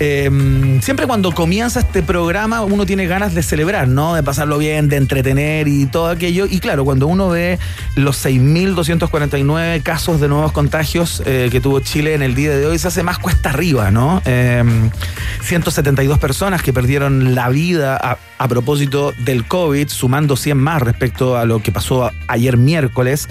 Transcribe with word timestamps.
Eh, 0.05 0.81
siempre 0.83 1.07
cuando 1.07 1.31
comienza 1.31 1.79
este 1.79 2.03
programa 2.03 2.63
uno 2.63 2.85
tiene 2.85 3.07
ganas 3.07 3.35
de 3.35 3.43
celebrar, 3.45 3.87
¿no? 3.87 4.15
De 4.15 4.25
pasarlo 4.25 4.59
bien, 4.59 4.89
de 4.89 4.97
entretener 4.97 5.69
y 5.69 5.87
todo 5.87 6.09
aquello. 6.09 6.47
Y 6.51 6.59
claro, 6.59 6.85
cuando 6.85 7.07
uno 7.07 7.29
ve 7.29 7.61
los 7.95 8.27
6.249 8.27 9.81
casos 9.85 10.21
de 10.21 10.27
nuevos 10.27 10.51
contagios 10.51 11.23
eh, 11.25 11.51
que 11.53 11.61
tuvo 11.61 11.79
Chile 11.79 12.15
en 12.15 12.23
el 12.23 12.35
día 12.35 12.51
de 12.51 12.67
hoy, 12.67 12.81
se 12.81 12.89
hace 12.89 13.05
más 13.05 13.21
cuesta 13.21 13.51
arriba, 13.51 13.93
¿no? 13.93 14.21
Eh, 14.25 14.65
172 15.43 16.19
personas 16.19 16.63
que 16.65 16.73
perdieron 16.73 17.37
la 17.37 17.49
vida 17.49 17.97
a, 17.97 18.49
propósito 18.49 19.13
del 19.19 19.47
COVID, 19.47 19.87
sumando 19.87 20.35
100 20.35 20.59
más 20.59 20.83
respecto 20.83 21.37
a 21.37 21.45
lo 21.45 21.63
que 21.63 21.71
pasó 21.71 22.11
ayer 22.27 22.57
miércoles. 22.57 23.29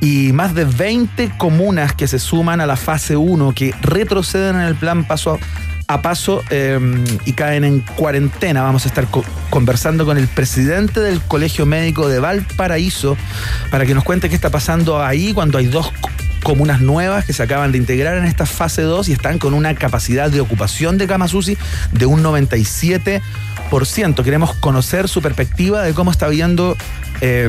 Y 0.00 0.34
más 0.34 0.54
de 0.54 0.66
20 0.66 1.32
comunas 1.38 1.94
que 1.94 2.06
se 2.06 2.18
suman 2.18 2.60
a 2.60 2.66
la 2.66 2.76
fase 2.76 3.16
1, 3.16 3.54
que 3.54 3.74
retroceden 3.80 4.56
en 4.56 4.62
el 4.62 4.74
plan 4.74 5.04
paso 5.04 5.32
a 5.32 5.38
a 5.88 6.02
paso 6.02 6.42
eh, 6.50 6.78
y 7.24 7.32
caen 7.32 7.64
en 7.64 7.80
cuarentena. 7.80 8.62
Vamos 8.62 8.84
a 8.84 8.88
estar 8.88 9.06
co- 9.08 9.24
conversando 9.50 10.04
con 10.04 10.16
el 10.18 10.28
presidente 10.28 11.00
del 11.00 11.20
Colegio 11.20 11.66
Médico 11.66 12.08
de 12.08 12.18
Valparaíso 12.20 13.16
para 13.70 13.84
que 13.86 13.94
nos 13.94 14.04
cuente 14.04 14.28
qué 14.28 14.34
está 14.34 14.50
pasando 14.50 15.02
ahí 15.02 15.32
cuando 15.34 15.58
hay 15.58 15.66
dos 15.66 15.92
comunas 16.42 16.80
nuevas 16.80 17.24
que 17.24 17.32
se 17.32 17.42
acaban 17.42 17.72
de 17.72 17.78
integrar 17.78 18.16
en 18.18 18.24
esta 18.24 18.46
fase 18.46 18.82
2 18.82 19.08
y 19.08 19.12
están 19.12 19.38
con 19.38 19.54
una 19.54 19.74
capacidad 19.74 20.30
de 20.30 20.40
ocupación 20.40 20.98
de 20.98 21.06
camas 21.06 21.34
UCI 21.34 21.56
de 21.92 22.06
un 22.06 22.22
97%. 22.22 23.22
Queremos 24.22 24.54
conocer 24.56 25.08
su 25.08 25.22
perspectiva 25.22 25.82
de 25.82 25.94
cómo 25.94 26.10
está 26.10 26.28
viendo 26.28 26.76
eh, 27.20 27.48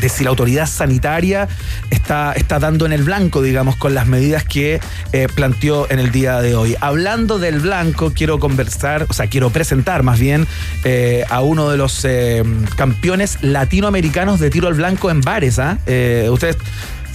de 0.00 0.08
si 0.08 0.24
la 0.24 0.30
autoridad 0.30 0.66
sanitaria 0.66 1.48
está, 1.90 2.32
está 2.32 2.58
dando 2.58 2.86
en 2.86 2.92
el 2.92 3.02
blanco, 3.02 3.42
digamos, 3.42 3.76
con 3.76 3.94
las 3.94 4.06
medidas 4.06 4.44
que 4.44 4.80
eh, 5.12 5.28
planteó 5.34 5.90
en 5.90 5.98
el 5.98 6.10
día 6.12 6.40
de 6.40 6.54
hoy. 6.54 6.76
Hablando 6.80 7.38
del 7.38 7.60
blanco, 7.60 8.12
quiero 8.14 8.38
conversar, 8.38 9.06
o 9.08 9.12
sea, 9.12 9.26
quiero 9.26 9.50
presentar 9.50 10.02
más 10.02 10.18
bien 10.18 10.46
eh, 10.84 11.24
a 11.28 11.40
uno 11.40 11.70
de 11.70 11.76
los 11.76 12.04
eh, 12.04 12.42
campeones 12.76 13.38
latinoamericanos 13.42 14.40
de 14.40 14.50
tiro 14.50 14.68
al 14.68 14.74
blanco 14.74 15.10
en 15.10 15.20
bares. 15.20 15.58
¿ah? 15.58 15.78
Eh, 15.86 16.28
ustedes 16.30 16.56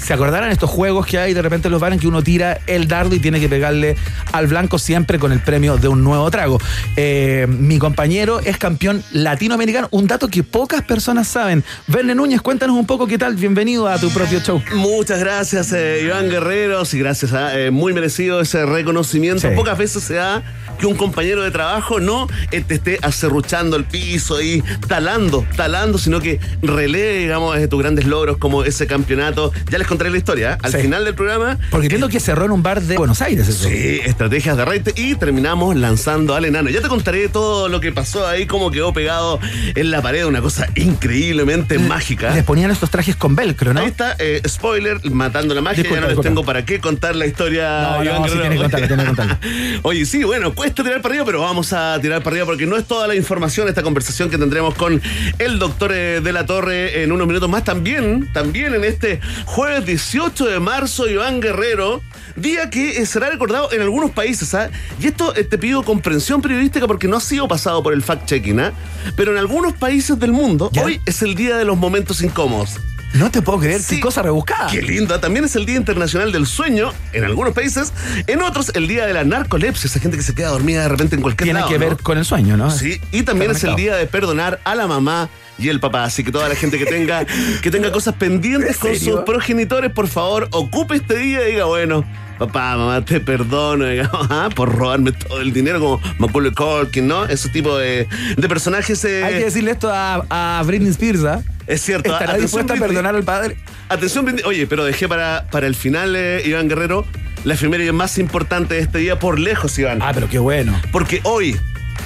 ¿Se 0.03 0.13
acordarán 0.13 0.51
estos 0.51 0.69
juegos 0.69 1.05
que 1.05 1.17
hay 1.17 1.33
de 1.33 1.41
repente 1.41 1.69
en 1.69 1.71
los 1.71 1.79
bares 1.79 1.95
en 1.95 2.01
que 2.01 2.07
uno 2.07 2.21
tira 2.21 2.59
el 2.67 2.89
dardo 2.89 3.15
y 3.15 3.19
tiene 3.19 3.39
que 3.39 3.47
pegarle 3.47 3.95
al 4.33 4.47
blanco 4.47 4.77
siempre 4.77 5.17
con 5.17 5.31
el 5.31 5.39
premio 5.39 5.77
de 5.77 5.87
un 5.87 6.03
nuevo 6.03 6.29
trago? 6.29 6.59
Eh, 6.97 7.47
mi 7.47 7.79
compañero 7.79 8.41
es 8.41 8.57
campeón 8.57 9.01
latinoamericano, 9.13 9.87
un 9.91 10.05
dato 10.07 10.27
que 10.27 10.43
pocas 10.43 10.81
personas 10.81 11.29
saben. 11.29 11.63
Verne 11.87 12.15
Núñez, 12.15 12.41
cuéntanos 12.41 12.75
un 12.75 12.85
poco 12.85 13.07
qué 13.07 13.17
tal. 13.17 13.35
Bienvenido 13.35 13.87
a 13.87 13.97
tu 13.97 14.09
propio 14.09 14.41
show. 14.41 14.61
Muchas 14.75 15.21
gracias, 15.21 15.71
eh, 15.71 16.01
Iván 16.03 16.29
Guerreros, 16.29 16.93
y 16.93 16.99
gracias 16.99 17.31
a 17.31 17.57
eh, 17.57 17.71
muy 17.71 17.93
merecido 17.93 18.41
ese 18.41 18.65
reconocimiento. 18.65 19.47
Sí. 19.47 19.55
Pocas 19.55 19.77
veces 19.77 20.03
se 20.03 20.15
da 20.15 20.43
que 20.79 20.85
un 20.87 20.95
compañero 20.95 21.43
de 21.43 21.51
trabajo 21.51 21.99
no 21.99 22.27
eh, 22.51 22.61
te 22.61 22.75
esté 22.75 22.99
acerruchando 23.01 23.77
el 23.77 23.85
piso 23.85 24.41
y 24.41 24.63
talando, 24.87 25.45
talando, 25.55 25.97
sino 25.97 26.19
que 26.19 26.39
relee, 26.61 27.19
digamos, 27.19 27.57
eh, 27.57 27.67
tus 27.67 27.79
grandes 27.81 28.05
logros 28.05 28.37
como 28.37 28.63
ese 28.63 28.87
campeonato. 28.87 29.51
Ya 29.69 29.77
les 29.77 29.87
contaré 29.87 30.09
la 30.11 30.17
historia. 30.17 30.53
¿eh? 30.53 30.57
Al 30.63 30.71
Sí. 30.71 30.77
final 30.79 31.05
del 31.05 31.15
programa. 31.15 31.57
Porque 31.69 31.85
entiendo 31.87 32.09
que 32.09 32.19
cerró 32.19 32.45
en 32.45 32.51
un 32.51 32.63
bar 32.63 32.81
de 32.81 32.97
Buenos 32.97 33.21
Aires 33.21 33.47
eso. 33.47 33.67
Sí, 33.67 33.99
estrategias 34.03 34.57
de 34.57 34.65
raite 34.65 34.93
y 34.95 35.15
terminamos 35.15 35.75
lanzando 35.75 36.35
al 36.35 36.45
enano. 36.45 36.69
Ya 36.69 36.81
te 36.81 36.87
contaré 36.87 37.29
todo 37.29 37.69
lo 37.69 37.79
que 37.79 37.91
pasó 37.91 38.27
ahí, 38.27 38.45
cómo 38.45 38.71
quedó 38.71 38.93
pegado 38.93 39.39
en 39.75 39.91
la 39.91 40.01
pared, 40.01 40.25
una 40.25 40.41
cosa 40.41 40.67
increíblemente 40.75 41.77
mágica. 41.79 42.33
Les 42.33 42.43
ponían 42.43 42.71
estos 42.71 42.89
trajes 42.89 43.15
con 43.15 43.35
velcro, 43.35 43.73
¿no? 43.73 43.81
Ahí 43.81 43.87
está, 43.87 44.15
eh, 44.19 44.41
spoiler, 44.47 44.99
matando 45.11 45.53
la 45.53 45.61
magia. 45.61 45.83
Disculpa, 45.83 45.95
ya 45.97 46.01
no 46.01 46.07
les 46.07 46.15
disculpa. 46.17 46.29
tengo 46.29 46.45
para 46.45 46.65
qué 46.65 46.79
contar 46.79 47.15
la 47.15 47.25
historia. 47.27 47.81
No, 47.97 48.03
Iván 48.03 48.21
no, 48.21 48.27
sí 48.27 48.33
tiene 48.33 48.49
que 48.55 48.61
contarla, 48.61 48.87
tiene 48.87 49.03
que 49.03 49.07
contarla. 49.07 49.39
Oye, 49.83 50.05
sí, 50.05 50.23
bueno, 50.23 50.53
cuesta 50.63 50.81
tirar 50.81 51.01
para 51.01 51.11
arriba, 51.11 51.25
pero 51.25 51.41
vamos 51.41 51.73
a 51.73 51.99
tirar 52.01 52.23
para 52.23 52.35
arriba 52.35 52.45
porque 52.45 52.65
no 52.65 52.77
es 52.77 52.85
toda 52.85 53.05
la 53.05 53.15
información, 53.15 53.67
esta 53.67 53.83
conversación 53.83 54.29
que 54.29 54.37
tendremos 54.37 54.73
con 54.75 55.01
el 55.37 55.59
doctor 55.59 55.91
eh, 55.91 56.21
de 56.21 56.31
la 56.31 56.45
Torre 56.45 57.03
en 57.03 57.11
unos 57.11 57.27
minutos 57.27 57.49
más. 57.49 57.65
También, 57.65 58.31
también 58.31 58.73
en 58.73 58.85
este 58.85 59.19
jueves 59.43 59.85
18 59.85 60.45
de 60.45 60.61
marzo, 60.61 61.09
Iván 61.09 61.41
Guerrero. 61.41 62.01
Día 62.37 62.69
que 62.69 62.91
eh, 62.91 63.05
será 63.05 63.29
recordado 63.29 63.73
en 63.73 63.81
algunos 63.81 64.11
países, 64.11 64.53
¿ah? 64.53 64.69
Y 65.01 65.07
esto 65.07 65.35
eh, 65.35 65.43
te 65.43 65.57
pido 65.57 65.83
comprensión 65.83 66.41
periodística 66.41 66.87
porque 66.87 67.09
no 67.09 67.17
ha 67.17 67.21
sido 67.21 67.45
pasado 67.49 67.83
por 67.83 67.91
el 67.91 68.01
fact-checking, 68.01 68.61
¿ah? 68.61 68.71
Pero 69.17 69.33
en 69.33 69.39
algunos 69.39 69.73
países 69.73 70.17
del 70.17 70.31
mundo, 70.31 70.69
¿Ya? 70.71 70.85
hoy 70.85 71.01
es 71.05 71.21
el 71.23 71.35
día 71.35 71.57
de 71.57 71.65
los 71.65 71.77
momentos 71.77 72.21
incómodos. 72.21 72.79
No 73.13 73.29
te 73.31 73.41
puedo 73.41 73.59
creer, 73.59 73.81
Sí. 73.81 73.95
qué 73.97 74.01
cosa 74.01 74.21
rebuscada. 74.23 74.67
Qué 74.71 74.81
lindo. 74.81 75.19
También 75.19 75.45
es 75.45 75.55
el 75.55 75.65
Día 75.65 75.75
Internacional 75.77 76.31
del 76.31 76.47
Sueño 76.47 76.91
en 77.13 77.23
algunos 77.23 77.53
países. 77.53 77.93
En 78.27 78.41
otros, 78.41 78.71
el 78.73 78.87
Día 78.87 79.05
de 79.05 79.13
la 79.13 79.23
Narcolepsia, 79.23 79.87
esa 79.87 79.99
gente 79.99 80.17
que 80.17 80.23
se 80.23 80.33
queda 80.33 80.49
dormida 80.49 80.81
de 80.81 80.89
repente 80.89 81.15
en 81.15 81.21
cualquier 81.21 81.45
Tiene 81.45 81.59
lado, 81.59 81.71
que 81.71 81.77
¿no? 81.79 81.85
ver 81.87 81.97
con 81.97 82.17
el 82.17 82.25
sueño, 82.25 82.57
¿no? 82.57 82.71
Sí, 82.71 82.99
y 83.11 83.23
también 83.23 83.51
es 83.51 83.63
el 83.63 83.75
día 83.75 83.95
de 83.95 84.07
perdonar 84.07 84.59
a 84.63 84.73
la 84.75 84.87
mamá 84.87 85.29
y 85.59 85.69
el 85.69 85.79
papá. 85.79 86.03
Así 86.05 86.23
que 86.23 86.31
toda 86.31 86.49
la 86.49 86.55
gente 86.55 86.79
que 86.79 86.85
tenga, 86.85 87.25
que 87.61 87.69
tenga 87.71 87.91
cosas 87.91 88.15
pendientes 88.15 88.75
¿En 88.81 88.81
con 88.81 88.95
sus 88.99 89.19
progenitores, 89.21 89.91
por 89.91 90.07
favor, 90.07 90.47
ocupe 90.51 90.95
este 90.95 91.15
día 91.17 91.47
y 91.47 91.51
diga, 91.51 91.65
bueno, 91.65 92.03
papá, 92.37 92.75
mamá, 92.77 93.03
te 93.05 93.19
perdono, 93.19 93.85
digamos, 93.85 94.27
ah, 94.29 94.49
por 94.55 94.73
robarme 94.75 95.11
todo 95.11 95.41
el 95.41 95.53
dinero, 95.53 95.79
como 95.79 96.01
Macaulay 96.19 96.51
Culkin, 96.51 97.07
¿no? 97.07 97.25
Ese 97.25 97.49
tipo 97.49 97.77
de, 97.77 98.07
de 98.37 98.49
personajes. 98.49 99.03
eh, 99.05 99.23
Hay 99.23 99.33
que 99.35 99.45
decirle 99.45 99.71
esto 99.71 99.89
a, 99.91 100.25
a 100.29 100.63
Britney 100.63 100.89
Spears, 100.89 101.23
¿ah? 101.25 101.41
es 101.67 101.81
cierto. 101.81 102.11
¿Estará 102.11 102.37
dispuesta 102.37 102.73
a 102.73 102.77
perdonar 102.77 103.15
al 103.15 103.23
padre? 103.23 103.57
Atención, 103.89 104.25
Britney. 104.25 104.43
Oye, 104.45 104.67
pero 104.67 104.83
dejé 104.85 105.07
para, 105.07 105.47
para 105.51 105.67
el 105.67 105.75
final, 105.75 106.15
eh, 106.15 106.41
Iván 106.45 106.67
Guerrero, 106.67 107.05
la 107.43 107.53
efeméride 107.53 107.91
más 107.91 108.17
importante 108.17 108.75
de 108.75 108.81
este 108.81 108.97
día 108.99 109.19
por 109.19 109.39
lejos, 109.39 109.77
Iván. 109.79 109.99
Ah, 110.01 110.11
pero 110.13 110.27
qué 110.29 110.39
bueno. 110.39 110.79
Porque 110.91 111.19
hoy, 111.23 111.57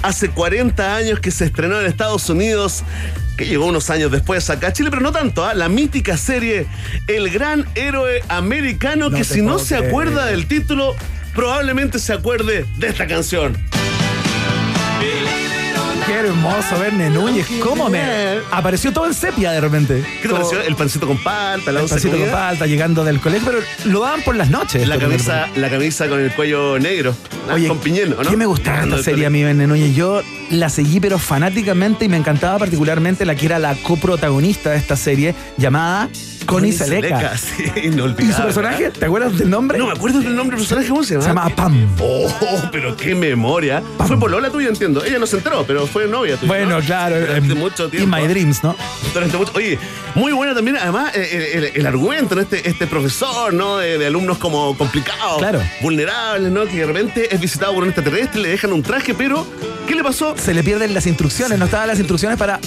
hace 0.02 0.30
40 0.30 0.96
años 0.96 1.20
que 1.20 1.32
se 1.32 1.46
estrenó 1.46 1.80
en 1.80 1.86
Estados 1.86 2.30
Unidos, 2.30 2.84
que 3.38 3.46
llegó 3.46 3.66
unos 3.66 3.90
años 3.90 4.12
después 4.12 4.50
acá 4.50 4.68
a 4.68 4.74
Chile, 4.74 4.90
pero 4.90 5.02
no 5.02 5.12
tanto, 5.12 5.46
¿ah? 5.46 5.54
la 5.54 5.70
mítica 5.70 6.18
serie 6.18 6.68
El 7.08 7.30
Gran 7.30 7.66
Héroe 7.76 8.24
Americano, 8.30 9.10
No 9.10 9.18
que 9.18 9.24
si 9.24 9.42
no 9.42 9.60
se 9.60 9.76
acuerda 9.76 10.26
del 10.26 10.48
título, 10.48 10.96
probablemente 11.36 12.00
se 12.00 12.14
acuerde 12.14 12.66
de 12.78 12.88
esta 12.88 13.08
canción. 13.08 13.58
Qué 16.08 16.14
hermoso 16.14 16.80
ver 16.80 16.94
Núñez. 16.94 17.46
¿Cómo 17.62 17.90
me 17.90 18.40
apareció 18.50 18.94
todo 18.94 19.08
en 19.08 19.14
sepia 19.14 19.52
de 19.52 19.60
repente? 19.60 20.06
¿Qué 20.22 20.30
te 20.30 20.34
pareció? 20.34 20.62
El 20.62 20.74
pancito 20.78 21.06
con 21.06 21.22
palta, 21.22 21.74
la 21.74 21.82
El 21.82 21.90
pancito 21.90 22.18
con 22.18 22.30
palta, 22.30 22.66
llegando 22.66 23.04
del 23.04 23.20
colegio, 23.20 23.52
pero 23.52 23.92
lo 23.92 24.00
daban 24.00 24.22
por 24.22 24.38
las 24.38 24.50
noches. 24.50 24.88
La 24.88 24.96
esto, 24.96 25.06
camisa, 25.06 25.50
la 25.58 25.70
camisa 25.70 26.08
con 26.08 26.22
el 26.22 26.32
cuello 26.32 26.80
negro, 26.80 27.14
ah, 27.50 27.56
Oye, 27.56 27.68
con 27.68 27.80
piñeno, 27.80 28.24
¿no? 28.24 28.30
¿Qué 28.30 28.38
me 28.38 28.46
gustaba 28.46 28.78
Llegando 28.78 28.96
esta 28.96 29.10
del 29.10 29.16
serie 29.16 29.26
a 29.26 29.30
mí, 29.30 29.44
Ben 29.44 29.58
Núñez? 29.58 29.94
Yo 29.94 30.22
la 30.50 30.70
seguí, 30.70 31.02
pero 31.02 31.20
fanáticamente, 31.20 32.06
y 32.06 32.08
me 32.08 32.16
encantaba 32.16 32.58
particularmente 32.58 33.26
la 33.26 33.36
que 33.36 33.46
era 33.46 33.60
la 33.60 33.76
coprotagonista 33.76 34.70
de 34.70 34.78
esta 34.78 34.96
serie, 34.96 35.36
llamada 35.58 36.10
Connie 36.48 36.72
Seleca. 36.72 37.34
Sí, 37.38 37.64
¿Y 37.76 38.32
su 38.32 38.42
personaje? 38.42 38.90
¿Te 38.90 39.06
acuerdas 39.06 39.38
del 39.38 39.50
nombre? 39.50 39.78
No 39.78 39.86
me 39.88 39.92
acuerdo 39.94 40.20
del 40.20 40.36
nombre 40.36 40.56
del 40.58 40.66
personaje, 40.66 40.90
¿cómo 40.90 41.04
se 41.04 41.14
llama? 41.14 41.24
Se 41.24 41.30
llama 41.30 41.50
Pam. 41.56 41.88
Oh, 42.00 42.30
pero 42.72 42.96
qué 42.96 43.14
memoria. 43.14 43.84
Fue 44.08 44.18
polola 44.20 44.50
tuya, 44.50 44.70
entiendo. 44.70 45.04
Ella 45.04 45.20
no 45.20 45.28
se 45.28 45.38
enteró, 45.38 45.64
pero 45.68 45.86
fue 45.86 46.08
novia 46.08 46.36
tuya. 46.38 46.48
Bueno, 46.48 46.80
¿no? 46.80 46.86
claro. 46.86 47.20
Durante 47.20 47.52
em, 47.54 47.58
mucho 47.60 47.86
In 47.86 47.92
tiempo. 47.92 48.16
My 48.18 48.28
Dreams, 48.28 48.64
¿no? 48.64 48.76
Durante 49.14 49.38
mucho- 49.38 49.52
Oye, 49.56 49.78
muy 50.16 50.32
buena 50.34 50.56
también, 50.56 50.78
además, 50.78 51.16
eh, 51.16 51.52
el, 51.56 51.64
el- 51.66 51.72
el 51.76 51.86
argumento, 51.88 52.34
¿no? 52.36 52.42
Este, 52.42 52.68
este 52.68 52.88
profesor, 52.88 53.54
¿no? 53.54 53.78
De, 53.78 53.98
de 53.98 54.08
alumnos 54.08 54.38
como 54.38 54.76
complicados, 54.78 55.38
Claro. 55.40 55.62
vulnerables, 55.82 56.52
¿no? 56.52 56.66
Que 56.66 56.78
de 56.78 56.86
repente 56.86 57.34
es 57.34 57.40
visitado 57.40 57.74
por 57.74 57.84
un 57.84 57.90
extraterrestre, 57.90 58.42
le 58.42 58.50
dejan 58.50 58.74
un 58.74 58.82
traje, 58.84 59.14
pero 59.14 59.46
¿qué 59.88 59.96
le 59.96 60.04
pasó? 60.04 60.36
Se 60.38 60.54
le 60.54 60.64
pierden 60.64 60.94
las 60.94 61.08
instrucciones, 61.08 61.58
no 61.58 61.66
estaban 61.66 61.88
las 61.88 61.98
instrucciones 61.98 62.38
para 62.38 62.60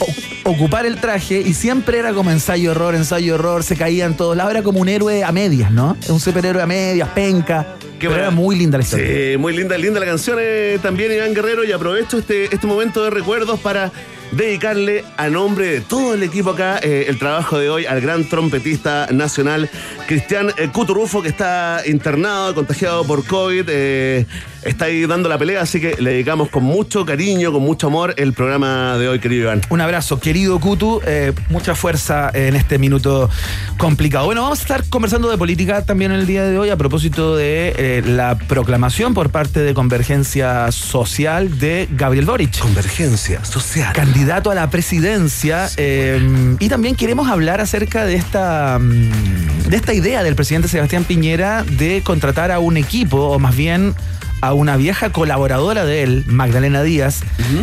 ocupar 0.45 0.87
el 0.87 1.01
traje 1.01 1.41
y 1.41 1.53
siempre 1.53 1.99
era 1.99 2.13
como 2.13 2.31
ensayo 2.31 2.73
error, 2.73 2.95
ensayo 2.95 3.35
error, 3.35 3.63
se 3.63 3.77
caía 3.77 4.07
en 4.07 4.17
todos 4.17 4.37
lados, 4.37 4.53
era 4.53 4.63
como 4.63 4.81
un 4.81 4.89
héroe 4.89 5.23
a 5.23 5.31
medias, 5.31 5.71
¿no? 5.71 5.97
Un 6.09 6.19
superhéroe 6.19 6.63
a 6.63 6.67
medias, 6.67 7.09
penca. 7.11 7.77
Qué 7.99 8.09
pero 8.09 8.19
era 8.21 8.31
muy 8.31 8.57
linda 8.57 8.79
la 8.79 8.85
historia. 8.85 9.07
Sí, 9.07 9.37
muy 9.37 9.55
linda, 9.55 9.77
linda 9.77 10.01
la 10.01 10.07
canción 10.07 10.39
eh, 10.41 10.79
también, 10.81 11.13
Iván 11.13 11.35
Guerrero, 11.35 11.63
y 11.65 11.73
aprovecho 11.73 12.19
este, 12.19 12.45
este 12.45 12.67
momento 12.67 13.05
de 13.05 13.11
recuerdos 13.11 13.61
para 13.61 13.93
dedicarle 14.33 15.05
a 15.17 15.29
nombre 15.29 15.67
de 15.67 15.81
todo 15.81 16.15
el 16.15 16.23
equipo 16.23 16.51
acá 16.51 16.79
eh, 16.83 17.07
el 17.09 17.19
trabajo 17.19 17.59
de 17.59 17.69
hoy 17.71 17.87
al 17.87 18.01
gran 18.01 18.29
trompetista 18.29 19.09
nacional 19.11 19.69
Cristian 20.07 20.51
eh, 20.57 20.69
Cuturufo, 20.73 21.23
que 21.23 21.29
está 21.29 21.83
internado, 21.87 22.55
contagiado 22.55 23.05
por 23.05 23.25
COVID, 23.25 23.65
eh, 23.69 24.27
está 24.65 24.87
ahí 24.87 25.07
dando 25.07 25.29
la 25.29 25.39
pelea, 25.39 25.63
así 25.63 25.81
que 25.81 25.97
le 26.01 26.11
dedicamos 26.11 26.49
con 26.49 26.65
mucho 26.65 27.05
cariño, 27.05 27.53
con 27.53 27.63
mucho 27.63 27.87
amor 27.87 28.15
el 28.17 28.33
programa 28.33 28.99
de 28.99 29.09
hoy, 29.09 29.19
querido 29.19 29.45
Iván. 29.45 29.63
Un 29.71 29.81
abrazo, 29.81 30.21
querido 30.21 30.59
Kutu. 30.61 31.01
eh, 31.07 31.33
mucha 31.49 31.75
fuerza 31.75 32.31
en 32.35 32.57
este 32.57 32.79
minuto 32.79 33.31
complicado. 33.79 34.27
Bueno, 34.27 34.43
vamos 34.43 34.59
a 34.59 34.63
estar 34.63 34.85
conversando 34.89 35.31
de 35.31 35.39
política 35.39 35.83
también 35.83 36.13
el 36.13 36.27
día 36.27 36.45
de 36.45 36.59
hoy 36.59 36.71
a 36.71 36.77
propósito 36.77 37.37
de 37.37 37.75
eh, 37.77 38.03
la 38.05 38.37
proclamación 38.37 39.15
por 39.15 39.31
parte 39.31 39.61
de 39.61 39.75
Convergencia 39.75 40.71
Social 40.73 41.59
de 41.59 41.89
Gabriel 41.93 42.27
Boric. 42.27 42.59
Convergencia 42.59 43.45
social. 43.45 43.93
candidato 43.93 44.20
a 44.29 44.55
la 44.55 44.69
presidencia 44.69 45.71
eh, 45.79 46.21
y 46.59 46.69
también 46.69 46.95
queremos 46.95 47.29
hablar 47.29 47.61
acerca 47.61 48.05
de 48.05 48.17
esta 48.17 48.79
mm, 48.79 49.69
de 49.69 49.77
esta 49.77 49.95
idea 49.95 50.23
del 50.23 50.35
presidente 50.35 50.69
Sebastián 50.69 51.05
Piñera 51.05 51.65
de 51.65 52.03
contratar 52.05 52.51
a 52.51 52.59
un 52.59 52.77
equipo 52.77 53.17
o 53.17 53.39
más 53.39 53.57
bien 53.57 53.95
a 54.43 54.53
una 54.53 54.77
vieja 54.77 55.11
colaboradora 55.11 55.87
de 55.87 56.03
él, 56.03 56.25
Magdalena 56.27 56.83
Díaz, 56.83 57.21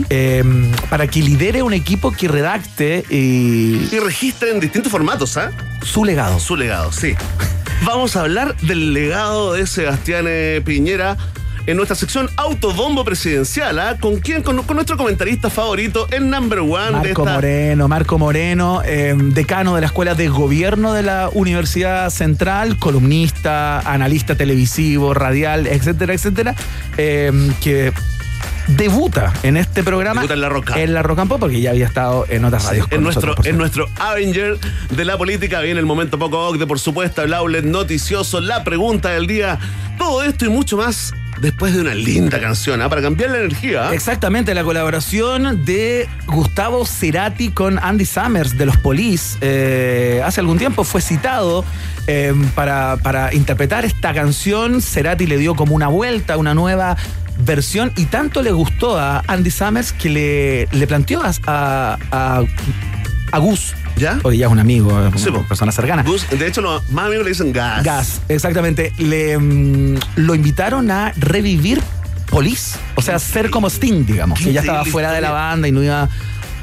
eh, 0.09 0.43
para 0.89 1.07
que 1.07 1.21
lidere 1.21 1.61
un 1.63 1.73
equipo 1.73 2.11
que 2.11 2.27
redacte 2.27 3.03
y 3.09 3.87
Y 3.91 3.99
registra 3.99 4.49
en 4.49 4.59
distintos 4.59 4.91
formatos, 4.91 5.37
¿ah? 5.37 5.51
su 5.83 6.05
legado. 6.05 6.39
Su 6.39 6.55
legado, 6.55 6.91
sí. 6.91 7.15
Vamos 7.83 8.15
a 8.15 8.21
hablar 8.21 8.55
del 8.57 8.93
legado 8.93 9.53
de 9.53 9.65
Sebastián 9.67 10.25
eh, 10.27 10.61
Piñera 10.65 11.17
en 11.67 11.75
nuestra 11.75 11.95
sección 11.95 12.29
Autobombo 12.37 13.03
Presidencial. 13.05 13.77
¿ah? 13.77 13.97
¿Con 13.99 14.19
quién? 14.19 14.41
Con, 14.41 14.63
con 14.63 14.75
nuestro 14.75 14.97
comentarista 14.97 15.49
favorito, 15.49 16.07
el 16.11 16.29
number 16.29 16.59
one 16.59 16.85
de 16.85 16.91
Marco 16.91 17.07
esta. 17.21 17.33
Moreno, 17.33 17.87
Marco 17.87 18.17
Moreno, 18.17 18.81
eh, 18.83 19.13
decano 19.17 19.75
de 19.75 19.81
la 19.81 19.87
Escuela 19.87 20.15
de 20.15 20.29
Gobierno 20.29 20.93
de 20.93 21.03
la 21.03 21.29
Universidad 21.33 22.09
Central, 22.09 22.79
columnista, 22.79 23.79
analista 23.81 24.35
televisivo, 24.35 25.13
radial, 25.13 25.67
etcétera, 25.67 26.13
etcétera, 26.13 26.55
eh, 26.97 27.31
que 27.61 27.91
debuta 28.67 29.33
en 29.43 29.57
este 29.57 29.83
programa. 29.83 30.21
Debuta 30.21 30.35
en 30.35 30.41
La 30.41 30.49
Roca. 30.49 30.81
En 30.81 30.93
La 30.93 31.03
Roca 31.03 31.23
and 31.23 31.29
Pop, 31.29 31.39
porque 31.39 31.59
ya 31.59 31.71
había 31.71 31.85
estado 31.85 32.25
en 32.29 32.45
otras 32.45 32.63
radios. 32.63 32.87
con 32.87 32.97
En 32.97 33.03
nuestro, 33.03 33.27
nosotros, 33.27 33.47
en 33.47 33.57
nuestro 33.57 33.89
Avenger 33.99 34.57
de 34.89 35.05
la 35.05 35.17
política 35.17 35.59
viene 35.59 35.81
el 35.81 35.85
momento 35.85 36.17
poco 36.17 36.47
ocde, 36.47 36.65
por 36.65 36.79
supuesto, 36.79 37.23
el 37.23 37.33
outlet 37.33 37.65
noticioso, 37.65 38.39
la 38.39 38.63
pregunta 38.63 39.09
del 39.09 39.27
día, 39.27 39.59
todo 39.97 40.23
esto 40.23 40.45
y 40.45 40.49
mucho 40.49 40.77
más 40.77 41.13
después 41.41 41.73
de 41.73 41.81
una 41.81 41.93
linda 41.93 42.39
canción, 42.39 42.81
¿ah? 42.81 42.89
para 42.89 43.01
cambiar 43.01 43.31
la 43.31 43.37
energía. 43.39 43.89
¿ah? 43.89 43.93
Exactamente, 43.93 44.53
la 44.53 44.63
colaboración 44.63 45.65
de 45.65 46.07
Gustavo 46.27 46.85
Cerati 46.85 47.49
con 47.49 47.79
Andy 47.79 48.05
Summers 48.05 48.57
de 48.57 48.65
los 48.65 48.77
Police 48.77 49.37
eh, 49.41 50.21
hace 50.25 50.39
algún 50.41 50.57
tiempo 50.57 50.83
fue 50.83 51.01
citado 51.01 51.63
eh, 52.07 52.33
para, 52.55 52.97
para 52.97 53.33
interpretar 53.33 53.85
esta 53.85 54.13
canción. 54.13 54.81
Cerati 54.81 55.27
le 55.27 55.37
dio 55.37 55.55
como 55.55 55.75
una 55.75 55.87
vuelta, 55.87 56.37
una 56.37 56.53
nueva 56.53 56.97
versión 57.39 57.91
y 57.95 58.05
tanto 58.05 58.41
le 58.41 58.51
gustó 58.51 58.97
a 58.97 59.23
Andy 59.27 59.51
Summers 59.51 59.91
que 59.93 60.09
le, 60.09 60.67
le 60.71 60.87
planteó 60.87 61.21
a, 61.23 61.97
a- 62.11 62.43
a 63.31 63.37
Gus, 63.39 63.75
¿Ya? 63.97 64.19
hoy 64.23 64.37
ya 64.37 64.45
es 64.47 64.51
un 64.51 64.59
amigo, 64.59 64.91
es 65.13 65.21
Sí, 65.21 65.29
una 65.29 65.39
po. 65.39 65.45
persona 65.47 65.71
cercana. 65.71 66.03
Gus, 66.03 66.25
de 66.29 66.47
hecho, 66.47 66.61
los 66.61 66.89
más 66.91 67.05
amigos 67.07 67.23
le 67.25 67.31
dicen 67.31 67.51
gas. 67.51 67.83
Gas, 67.83 68.21
exactamente. 68.29 68.93
Le, 68.97 69.37
mm, 69.37 69.97
lo 70.17 70.35
invitaron 70.35 70.89
a 70.91 71.13
revivir 71.17 71.81
Police. 72.29 72.77
O 72.95 73.01
sea, 73.01 73.19
ser 73.19 73.49
como 73.49 73.69
Sting, 73.69 74.05
digamos. 74.05 74.39
Que 74.39 74.51
ya 74.53 74.59
estaba 74.61 74.83
fuera 74.85 75.11
de 75.11 75.21
la 75.21 75.31
banda 75.31 75.67
y 75.67 75.71
no 75.71 75.81
iba 75.81 76.09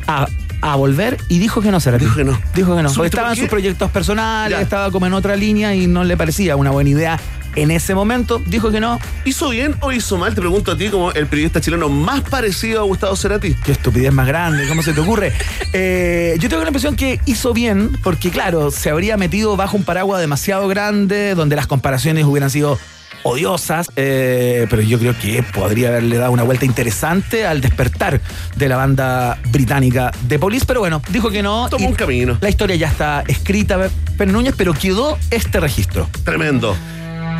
a, 0.06 0.26
a 0.60 0.76
volver. 0.76 1.16
Y 1.28 1.38
dijo 1.38 1.60
que 1.62 1.70
no, 1.70 1.80
será 1.80 1.96
Dijo 1.98 2.14
que 2.16 2.24
no. 2.24 2.38
Dijo 2.54 2.76
que 2.76 2.82
no. 2.82 2.88
Porque 2.88 2.94
¿Supiste 2.94 3.16
estaba 3.16 3.30
en 3.32 3.36
sus 3.38 3.48
proyectos 3.48 3.90
personales, 3.90 4.58
Ya. 4.58 4.62
estaba 4.62 4.90
como 4.90 5.06
en 5.06 5.14
otra 5.14 5.36
línea 5.36 5.74
y 5.74 5.86
no 5.86 6.04
le 6.04 6.16
parecía 6.18 6.56
una 6.56 6.70
buena 6.70 6.90
idea 6.90 7.18
en 7.56 7.70
ese 7.70 7.94
momento. 7.94 8.40
Dijo 8.46 8.70
que 8.70 8.80
no. 8.80 8.98
¿Hizo 9.24 9.50
bien 9.50 9.74
o 9.80 9.92
hizo 9.92 10.16
mal? 10.16 10.34
Te 10.34 10.40
pregunto 10.40 10.72
a 10.72 10.76
ti 10.76 10.88
como 10.88 11.12
el 11.12 11.26
periodista 11.26 11.60
chileno 11.60 11.88
más 11.88 12.22
parecido 12.22 12.80
a 12.80 12.84
Gustavo 12.84 13.16
Cerati. 13.16 13.54
Qué 13.54 13.72
estupidez 13.72 14.12
más 14.12 14.26
grande, 14.26 14.66
¿cómo 14.68 14.82
se 14.82 14.92
te 14.92 15.00
ocurre? 15.00 15.32
Eh, 15.76 16.36
yo 16.38 16.48
tengo 16.48 16.62
la 16.62 16.68
impresión 16.68 16.94
que 16.94 17.18
hizo 17.26 17.52
bien, 17.52 17.98
porque 18.04 18.30
claro, 18.30 18.70
se 18.70 18.90
habría 18.90 19.16
metido 19.16 19.56
bajo 19.56 19.76
un 19.76 19.82
paraguas 19.82 20.20
demasiado 20.20 20.68
grande, 20.68 21.34
donde 21.34 21.56
las 21.56 21.66
comparaciones 21.66 22.24
hubieran 22.24 22.48
sido 22.48 22.78
odiosas, 23.24 23.90
eh, 23.96 24.66
pero 24.70 24.82
yo 24.82 24.98
creo 24.98 25.18
que 25.18 25.42
podría 25.42 25.88
haberle 25.88 26.18
dado 26.18 26.30
una 26.30 26.44
vuelta 26.44 26.64
interesante 26.64 27.46
al 27.46 27.60
despertar 27.60 28.20
de 28.54 28.68
la 28.68 28.76
banda 28.76 29.38
británica 29.50 30.12
de 30.28 30.38
Police, 30.38 30.64
pero 30.66 30.80
bueno, 30.80 31.02
dijo 31.08 31.30
que 31.30 31.42
no. 31.42 31.68
Tomó 31.68 31.88
un 31.88 31.94
camino. 31.94 32.38
La 32.40 32.50
historia 32.50 32.76
ya 32.76 32.88
está 32.88 33.24
escrita, 33.26 33.90
Núñez, 34.26 34.54
pero 34.56 34.74
quedó 34.74 35.18
este 35.30 35.58
registro. 35.58 36.08
Tremendo. 36.24 36.76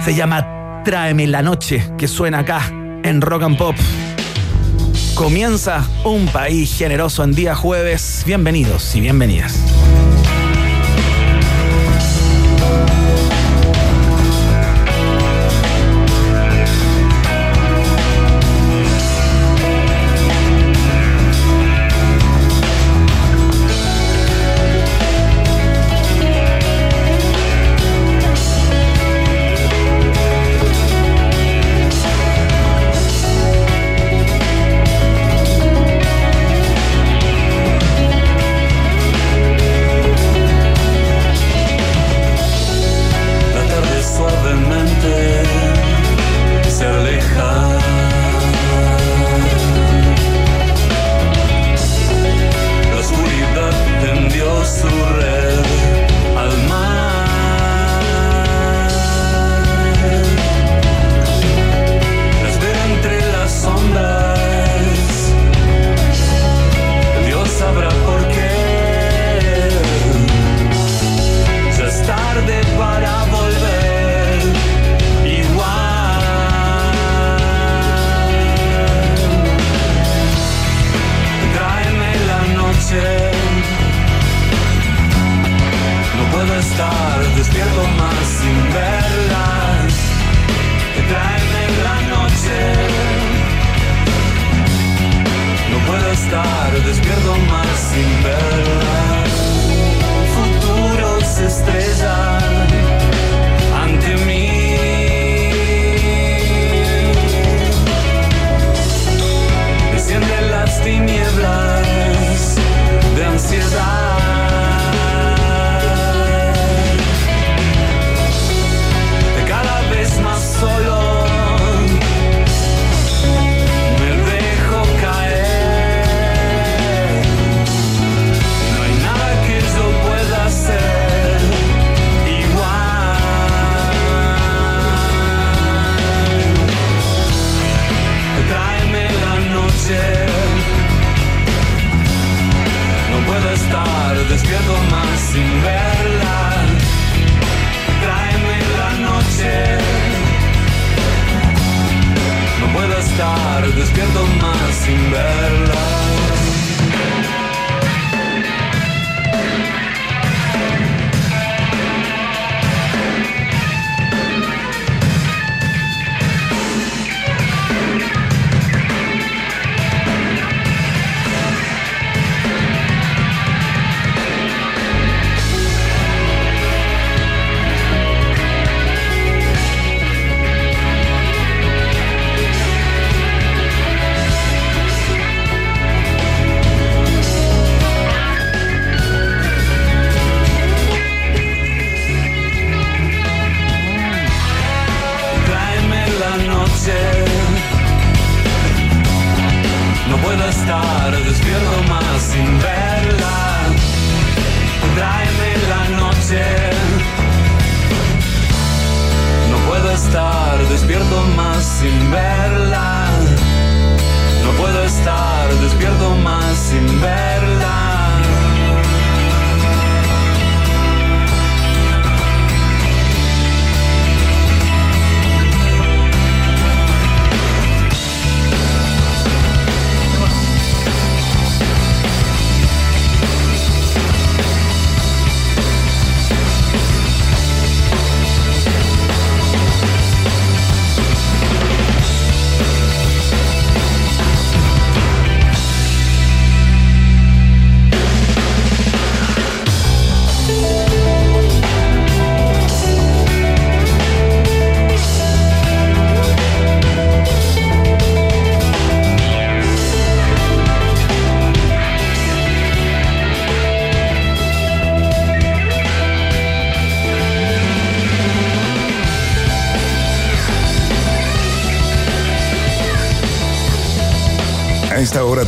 Se 0.05 0.15
llama 0.15 0.83
Tráeme 0.85 1.27
la 1.27 1.41
noche, 1.41 1.83
que 1.97 2.09
suena 2.09 2.41
acá 2.41 2.61
en 3.03 3.23
Rock 3.23 3.45
and 3.45 3.57
Pop. 3.57 3.75
Comienza 5.15 5.89
un 6.05 6.27
país 6.27 6.77
generoso 6.77 7.25
en 7.25 7.33
día 7.33 7.55
jueves. 7.55 8.23
Bienvenidos 8.27 8.95
y 8.95 9.01
bienvenidas. 9.01 9.59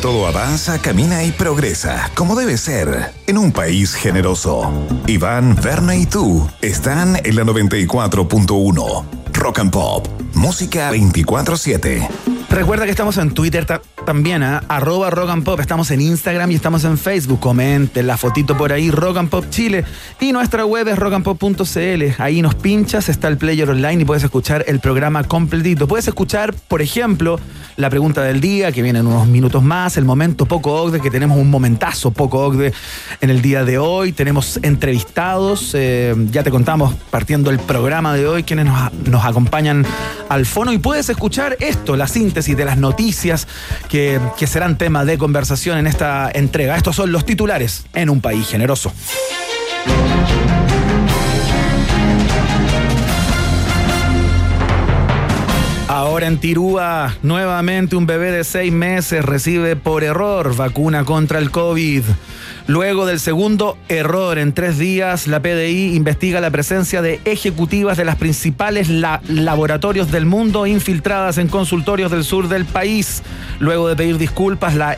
Todo 0.06 0.28
avanza, 0.28 0.80
camina 0.80 1.24
y 1.24 1.32
progresa, 1.32 2.12
como 2.14 2.36
debe 2.36 2.58
ser, 2.58 3.10
en 3.26 3.38
un 3.38 3.50
país 3.50 3.92
generoso. 3.92 4.72
Iván, 5.08 5.56
Verna 5.60 5.96
y 5.96 6.06
tú 6.06 6.48
están 6.62 7.16
en 7.24 7.34
la 7.34 7.42
94.1. 7.42 9.04
Rock 9.32 9.58
and 9.58 9.72
Pop, 9.72 10.06
música 10.32 10.92
24-7. 10.92 12.08
Recuerda 12.48 12.84
que 12.84 12.92
estamos 12.92 13.18
en 13.18 13.32
Twitter 13.32 13.66
también, 14.06 14.44
¿eh? 14.44 14.60
arroba 14.68 15.10
rock 15.10 15.30
and 15.30 15.44
pop. 15.44 15.58
Estamos 15.58 15.90
en 15.90 16.00
Instagram 16.00 16.52
y 16.52 16.54
estamos 16.54 16.84
en 16.84 16.96
Facebook. 16.96 17.40
Comenten 17.40 18.06
la 18.06 18.16
fotito 18.16 18.56
por 18.56 18.72
ahí, 18.72 18.90
Rock 18.90 19.16
and 19.16 19.28
Pop 19.28 19.44
Chile. 19.50 19.84
Y 20.20 20.32
nuestra 20.32 20.64
web 20.64 20.86
es 20.86 20.96
rockandpop.cl. 20.96 22.04
Ahí 22.22 22.42
nos 22.42 22.54
pinchas, 22.54 23.08
está 23.08 23.26
el 23.26 23.36
player 23.36 23.68
online 23.68 24.02
y 24.02 24.04
puedes 24.04 24.22
escuchar 24.22 24.64
el 24.68 24.78
programa 24.78 25.24
completito. 25.24 25.88
Puedes 25.88 26.06
escuchar, 26.06 26.54
por 26.54 26.80
ejemplo, 26.80 27.40
la 27.76 27.90
pregunta 27.90 28.22
del 28.22 28.40
día, 28.40 28.72
que 28.72 28.82
viene 28.82 29.00
en 29.00 29.06
unos 29.06 29.26
minutos 29.26 29.62
más, 29.62 29.96
el 29.96 30.04
momento 30.04 30.46
poco 30.46 30.72
OCDE, 30.82 31.00
que 31.00 31.10
tenemos 31.10 31.38
un 31.38 31.50
momentazo 31.50 32.10
poco 32.10 32.46
OCDE 32.46 32.72
en 33.20 33.30
el 33.30 33.42
día 33.42 33.64
de 33.64 33.78
hoy. 33.78 34.12
Tenemos 34.12 34.58
entrevistados, 34.62 35.72
eh, 35.74 36.14
ya 36.30 36.42
te 36.42 36.50
contamos 36.50 36.94
partiendo 37.10 37.50
el 37.50 37.58
programa 37.58 38.14
de 38.14 38.26
hoy, 38.26 38.42
quienes 38.44 38.66
nos, 38.66 39.24
acompañan 39.24 39.84
al 40.28 40.46
fono. 40.46 40.72
Y 40.72 40.78
puedes 40.78 41.08
escuchar 41.08 41.56
esto, 41.60 41.96
la 41.96 42.08
síntesis 42.08 42.56
de 42.56 42.64
las 42.64 42.78
noticias 42.78 43.46
que, 43.88 44.20
que 44.38 44.46
serán 44.46 44.78
tema 44.78 45.04
de 45.04 45.18
conversación 45.18 45.78
en 45.78 45.86
esta 45.86 46.30
entrega. 46.32 46.76
Estos 46.76 46.96
son 46.96 47.12
los 47.12 47.26
titulares 47.26 47.84
en 47.94 48.10
un 48.10 48.20
país 48.20 48.46
generoso. 48.48 48.92
Ahora 56.16 56.28
en 56.28 56.38
Tirúa, 56.38 57.14
nuevamente 57.22 57.94
un 57.94 58.06
bebé 58.06 58.32
de 58.32 58.42
seis 58.42 58.72
meses 58.72 59.22
recibe 59.22 59.76
por 59.76 60.02
error 60.02 60.56
vacuna 60.56 61.04
contra 61.04 61.38
el 61.38 61.50
COVID. 61.50 62.04
Luego 62.68 63.04
del 63.04 63.20
segundo 63.20 63.76
error 63.90 64.38
en 64.38 64.54
tres 64.54 64.78
días, 64.78 65.26
la 65.26 65.42
PDI 65.42 65.94
investiga 65.94 66.40
la 66.40 66.50
presencia 66.50 67.02
de 67.02 67.20
ejecutivas 67.26 67.98
de 67.98 68.06
las 68.06 68.16
principales 68.16 68.88
laboratorios 68.88 70.10
del 70.10 70.24
mundo 70.24 70.66
infiltradas 70.66 71.36
en 71.36 71.48
consultorios 71.48 72.10
del 72.10 72.24
sur 72.24 72.48
del 72.48 72.64
país. 72.64 73.22
Luego 73.58 73.86
de 73.86 73.96
pedir 73.96 74.16
disculpas, 74.16 74.74
la 74.74 74.96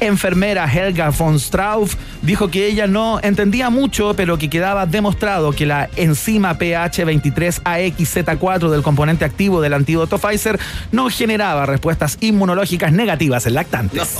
enfermera 0.00 0.70
Helga 0.70 1.10
von 1.10 1.38
Strauff 1.38 1.94
dijo 2.22 2.50
que 2.50 2.66
ella 2.66 2.86
no 2.86 3.20
entendía 3.22 3.70
mucho, 3.70 4.14
pero 4.14 4.38
que 4.38 4.48
quedaba 4.50 4.86
demostrado 4.86 5.52
que 5.52 5.66
la 5.66 5.88
enzima 5.96 6.58
PH23AXZ4 6.58 8.70
del 8.70 8.82
componente 8.82 9.24
activo 9.24 9.60
del 9.60 9.74
antídoto 9.74 10.18
Pfizer 10.18 10.58
no 10.92 11.08
generaba 11.10 11.66
respuestas 11.66 12.16
inmunológicas 12.20 12.92
negativas 12.92 13.46
en 13.46 13.54
lactantes. 13.54 14.16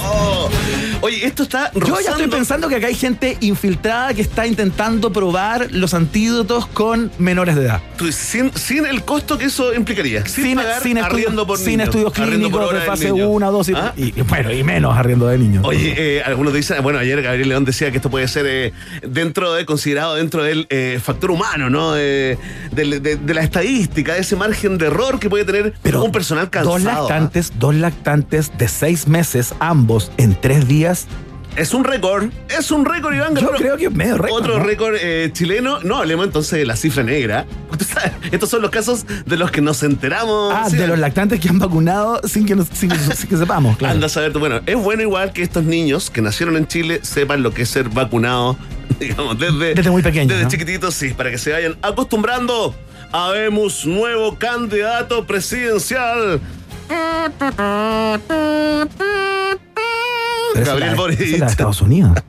Oye, 1.02 1.24
esto 1.26 1.44
está 1.44 1.70
Yo 1.74 1.98
ya 2.00 2.10
estoy 2.10 2.28
pensando 2.28 2.68
que 2.68 2.76
acá 2.76 2.86
hay 2.88 2.94
gente 2.94 3.36
infiltrada 3.40 4.12
que 4.14 4.22
está 4.22 4.46
intentando 4.46 5.12
probar 5.12 5.68
los 5.70 5.94
antídotos 5.94 6.66
con 6.66 7.10
menores 7.18 7.56
de 7.56 7.62
edad. 7.62 7.80
Sin, 8.10 8.52
sin 8.54 8.86
el 8.86 9.02
costo 9.02 9.38
que 9.38 9.46
eso 9.46 9.74
implicaría. 9.74 10.24
Sin, 10.26 10.44
Sin, 10.44 10.56
pagar 10.56 10.82
sin 10.82 10.98
por 11.46 11.58
sin 11.58 11.80
estudios 11.80 12.12
por 12.12 12.24
clínicos 12.26 12.72
de 12.72 12.80
fase 12.80 13.12
niño. 13.12 13.28
1, 13.30 13.52
2 13.52 13.68
y, 13.68 13.72
¿Ah? 13.74 13.92
y- 13.96 14.18
y 14.18 14.22
bueno, 14.22 14.52
y 14.52 14.62
menos 14.62 14.96
arriendo 14.96 15.26
de 15.26 15.38
niños. 15.38 15.64
Oye, 15.70 15.94
eh, 15.96 16.22
algunos 16.22 16.52
dicen, 16.52 16.82
bueno, 16.82 16.98
ayer 16.98 17.22
Gabriel 17.22 17.48
León 17.48 17.64
decía 17.64 17.90
que 17.90 17.96
esto 17.98 18.10
puede 18.10 18.28
ser 18.28 18.46
eh, 18.48 18.72
dentro 19.02 19.52
de, 19.52 19.64
considerado 19.64 20.16
dentro 20.16 20.42
del 20.42 20.66
eh, 20.70 21.00
factor 21.02 21.30
humano, 21.30 21.70
¿no? 21.70 21.92
De, 21.92 22.38
de 22.72 23.34
la 23.34 23.42
estadística, 23.42 24.14
de 24.14 24.20
ese 24.20 24.36
margen 24.36 24.78
de 24.78 24.86
error 24.86 25.18
que 25.18 25.30
puede 25.30 25.44
tener 25.44 25.74
un 25.94 26.12
personal 26.12 26.50
cansado. 26.50 26.78
Dos 26.78 26.86
¿ah? 26.86 27.00
lactantes, 27.00 27.52
dos 27.58 27.74
lactantes 27.74 28.56
de 28.58 28.68
seis 28.68 29.06
meses, 29.06 29.54
ambos 29.60 30.10
en 30.16 30.34
tres 30.40 30.66
días. 30.66 31.06
Es 31.56 31.74
un 31.74 31.84
récord, 31.84 32.30
es 32.48 32.70
un 32.70 32.84
récord, 32.86 33.14
Iván 33.14 33.34
Yo 33.36 33.50
creo 33.50 33.76
que 33.76 33.86
es 33.86 33.92
medio 33.92 34.16
récord. 34.16 34.40
Otro 34.40 34.58
¿no? 34.58 34.64
récord 34.64 34.94
eh, 35.00 35.30
chileno. 35.32 35.80
No, 35.80 35.98
hablemos 35.98 36.24
entonces 36.26 36.58
de 36.58 36.64
la 36.64 36.76
cifra 36.76 37.02
negra. 37.02 37.44
Estos 38.32 38.48
son 38.48 38.62
los 38.62 38.70
casos 38.70 39.04
de 39.26 39.36
los 39.36 39.50
que 39.50 39.60
nos 39.60 39.82
enteramos. 39.82 40.54
Ah, 40.56 40.68
¿sí? 40.70 40.76
de 40.76 40.86
los 40.86 40.98
lactantes 40.98 41.38
que 41.40 41.48
han 41.48 41.58
vacunado 41.58 42.20
sin 42.26 42.46
que, 42.46 42.54
nos- 42.54 42.68
sin 42.72 42.88
que, 42.90 42.96
sin 42.98 43.28
que 43.28 43.36
sepamos, 43.36 43.76
claro. 43.76 43.94
Anda 43.94 44.06
a 44.06 44.08
saber 44.08 44.32
tú. 44.32 44.38
Bueno, 44.38 44.60
es 44.64 44.76
bueno 44.76 45.02
igual 45.02 45.32
que 45.32 45.42
estos 45.42 45.64
niños 45.64 46.08
que 46.10 46.22
nacieron 46.22 46.56
en 46.56 46.66
Chile 46.66 47.00
sepan 47.02 47.42
lo 47.42 47.52
que 47.52 47.62
es 47.62 47.68
ser 47.68 47.88
vacunados, 47.90 48.56
digamos, 49.00 49.38
desde, 49.38 49.74
Desde 49.74 49.90
muy 49.90 50.02
pequeños, 50.02 50.28
Desde 50.28 50.44
¿no? 50.44 50.50
chiquititos, 50.50 50.94
sí, 50.94 51.10
para 51.10 51.30
que 51.30 51.38
se 51.38 51.52
vayan 51.52 51.76
acostumbrando. 51.82 52.74
Habemos 53.12 53.84
nuevo 53.86 54.38
candidato 54.38 55.26
presidencial. 55.26 56.40
Pero 60.54 60.66
Gabriel 60.66 60.94
Boric. 60.96 61.20
es 61.20 61.38
la 61.38 61.46
de 61.46 61.50
Estados 61.52 61.80
Unidos. 61.80 62.12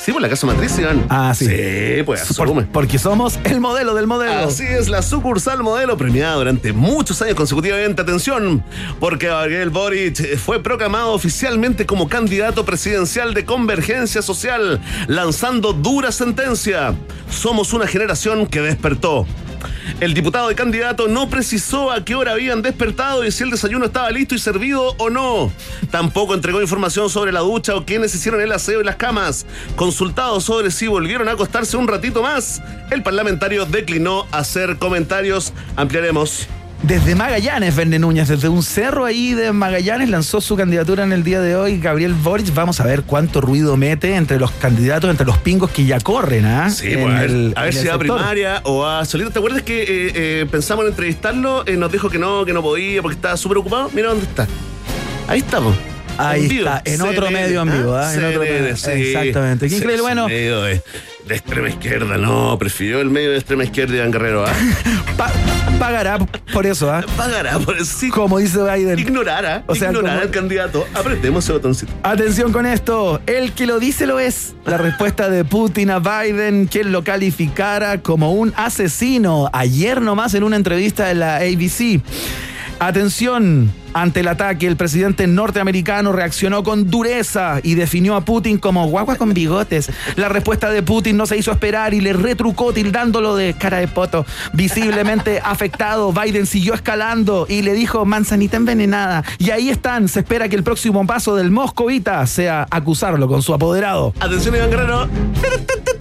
Sí, 0.00 0.12
por 0.12 0.22
la 0.22 0.28
casa 0.28 0.46
matriz, 0.46 0.78
Iván. 0.78 1.04
Ah, 1.08 1.34
sí. 1.36 1.46
Sí, 1.46 2.02
pues 2.04 2.20
Por- 2.36 2.46
asume. 2.46 2.62
porque 2.72 2.96
somos 2.98 3.40
el 3.44 3.60
modelo 3.60 3.94
del 3.94 4.06
modelo. 4.06 4.46
Así 4.46 4.62
es, 4.64 4.88
la 4.88 5.02
sucursal 5.02 5.62
modelo 5.64 5.96
premiada 5.96 6.34
durante 6.36 6.72
muchos 6.72 7.20
años 7.22 7.34
consecutivamente. 7.34 8.02
Atención, 8.02 8.62
porque 9.00 9.26
Gabriel 9.26 9.70
Boric 9.70 10.36
fue 10.38 10.62
proclamado 10.62 11.12
oficialmente 11.12 11.86
como 11.86 12.08
candidato 12.08 12.64
presidencial 12.64 13.34
de 13.34 13.44
Convergencia 13.44 14.22
Social, 14.22 14.80
lanzando 15.08 15.72
dura 15.72 16.12
sentencia. 16.12 16.94
Somos 17.30 17.72
una 17.72 17.88
generación 17.88 18.46
que 18.46 18.60
despertó. 18.60 19.26
El 20.00 20.14
diputado 20.14 20.50
y 20.50 20.54
candidato 20.54 21.08
no 21.08 21.30
precisó 21.30 21.90
a 21.90 22.04
qué 22.04 22.14
hora 22.14 22.32
habían 22.32 22.62
despertado 22.62 23.24
y 23.24 23.32
si 23.32 23.44
el 23.44 23.50
desayuno 23.50 23.86
estaba 23.86 24.10
listo 24.10 24.34
y 24.34 24.38
servido 24.38 24.94
o 24.98 25.10
no. 25.10 25.52
Tampoco 25.90 26.34
entregó 26.34 26.60
información 26.60 27.08
sobre 27.08 27.32
la 27.32 27.40
ducha 27.40 27.74
o 27.74 27.84
quiénes 27.84 28.14
hicieron 28.14 28.40
el 28.40 28.52
aseo 28.52 28.80
y 28.80 28.84
las 28.84 28.96
camas. 28.96 29.46
Consultado 29.76 30.40
sobre 30.40 30.70
si 30.70 30.86
volvieron 30.86 31.28
a 31.28 31.32
acostarse 31.32 31.76
un 31.76 31.88
ratito 31.88 32.22
más, 32.22 32.62
el 32.90 33.02
parlamentario 33.02 33.64
declinó 33.66 34.26
hacer 34.32 34.76
comentarios. 34.78 35.52
Ampliaremos. 35.76 36.48
Desde 36.86 37.16
Magallanes, 37.16 37.74
Verne 37.74 37.98
Núñez, 37.98 38.28
desde 38.28 38.48
un 38.48 38.62
cerro 38.62 39.04
ahí 39.06 39.34
de 39.34 39.50
Magallanes 39.52 40.08
lanzó 40.08 40.40
su 40.40 40.54
candidatura 40.56 41.02
en 41.02 41.12
el 41.12 41.24
día 41.24 41.40
de 41.40 41.56
hoy. 41.56 41.78
Gabriel 41.80 42.14
Boric, 42.14 42.54
vamos 42.54 42.78
a 42.78 42.84
ver 42.84 43.02
cuánto 43.02 43.40
ruido 43.40 43.76
mete 43.76 44.14
entre 44.14 44.38
los 44.38 44.52
candidatos, 44.52 45.10
entre 45.10 45.26
los 45.26 45.36
pingos 45.38 45.70
que 45.72 45.84
ya 45.84 45.98
corren, 45.98 46.44
¿ah? 46.44 46.70
Sí, 46.70 46.92
En 46.92 47.02
pues, 47.02 47.14
a 47.16 47.20
ver, 47.22 47.30
el- 47.30 47.52
a 47.56 47.62
ver 47.64 47.72
en 47.72 47.76
el 47.78 47.82
si 47.82 47.88
va 47.88 47.94
a 47.94 47.98
primaria 47.98 48.60
o 48.64 48.86
a 48.86 49.04
solita. 49.04 49.30
¿Te 49.30 49.38
acuerdas 49.40 49.62
que 49.62 49.82
eh, 49.82 49.86
eh, 50.14 50.46
pensamos 50.48 50.84
en 50.84 50.90
entrevistarlo? 50.92 51.66
Eh, 51.66 51.76
nos 51.76 51.90
dijo 51.90 52.08
que 52.08 52.20
no, 52.20 52.44
que 52.44 52.52
no 52.52 52.62
podía 52.62 53.02
porque 53.02 53.16
estaba 53.16 53.36
súper 53.36 53.58
ocupado. 53.58 53.90
Mira 53.92 54.10
dónde 54.10 54.24
está. 54.24 54.46
Ahí 55.26 55.40
estamos. 55.40 55.74
Ahí 56.18 56.46
En 56.46 56.56
está, 56.58 56.82
en 56.84 57.02
otro 57.02 57.30
medio 57.30 57.62
en 57.62 57.72
vivo, 57.72 57.94
¿ah? 57.94 58.12
En 58.14 58.24
otro 58.24 58.42
CNN, 58.42 58.62
medio. 58.62 58.76
sí. 58.76 58.90
Exactamente. 58.90 59.68
Qué 59.68 59.74
increíble, 59.76 59.96
sí, 59.96 60.02
bueno. 60.02 60.28
medio 60.28 60.62
de, 60.62 60.82
de 61.26 61.34
extrema 61.34 61.68
izquierda, 61.68 62.16
no. 62.16 62.58
Prefirió 62.58 63.00
el 63.00 63.10
medio 63.10 63.30
de 63.32 63.36
extrema 63.36 63.64
izquierda 63.64 63.96
Iván 63.96 64.12
Guerrero, 64.12 64.46
¿ah? 64.46 64.52
Pa- 65.16 65.32
pagará 65.78 66.18
por 66.52 66.64
eso, 66.66 66.90
¿ah? 66.90 67.04
Pagará 67.16 67.58
por 67.58 67.76
eso. 67.76 67.84
Sí, 67.98 68.08
Como 68.08 68.38
dice 68.38 68.58
Biden. 68.62 68.98
ignorara, 68.98 69.64
O 69.66 69.74
sea, 69.74 69.88
ignorara 69.88 70.14
como- 70.14 70.22
al 70.26 70.30
candidato. 70.30 70.86
Apretemos 70.94 71.44
ese 71.44 71.52
botoncito. 71.52 71.92
Atención 72.02 72.50
con 72.52 72.64
esto, 72.66 73.20
el 73.26 73.52
que 73.52 73.66
lo 73.66 73.78
dice 73.78 74.06
lo 74.06 74.18
es. 74.18 74.54
La 74.64 74.78
respuesta 74.78 75.28
de 75.28 75.44
Putin 75.44 75.90
a 75.90 75.98
Biden, 75.98 76.66
quien 76.66 76.92
lo 76.92 77.04
calificara 77.04 78.00
como 78.00 78.32
un 78.32 78.54
asesino 78.56 79.50
ayer 79.52 80.00
nomás 80.00 80.32
en 80.34 80.44
una 80.44 80.56
entrevista 80.56 81.06
de 81.08 81.14
la 81.14 81.36
ABC. 81.36 82.00
Atención, 82.78 83.70
ante 83.96 84.20
el 84.20 84.28
ataque, 84.28 84.66
el 84.66 84.76
presidente 84.76 85.26
norteamericano 85.26 86.12
reaccionó 86.12 86.62
con 86.62 86.90
dureza 86.90 87.60
y 87.62 87.76
definió 87.76 88.14
a 88.14 88.26
Putin 88.26 88.58
como 88.58 88.86
guagua 88.88 89.16
con 89.16 89.32
bigotes. 89.32 89.90
La 90.16 90.28
respuesta 90.28 90.68
de 90.68 90.82
Putin 90.82 91.16
no 91.16 91.24
se 91.24 91.38
hizo 91.38 91.50
esperar 91.50 91.94
y 91.94 92.02
le 92.02 92.12
retrucó 92.12 92.74
tildándolo 92.74 93.36
de 93.36 93.54
cara 93.54 93.78
de 93.78 93.88
poto. 93.88 94.26
Visiblemente 94.52 95.40
afectado, 95.44 96.12
Biden 96.12 96.44
siguió 96.44 96.74
escalando 96.74 97.46
y 97.48 97.62
le 97.62 97.72
dijo 97.72 98.04
manzanita 98.04 98.58
envenenada. 98.58 99.24
Y 99.38 99.48
ahí 99.48 99.70
están, 99.70 100.08
se 100.08 100.20
espera 100.20 100.50
que 100.50 100.56
el 100.56 100.62
próximo 100.62 101.06
paso 101.06 101.34
del 101.34 101.50
moscovita 101.50 102.26
sea 102.26 102.66
acusarlo 102.70 103.28
con 103.28 103.40
su 103.40 103.54
apoderado. 103.54 104.12
Atención, 104.20 104.56
Iván 104.56 104.70
Guerrero. 104.70 105.08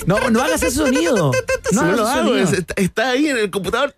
No, 0.05 0.29
no 0.29 0.43
hagas 0.43 0.61
ese 0.61 0.75
sonido. 0.75 1.31
No 1.71 1.81
hagas 1.81 1.97
lo 1.97 2.07
hago, 2.07 2.35
está 2.35 3.09
ahí 3.09 3.27
en 3.27 3.37
el 3.37 3.49
computador. 3.49 3.93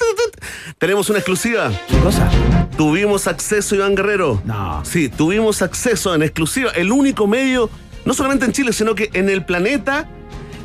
Tenemos 0.77 1.09
una 1.09 1.19
exclusiva. 1.19 1.71
¿Qué 1.89 1.97
cosa? 1.99 2.29
Tuvimos 2.77 3.27
acceso, 3.27 3.75
Iván 3.75 3.86
Guerrero. 3.95 4.41
No. 4.45 4.83
Sí, 4.85 5.09
tuvimos 5.09 5.61
acceso 5.61 6.15
en 6.15 6.23
exclusiva. 6.23 6.71
El 6.71 6.91
único 6.91 7.27
medio, 7.27 7.69
no 8.05 8.13
solamente 8.13 8.45
en 8.45 8.51
Chile, 8.51 8.73
sino 8.73 8.95
que 8.95 9.09
en 9.13 9.29
el 9.29 9.45
planeta, 9.45 10.09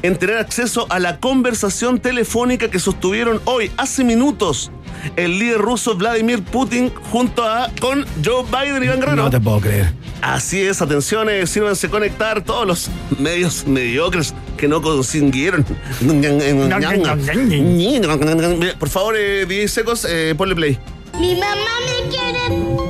en 0.02 0.16
tener 0.16 0.38
acceso 0.38 0.86
a 0.90 0.98
la 0.98 1.18
conversación 1.18 2.00
telefónica 2.00 2.70
que 2.70 2.78
sostuvieron 2.78 3.40
hoy, 3.44 3.70
hace 3.76 4.04
minutos, 4.04 4.70
el 5.16 5.38
líder 5.38 5.58
ruso 5.58 5.96
Vladimir 5.96 6.42
Putin 6.42 6.92
junto 7.10 7.44
a 7.44 7.70
con 7.80 8.06
Joe 8.24 8.44
Biden, 8.44 8.82
Iván 8.82 9.00
Guerrero. 9.00 9.24
No 9.24 9.30
te 9.30 9.40
puedo 9.40 9.60
creer. 9.60 10.02
Así 10.22 10.62
es, 10.62 10.80
atención, 10.80 11.28
eh, 11.28 11.46
sírvanse 11.48 11.90
conectar 11.90 12.44
todos 12.44 12.64
los 12.64 12.88
medios 13.18 13.66
mediocres 13.66 14.32
que 14.56 14.68
no 14.68 14.80
consiguieron. 14.80 15.64
Por 18.78 18.88
favor, 18.88 19.16
eh, 19.18 19.44
10 19.46 19.70
secos, 19.70 20.06
eh, 20.08 20.34
ponle 20.38 20.54
play. 20.54 20.78
Mi 21.18 21.34
mamá 21.34 21.56
me 21.84 22.08
quiere 22.08 22.81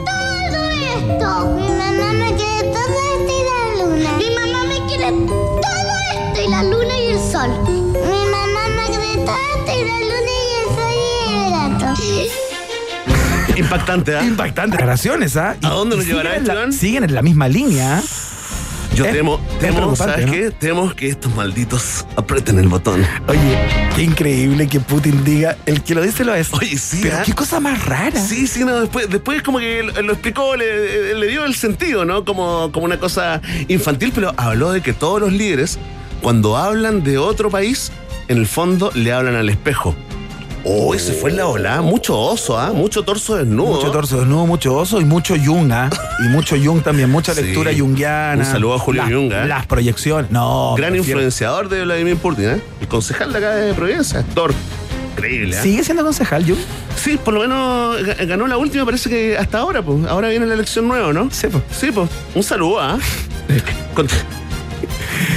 esto. 1.02 1.46
Mi 1.56 1.68
mamá 1.68 2.12
me 2.12 2.34
quiere 2.34 2.68
todo 2.70 2.96
esto 3.12 3.32
y 3.38 3.42
la 3.50 3.60
luna. 3.84 4.10
Mi 4.18 4.28
mamá 4.34 4.60
me 4.68 4.78
quiere 4.86 5.10
todo 5.10 5.92
esto 6.14 6.38
y 6.42 6.48
la 6.48 6.62
luna 6.62 6.94
y 6.98 7.06
el 7.12 7.18
sol. 7.18 7.50
Mi 7.68 7.80
mamá 8.30 8.62
me 8.76 8.84
quiere 8.86 9.24
todo 9.24 9.36
esto 9.56 9.72
y 9.72 9.84
la 9.84 9.98
luna 10.10 10.32
y 10.38 10.52
el 10.60 10.66
sol 10.76 10.94
y 10.96 11.34
el 11.34 11.50
gato. 11.50 11.88
Impactante, 13.56 14.16
¿ah? 14.16 14.24
Impactantes 14.24 14.72
declaraciones, 14.78 15.36
¿ah? 15.36 15.56
¿A 15.62 15.68
dónde 15.70 15.96
nos 15.96 16.06
llevará 16.06 16.30
siguen 16.34 16.50
en 16.50 16.56
la-? 16.56 16.72
Siguen 16.72 17.04
en 17.04 17.14
la 17.14 17.22
misma 17.22 17.48
línea. 17.48 18.02
Yo 18.94 19.06
Es- 19.06 19.12
temo, 19.12 19.40
temo, 19.58 19.96
¿sabes 19.96 20.26
¿no? 20.26 20.32
qué? 20.32 20.50
Temo 20.50 20.94
que 20.94 21.08
estos 21.08 21.34
malditos 21.34 22.04
aprieten 22.16 22.58
el 22.58 22.68
botón. 22.68 23.04
Oye, 23.26 23.58
qué 23.96 24.02
increíble 24.02 24.68
que 24.68 24.80
Putin 24.80 25.24
diga, 25.24 25.56
el 25.64 25.82
que 25.82 25.94
lo 25.94 26.02
dice 26.02 26.24
lo 26.24 26.34
es. 26.34 26.52
Oye, 26.52 26.76
sí, 26.76 27.00
Pero 27.02 27.16
¿ah? 27.18 27.22
qué 27.24 27.32
cosa 27.32 27.58
más 27.58 27.84
rara. 27.86 28.20
Sí, 28.20 28.46
sí, 28.46 28.64
no, 28.64 28.80
después, 28.80 29.08
después 29.08 29.42
como 29.42 29.58
que 29.60 29.82
lo, 29.82 30.02
lo 30.02 30.12
explicó, 30.12 30.56
le, 30.56 31.14
le 31.14 31.26
dio 31.26 31.44
el 31.44 31.54
sentido, 31.54 32.04
¿no? 32.04 32.24
Como, 32.26 32.70
como 32.70 32.84
una 32.84 32.98
cosa 32.98 33.40
infantil, 33.68 34.12
pero 34.14 34.34
habló 34.36 34.72
de 34.72 34.82
que 34.82 34.92
todos 34.92 35.20
los 35.20 35.32
líderes, 35.32 35.78
cuando 36.20 36.56
hablan 36.58 37.02
de 37.02 37.16
otro 37.16 37.48
país, 37.50 37.90
en 38.28 38.36
el 38.38 38.46
fondo 38.46 38.90
le 38.94 39.12
hablan 39.12 39.36
al 39.36 39.48
espejo. 39.48 39.94
Oh, 40.64 40.96
se 40.96 41.12
fue 41.12 41.30
en 41.30 41.38
la 41.38 41.46
ola, 41.48 41.82
mucho 41.82 42.16
oso, 42.18 42.56
¿ah? 42.56 42.70
Mucho 42.72 43.02
torso 43.02 43.34
desnudo. 43.36 43.74
Mucho 43.74 43.90
torso 43.90 44.18
desnudo, 44.20 44.46
mucho 44.46 44.76
oso 44.76 45.00
y 45.00 45.04
mucho 45.04 45.34
Jung, 45.44 45.72
¿ah? 45.72 45.90
Y 46.24 46.28
mucho 46.28 46.56
Jung 46.62 46.82
también, 46.82 47.10
mucha 47.10 47.34
Sí. 47.34 47.42
lectura 47.42 47.72
junguiana. 47.76 48.36
Un 48.38 48.44
saludo 48.44 48.74
a 48.74 48.78
Julio 48.78 49.02
Jung, 49.02 49.32
¿eh? 49.32 49.46
Las 49.46 49.66
proyecciones. 49.66 50.30
No. 50.30 50.74
Gran 50.76 50.94
influenciador 50.94 51.68
de 51.68 51.82
Vladimir 51.84 52.16
Putin, 52.16 52.44
¿eh? 52.50 52.60
El 52.80 52.86
concejal 52.88 53.32
de 53.32 53.38
acá 53.38 53.54
de 53.56 53.74
Providencia, 53.74 54.20
actor. 54.20 54.54
Increíble, 55.16 55.56
¿eh? 55.56 55.62
¿Sigue 55.62 55.82
siendo 55.82 56.04
concejal 56.04 56.44
Jung? 56.46 56.58
Sí, 56.96 57.18
por 57.22 57.34
lo 57.34 57.40
menos 57.40 58.00
ga- 58.00 58.26
ganó 58.26 58.46
la 58.46 58.56
última, 58.56 58.84
parece 58.84 59.10
que 59.10 59.36
hasta 59.36 59.58
ahora, 59.58 59.82
pues. 59.82 60.06
Ahora 60.06 60.28
viene 60.28 60.46
la 60.46 60.54
elección 60.54 60.86
nueva, 60.86 61.12
¿no? 61.12 61.28
Sí, 61.32 61.48
pues. 61.50 61.64
Sí, 61.76 61.90
pues. 61.90 62.08
Un 62.36 62.42
saludo, 62.44 62.80
¿ah? 62.80 62.98
Cont- 63.96 64.10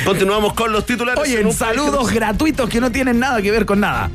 Continuamos 0.06 0.54
con 0.54 0.72
los 0.72 0.86
titulares. 0.86 1.20
Oye, 1.24 1.42
en 1.42 1.52
saludos 1.52 2.12
gratuitos 2.12 2.70
que 2.70 2.80
no 2.80 2.92
tienen 2.92 3.18
nada 3.20 3.42
que 3.42 3.50
ver 3.50 3.66
con 3.66 3.80
nada. 3.80 4.12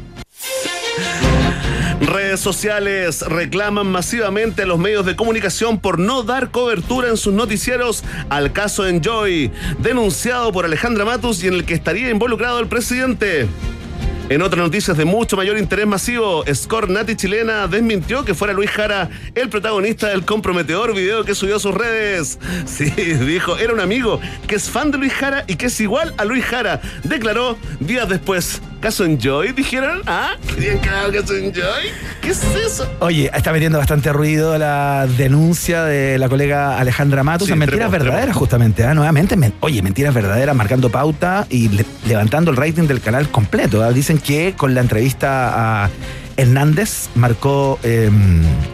Redes 2.01 2.41
sociales 2.41 3.23
reclaman 3.23 3.87
masivamente 3.87 4.63
a 4.63 4.67
los 4.67 4.79
medios 4.79 5.05
de 5.05 5.17
comunicación 5.17 5.79
por 5.79 5.99
no 5.99 6.23
dar 6.23 6.51
cobertura 6.51 7.09
en 7.09 7.17
sus 7.17 7.35
noticieros 7.35 8.03
al 8.31 8.53
caso 8.53 8.87
Enjoy, 8.87 9.53
denunciado 9.79 10.51
por 10.51 10.65
Alejandra 10.65 11.05
Matus 11.05 11.45
y 11.45 11.49
en 11.49 11.55
el 11.55 11.65
que 11.65 11.75
estaría 11.75 12.11
involucrado 12.11 12.59
el 12.59 12.69
presidente. 12.69 13.49
En 14.31 14.43
otras 14.43 14.63
noticias 14.63 14.97
de 14.97 15.05
mucho 15.05 15.37
mayor 15.37 15.59
interés 15.59 15.89
masivo, 15.89 16.45
Score 16.55 16.89
Nati 16.89 17.17
chilena 17.17 17.67
desmintió 17.67 18.25
que 18.25 18.33
fuera 18.33 18.55
Luis 18.55 18.71
Jara 18.71 19.11
el 19.35 19.49
protagonista 19.49 20.07
del 20.09 20.25
comprometedor 20.25 20.95
video 20.95 21.25
que 21.25 21.35
subió 21.35 21.57
a 21.57 21.61
sus 21.61 21.75
redes. 21.75 22.39
Sí, 22.67 22.91
dijo, 22.91 23.59
era 23.59 23.73
un 23.73 23.81
amigo 23.81 24.21
que 24.47 24.55
es 24.55 24.71
fan 24.71 24.93
de 24.93 24.99
Luis 24.99 25.13
Jara 25.13 25.45
y 25.49 25.57
que 25.57 25.67
es 25.67 25.81
igual 25.81 26.15
a 26.17 26.25
Luis 26.25 26.45
Jara. 26.45 26.81
Declaró 27.03 27.59
días 27.81 28.09
después. 28.09 28.63
¿Caso 28.81 29.05
Enjoy? 29.05 29.53
Dijeron, 29.53 30.01
¿ah? 30.07 30.31
¿Querían 30.55 30.79
claro 30.79 31.13
Caso 31.13 31.35
Enjoy? 31.37 31.63
¿Qué 32.23 32.31
es 32.31 32.43
eso? 32.65 32.91
Oye, 33.01 33.31
está 33.35 33.53
metiendo 33.53 33.77
bastante 33.77 34.11
ruido 34.11 34.57
la 34.57 35.07
denuncia 35.19 35.85
de 35.85 36.17
la 36.19 36.31
colega 36.31 36.79
Alejandra 36.79 37.23
Matos 37.23 37.47
Sí, 37.47 37.53
en 37.53 37.59
mentiras 37.59 37.91
verdaderas, 37.91 38.35
justamente. 38.35 38.85
¿ah? 38.85 38.95
Nuevamente, 38.95 39.37
men- 39.37 39.53
oye, 39.61 39.83
mentiras 39.83 40.15
verdaderas, 40.15 40.57
marcando 40.57 40.89
pauta 40.89 41.47
y 41.51 41.69
le- 41.69 41.85
levantando 42.07 42.51
el 42.51 42.57
rating 42.57 42.85
del 42.85 43.03
canal 43.03 43.29
completo. 43.31 43.83
¿ah? 43.83 43.93
Dicen 43.93 44.17
que 44.19 44.55
con 44.57 44.75
la 44.75 44.81
entrevista 44.81 45.85
a 45.85 45.91
Hernández 46.39 47.09
marcó 47.17 47.79
eh, 47.83 48.11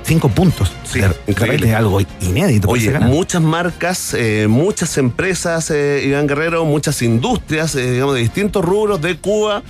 cinco 0.04 0.28
puntos. 0.28 0.70
Sí, 0.84 1.00
increíble. 1.26 1.74
algo 1.74 2.00
inédito. 2.20 2.68
Oye, 2.68 2.96
muchas 3.00 3.42
marcas, 3.42 4.14
eh, 4.14 4.46
muchas 4.48 4.98
empresas, 4.98 5.68
eh, 5.72 6.04
Iván 6.06 6.28
Guerrero, 6.28 6.64
muchas 6.64 7.02
industrias, 7.02 7.74
eh, 7.74 7.90
digamos, 7.90 8.14
de 8.14 8.20
distintos 8.20 8.64
rubros 8.64 9.00
de 9.00 9.16
Cuba 9.16 9.64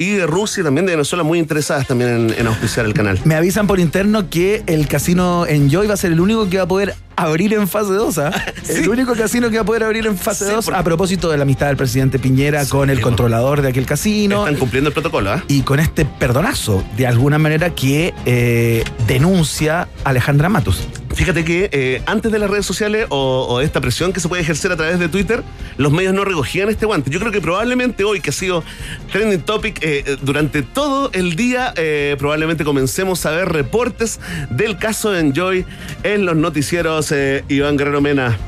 y 0.00 0.12
de 0.12 0.26
Rusia 0.26 0.62
y 0.62 0.64
también 0.64 0.86
de 0.86 0.92
Venezuela 0.92 1.22
muy 1.22 1.38
interesadas 1.38 1.86
también 1.86 2.10
en, 2.30 2.34
en 2.38 2.46
auspiciar 2.46 2.86
el 2.86 2.94
canal. 2.94 3.20
Me 3.24 3.34
avisan 3.34 3.66
por 3.66 3.78
interno 3.78 4.30
que 4.30 4.62
el 4.66 4.88
casino 4.88 5.44
Enjoy 5.46 5.86
va 5.86 5.92
a 5.94 5.96
ser 5.98 6.10
el 6.12 6.20
único 6.20 6.48
que 6.48 6.56
va 6.56 6.62
a 6.62 6.68
poder 6.68 6.94
abrir 7.16 7.52
en 7.52 7.68
fase 7.68 7.92
2. 7.92 8.16
¿ah? 8.16 8.32
El 8.70 8.88
único 8.88 9.12
casino 9.14 9.50
que 9.50 9.56
va 9.56 9.62
a 9.62 9.66
poder 9.66 9.84
abrir 9.84 10.06
en 10.06 10.16
fase 10.16 10.46
Sí, 10.46 10.52
2 10.52 10.64
porque- 10.64 10.80
a 10.80 10.82
propósito 10.82 11.28
de 11.30 11.36
la 11.36 11.42
amistad 11.42 11.66
del 11.66 11.76
presidente 11.76 12.18
Piñera 12.18 12.64
con 12.64 12.88
el 12.88 13.02
controlador 13.02 13.60
de 13.60 13.68
aquel 13.68 13.84
casino. 13.84 14.46
Están 14.46 14.58
cumpliendo 14.58 14.88
el 14.88 14.94
protocolo, 14.94 15.30
¿ah? 15.32 15.44
Y 15.46 15.60
con 15.60 15.80
este 15.80 16.06
perdonazo, 16.06 16.82
de 16.96 17.06
alguna 17.06 17.36
manera, 17.38 17.74
que 17.74 18.14
eh, 18.24 18.84
denuncia 19.06 19.86
Alejandra 20.04 20.48
Matus. 20.48 20.80
Fíjate 21.14 21.44
que 21.44 21.68
eh, 21.72 22.02
antes 22.06 22.30
de 22.30 22.38
las 22.38 22.48
redes 22.48 22.64
sociales 22.64 23.06
o, 23.10 23.60
esta 23.60 23.80
presión 23.80 24.12
que 24.12 24.20
se 24.20 24.28
puede 24.28 24.42
ejercer 24.42 24.72
a 24.72 24.76
través 24.76 24.98
de 24.98 25.08
Twitter, 25.08 25.42
los 25.76 25.92
medios 25.92 26.14
no 26.14 26.24
recogían 26.24 26.68
este 26.70 26.86
guante. 26.86 27.10
Yo 27.10 27.18
creo 27.18 27.32
que 27.32 27.40
probablemente 27.40 28.04
hoy, 28.04 28.20
que 28.20 28.30
ha 28.30 28.32
sido 28.32 28.62
trending 29.10 29.42
topic 29.42 29.82
eh, 29.82 30.04
eh, 30.06 30.16
durante 30.22 30.62
todo 30.62 31.10
el 31.12 31.36
día, 31.36 31.74
probablemente 32.18 32.64
comencemos 32.64 33.26
a 33.26 33.32
ver 33.32 33.48
reportes 33.52 34.20
del 34.50 34.78
caso 34.78 35.10
de 35.10 35.20
Enjoy 35.20 35.66
en 36.02 36.26
los 36.26 36.36
noticieros 36.36 37.12
Iván 37.48 37.76
Guerrero 37.76 38.00
Mena. 38.00 38.38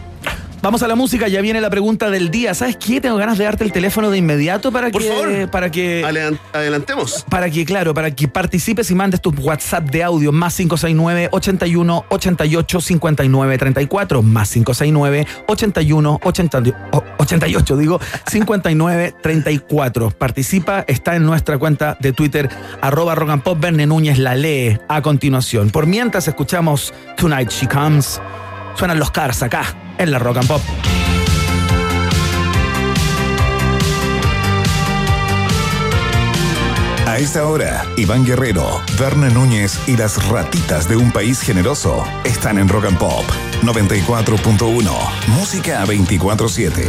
Vamos 0.63 0.81
a 0.85 0.87
la 0.87 0.95
música, 0.95 1.27
ya 1.27 1.41
viene 1.41 1.61
la 1.61 1.71
pregunta 1.71 2.09
del 2.09 2.31
día. 2.31 2.55
¿Sabes 2.55 2.77
qué? 2.77 3.01
Tengo 3.01 3.17
ganas 3.17 3.37
de 3.37 3.43
darte 3.43 3.65
el 3.65 3.73
teléfono 3.73 4.11
de 4.11 4.19
inmediato 4.19 4.71
para 4.71 4.91
Por 4.91 5.03
que. 5.03 5.09
favor. 5.09 5.51
Para 5.51 5.71
que. 5.73 6.05
Adelan- 6.05 6.39
adelantemos. 6.53 7.27
Para 7.29 7.51
que, 7.51 7.65
claro, 7.65 7.93
para 7.95 8.13
que 8.13 8.29
participes 8.29 8.89
y 8.93 8.95
mandes 8.95 9.21
tus 9.21 9.35
WhatsApp 9.41 9.91
de 9.91 10.05
audio 10.05 10.31
más 10.31 10.55
569 10.57 11.31
81 11.33 12.05
88 12.09 12.81
59 12.81 13.59
34 13.59 14.23
más 14.23 14.51
569 14.53 15.27
81 15.49 16.21
80 16.23 16.63
o- 16.93 17.05
88 17.19 17.77
digo 17.77 18.01
59 18.29 19.15
34 19.21 20.11
participa 20.11 20.85
está 20.87 21.17
en 21.17 21.27
nuestra 21.27 21.59
cuenta 21.59 21.97
de 22.01 22.13
Twitter 22.13 22.49
arroba 22.81 23.15
rock 23.17 23.31
and 23.31 23.43
pop 23.43 23.59
Verne 23.61 23.87
Núñez 23.87 24.19
la 24.19 24.35
lee 24.37 24.79
a 24.89 25.03
continuación 25.03 25.71
por 25.71 25.87
mientras 25.87 26.29
escuchamos 26.29 26.95
Tonight 27.17 27.51
She 27.51 27.67
Comes 27.69 28.21
suenan 28.77 28.99
los 28.99 29.11
cars 29.11 29.43
acá 29.43 29.63
en 29.99 30.11
la 30.11 30.19
rock 30.19 30.39
and 30.39 30.49
pop 30.49 30.63
A 37.13 37.19
esta 37.19 37.47
hora, 37.47 37.85
Iván 37.99 38.25
Guerrero, 38.25 38.81
Verne 38.99 39.29
Núñez 39.29 39.79
y 39.87 39.99
las 39.99 40.29
ratitas 40.29 40.89
de 40.89 40.97
un 40.97 41.13
país 41.13 41.43
generoso 41.43 42.03
están 42.25 42.57
en 42.57 42.69
Rock 42.69 42.87
and 42.87 42.97
Pop 42.97 43.27
94.1. 43.61 44.91
Música 45.29 45.85
24-7. 45.85 46.89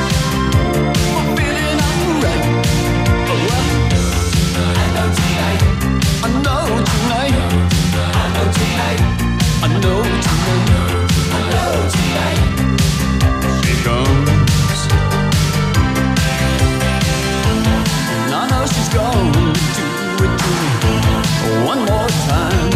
one 21.65 21.79
more 21.79 22.09
time. 22.27 22.71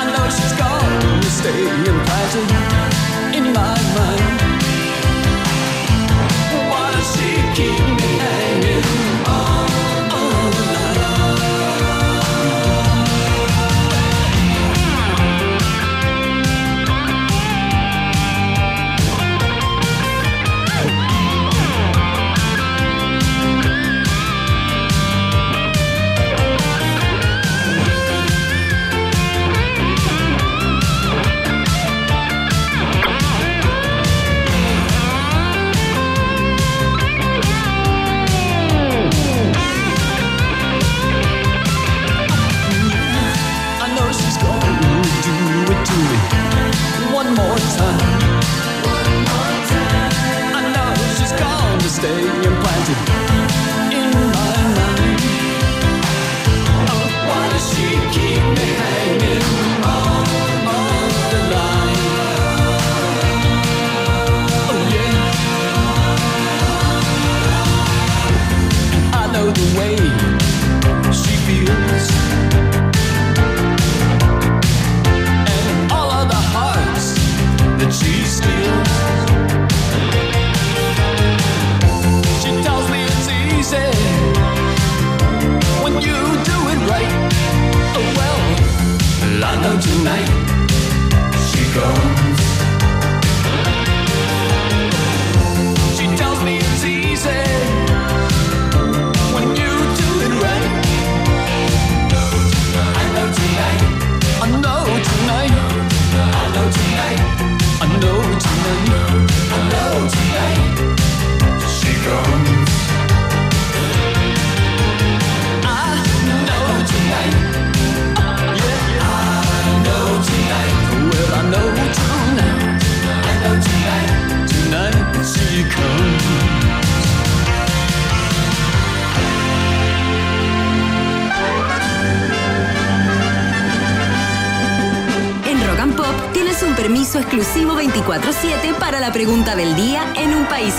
I 0.00 0.04
know 0.12 0.24
she's 0.30 0.52
gonna 0.52 1.22
stay 1.30 1.62
in 1.88 1.96
Pasadena. 2.06 2.61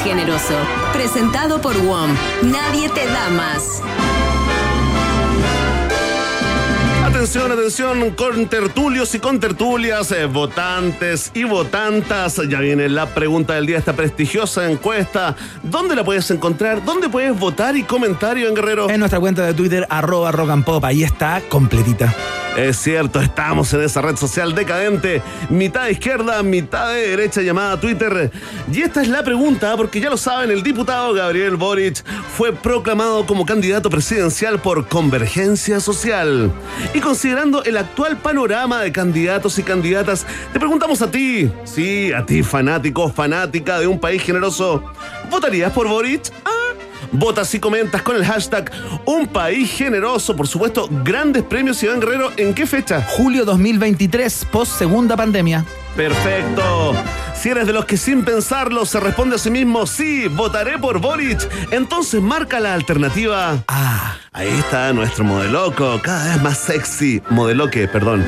Generoso. 0.03 0.55
Presentado 0.91 1.61
por 1.61 1.75
WOM. 1.77 2.11
Nadie 2.43 2.89
te 2.89 3.05
da 3.05 3.29
más. 3.29 3.81
Atención, 7.05 7.51
atención, 7.51 8.11
con 8.11 8.47
tertulios 8.47 9.15
y 9.15 9.19
con 9.19 9.39
tertulias, 9.39 10.11
eh, 10.11 10.25
votantes 10.25 11.31
y 11.33 11.45
votantas. 11.45 12.41
Ya 12.49 12.59
viene 12.59 12.89
la 12.89 13.05
pregunta 13.13 13.53
del 13.53 13.65
día, 13.65 13.77
esta 13.77 13.93
prestigiosa 13.93 14.69
encuesta. 14.69 15.35
¿Dónde 15.61 15.95
la 15.95 16.03
puedes 16.03 16.29
encontrar? 16.31 16.83
¿Dónde 16.83 17.09
puedes 17.09 17.37
votar 17.39 17.77
y 17.77 17.83
comentario 17.83 18.49
en 18.49 18.55
Guerrero? 18.55 18.89
En 18.89 18.99
nuestra 18.99 19.19
cuenta 19.19 19.45
de 19.45 19.53
Twitter, 19.53 19.87
arroba 19.89 20.31
rock 20.31 20.49
and 20.49 20.65
pop, 20.65 20.83
ahí 20.83 21.03
está 21.03 21.41
completita. 21.47 22.13
Es 22.55 22.77
cierto, 22.77 23.19
estamos 23.19 23.73
en 23.73 23.81
esa 23.81 24.01
red 24.03 24.15
social 24.15 24.53
decadente, 24.53 25.23
mitad 25.49 25.85
de 25.85 25.93
izquierda, 25.93 26.43
mitad 26.43 26.89
de 26.89 27.09
derecha 27.09 27.41
llamada 27.41 27.79
Twitter. 27.79 28.31
Y 28.71 28.81
esta 28.81 29.01
es 29.01 29.07
la 29.07 29.23
pregunta, 29.23 29.75
porque 29.75 29.99
ya 29.99 30.11
lo 30.11 30.17
saben, 30.17 30.51
el 30.51 30.61
diputado 30.61 31.13
Gabriel 31.13 31.55
Boric 31.55 32.03
fue 32.37 32.53
proclamado 32.53 33.25
como 33.25 33.43
candidato 33.43 33.89
presidencial 33.89 34.59
por 34.59 34.87
Convergencia 34.87 35.79
Social. 35.79 36.51
Y 36.93 36.99
considerando 36.99 37.63
el 37.63 37.75
actual 37.75 38.17
panorama 38.17 38.81
de 38.81 38.91
candidatos 38.91 39.57
y 39.57 39.63
candidatas, 39.63 40.23
te 40.51 40.59
preguntamos 40.59 41.01
a 41.01 41.09
ti, 41.09 41.51
sí, 41.63 42.13
a 42.13 42.23
ti 42.23 42.43
fanático, 42.43 43.11
fanática 43.11 43.79
de 43.79 43.87
un 43.87 43.99
país 43.99 44.21
generoso, 44.21 44.83
¿votarías 45.31 45.71
por 45.71 45.87
Boric? 45.87 46.31
Ah, 46.45 46.62
Votas 47.11 47.53
y 47.53 47.59
comentas 47.59 48.01
con 48.01 48.15
el 48.15 48.25
hashtag 48.25 48.71
Un 49.05 49.27
País 49.27 49.71
Generoso. 49.71 50.35
Por 50.35 50.47
supuesto, 50.47 50.87
grandes 51.03 51.43
premios 51.43 51.81
Iván 51.83 51.99
Guerrero. 51.99 52.31
¿En 52.37 52.53
qué 52.53 52.65
fecha? 52.65 53.01
Julio 53.01 53.45
2023, 53.45 54.45
post 54.51 54.77
segunda 54.77 55.15
pandemia. 55.15 55.65
Perfecto. 55.95 56.93
Si 57.35 57.49
eres 57.49 57.67
de 57.67 57.73
los 57.73 57.85
que 57.85 57.97
sin 57.97 58.23
pensarlo 58.23 58.85
se 58.85 58.99
responde 58.99 59.35
a 59.35 59.39
sí 59.39 59.51
mismo, 59.51 59.85
sí, 59.85 60.27
votaré 60.27 60.79
por 60.79 60.99
Boric, 60.99 61.39
entonces 61.71 62.21
marca 62.21 62.59
la 62.59 62.73
alternativa. 62.73 63.63
Ah, 63.67 64.15
Ahí 64.31 64.47
está 64.47 64.91
nuestro 64.93 65.23
modeloco, 65.23 65.99
cada 66.01 66.33
vez 66.33 66.41
más 66.41 66.57
sexy. 66.57 67.21
Modeloque, 67.29 67.87
perdón. 67.87 68.25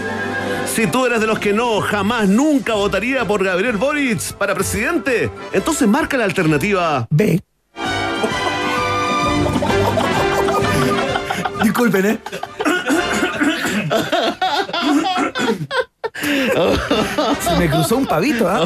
Si 0.71 0.85
tú 0.87 1.05
eres 1.05 1.19
de 1.21 1.27
los 1.27 1.39
que 1.39 1.53
no, 1.53 1.79
jamás, 1.81 2.27
nunca 2.27 2.73
votaría 2.73 3.25
por 3.25 3.43
Gabriel 3.43 3.77
Boric 3.77 4.33
para 4.33 4.53
presidente, 4.53 5.31
entonces 5.53 5.87
marca 5.87 6.17
la 6.17 6.25
alternativa. 6.25 7.07
B. 7.09 7.41
Disculpen, 11.75 12.05
¿eh? 12.05 12.19
Se 17.41 17.57
me 17.59 17.69
cruzó 17.69 17.97
un 17.97 18.05
pavito, 18.05 18.47
¿ah? 18.47 18.65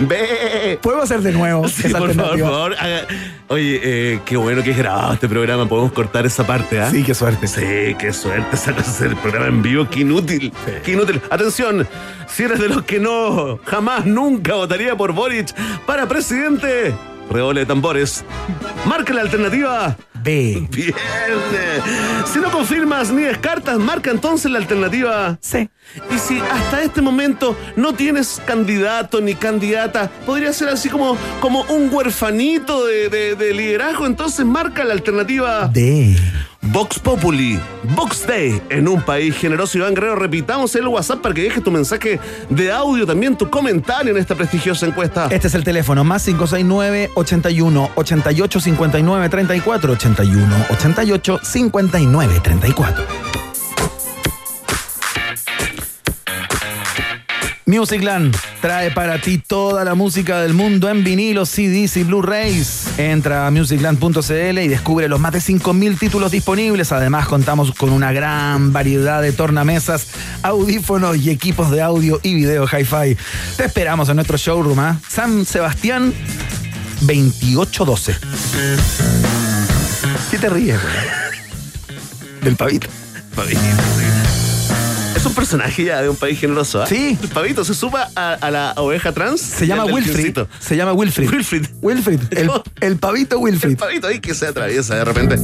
Ve. 0.00 0.78
¿Podemos 0.80 1.04
hacer 1.04 1.20
de 1.20 1.32
nuevo 1.32 1.68
Sí, 1.68 1.82
por 1.82 1.90
favor, 1.92 2.00
por 2.00 2.10
alternativa? 2.24 2.48
favor. 2.48 2.74
haga- 2.78 3.06
Oye, 3.48 3.80
eh, 3.82 4.20
qué 4.24 4.36
bueno 4.38 4.62
que 4.62 4.70
es 4.70 4.76
grabado 4.78 5.12
este 5.12 5.28
programa. 5.28 5.68
Podemos 5.68 5.92
cortar 5.92 6.24
esa 6.24 6.46
parte, 6.46 6.80
¿ah? 6.80 6.90
Sí, 6.90 7.02
qué 7.04 7.14
suerte. 7.14 7.46
Sí, 7.46 7.94
qué 7.98 8.12
suerte 8.14 8.56
sacas 8.56 8.88
hacer 8.88 9.08
el 9.08 9.16
programa 9.16 9.48
en 9.48 9.60
vivo, 9.62 9.86
qué 9.90 10.00
inútil. 10.00 10.50
Qué 10.82 10.92
inútil. 10.92 11.20
Atención, 11.28 11.86
si 12.26 12.44
eres 12.44 12.58
de 12.58 12.68
los 12.70 12.82
que 12.84 12.98
no, 13.00 13.58
jamás, 13.66 14.06
nunca 14.06 14.54
votaría 14.54 14.96
por 14.96 15.12
Boric 15.12 15.52
para 15.86 16.06
presidente, 16.08 16.94
redoble 17.30 17.60
de 17.60 17.66
tambores, 17.66 18.24
marca 18.86 19.12
la 19.14 19.20
alternativa. 19.22 19.96
B. 20.22 20.66
Bien. 20.70 20.94
Si 22.32 22.38
no 22.40 22.50
confirmas 22.50 23.10
ni 23.10 23.22
descartas, 23.22 23.78
marca 23.78 24.10
entonces 24.10 24.50
la 24.50 24.58
alternativa. 24.58 25.38
C. 25.40 25.70
Y 26.14 26.18
si 26.18 26.40
hasta 26.40 26.82
este 26.82 27.00
momento 27.00 27.56
no 27.76 27.94
tienes 27.94 28.42
candidato 28.44 29.20
ni 29.20 29.34
candidata, 29.34 30.10
podría 30.26 30.52
ser 30.52 30.68
así 30.70 30.88
como, 30.88 31.16
como 31.40 31.62
un 31.68 31.88
huerfanito 31.92 32.84
de, 32.84 33.08
de- 33.08 33.34
de 33.36 33.54
liderazgo, 33.54 34.06
entonces 34.06 34.44
marca 34.44 34.84
la 34.84 34.92
alternativa. 34.94 35.68
D. 35.68 36.16
Vox 36.60 36.98
Populi, 36.98 37.58
Vox 37.96 38.26
Day, 38.26 38.60
en 38.68 38.88
un 38.88 39.00
país 39.02 39.36
generoso. 39.36 39.78
Iván 39.78 39.94
Guerrero, 39.94 40.16
repitamos 40.16 40.74
el 40.74 40.88
WhatsApp 40.88 41.20
para 41.20 41.34
que 41.34 41.42
dejes 41.42 41.62
tu 41.62 41.70
mensaje 41.70 42.18
de 42.50 42.72
audio, 42.72 43.06
también 43.06 43.36
tu 43.36 43.48
comentario 43.48 44.12
en 44.12 44.18
esta 44.18 44.34
prestigiosa 44.34 44.86
encuesta. 44.86 45.28
Este 45.30 45.46
es 45.46 45.54
el 45.54 45.64
teléfono, 45.64 46.04
más 46.04 46.24
569 46.24 47.10
81 47.14 47.90
88 47.94 48.60
59 48.60 49.28
34 49.28 49.92
81 49.92 50.66
88 50.70 51.40
59 51.42 52.40
34. 52.42 53.47
Musicland 57.68 58.34
trae 58.62 58.90
para 58.90 59.20
ti 59.20 59.36
toda 59.36 59.84
la 59.84 59.94
música 59.94 60.40
del 60.40 60.54
mundo 60.54 60.88
en 60.88 61.04
vinilos, 61.04 61.50
CDs 61.50 61.98
y 61.98 62.02
Blu-rays. 62.02 62.86
Entra 62.96 63.46
a 63.46 63.50
musicland.cl 63.50 64.58
y 64.58 64.68
descubre 64.68 65.06
los 65.06 65.20
más 65.20 65.34
de 65.34 65.40
5.000 65.40 65.98
títulos 65.98 66.32
disponibles. 66.32 66.92
Además, 66.92 67.28
contamos 67.28 67.72
con 67.72 67.90
una 67.90 68.10
gran 68.10 68.72
variedad 68.72 69.20
de 69.20 69.32
tornamesas, 69.32 70.06
audífonos 70.42 71.18
y 71.18 71.28
equipos 71.28 71.70
de 71.70 71.82
audio 71.82 72.18
y 72.22 72.34
video 72.34 72.64
hi-fi. 72.66 73.18
Te 73.58 73.66
esperamos 73.66 74.08
en 74.08 74.16
nuestro 74.16 74.38
showroom, 74.38 74.78
¿ah? 74.78 74.98
San 75.06 75.44
Sebastián 75.44 76.14
2812. 77.02 78.16
¿Qué 80.30 80.38
te 80.38 80.48
ríes, 80.48 80.80
güey? 80.80 82.40
Del 82.42 82.56
pavito. 82.56 82.88
Pavito. 83.36 83.60
Es 85.18 85.26
un 85.26 85.34
personaje 85.34 85.82
ya 85.82 86.00
de 86.00 86.08
un 86.08 86.14
país 86.14 86.38
generoso, 86.38 86.80
¿ah? 86.80 86.86
Sí. 86.86 87.18
El 87.20 87.28
pavito 87.30 87.64
se 87.64 87.74
suma 87.74 88.06
a, 88.14 88.34
a 88.34 88.50
la 88.52 88.72
oveja 88.76 89.10
trans. 89.10 89.40
Se 89.40 89.66
llama 89.66 89.84
Wilfrid. 89.86 90.38
Se 90.60 90.76
llama 90.76 90.92
Wilfrid. 90.92 91.28
Wilfrid. 91.28 91.66
Wilfrid. 91.82 92.20
El, 92.30 92.48
el 92.80 92.96
pavito 92.98 93.34
El 93.34 93.42
Wilfrid. 93.42 93.76
pavito 93.76 94.06
ahí 94.06 94.20
que 94.20 94.32
se 94.32 94.46
atraviesa 94.46 94.94
de 94.94 95.04
repente. 95.04 95.36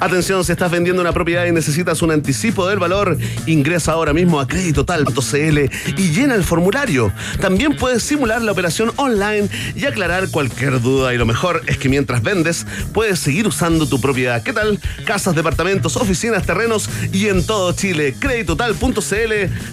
Atención, 0.00 0.44
si 0.44 0.52
estás 0.52 0.70
vendiendo 0.70 1.00
una 1.00 1.12
propiedad 1.12 1.46
y 1.46 1.52
necesitas 1.52 2.02
un 2.02 2.10
anticipo 2.10 2.68
del 2.68 2.78
valor, 2.78 3.16
ingresa 3.46 3.92
ahora 3.92 4.12
mismo 4.12 4.38
a 4.38 4.46
creditotal.cl 4.46 5.58
y 5.96 6.10
llena 6.10 6.34
el 6.34 6.44
formulario. 6.44 7.10
También 7.40 7.74
puedes 7.76 8.02
simular 8.02 8.42
la 8.42 8.52
operación 8.52 8.92
online 8.96 9.48
y 9.74 9.86
aclarar 9.86 10.28
cualquier 10.28 10.82
duda. 10.82 11.14
Y 11.14 11.16
lo 11.16 11.24
mejor 11.24 11.62
es 11.68 11.78
que 11.78 11.88
mientras 11.88 12.22
vendes, 12.22 12.66
puedes 12.92 13.18
seguir 13.18 13.46
usando 13.46 13.86
tu 13.88 13.98
propiedad. 13.98 14.42
¿Qué 14.42 14.52
tal? 14.52 14.78
Casas, 15.06 15.34
departamentos, 15.34 15.96
oficinas, 15.96 16.44
terrenos 16.44 16.90
y 17.14 17.28
en 17.28 17.46
todo 17.46 17.72
Chile. 17.72 18.14
Creditotal.cl 18.18 19.21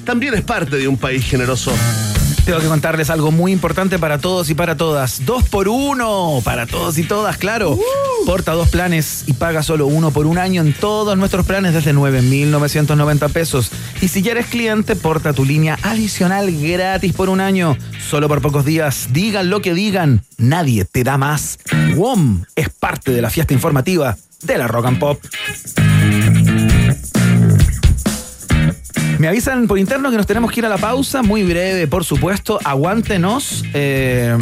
también 0.03 0.33
es 0.33 0.41
parte 0.41 0.77
de 0.77 0.87
un 0.87 0.97
país 0.97 1.25
generoso. 1.25 1.71
Tengo 2.45 2.59
que 2.59 2.67
contarles 2.67 3.09
algo 3.09 3.31
muy 3.31 3.51
importante 3.51 3.99
para 3.99 4.17
todos 4.17 4.49
y 4.49 4.55
para 4.55 4.75
todas. 4.75 5.25
Dos 5.25 5.43
por 5.47 5.67
uno 5.67 6.41
para 6.43 6.65
todos 6.65 6.97
y 6.97 7.03
todas, 7.03 7.37
claro. 7.37 7.77
Porta 8.25 8.53
dos 8.53 8.69
planes 8.69 9.25
y 9.27 9.33
paga 9.33 9.61
solo 9.61 9.85
uno 9.87 10.11
por 10.11 10.25
un 10.25 10.37
año 10.37 10.61
en 10.61 10.73
todos 10.73 11.17
nuestros 11.17 11.45
planes 11.45 11.73
desde 11.73 11.93
9,990 11.93 13.29
pesos. 13.29 13.71
Y 14.01 14.07
si 14.07 14.21
ya 14.21 14.31
eres 14.31 14.47
cliente, 14.47 14.95
porta 14.95 15.33
tu 15.33 15.45
línea 15.45 15.77
adicional 15.83 16.51
gratis 16.51 17.13
por 17.13 17.29
un 17.29 17.39
año. 17.39 17.77
Solo 18.09 18.27
por 18.27 18.41
pocos 18.41 18.65
días. 18.65 19.09
Digan 19.11 19.49
lo 19.49 19.61
que 19.61 19.73
digan, 19.73 20.23
nadie 20.37 20.85
te 20.85 21.03
da 21.03 21.17
más. 21.17 21.59
WOM 21.95 22.45
es 22.55 22.69
parte 22.69 23.11
de 23.11 23.21
la 23.21 23.29
fiesta 23.29 23.53
informativa 23.53 24.17
de 24.41 24.57
la 24.57 24.67
Rock 24.67 24.85
and 24.87 24.99
Pop. 24.99 25.19
Me 29.19 29.27
avisan 29.27 29.67
por 29.67 29.77
interno 29.77 30.09
que 30.11 30.17
nos 30.17 30.25
tenemos 30.25 30.49
que 30.49 30.61
ir 30.61 30.65
a 30.65 30.69
la 30.69 30.77
pausa, 30.77 31.21
muy 31.21 31.43
breve, 31.43 31.87
por 31.87 32.05
supuesto. 32.05 32.57
Aguántenos. 32.63 33.65
eh, 33.73 34.37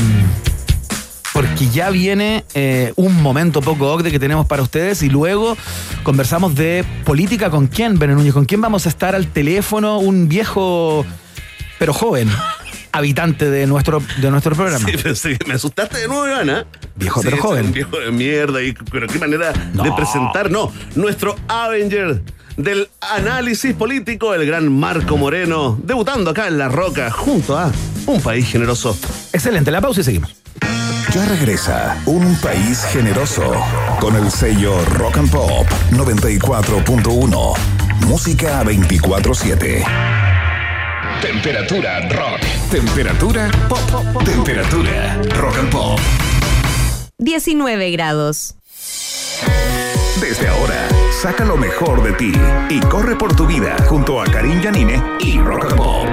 porque 1.34 1.68
ya 1.70 1.92
viene 1.92 2.46
eh, 2.56 2.94
un 2.96 3.22
momento 3.22 3.62
poco 3.62 3.92
ocde 3.94 4.10
que 4.12 4.20
tenemos 4.20 4.48
para 4.48 4.64
ustedes 4.64 5.04
y 5.04 5.10
luego 5.10 5.56
conversamos 6.02 6.56
de 6.56 6.84
política 7.06 7.52
con 7.52 7.68
quién, 7.68 7.94
Núñez, 7.96 8.34
con 8.34 8.46
quién 8.46 8.60
vamos 8.60 8.88
a 8.88 8.90
estar 8.90 9.14
al 9.14 9.28
teléfono, 9.28 10.00
un 10.00 10.28
viejo 10.28 11.06
pero 11.78 11.94
joven 11.94 12.28
habitante 12.92 13.52
de 13.52 13.68
nuestro, 13.68 14.02
de 14.20 14.32
nuestro 14.32 14.56
programa. 14.56 14.88
Sí, 14.88 14.96
pero 15.02 15.14
sí, 15.14 15.38
me 15.46 15.54
asustaste 15.56 16.00
de 16.00 16.08
nuevo, 16.08 16.28
Ivana. 16.28 16.66
Viejo, 16.96 17.22
Sí, 17.22 17.28
pero 17.30 17.42
joven. 17.42 17.68
Un 17.68 17.74
viejo 17.74 18.00
de 18.00 18.12
mierda. 18.12 18.64
Y, 18.64 18.74
pero 18.92 19.08
qué 19.08 19.20
manera 19.20 19.54
de 19.54 19.92
presentar. 19.96 20.50
No, 20.50 20.72
nuestro 20.96 21.36
Avenger 21.48 22.24
del 22.58 22.90
análisis 23.00 23.74
político, 23.74 24.34
el 24.34 24.46
gran 24.46 24.72
Marco 24.72 25.16
Moreno, 25.16 25.80
debutando 25.82 26.32
acá 26.32 26.48
en 26.48 26.58
La 26.58 26.68
Roca, 26.68 27.10
junto 27.12 27.58
a 27.58 27.72
un 28.08 28.22
país 28.22 28.50
generoso. 28.50 28.98
Excelente, 29.32 29.72
la 29.72 29.80
pausa 29.80 30.02
y 30.02 30.04
seguimos. 30.04 30.36
Ya 31.14 31.26
regresa 31.26 31.98
Un 32.06 32.36
País 32.42 32.84
Generoso 32.92 33.54
con 34.02 34.16
el 34.18 34.30
sello 34.30 34.84
Rock 34.96 35.18
and 35.18 35.32
Pop 35.32 35.66
94.1. 35.92 37.54
Música 38.06 38.64
24-7. 38.64 39.86
Temperatura 41.22 42.08
rock. 42.10 42.42
Temperatura 42.70 43.50
pop. 43.68 44.24
Temperatura 44.24 45.22
rock 45.36 45.58
and 45.58 45.72
pop. 45.72 46.00
19 47.18 47.92
grados. 47.92 48.56
Desde 50.22 50.48
ahora, 50.48 50.88
saca 51.22 51.46
lo 51.46 51.58
mejor 51.58 52.02
de 52.02 52.12
ti 52.14 52.32
y 52.70 52.80
corre 52.80 53.16
por 53.16 53.36
tu 53.36 53.46
vida 53.46 53.76
junto 53.88 54.20
a 54.20 54.26
Karim 54.26 54.60
Yanine 54.62 55.02
y 55.20 55.40
Rock 55.40 55.66
and 55.66 55.76
Pop. 55.76 56.08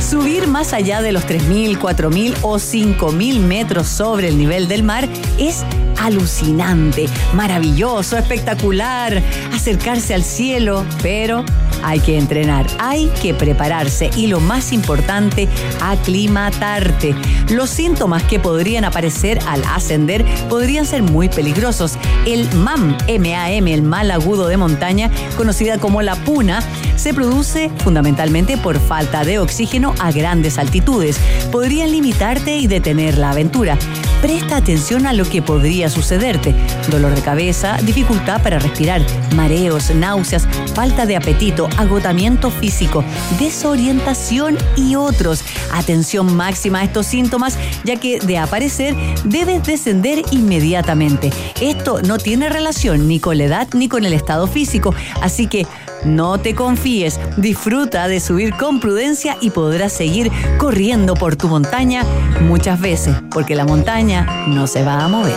Subir 0.00 0.48
más 0.48 0.72
allá 0.72 1.00
de 1.00 1.12
los 1.12 1.24
3.000, 1.24 1.78
4.000 1.78 2.36
o 2.42 2.56
5.000 2.56 3.40
metros 3.40 3.86
sobre 3.86 4.28
el 4.28 4.36
nivel 4.36 4.66
del 4.66 4.82
mar 4.82 5.08
es 5.38 5.64
alucinante, 6.00 7.06
maravilloso, 7.34 8.16
espectacular, 8.16 9.22
acercarse 9.52 10.14
al 10.14 10.24
cielo, 10.24 10.84
pero 11.02 11.44
hay 11.82 12.00
que 12.00 12.18
entrenar, 12.18 12.66
hay 12.78 13.10
que 13.22 13.34
prepararse 13.34 14.10
y 14.16 14.26
lo 14.26 14.40
más 14.40 14.72
importante, 14.72 15.48
aclimatarte. 15.80 17.14
Los 17.50 17.70
síntomas 17.70 18.22
que 18.24 18.40
podrían 18.40 18.84
aparecer 18.84 19.38
al 19.46 19.62
ascender 19.64 20.24
podrían 20.48 20.86
ser 20.86 21.02
muy 21.02 21.28
peligrosos. 21.28 21.96
El 22.26 22.52
MAM, 22.54 22.96
MAM, 23.08 23.68
el 23.68 23.82
mal 23.82 24.10
agudo 24.10 24.48
de 24.48 24.56
montaña, 24.56 25.10
conocida 25.36 25.78
como 25.78 26.02
la 26.02 26.16
puna, 26.16 26.62
se 26.96 27.14
produce 27.14 27.70
fundamentalmente 27.78 28.56
por 28.56 28.80
falta 28.80 29.24
de 29.24 29.38
oxígeno 29.38 29.94
a 30.00 30.10
grandes 30.10 30.58
altitudes. 30.58 31.18
Podrían 31.52 31.92
limitarte 31.92 32.56
y 32.56 32.66
detener 32.66 33.18
la 33.18 33.30
aventura. 33.30 33.78
Presta 34.20 34.56
atención 34.56 35.06
a 35.06 35.12
lo 35.12 35.24
que 35.24 35.42
podría 35.42 35.87
sucederte. 35.90 36.54
Dolor 36.90 37.14
de 37.14 37.22
cabeza, 37.22 37.76
dificultad 37.82 38.42
para 38.42 38.58
respirar, 38.58 39.02
mareos, 39.34 39.90
náuseas, 39.94 40.46
falta 40.74 41.06
de 41.06 41.16
apetito, 41.16 41.68
agotamiento 41.76 42.50
físico, 42.50 43.04
desorientación 43.38 44.56
y 44.76 44.96
otros. 44.96 45.42
Atención 45.72 46.34
máxima 46.36 46.80
a 46.80 46.84
estos 46.84 47.06
síntomas, 47.06 47.58
ya 47.84 47.96
que 47.96 48.18
de 48.20 48.38
aparecer 48.38 48.94
debes 49.24 49.62
descender 49.64 50.22
inmediatamente. 50.30 51.32
Esto 51.60 52.00
no 52.02 52.18
tiene 52.18 52.48
relación 52.48 53.08
ni 53.08 53.20
con 53.20 53.38
la 53.38 53.44
edad 53.44 53.68
ni 53.74 53.88
con 53.88 54.04
el 54.04 54.12
estado 54.12 54.46
físico, 54.46 54.94
así 55.22 55.46
que 55.46 55.66
no 56.04 56.38
te 56.38 56.54
confíes, 56.54 57.20
disfruta 57.36 58.08
de 58.08 58.20
subir 58.20 58.54
con 58.54 58.80
prudencia 58.80 59.36
y 59.40 59.50
podrás 59.50 59.92
seguir 59.92 60.30
corriendo 60.58 61.14
por 61.14 61.36
tu 61.36 61.48
montaña 61.48 62.04
muchas 62.42 62.80
veces, 62.80 63.16
porque 63.30 63.54
la 63.54 63.64
montaña 63.64 64.46
no 64.48 64.66
se 64.66 64.84
va 64.84 65.04
a 65.04 65.08
mover. 65.08 65.36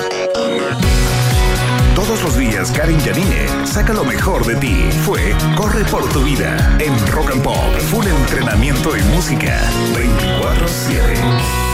Todos 1.95 2.24
los 2.24 2.38
días, 2.38 2.71
Karin 2.71 3.00
Yanine 3.00 3.47
saca 3.65 3.93
lo 3.93 4.04
mejor 4.04 4.45
de 4.45 4.56
ti. 4.56 4.76
Fue 5.06 5.19
Corre 5.56 5.84
por 5.86 6.08
tu 6.10 6.24
vida 6.24 6.78
en 6.80 6.93
Rock 7.08 7.32
and 7.32 7.43
Pop. 7.43 7.56
Full 7.91 8.06
entrenamiento 8.08 8.97
y 8.97 9.02
música. 9.15 9.60
24-7. 9.93 11.71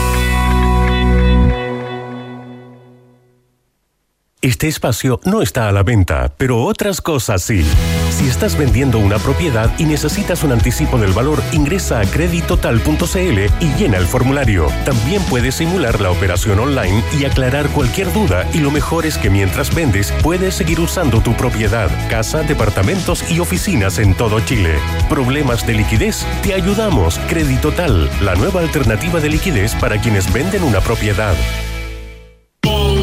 Este 4.48 4.66
espacio 4.66 5.20
no 5.26 5.42
está 5.42 5.68
a 5.68 5.72
la 5.72 5.82
venta, 5.82 6.32
pero 6.38 6.64
otras 6.64 7.02
cosas 7.02 7.42
sí. 7.42 7.66
Si 8.08 8.26
estás 8.26 8.56
vendiendo 8.56 8.98
una 8.98 9.18
propiedad 9.18 9.70
y 9.78 9.84
necesitas 9.84 10.42
un 10.42 10.52
anticipo 10.52 10.96
del 10.96 11.12
valor, 11.12 11.42
ingresa 11.52 12.00
a 12.00 12.06
creditotal.cl 12.06 13.38
y 13.60 13.74
llena 13.76 13.98
el 13.98 14.06
formulario. 14.06 14.68
También 14.86 15.22
puedes 15.24 15.56
simular 15.56 16.00
la 16.00 16.10
operación 16.10 16.60
online 16.60 17.04
y 17.20 17.26
aclarar 17.26 17.68
cualquier 17.68 18.10
duda 18.14 18.48
y 18.54 18.60
lo 18.60 18.70
mejor 18.70 19.04
es 19.04 19.18
que 19.18 19.28
mientras 19.28 19.74
vendes 19.74 20.14
puedes 20.22 20.54
seguir 20.54 20.80
usando 20.80 21.20
tu 21.20 21.34
propiedad, 21.34 21.90
casa, 22.08 22.42
departamentos 22.42 23.30
y 23.30 23.40
oficinas 23.40 23.98
en 23.98 24.14
todo 24.14 24.40
Chile. 24.40 24.78
¿Problemas 25.10 25.66
de 25.66 25.74
liquidez? 25.74 26.24
Te 26.42 26.54
ayudamos. 26.54 27.18
Creditotal, 27.28 28.08
la 28.22 28.34
nueva 28.34 28.62
alternativa 28.62 29.20
de 29.20 29.28
liquidez 29.28 29.74
para 29.74 30.00
quienes 30.00 30.32
venden 30.32 30.62
una 30.62 30.80
propiedad. 30.80 31.34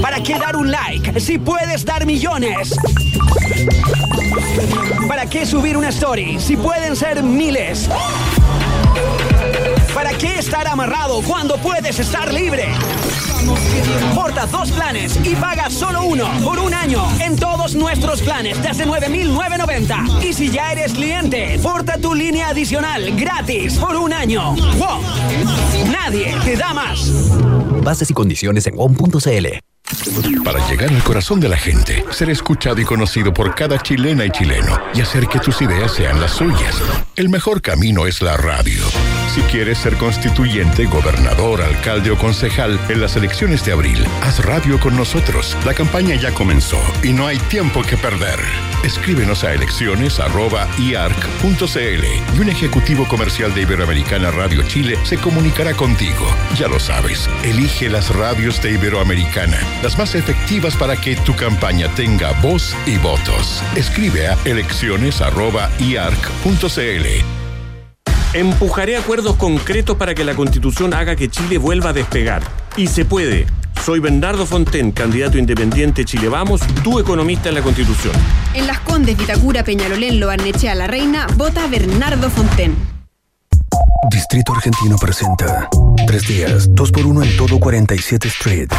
¿Para 0.06 0.22
qué 0.22 0.38
dar 0.38 0.56
un 0.56 0.70
like 0.70 1.20
si 1.20 1.40
puedes 1.40 1.84
dar 1.84 2.06
millones? 2.06 2.76
¿Para 5.08 5.26
qué 5.26 5.48
subir 5.48 5.76
una 5.76 5.90
story 5.90 6.40
si 6.40 6.56
pueden 6.56 6.96
ser 6.96 7.24
miles? 7.24 7.90
¿Para 9.96 10.12
qué 10.12 10.38
estar 10.38 10.68
amarrado 10.68 11.24
cuando 11.24 11.58
puedes 11.58 11.98
estar 11.98 12.32
libre? 12.32 12.68
Porta 14.14 14.46
dos 14.46 14.70
planes 14.74 15.20
y 15.24 15.36
paga 15.38 15.72
solo 15.72 16.04
uno 16.04 16.30
por 16.44 16.60
un 16.60 16.76
año 16.76 17.04
en 17.20 17.36
todos 17.36 17.74
nuestros 17.74 18.22
planes 18.22 18.62
desde 18.62 18.86
9.990. 18.86 20.24
Y 20.24 20.34
si 20.34 20.52
ya 20.52 20.72
eres 20.72 20.94
cliente, 20.94 21.58
porta 21.64 21.98
tu 21.98 22.14
línea 22.14 22.50
adicional 22.50 23.12
gratis 23.16 23.80
por 23.80 23.96
un 23.96 24.14
año. 24.14 24.56
Nadie 25.92 26.36
te 26.44 26.56
da 26.56 26.76
más. 26.76 27.10
Bases 27.82 28.12
y 28.12 28.14
condiciones 28.14 28.68
en 28.68 28.76
WOM.cl. 28.76 29.66
Para 30.44 30.68
llegar 30.68 30.90
al 30.90 31.04
corazón 31.04 31.40
de 31.40 31.50
la 31.50 31.58
gente, 31.58 32.06
ser 32.12 32.30
escuchado 32.30 32.80
y 32.80 32.86
conocido 32.86 33.34
por 33.34 33.56
cada 33.56 33.80
chilena 33.80 34.26
y 34.26 34.30
chileno 34.30 34.80
y 34.94 35.02
hacer 35.02 35.28
que 35.28 35.40
tus 35.40 35.62
ideas 35.62 35.94
sean 35.94 36.22
las 36.22 36.34
suyas. 36.34 36.82
El 37.16 37.30
mejor 37.30 37.62
camino 37.62 38.06
es 38.06 38.22
la 38.22 38.38
radio. 38.38 38.84
Si 39.34 39.42
quieres 39.42 39.80
ser 39.80 39.98
constituyente, 39.98 40.86
gobernador, 40.86 41.62
alcalde 41.62 42.12
o 42.12 42.18
concejal 42.18 42.80
en 42.90 43.02
las 43.02 43.16
elecciones 43.16 43.66
de 43.66 43.74
abril, 43.74 44.06
haz 44.22 44.46
radio 44.46 44.80
con 44.80 44.96
nosotros. 44.96 45.58
La 45.66 45.74
campaña 45.74 46.16
ya 46.16 46.34
comenzó 46.34 46.80
y 47.04 47.12
no 47.12 47.28
hay 47.28 47.38
tiempo 47.38 47.82
que 47.82 47.98
perder. 47.98 48.40
Escríbenos 48.84 49.44
a 49.44 49.54
elecciones.iarc.cl 49.54 52.36
y 52.36 52.40
un 52.40 52.50
ejecutivo 52.50 53.08
comercial 53.08 53.54
de 53.54 53.64
Iberoamericana 53.64 54.32
Radio 54.32 54.64
Chile 54.64 54.98
se 55.04 55.18
comunicará 55.18 55.74
contigo. 55.74 56.26
Ya 56.58 56.68
lo 56.68 56.80
sabes, 56.80 57.30
elige 57.44 57.90
las 57.90 58.16
radios 58.16 58.62
de 58.62 58.74
Iberoamericana, 58.74 59.58
las 59.86 59.98
más 60.00 60.16
efectivas 60.16 60.76
para 60.76 60.98
que 60.98 61.16
tu 61.16 61.36
campaña 61.36 61.88
tenga 61.94 62.32
voz 62.42 62.76
y 62.88 62.98
votos. 62.98 63.62
Escribe 63.76 64.28
a 64.28 64.36
elecciones.iarc.cl. 64.44 67.06
Empujaré 68.34 68.98
acuerdos 68.98 69.36
concretos 69.36 69.96
para 69.96 70.16
que 70.16 70.24
la 70.24 70.34
Constitución 70.34 70.96
haga 70.96 71.16
que 71.16 71.30
Chile 71.30 71.60
vuelva 71.60 71.92
a 71.92 71.94
despegar. 71.94 72.42
Y 72.76 72.88
se 72.88 73.06
puede. 73.06 73.46
Soy 73.86 74.00
Bernardo 74.00 74.48
Fonten, 74.48 74.92
candidato 74.92 75.38
independiente 75.38 76.04
Chile 76.04 76.30
Vamos, 76.30 76.62
tu 76.84 76.98
economista 76.98 77.50
en 77.50 77.56
la 77.56 77.62
Constitución. 77.62 78.16
En 78.56 78.66
Las 78.66 78.80
Condes, 78.80 79.16
Vitacura, 79.16 79.64
Peñalolén, 79.64 80.20
Loarnechea, 80.20 80.74
La 80.74 80.88
Reina, 80.88 81.28
vota 81.38 81.68
Bernardo 81.68 82.32
Fonten. 82.32 82.95
Distrito 84.10 84.54
Argentino 84.54 84.98
presenta 84.98 85.70
Tres 86.08 86.28
días, 86.28 86.68
dos 86.70 86.92
por 86.92 87.06
uno 87.06 87.24
en 87.24 87.38
todo 87.38 87.60
47 87.60 88.28
Street. 88.28 88.70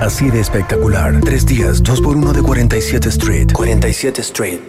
Así 0.00 0.30
de 0.30 0.40
espectacular. 0.40 1.20
Tres 1.20 1.46
días, 1.46 1.82
dos 1.82 2.00
por 2.00 2.16
uno 2.16 2.32
de 2.32 2.42
47 2.42 3.08
Street. 3.08 3.52
47 3.52 4.20
Street. 4.20 4.60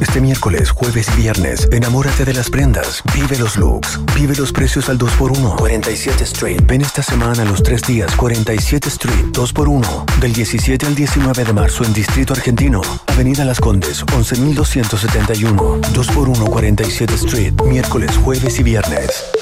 Este 0.00 0.20
miércoles, 0.20 0.70
jueves 0.70 1.06
y 1.14 1.20
viernes, 1.20 1.68
enamórate 1.70 2.24
de 2.24 2.34
las 2.34 2.50
prendas. 2.50 3.02
Vive 3.14 3.38
los 3.38 3.56
looks. 3.56 4.00
Vive 4.14 4.34
los 4.34 4.52
precios 4.52 4.88
al 4.88 4.98
2x1. 4.98 5.56
47 5.56 6.24
Street. 6.24 6.60
Ven 6.66 6.80
esta 6.80 7.02
semana 7.02 7.44
los 7.44 7.62
tres 7.62 7.82
días, 7.82 8.14
47 8.16 8.88
Street, 8.88 9.26
2x1. 9.32 10.20
Del 10.20 10.32
17 10.32 10.86
al 10.86 10.94
19 10.94 11.44
de 11.44 11.52
marzo 11.52 11.84
en 11.84 11.92
Distrito 11.92 12.32
Argentino. 12.32 12.80
Avenida 13.06 13.44
Las 13.44 13.60
Condes, 13.60 14.04
11271. 14.12 15.80
2x1, 15.92 16.50
47 16.50 17.14
Street. 17.14 17.54
Miércoles, 17.64 18.16
jueves 18.16 18.58
y 18.58 18.62
viernes. 18.62 19.41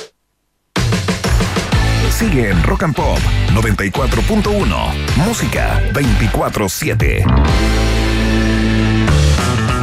Sigue 2.21 2.51
en 2.51 2.63
Rock 2.65 2.83
and 2.83 2.95
Pop 2.95 3.19
94.1. 3.55 5.17
Música 5.25 5.83
24-7. 5.95 7.25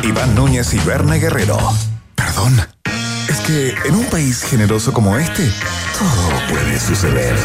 Iván 0.03 0.35
Núñez 0.35 0.71
y 0.75 0.79
Berna 0.81 1.15
Guerrero. 1.15 1.57
Perdón. 2.13 2.61
Es 3.27 3.39
que 3.39 3.73
en 3.87 3.95
un 3.95 4.05
país 4.05 4.43
generoso 4.43 4.93
como 4.93 5.17
este, 5.17 5.49
todo 5.97 6.29
puede 6.47 6.79
suceder. 6.79 7.35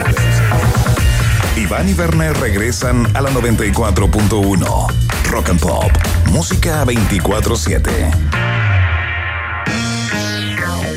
Iván 1.56 1.88
y 1.88 1.94
Berna 1.94 2.30
regresan 2.34 3.16
a 3.16 3.22
la 3.22 3.30
94.1. 3.30 4.86
Rock 5.30 5.48
and 5.48 5.60
Pop. 5.60 5.90
Música 6.32 6.84
24-7. 6.84 8.41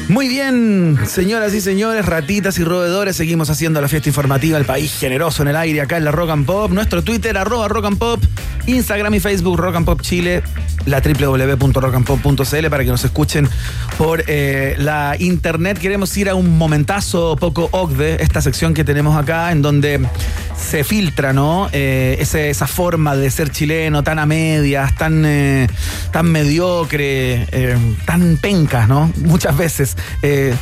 Muy 0.07 0.27
bien, 0.27 0.99
señoras 1.07 1.55
y 1.55 1.61
señores, 1.61 2.05
ratitas 2.05 2.59
y 2.59 2.63
roedores, 2.63 3.15
seguimos 3.15 3.49
haciendo 3.49 3.81
la 3.81 3.87
fiesta 3.87 4.07
informativa 4.07 4.55
del 4.57 4.65
país 4.65 4.93
generoso 4.99 5.41
en 5.41 5.47
el 5.47 5.55
aire 5.55 5.81
acá 5.81 5.97
en 5.97 6.05
la 6.05 6.11
Rock 6.11 6.29
and 6.29 6.45
Pop. 6.45 6.71
Nuestro 6.71 7.03
Twitter, 7.03 7.35
arroba 7.35 7.67
Rock 7.67 7.85
Instagram 8.67 9.15
y 9.15 9.19
Facebook 9.19 9.57
Rock 9.57 9.75
and 9.75 9.85
Pop 9.85 10.01
Chile, 10.01 10.43
la 10.85 11.01
www.rockandpop.cl 11.01 12.69
para 12.69 12.83
que 12.83 12.89
nos 12.89 13.03
escuchen 13.03 13.49
por 13.97 14.23
eh, 14.27 14.75
la 14.77 15.15
internet. 15.19 15.79
Queremos 15.79 16.15
ir 16.17 16.29
a 16.29 16.35
un 16.35 16.57
momentazo 16.57 17.35
poco 17.35 17.69
OCDE, 17.71 18.21
esta 18.21 18.41
sección 18.41 18.73
que 18.73 18.83
tenemos 18.83 19.17
acá, 19.17 19.51
en 19.51 19.61
donde 19.61 20.01
se 20.57 20.83
filtra, 20.83 21.33
¿no? 21.33 21.69
Eh, 21.73 22.17
esa 22.19 22.67
forma 22.67 23.15
de 23.15 23.29
ser 23.29 23.49
chileno, 23.49 24.03
tan 24.03 24.19
a 24.19 24.25
medias, 24.25 24.95
tan, 24.95 25.25
eh, 25.25 25.67
tan 26.11 26.31
mediocre, 26.31 27.47
tan 28.05 28.37
pencas, 28.37 28.87
¿no? 28.87 29.11
Muchas 29.17 29.57
veces. 29.57 29.94
Eh, 30.21 30.55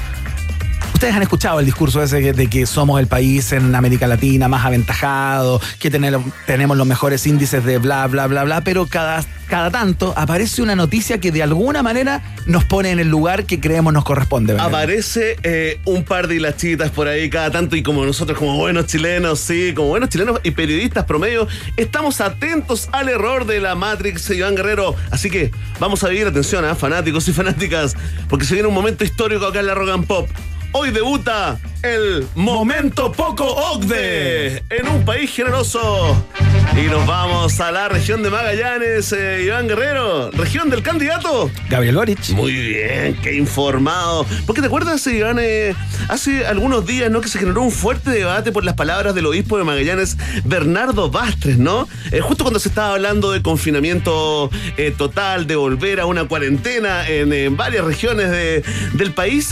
Ustedes 0.93 1.15
han 1.15 1.23
escuchado 1.23 1.59
el 1.59 1.65
discurso 1.65 2.01
ese 2.01 2.33
de 2.33 2.47
que 2.47 2.65
somos 2.65 2.99
el 2.99 3.07
país 3.07 3.51
en 3.51 3.75
América 3.75 4.07
Latina 4.07 4.47
más 4.47 4.65
aventajado, 4.65 5.59
que 5.79 5.89
tenemos, 5.89 6.77
los 6.77 6.87
mejores 6.87 7.27
índices 7.27 7.65
de 7.65 7.77
bla, 7.77 8.07
bla, 8.07 8.27
bla, 8.27 8.43
bla, 8.43 8.61
pero 8.61 8.85
cada, 8.85 9.23
cada 9.47 9.69
tanto 9.69 10.13
aparece 10.15 10.61
una 10.61 10.75
noticia 10.75 11.19
que 11.19 11.31
de 11.31 11.43
alguna 11.43 11.83
manera 11.83 12.21
nos 12.45 12.63
pone 12.63 12.91
en 12.91 12.99
el 12.99 13.09
lugar 13.09 13.45
que 13.45 13.59
creemos 13.59 13.91
nos 13.91 14.05
corresponde. 14.05 14.53
¿verdad? 14.53 14.69
Aparece 14.69 15.35
eh, 15.43 15.79
un 15.83 16.03
par 16.05 16.27
de 16.27 16.35
hilachitas 16.35 16.89
por 16.91 17.07
ahí 17.07 17.29
cada 17.29 17.51
tanto 17.51 17.75
y 17.75 17.83
como 17.83 18.05
nosotros 18.05 18.37
como 18.37 18.55
buenos 18.55 18.85
chilenos, 18.85 19.39
sí, 19.39 19.73
como 19.75 19.89
buenos 19.89 20.09
chilenos 20.09 20.39
y 20.43 20.51
periodistas 20.51 21.03
promedio, 21.05 21.47
estamos 21.75 22.21
atentos 22.21 22.87
al 22.93 23.09
error 23.09 23.45
de 23.45 23.59
la 23.59 23.75
Matrix, 23.75 24.29
Iván 24.29 24.55
Guerrero. 24.55 24.95
Así 25.11 25.29
que 25.29 25.51
vamos 25.79 26.03
a 26.03 26.09
vivir, 26.09 26.27
atención, 26.27 26.63
¿ah? 26.63 26.75
fanáticos 26.75 27.27
y 27.27 27.33
fanáticas, 27.33 27.95
porque 28.29 28.45
se 28.45 28.53
viene 28.53 28.69
un 28.69 28.75
momento 28.75 29.03
histórico 29.03 29.47
acá 29.47 29.59
en 29.59 29.67
la 29.67 29.75
Rock 29.75 29.89
and 29.89 30.07
Pop. 30.07 30.29
Hoy 30.75 30.91
debuta 30.91 31.59
el 31.83 32.27
Momento 32.35 33.11
Poco 33.11 33.45
Ogde 33.45 34.63
en 34.69 34.87
un 34.87 35.05
país 35.05 35.31
generoso. 35.31 36.25
Y 36.75 36.87
nos 36.89 37.05
vamos 37.05 37.59
a 37.59 37.71
la 37.71 37.87
región 37.87 38.23
de 38.23 38.31
Magallanes, 38.31 39.11
eh, 39.11 39.43
Iván 39.45 39.67
Guerrero, 39.67 40.31
región 40.31 40.71
del 40.71 40.81
candidato. 40.81 41.51
Gabriel 41.69 41.95
Boric. 41.97 42.29
Muy 42.29 42.51
bien, 42.53 43.15
qué 43.21 43.35
informado. 43.35 44.25
Porque 44.47 44.61
te 44.61 44.67
acuerdas, 44.67 45.05
Iván, 45.05 45.37
eh, 45.39 45.75
hace 46.09 46.47
algunos 46.47 46.87
días, 46.87 47.11
¿no? 47.11 47.21
Que 47.21 47.27
se 47.27 47.37
generó 47.37 47.61
un 47.61 47.71
fuerte 47.71 48.09
debate 48.09 48.51
por 48.51 48.65
las 48.65 48.73
palabras 48.73 49.13
del 49.13 49.27
obispo 49.27 49.59
de 49.59 49.65
Magallanes, 49.65 50.17
Bernardo 50.45 51.11
Bastres, 51.11 51.59
¿no? 51.59 51.87
Eh, 52.11 52.21
justo 52.21 52.43
cuando 52.43 52.59
se 52.59 52.69
estaba 52.69 52.93
hablando 52.95 53.31
de 53.31 53.43
confinamiento 53.43 54.49
eh, 54.77 54.91
total, 54.97 55.45
de 55.45 55.55
volver 55.55 55.99
a 55.99 56.07
una 56.07 56.25
cuarentena 56.27 57.07
en, 57.07 57.33
eh, 57.33 57.49
varias 57.51 57.85
regiones 57.85 58.31
de- 58.31 58.63
del 58.93 59.11
país, 59.11 59.51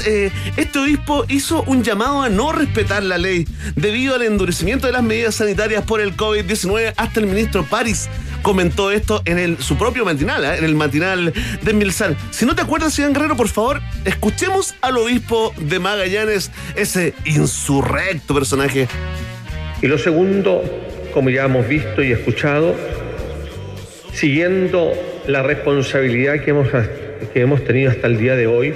este 0.57 0.79
obispo 0.79 1.10
hizo 1.27 1.63
un 1.63 1.83
llamado 1.83 2.21
a 2.21 2.29
no 2.29 2.51
respetar 2.51 3.03
la 3.03 3.17
ley 3.17 3.47
debido 3.75 4.15
al 4.15 4.23
endurecimiento 4.23 4.87
de 4.87 4.93
las 4.93 5.03
medidas 5.03 5.35
sanitarias 5.35 5.83
por 5.83 6.01
el 6.01 6.15
COVID-19. 6.15 6.93
Hasta 6.95 7.19
el 7.19 7.27
ministro 7.27 7.65
París 7.65 8.09
comentó 8.41 8.91
esto 8.91 9.21
en 9.25 9.59
su 9.61 9.77
propio 9.77 10.05
matinal, 10.05 10.43
¿eh? 10.43 10.57
en 10.57 10.65
el 10.65 10.75
matinal 10.75 11.33
de 11.61 11.73
Milsan. 11.73 12.15
Si 12.31 12.45
no 12.45 12.55
te 12.55 12.61
acuerdas, 12.61 12.97
Iván 12.97 13.13
Guerrero, 13.13 13.35
por 13.35 13.47
favor, 13.47 13.81
escuchemos 14.05 14.75
al 14.81 14.97
obispo 14.97 15.53
de 15.57 15.79
Magallanes, 15.79 16.51
ese 16.75 17.13
insurrecto 17.25 18.33
personaje. 18.33 18.87
Y 19.81 19.87
lo 19.87 19.97
segundo, 19.97 20.63
como 21.13 21.29
ya 21.29 21.45
hemos 21.45 21.67
visto 21.67 22.03
y 22.03 22.11
escuchado, 22.11 22.75
siguiendo 24.13 24.91
la 25.27 25.43
responsabilidad 25.43 26.41
que 26.43 26.51
hemos 27.35 27.63
tenido 27.65 27.91
hasta 27.91 28.07
el 28.07 28.17
día 28.17 28.35
de 28.35 28.47
hoy 28.47 28.73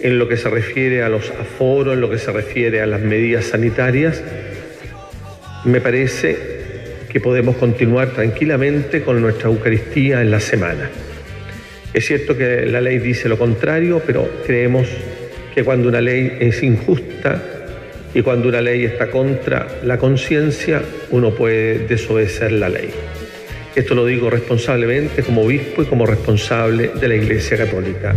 en 0.00 0.18
lo 0.18 0.28
que 0.28 0.36
se 0.36 0.48
refiere 0.48 1.02
a 1.02 1.08
los 1.08 1.30
aforos, 1.30 1.94
en 1.94 2.00
lo 2.00 2.10
que 2.10 2.18
se 2.18 2.32
refiere 2.32 2.80
a 2.80 2.86
las 2.86 3.00
medidas 3.00 3.46
sanitarias, 3.46 4.22
me 5.64 5.80
parece 5.80 6.36
que 7.08 7.20
podemos 7.20 7.56
continuar 7.56 8.10
tranquilamente 8.10 9.02
con 9.02 9.20
nuestra 9.20 9.48
Eucaristía 9.48 10.20
en 10.20 10.30
la 10.30 10.40
semana. 10.40 10.90
Es 11.92 12.06
cierto 12.06 12.36
que 12.36 12.66
la 12.66 12.80
ley 12.80 12.98
dice 12.98 13.28
lo 13.28 13.38
contrario, 13.38 14.02
pero 14.06 14.28
creemos 14.46 14.86
que 15.54 15.64
cuando 15.64 15.88
una 15.88 16.00
ley 16.00 16.36
es 16.40 16.62
injusta 16.62 17.42
y 18.14 18.22
cuando 18.22 18.48
una 18.48 18.60
ley 18.60 18.84
está 18.84 19.10
contra 19.10 19.66
la 19.82 19.96
conciencia, 19.96 20.82
uno 21.10 21.34
puede 21.34 21.86
desobedecer 21.86 22.52
la 22.52 22.68
ley. 22.68 22.90
Esto 23.74 23.94
lo 23.94 24.06
digo 24.06 24.30
responsablemente 24.30 25.22
como 25.22 25.42
obispo 25.42 25.82
y 25.82 25.86
como 25.86 26.06
responsable 26.06 26.90
de 27.00 27.08
la 27.08 27.14
Iglesia 27.14 27.56
Católica. 27.56 28.14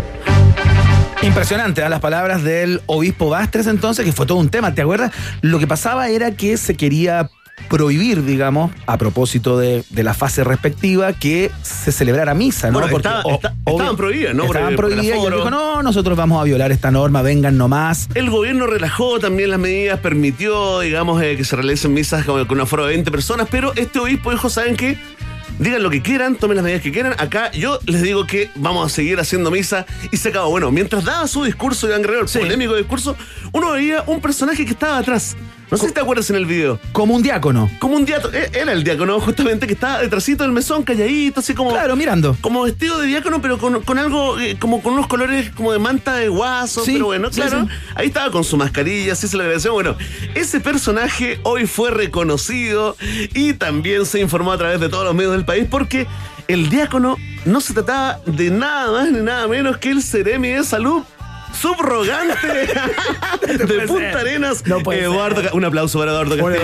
Impresionante, 1.21 1.83
¿ah? 1.83 1.89
las 1.89 1.99
palabras 1.99 2.43
del 2.43 2.81
obispo 2.85 3.29
Bastres 3.29 3.67
entonces, 3.67 4.05
que 4.05 4.13
fue 4.13 4.25
todo 4.25 4.37
un 4.37 4.49
tema, 4.49 4.73
¿te 4.73 4.81
acuerdas? 4.81 5.11
Lo 5.41 5.59
que 5.59 5.67
pasaba 5.67 6.07
era 6.09 6.31
que 6.31 6.55
se 6.55 6.75
quería 6.75 7.29
prohibir, 7.67 8.23
digamos, 8.23 8.71
a 8.87 8.97
propósito 8.97 9.59
de, 9.59 9.83
de 9.89 10.03
la 10.03 10.13
fase 10.13 10.45
respectiva, 10.45 11.11
que 11.11 11.51
se 11.61 11.91
celebrara 11.91 12.33
misa, 12.33 12.71
¿no? 12.71 12.79
Bueno, 12.79 12.95
estaba- 12.95 13.21
o- 13.23 13.33
está- 13.33 13.53
obvio- 13.65 13.75
estaban 13.79 13.97
prohibidas, 13.97 14.33
¿no? 14.33 14.45
Estaban 14.45 14.75
prohibidas 14.77 15.05
y 15.05 15.09
él 15.09 15.33
dijo, 15.33 15.49
no, 15.51 15.83
nosotros 15.83 16.17
vamos 16.17 16.39
a 16.39 16.45
violar 16.45 16.71
esta 16.71 16.89
norma, 16.89 17.21
vengan 17.21 17.57
nomás. 17.57 18.07
El 18.15 18.29
gobierno 18.29 18.65
relajó 18.65 19.19
también 19.19 19.49
las 19.49 19.59
medidas, 19.59 19.99
permitió, 19.99 20.79
digamos, 20.79 21.21
eh, 21.21 21.35
que 21.35 21.43
se 21.43 21.57
realicen 21.57 21.93
misas 21.93 22.23
con, 22.23 22.45
con 22.45 22.57
un 22.59 22.61
aforo 22.63 22.83
de 22.85 22.93
20 22.93 23.11
personas, 23.11 23.47
pero 23.51 23.73
este 23.75 23.99
obispo 23.99 24.31
dijo, 24.31 24.49
¿saben 24.49 24.77
qué? 24.77 24.97
Digan 25.59 25.83
lo 25.83 25.89
que 25.89 26.01
quieran, 26.01 26.35
tomen 26.37 26.55
las 26.55 26.63
medidas 26.63 26.81
que 26.81 26.91
quieran. 26.91 27.13
Acá 27.17 27.51
yo 27.51 27.79
les 27.85 28.01
digo 28.01 28.25
que 28.25 28.49
vamos 28.55 28.89
a 28.89 28.95
seguir 28.95 29.19
haciendo 29.19 29.51
misa 29.51 29.85
y 30.09 30.15
se 30.15 30.29
acabó. 30.29 30.49
Bueno, 30.51 30.71
mientras 30.71 31.03
daba 31.03 31.27
su 31.27 31.43
discurso, 31.43 31.87
Iván 31.87 32.01
Guerrero, 32.01 32.21
el 32.21 32.39
polémico 32.39 32.75
discurso, 32.75 33.17
uno 33.51 33.71
veía 33.71 34.03
un 34.07 34.21
personaje 34.21 34.63
que 34.63 34.71
estaba 34.71 34.97
atrás. 34.97 35.35
No 35.71 35.77
sé 35.77 35.87
si 35.87 35.93
te 35.93 35.99
acuerdas 35.99 36.29
en 36.31 36.35
el 36.35 36.45
video. 36.45 36.79
Como 36.93 37.13
un 37.15 37.21
diácono. 37.21 37.69
Como 37.79 37.95
un 37.95 38.05
diácono. 38.05 38.33
eh, 38.35 38.49
Era 38.53 38.71
el 38.73 38.83
diácono, 38.83 39.19
justamente, 39.19 39.67
que 39.67 39.73
estaba 39.73 39.99
detrásito 39.99 40.43
del 40.43 40.51
mesón, 40.51 40.83
calladito, 40.83 41.41
así 41.41 41.53
como. 41.53 41.69
Claro, 41.71 41.95
mirando. 41.95 42.35
Como 42.41 42.63
vestido 42.63 42.97
de 42.99 43.07
diácono, 43.07 43.41
pero 43.41 43.57
con, 43.59 43.81
con 43.83 43.97
algo, 43.99 44.39
eh, 44.39 44.57
como 44.59 44.81
con 44.81 44.93
unos 44.93 45.07
colores 45.07 45.51
como 45.51 45.71
de 45.71 45.79
manta 45.79 46.15
de 46.15 46.27
guaso. 46.27 46.83
Sí, 46.83 46.93
pero 46.93 47.05
bueno, 47.05 47.29
sí, 47.31 47.41
claro. 47.41 47.63
sí. 47.63 47.69
Ahí 47.95 48.07
estaba 48.07 48.31
con 48.31 48.43
su 48.43 48.57
mascarilla, 48.57 49.13
así 49.13 49.27
se 49.27 49.37
le 49.37 49.43
agradeció. 49.43 49.73
Bueno, 49.73 49.95
ese 50.35 50.59
personaje 50.59 51.39
hoy 51.43 51.67
fue 51.67 51.91
reconocido 51.91 52.97
y 53.33 53.53
también 53.53 54.05
se 54.05 54.19
informó 54.19 54.51
a 54.51 54.57
través 54.57 54.79
de 54.79 54.89
todos 54.89 55.05
los 55.05 55.13
medios 55.13 55.33
del 55.33 55.45
país 55.45 55.67
porque 55.69 56.07
el 56.47 56.69
diácono 56.69 57.15
no 57.45 57.61
se 57.61 57.73
trataba 57.73 58.19
de 58.25 58.49
nada 58.49 58.91
más 58.91 59.11
ni 59.11 59.19
nada 59.19 59.47
menos 59.47 59.77
que 59.77 59.91
el 59.91 60.01
Ceremi 60.01 60.49
de 60.49 60.63
Salud. 60.63 61.03
Subrogante 61.53 62.47
de 63.65 63.87
Punta 63.87 64.19
Arenas, 64.19 64.65
No 64.65 64.79
puede 64.79 65.01
Eduardo. 65.03 65.41
Ca- 65.43 65.49
Un 65.53 65.65
aplauso 65.65 65.99
para 65.99 66.11
Eduardo 66.11 66.37
Bueno, 66.37 66.57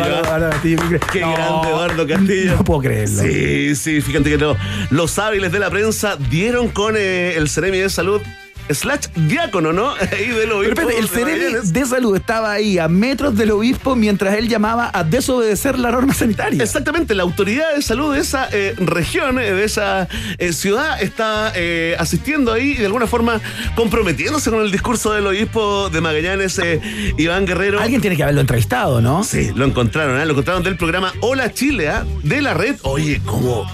Castillo. 0.51 0.77
¿qué 0.81 0.88
crees? 0.88 1.01
Qué 1.11 1.21
No, 1.21 1.33
grande 1.33 1.69
Eduardo 1.69 2.07
Castillo. 2.07 2.55
No 2.57 2.63
puedo 2.63 2.81
creerlo. 2.81 3.21
Sí, 3.21 3.75
sí, 3.75 4.01
fíjate 4.01 4.29
que 4.29 4.38
no. 4.38 4.55
Los 4.91 5.17
hábiles 5.19 5.51
de 5.51 5.59
la 5.59 5.69
prensa 5.69 6.15
dieron 6.17 6.69
con 6.69 6.95
eh, 6.97 7.36
el 7.36 7.49
Ceremi 7.49 7.77
de 7.79 7.89
Salud 7.89 8.21
slash 8.70 9.07
diácono, 9.16 9.74
¿no? 9.74 9.93
Ahí 10.11 10.28
del 10.28 10.49
Pero 10.49 10.57
obispo 10.59 10.89
el 10.89 11.07
Ceremi 11.07 11.53
de 11.63 11.86
salud 11.86 12.16
estaba 12.16 12.51
ahí 12.51 12.80
a 12.80 12.88
metros 12.88 13.36
del 13.36 13.51
obispo 13.51 13.95
mientras 13.95 14.36
él 14.36 14.47
llamaba 14.47 14.89
a 14.93 15.03
desobedecer 15.03 15.78
la 15.78 15.91
norma 15.91 16.13
sanitaria. 16.13 16.63
Exactamente, 16.63 17.16
la 17.16 17.24
autoridad 17.24 17.76
de 17.76 17.82
salud 17.82 18.13
de 18.13 18.22
esa 18.22 18.49
eh, 18.51 18.74
región, 18.78 19.39
eh, 19.39 19.51
de 19.51 19.63
esa 19.63 20.07
eh, 20.38 20.53
ciudad, 20.53 21.01
está 21.01 21.51
eh, 21.55 21.95
asistiendo 21.99 22.53
ahí 22.53 22.72
y 22.72 22.76
de 22.76 22.86
alguna 22.86 23.07
forma 23.07 23.41
comprometiéndose 23.76 24.49
con 24.49 24.61
el 24.61 24.72
discurso 24.72 25.13
del 25.13 25.28
obispo 25.28 25.89
de 25.89 26.01
Magallanes, 26.01 26.59
eh, 26.59 26.82
Iván 27.18 27.45
Guerrero. 27.45 27.80
Alguien 27.80 28.01
tiene 28.01 28.16
que 28.16 28.24
haberlo 28.24 28.41
entrevistado, 28.41 29.01
¿no? 29.01 29.24
Sí, 29.24 29.51
lo 29.55 29.66
encontraron, 29.66 30.20
¿eh? 30.20 30.26
lo 30.26 30.32
encontraron 30.32 30.63
del 30.63 30.78
programa 30.78 31.13
Hola 31.22 31.53
Chile, 31.53 31.91
de 32.24 32.41
la 32.41 32.53
red. 32.53 32.76
Oye, 32.84 33.22
¿cómo? 33.26 33.66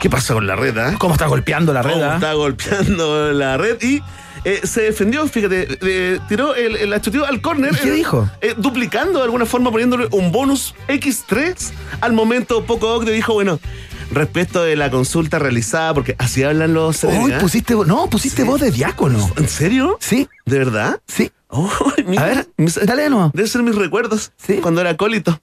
¿Qué 0.00 0.10
pasa 0.10 0.34
con 0.34 0.46
la 0.46 0.56
red? 0.56 0.76
ah? 0.78 0.94
¿Cómo 0.98 1.14
está 1.14 1.26
golpeando 1.26 1.72
la 1.72 1.82
red? 1.82 1.92
cómo 1.92 2.12
está 2.14 2.32
golpeando 2.32 3.32
la 3.32 3.56
red 3.56 3.80
y 3.82 4.02
eh, 4.44 4.60
se 4.64 4.82
defendió, 4.82 5.26
fíjate, 5.28 5.78
eh, 5.82 6.18
tiró 6.28 6.54
el, 6.54 6.76
el 6.76 6.92
al 6.92 7.40
córner. 7.40 7.72
¿Y 7.74 7.76
qué 7.76 7.88
eh, 7.88 7.92
dijo? 7.92 8.28
eh, 8.40 8.54
duplicando 8.56 9.18
de 9.18 9.24
alguna 9.24 9.46
forma, 9.46 9.70
poniéndole 9.70 10.08
un 10.12 10.32
bonus 10.32 10.74
X3 10.88 11.54
al 12.00 12.12
momento 12.12 12.64
poco 12.64 12.92
Ogde 12.94 13.12
dijo, 13.12 13.32
bueno, 13.34 13.60
respecto 14.10 14.62
de 14.62 14.76
la 14.76 14.90
consulta 14.90 15.38
realizada, 15.38 15.94
porque 15.94 16.16
así 16.18 16.42
hablan 16.42 16.74
los... 16.74 17.04
Uy, 17.04 17.32
¿eh? 17.32 17.38
pusiste, 17.40 17.74
no, 17.74 18.08
pusiste 18.10 18.42
voz 18.44 18.60
de 18.60 18.70
diácono. 18.70 19.30
¿En 19.36 19.48
serio? 19.48 19.96
Sí, 20.00 20.28
¿De 20.44 20.58
verdad? 20.58 21.00
sí. 21.06 21.30
Mira, 22.06 22.22
A 22.22 22.26
ver, 22.26 22.48
mis- 22.56 22.80
dale 22.86 23.02
de 23.02 23.10
nuevo. 23.10 23.30
Debe 23.34 23.46
ser 23.46 23.62
mis 23.62 23.74
recuerdos. 23.74 24.32
Sí. 24.38 24.56
Cuando 24.62 24.80
era 24.80 24.90
acólito. 24.90 25.40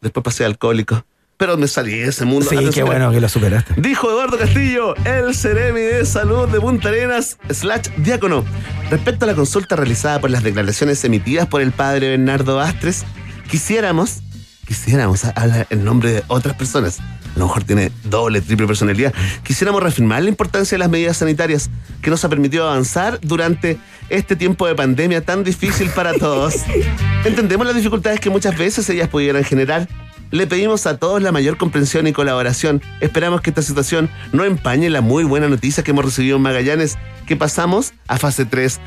Después 0.00 0.24
pasé 0.24 0.44
a 0.44 0.46
alcohólico. 0.46 1.04
Pero 1.44 1.58
me 1.58 1.68
salí 1.68 1.98
de 1.98 2.08
ese 2.08 2.24
mundo. 2.24 2.46
Sí, 2.48 2.56
qué 2.56 2.60
Atención. 2.60 2.86
bueno 2.86 3.12
que 3.12 3.20
lo 3.20 3.28
superaste. 3.28 3.74
Dijo 3.76 4.10
Eduardo 4.10 4.38
Castillo, 4.38 4.94
el 5.04 5.34
Ceremi 5.34 5.82
de 5.82 6.06
Salud 6.06 6.48
de 6.48 6.58
Punta 6.58 6.88
Arenas, 6.88 7.36
slash 7.50 7.88
diácono. 7.98 8.46
Respecto 8.90 9.26
a 9.26 9.28
la 9.28 9.34
consulta 9.34 9.76
realizada 9.76 10.22
por 10.22 10.30
las 10.30 10.42
declaraciones 10.42 11.04
emitidas 11.04 11.46
por 11.46 11.60
el 11.60 11.70
padre 11.70 12.08
Bernardo 12.08 12.56
Bastres, 12.56 13.04
quisiéramos, 13.50 14.22
quisiéramos 14.66 15.26
hablar 15.26 15.66
en 15.68 15.84
nombre 15.84 16.12
de 16.12 16.22
otras 16.28 16.56
personas. 16.56 17.00
A 17.00 17.38
lo 17.38 17.44
mejor 17.48 17.64
tiene 17.64 17.92
doble, 18.04 18.40
triple 18.40 18.66
personalidad. 18.66 19.12
Quisiéramos 19.42 19.82
reafirmar 19.82 20.22
la 20.22 20.30
importancia 20.30 20.76
de 20.76 20.78
las 20.78 20.88
medidas 20.88 21.18
sanitarias 21.18 21.68
que 22.00 22.08
nos 22.08 22.24
ha 22.24 22.30
permitido 22.30 22.66
avanzar 22.66 23.20
durante 23.20 23.76
este 24.08 24.34
tiempo 24.34 24.66
de 24.66 24.74
pandemia 24.74 25.20
tan 25.20 25.44
difícil 25.44 25.90
para 25.90 26.14
todos. 26.14 26.54
Entendemos 27.26 27.66
las 27.66 27.76
dificultades 27.76 28.18
que 28.18 28.30
muchas 28.30 28.56
veces 28.56 28.88
ellas 28.88 29.10
pudieran 29.10 29.44
generar. 29.44 29.86
Le 30.30 30.46
pedimos 30.46 30.86
a 30.86 30.98
todos 30.98 31.22
la 31.22 31.32
mayor 31.32 31.56
comprensión 31.56 32.06
y 32.06 32.12
colaboración. 32.12 32.82
Esperamos 33.00 33.40
que 33.40 33.50
esta 33.50 33.62
situación 33.62 34.10
no 34.32 34.44
empañe 34.44 34.90
la 34.90 35.00
muy 35.00 35.24
buena 35.24 35.48
noticia 35.48 35.84
que 35.84 35.92
hemos 35.92 36.04
recibido 36.04 36.36
en 36.36 36.42
Magallanes, 36.42 36.98
que 37.26 37.36
pasamos 37.36 37.92
a 38.08 38.18
fase 38.18 38.44
3. 38.44 38.80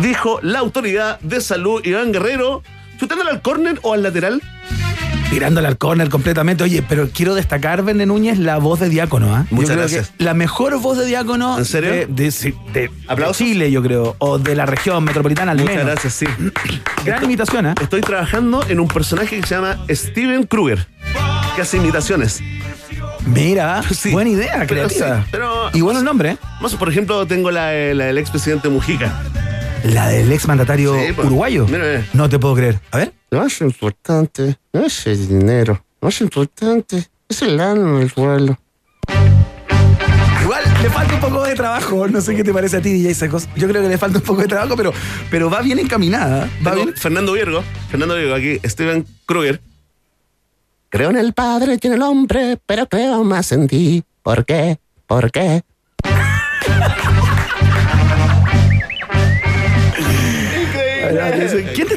Dijo 0.00 0.40
la 0.42 0.60
autoridad 0.60 1.20
de 1.20 1.40
salud 1.40 1.80
Iván 1.84 2.12
Guerrero, 2.12 2.62
chutándole 2.98 3.30
al 3.30 3.42
córner 3.42 3.78
o 3.82 3.94
al 3.94 4.02
lateral. 4.02 4.42
Tirándole 5.30 5.68
al 5.68 5.76
córner 5.78 6.08
completamente. 6.08 6.64
Oye, 6.64 6.82
pero 6.88 7.08
quiero 7.10 7.34
destacar, 7.34 7.82
Verne 7.82 8.06
Núñez, 8.06 8.38
la 8.38 8.58
voz 8.58 8.80
de 8.80 8.88
Diácono. 8.88 9.34
¿ah? 9.34 9.46
Yo 9.50 9.56
Muchas 9.56 9.76
gracias. 9.76 10.12
La 10.18 10.34
mejor 10.34 10.78
voz 10.80 10.98
de 10.98 11.06
Diácono 11.06 11.58
¿En 11.58 11.64
serio? 11.64 11.90
de, 11.90 12.06
de-. 12.06 12.90
Chile, 13.32 13.70
yo 13.70 13.82
creo, 13.82 14.16
o 14.18 14.38
de 14.38 14.54
la 14.54 14.66
región 14.66 15.04
metropolitana 15.04 15.52
al 15.52 15.58
Muchas 15.58 15.74
menos. 15.76 15.90
gracias, 15.92 16.12
sí. 16.14 16.26
Gran 17.04 17.24
imitación, 17.24 17.66
¿ah? 17.66 17.74
Estoy 17.80 18.00
trabajando 18.00 18.64
en 18.68 18.80
un 18.80 18.88
personaje 18.88 19.40
que 19.40 19.46
se 19.46 19.54
llama 19.54 19.78
Steven 19.90 20.44
Kruger, 20.44 20.86
que 21.54 21.62
hace 21.62 21.76
imitaciones. 21.76 22.40
Mira, 23.26 23.82
Sí. 23.92 24.10
buena 24.10 24.30
idea, 24.30 24.66
creativa. 24.66 25.18
sí, 25.22 25.28
pero- 25.30 25.70
y 25.74 25.82
buenos 25.82 26.02
nombres, 26.02 26.34
¿eh? 26.34 26.38
Más, 26.62 26.74
por 26.74 26.88
ejemplo, 26.88 27.26
tengo 27.26 27.50
la, 27.50 27.72
la 27.94 28.06
del 28.06 28.18
expresidente 28.18 28.68
Mujica. 28.70 29.12
La 29.84 30.08
del 30.08 30.30
ex 30.32 30.46
mandatario 30.46 30.94
Sí, 30.94 31.12
pues. 31.14 31.26
uruguayo. 31.26 31.66
Mira, 31.66 31.78
mira. 31.84 32.04
No 32.12 32.28
te 32.28 32.38
puedo 32.38 32.54
creer. 32.54 32.80
A 32.90 32.98
ver. 32.98 33.12
Lo 33.30 33.40
más 33.40 33.60
importante 33.60 34.56
no 34.72 34.86
es 34.86 35.06
el 35.06 35.28
dinero. 35.28 35.84
Lo 36.00 36.06
más 36.06 36.20
importante 36.20 37.08
es 37.28 37.42
el 37.42 37.60
alma 37.60 37.98
del 38.00 38.10
pueblo. 38.10 38.58
Igual 40.42 40.62
le 40.82 40.90
falta 40.90 41.14
un 41.14 41.20
poco 41.20 41.42
de 41.44 41.54
trabajo. 41.54 42.08
No 42.08 42.20
sé 42.20 42.34
qué 42.34 42.42
te 42.42 42.52
parece 42.52 42.78
a 42.78 42.80
ti, 42.80 42.90
DJ 42.92 43.14
Secos. 43.14 43.48
Yo 43.56 43.68
creo 43.68 43.82
que 43.82 43.88
le 43.88 43.98
falta 43.98 44.18
un 44.18 44.24
poco 44.24 44.40
de 44.42 44.48
trabajo, 44.48 44.76
pero, 44.76 44.92
pero 45.30 45.50
va 45.50 45.60
bien 45.60 45.78
encaminada. 45.78 46.48
Va 46.66 46.74
bien. 46.74 46.94
Fernando 46.96 47.32
Viergo. 47.34 47.62
Fernando 47.90 48.16
Viergo, 48.16 48.34
aquí 48.34 48.58
Steven 48.66 49.06
Kruger. 49.26 49.60
Creo 50.90 51.10
en 51.10 51.18
el 51.18 51.34
Padre 51.34 51.78
y 51.80 51.86
en 51.86 51.92
el 51.92 52.02
hombre, 52.02 52.58
pero 52.64 52.86
creo 52.88 53.22
más 53.24 53.52
en 53.52 53.68
ti. 53.68 54.02
¿Por 54.22 54.46
qué? 54.46 54.78
¿Por 55.06 55.30
qué? 55.30 55.62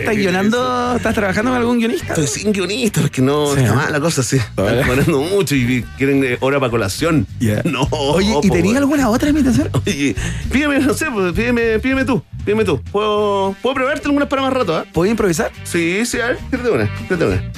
¿Quién 0.02 0.06
te 0.06 0.12
está 0.12 0.12
guionando? 0.14 0.96
¿Estás 0.98 1.16
trabajando 1.16 1.52
con 1.52 1.60
algún 1.60 1.78
guionista? 1.80 2.08
Estoy 2.14 2.28
sin 2.28 2.52
guionista, 2.52 3.02
porque 3.02 3.22
no 3.22 3.54
Sí, 3.54 3.60
está 3.62 3.74
¿eh? 3.74 3.76
mal 3.76 3.92
la 3.92 4.00
cosa 4.00 4.22
así. 4.22 4.38
Están 4.38 4.84
cobrando 4.88 5.22
mucho 5.22 5.56
y 5.56 5.84
quieren 5.98 6.24
eh, 6.24 6.38
hora 6.42 6.60
para 6.60 6.70
colación. 6.72 7.28
Ya. 7.40 7.62
No. 7.72 7.88
Oye, 7.92 8.36
¿y 8.44 8.50
tenías 8.50 8.78
alguna 8.78 9.10
otra 9.10 9.30
imitación? 9.30 9.70
Oye, 9.86 10.16
pídeme, 10.52 10.80
no 10.80 10.94
sé, 10.94 11.06
pues, 11.12 11.34
pídeme, 11.34 11.80
pídeme 11.80 12.04
tú, 12.06 12.22
pídeme 12.44 12.66
tú. 12.66 12.82
¿Puedo, 12.92 13.56
¿puedo 13.62 13.76
probarte 13.76 14.06
algunas 14.08 14.28
para 14.28 14.42
más 14.42 14.54
rato, 14.54 14.76
ah? 14.76 14.86
¿Puedo 14.92 15.10
improvisar? 15.10 15.52
Sí, 15.64 16.06
sí, 16.06 16.20
a 16.20 16.28
ver, 16.28 16.38
tírate 16.50 16.70
una, 16.70 16.90
tírate 17.08 17.26
una. 17.26 17.52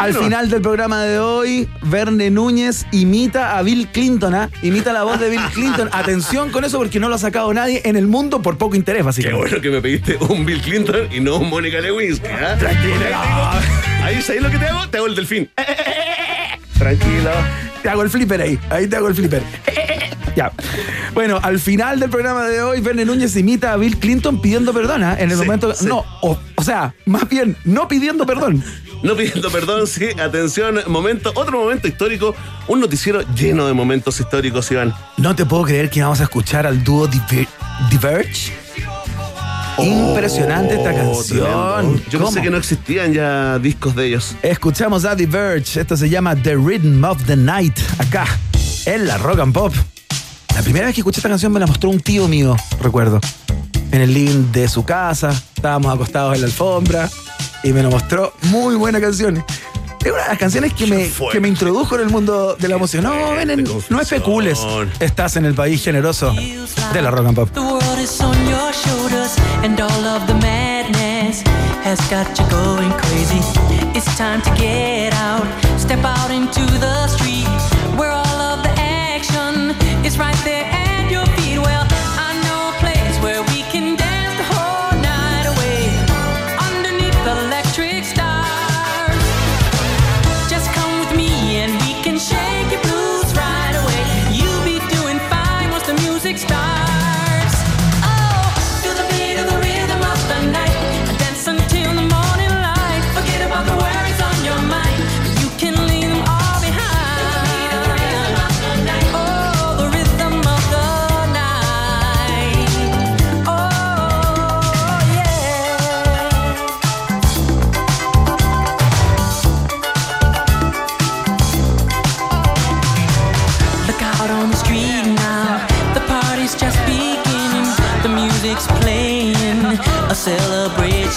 Al 0.00 0.14
final 0.14 0.48
del 0.48 0.62
programa 0.62 1.02
de 1.04 1.18
hoy, 1.18 1.68
Verne 1.82 2.30
Núñez 2.30 2.86
imita 2.90 3.58
a 3.58 3.62
Bill 3.62 3.88
Clinton, 3.88 4.34
¿ah? 4.34 4.50
Imita 4.62 4.92
la 4.92 5.02
voz 5.04 5.20
de 5.20 5.28
Bill 5.28 5.40
Clinton. 5.52 5.88
Atención 5.92 6.50
con 6.50 6.64
eso 6.64 6.78
porque 6.78 6.98
no 6.98 7.08
lo 7.08 7.16
ha 7.16 7.18
sacado 7.18 7.52
nadie 7.52 7.82
en 7.84 7.96
el 7.96 8.06
mundo 8.06 8.40
por 8.40 8.56
poco 8.56 8.76
interés, 8.76 9.00
Qué 9.00 9.04
básicamente. 9.04 9.40
bueno 9.48 9.60
que 9.62 9.70
me 9.70 9.80
pediste 9.82 10.16
un 10.28 10.44
Bill 10.46 10.60
Clinton 10.62 11.08
y 11.12 11.20
no 11.20 11.36
un 11.36 11.50
Mónica 11.50 11.80
Lewinsky, 11.80 12.26
¿ah? 12.28 12.56
Tranquila. 12.58 13.60
Ahí, 14.02 14.22
¿sabes 14.22 14.42
lo 14.42 14.50
que 14.50 14.56
te 14.58 14.66
hago? 14.66 14.88
Te 14.88 14.96
hago 14.98 15.06
el 15.06 15.14
delfín. 15.14 15.50
Tranquilo. 16.78 17.30
Te 17.82 17.88
hago 17.90 18.02
el 18.02 18.10
flipper 18.10 18.40
ahí. 18.40 18.58
Ahí 18.70 18.86
te 18.86 18.96
hago 18.96 19.08
el 19.08 19.14
flipper. 19.14 19.42
Ya. 20.36 20.52
Bueno, 21.12 21.40
al 21.42 21.58
final 21.58 21.98
del 22.00 22.08
programa 22.08 22.46
de 22.46 22.62
hoy, 22.62 22.80
Verne 22.80 23.04
Núñez 23.04 23.36
imita 23.36 23.72
a 23.72 23.76
Bill 23.76 23.98
Clinton 23.98 24.40
pidiendo 24.40 24.72
perdón, 24.72 25.02
¿ah? 25.02 25.16
En 25.18 25.30
el 25.30 25.36
Sí, 25.36 25.42
momento. 25.44 25.74
sí. 25.74 25.86
No, 25.86 26.04
o, 26.22 26.38
o 26.56 26.62
sea, 26.62 26.94
más 27.04 27.28
bien, 27.28 27.56
no 27.64 27.88
pidiendo 27.88 28.24
perdón. 28.26 28.62
No 29.02 29.16
pidiendo 29.16 29.50
perdón, 29.50 29.86
sí, 29.86 30.06
atención, 30.22 30.80
momento, 30.86 31.32
otro 31.34 31.58
momento 31.60 31.88
histórico, 31.88 32.34
un 32.68 32.80
noticiero 32.80 33.22
lleno 33.34 33.66
de 33.66 33.72
momentos 33.72 34.20
históricos, 34.20 34.70
Iván. 34.70 34.92
No 35.16 35.34
te 35.34 35.46
puedo 35.46 35.64
creer 35.64 35.88
que 35.88 36.02
vamos 36.02 36.20
a 36.20 36.24
escuchar 36.24 36.66
al 36.66 36.84
dúo 36.84 37.08
Diver- 37.08 37.48
Diverge. 37.90 38.52
Impresionante 39.78 40.74
esta 40.74 40.92
canción. 40.94 41.46
Oh, 41.50 41.76
Tremendo. 41.78 42.02
Yo 42.10 42.18
¿Cómo? 42.18 42.30
pensé 42.30 42.42
que 42.42 42.50
no 42.50 42.58
existían 42.58 43.12
ya 43.14 43.58
discos 43.58 43.94
de 43.96 44.06
ellos. 44.08 44.34
Escuchamos 44.42 45.04
a 45.06 45.14
Diverge. 45.14 45.80
Esto 45.80 45.96
se 45.96 46.10
llama 46.10 46.36
The 46.36 46.54
Rhythm 46.56 47.02
of 47.04 47.24
the 47.24 47.36
Night. 47.36 47.78
Acá, 47.98 48.26
en 48.84 49.06
la 49.06 49.16
Rock 49.16 49.40
and 49.40 49.54
Pop. 49.54 49.72
La 50.54 50.62
primera 50.62 50.86
vez 50.86 50.94
que 50.94 51.00
escuché 51.00 51.20
esta 51.20 51.28
canción 51.30 51.50
me 51.52 51.60
la 51.60 51.66
mostró 51.66 51.88
un 51.88 52.00
tío 52.00 52.28
mío, 52.28 52.54
recuerdo. 52.82 53.20
En 53.92 54.02
el 54.02 54.12
living 54.12 54.52
de 54.52 54.68
su 54.68 54.84
casa. 54.84 55.30
Estábamos 55.60 55.94
acostados 55.94 56.36
en 56.36 56.40
la 56.40 56.46
alfombra. 56.46 57.10
Y 57.62 57.74
me 57.74 57.82
lo 57.82 57.90
mostró. 57.90 58.32
Muy 58.44 58.76
buena 58.76 58.98
canción. 58.98 59.44
Es 60.02 60.10
una 60.10 60.22
de 60.22 60.28
las 60.30 60.38
canciones 60.38 60.72
que 60.72 60.86
me, 60.86 61.04
fuerte. 61.04 61.36
que 61.36 61.40
me 61.42 61.48
introdujo 61.48 61.96
en 61.96 62.00
el 62.00 62.08
mundo 62.08 62.56
de 62.58 62.66
la 62.66 62.78
música. 62.78 63.02
No, 63.02 63.32
ven, 63.32 63.50
en- 63.50 63.68
no 63.90 64.00
especules. 64.00 64.58
Estás 65.00 65.36
en 65.36 65.44
el 65.44 65.52
país 65.52 65.84
generoso 65.84 66.32
de 66.32 67.02
la 67.02 67.10
Rock 67.10 67.26
and 67.26 67.36
Pop. 67.36 67.50
Has 71.84 72.00
got 72.10 72.26
you 72.38 72.44
going 72.50 72.90
crazy. 72.92 73.40
It's 73.96 74.06
time 74.16 74.40
to 74.42 74.50
get 74.54 75.12
out, 75.14 75.44
step 75.78 76.04
out 76.04 76.30
into 76.30 76.60
the 76.78 77.06
street 77.08 77.48
where 77.98 78.10
all 78.10 78.40
of 78.52 78.62
the 78.62 78.70
action 78.78 79.74
is 80.04 80.18
right 80.18 80.36
there 80.44 80.49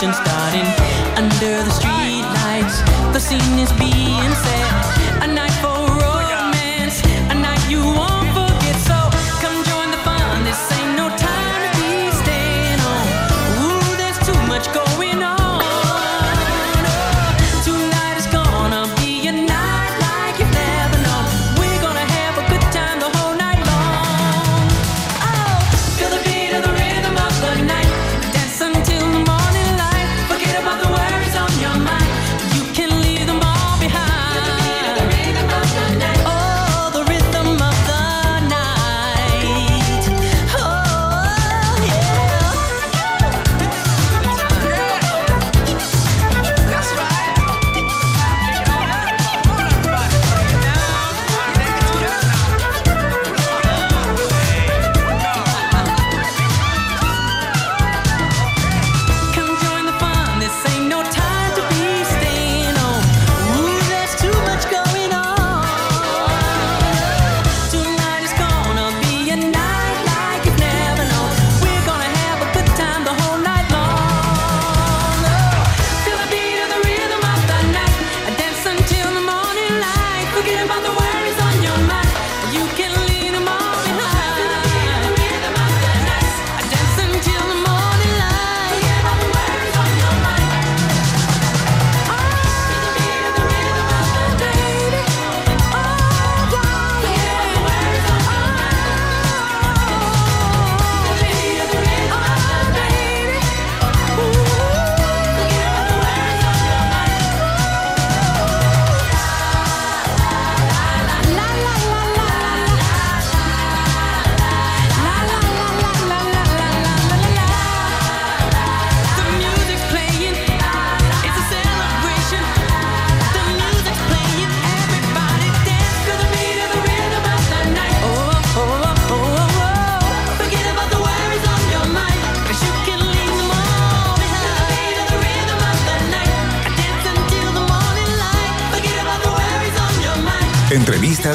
since 0.03 0.32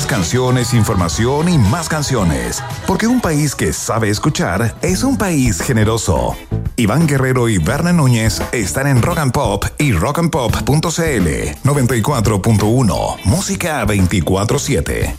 canciones, 0.09 0.75
información 0.75 1.49
y 1.49 1.59
más 1.59 1.89
canciones. 1.89 2.61
Porque 2.87 3.07
un 3.07 3.21
país 3.21 3.55
que 3.55 3.73
sabe 3.73 4.09
escuchar 4.11 4.75
es 4.83 5.05
un 5.05 5.17
país 5.17 5.61
generoso. 5.61 6.35
Iván 6.77 7.07
Guerrero 7.07 7.49
y 7.49 7.59
Berna 7.59 7.93
Núñez 7.93 8.43
están 8.53 8.87
en 8.89 9.03
Rock 9.03 9.19
and 9.19 9.33
Pop 9.33 9.65
y 9.79 9.93
rockandpop.cl 9.93 11.29
94.1. 11.65 13.17
Música 13.25 13.85
24-7. 13.87 15.15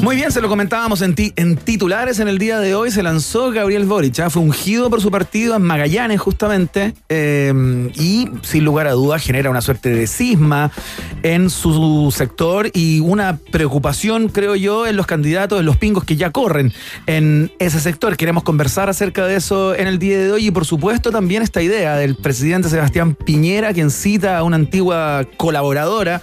Muy 0.00 0.16
bien, 0.16 0.30
se 0.32 0.40
lo 0.40 0.48
comentábamos 0.48 1.02
en, 1.02 1.14
ti- 1.14 1.32
en 1.36 1.56
titulares 1.56 2.18
en 2.20 2.28
el 2.28 2.38
día 2.38 2.58
de 2.60 2.74
hoy. 2.74 2.90
Se 2.92 3.02
lanzó 3.02 3.50
Gabriel 3.50 3.84
Boric, 3.84 4.18
¿ah? 4.20 4.30
fue 4.30 4.42
ungido 4.42 4.88
por 4.90 5.00
su 5.00 5.10
partido 5.10 5.54
en 5.56 5.62
Magallanes, 5.62 6.20
justamente, 6.20 6.94
eh, 7.08 7.90
y 7.94 8.28
sin 8.42 8.64
lugar 8.64 8.86
a 8.86 8.92
dudas 8.92 9.22
genera 9.22 9.50
una 9.50 9.60
suerte 9.60 9.90
de 9.90 10.06
cisma 10.06 10.70
en 11.22 11.50
su 11.50 12.12
sector 12.14 12.70
y 12.72 13.00
una 13.00 13.38
preocupación, 13.50 14.28
creo 14.28 14.54
yo, 14.56 14.86
en 14.86 14.96
los 14.96 15.06
candidatos, 15.06 15.60
en 15.60 15.66
los 15.66 15.76
pingos 15.76 16.04
que 16.04 16.16
ya 16.16 16.30
corren 16.30 16.72
en 17.06 17.52
ese 17.58 17.80
sector. 17.80 18.16
Queremos 18.16 18.42
conversar 18.42 18.88
acerca 18.88 19.26
de 19.26 19.36
eso 19.36 19.74
en 19.74 19.86
el 19.86 19.98
día 19.98 20.18
de 20.18 20.32
hoy 20.32 20.46
y, 20.48 20.50
por 20.50 20.64
supuesto, 20.64 21.10
también 21.10 21.42
esta 21.42 21.62
idea 21.62 21.96
del 21.96 22.16
presidente 22.16 22.68
Sebastián 22.68 23.14
Piñera, 23.14 23.72
quien 23.72 23.90
cita 23.90 24.38
a 24.38 24.42
una 24.42 24.56
antigua 24.56 25.26
colaboradora 25.36 26.22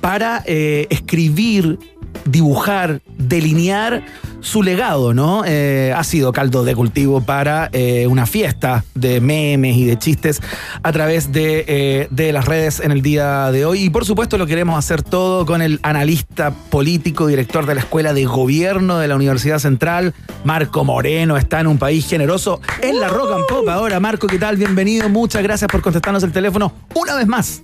para 0.00 0.42
eh, 0.46 0.86
escribir, 0.90 1.78
dibujar, 2.24 3.00
delinear 3.16 4.04
su 4.44 4.62
legado, 4.62 5.14
¿no? 5.14 5.42
Eh, 5.46 5.92
ha 5.96 6.04
sido 6.04 6.32
caldo 6.32 6.64
de 6.64 6.76
cultivo 6.76 7.22
para 7.22 7.70
eh, 7.72 8.06
una 8.06 8.26
fiesta 8.26 8.84
de 8.94 9.20
memes 9.20 9.76
y 9.76 9.86
de 9.86 9.98
chistes 9.98 10.40
a 10.82 10.92
través 10.92 11.32
de, 11.32 11.64
eh, 11.66 12.08
de 12.10 12.32
las 12.32 12.44
redes 12.44 12.80
en 12.80 12.92
el 12.92 13.00
día 13.00 13.50
de 13.50 13.64
hoy. 13.64 13.84
Y 13.84 13.90
por 13.90 14.04
supuesto 14.04 14.36
lo 14.36 14.46
queremos 14.46 14.78
hacer 14.78 15.02
todo 15.02 15.46
con 15.46 15.62
el 15.62 15.80
analista 15.82 16.50
político, 16.50 17.26
director 17.26 17.64
de 17.64 17.74
la 17.74 17.80
Escuela 17.80 18.12
de 18.12 18.26
Gobierno 18.26 18.98
de 18.98 19.08
la 19.08 19.16
Universidad 19.16 19.58
Central, 19.58 20.14
Marco 20.44 20.84
Moreno, 20.84 21.38
está 21.38 21.60
en 21.60 21.66
un 21.66 21.78
país 21.78 22.06
generoso 22.06 22.60
en 22.82 23.00
la 23.00 23.08
Rock 23.08 23.32
and 23.32 23.46
Pop. 23.48 23.68
Ahora, 23.68 23.98
Marco, 23.98 24.26
¿qué 24.26 24.38
tal? 24.38 24.56
Bienvenido, 24.56 25.08
muchas 25.08 25.42
gracias 25.42 25.70
por 25.70 25.80
contestarnos 25.80 26.22
el 26.22 26.32
teléfono 26.32 26.72
una 26.94 27.14
vez 27.14 27.26
más. 27.26 27.62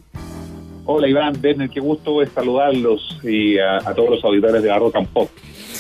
Hola 0.93 1.07
Iván, 1.07 1.38
Werner, 1.41 1.70
qué 1.70 1.78
gusto 1.78 2.20
es 2.20 2.30
saludarlos 2.34 3.16
y 3.22 3.57
a, 3.59 3.76
a 3.76 3.95
todos 3.95 4.11
los 4.11 4.24
auditores 4.24 4.61
de 4.61 4.68
la 4.70 4.78
Rock 4.80 4.97
and 4.97 5.07
Pop. 5.07 5.30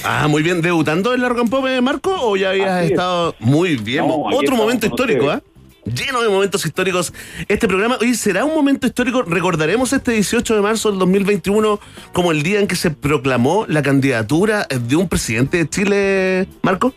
Ah, 0.04 0.28
muy 0.28 0.40
bien. 0.40 0.62
¿Debutando 0.62 1.12
en 1.12 1.20
la 1.20 1.28
Rock 1.28 1.40
and 1.40 1.50
Pop, 1.50 1.66
eh, 1.66 1.80
Marco? 1.80 2.14
¿O 2.20 2.36
ya 2.36 2.50
habías 2.50 2.70
Así 2.70 2.84
es. 2.84 2.90
estado 2.92 3.34
muy 3.40 3.74
bien? 3.74 4.06
No, 4.06 4.22
Otro 4.32 4.54
momento 4.54 4.86
histórico, 4.86 5.28
¿ah? 5.28 5.42
Lleno 5.84 6.22
de 6.22 6.28
momentos 6.28 6.64
históricos. 6.64 7.12
Este 7.48 7.66
programa, 7.66 7.98
hoy 8.00 8.14
será 8.14 8.44
un 8.44 8.54
momento 8.54 8.86
histórico. 8.86 9.22
Recordaremos 9.22 9.92
este 9.92 10.12
18 10.12 10.54
de 10.54 10.60
marzo 10.60 10.90
del 10.90 11.00
2021 11.00 11.80
como 12.12 12.30
el 12.30 12.44
día 12.44 12.60
en 12.60 12.68
que 12.68 12.76
se 12.76 12.90
proclamó 12.92 13.66
la 13.66 13.82
candidatura 13.82 14.68
de 14.70 14.94
un 14.94 15.08
presidente 15.08 15.56
de 15.56 15.68
Chile, 15.68 16.46
Marco. 16.62 16.94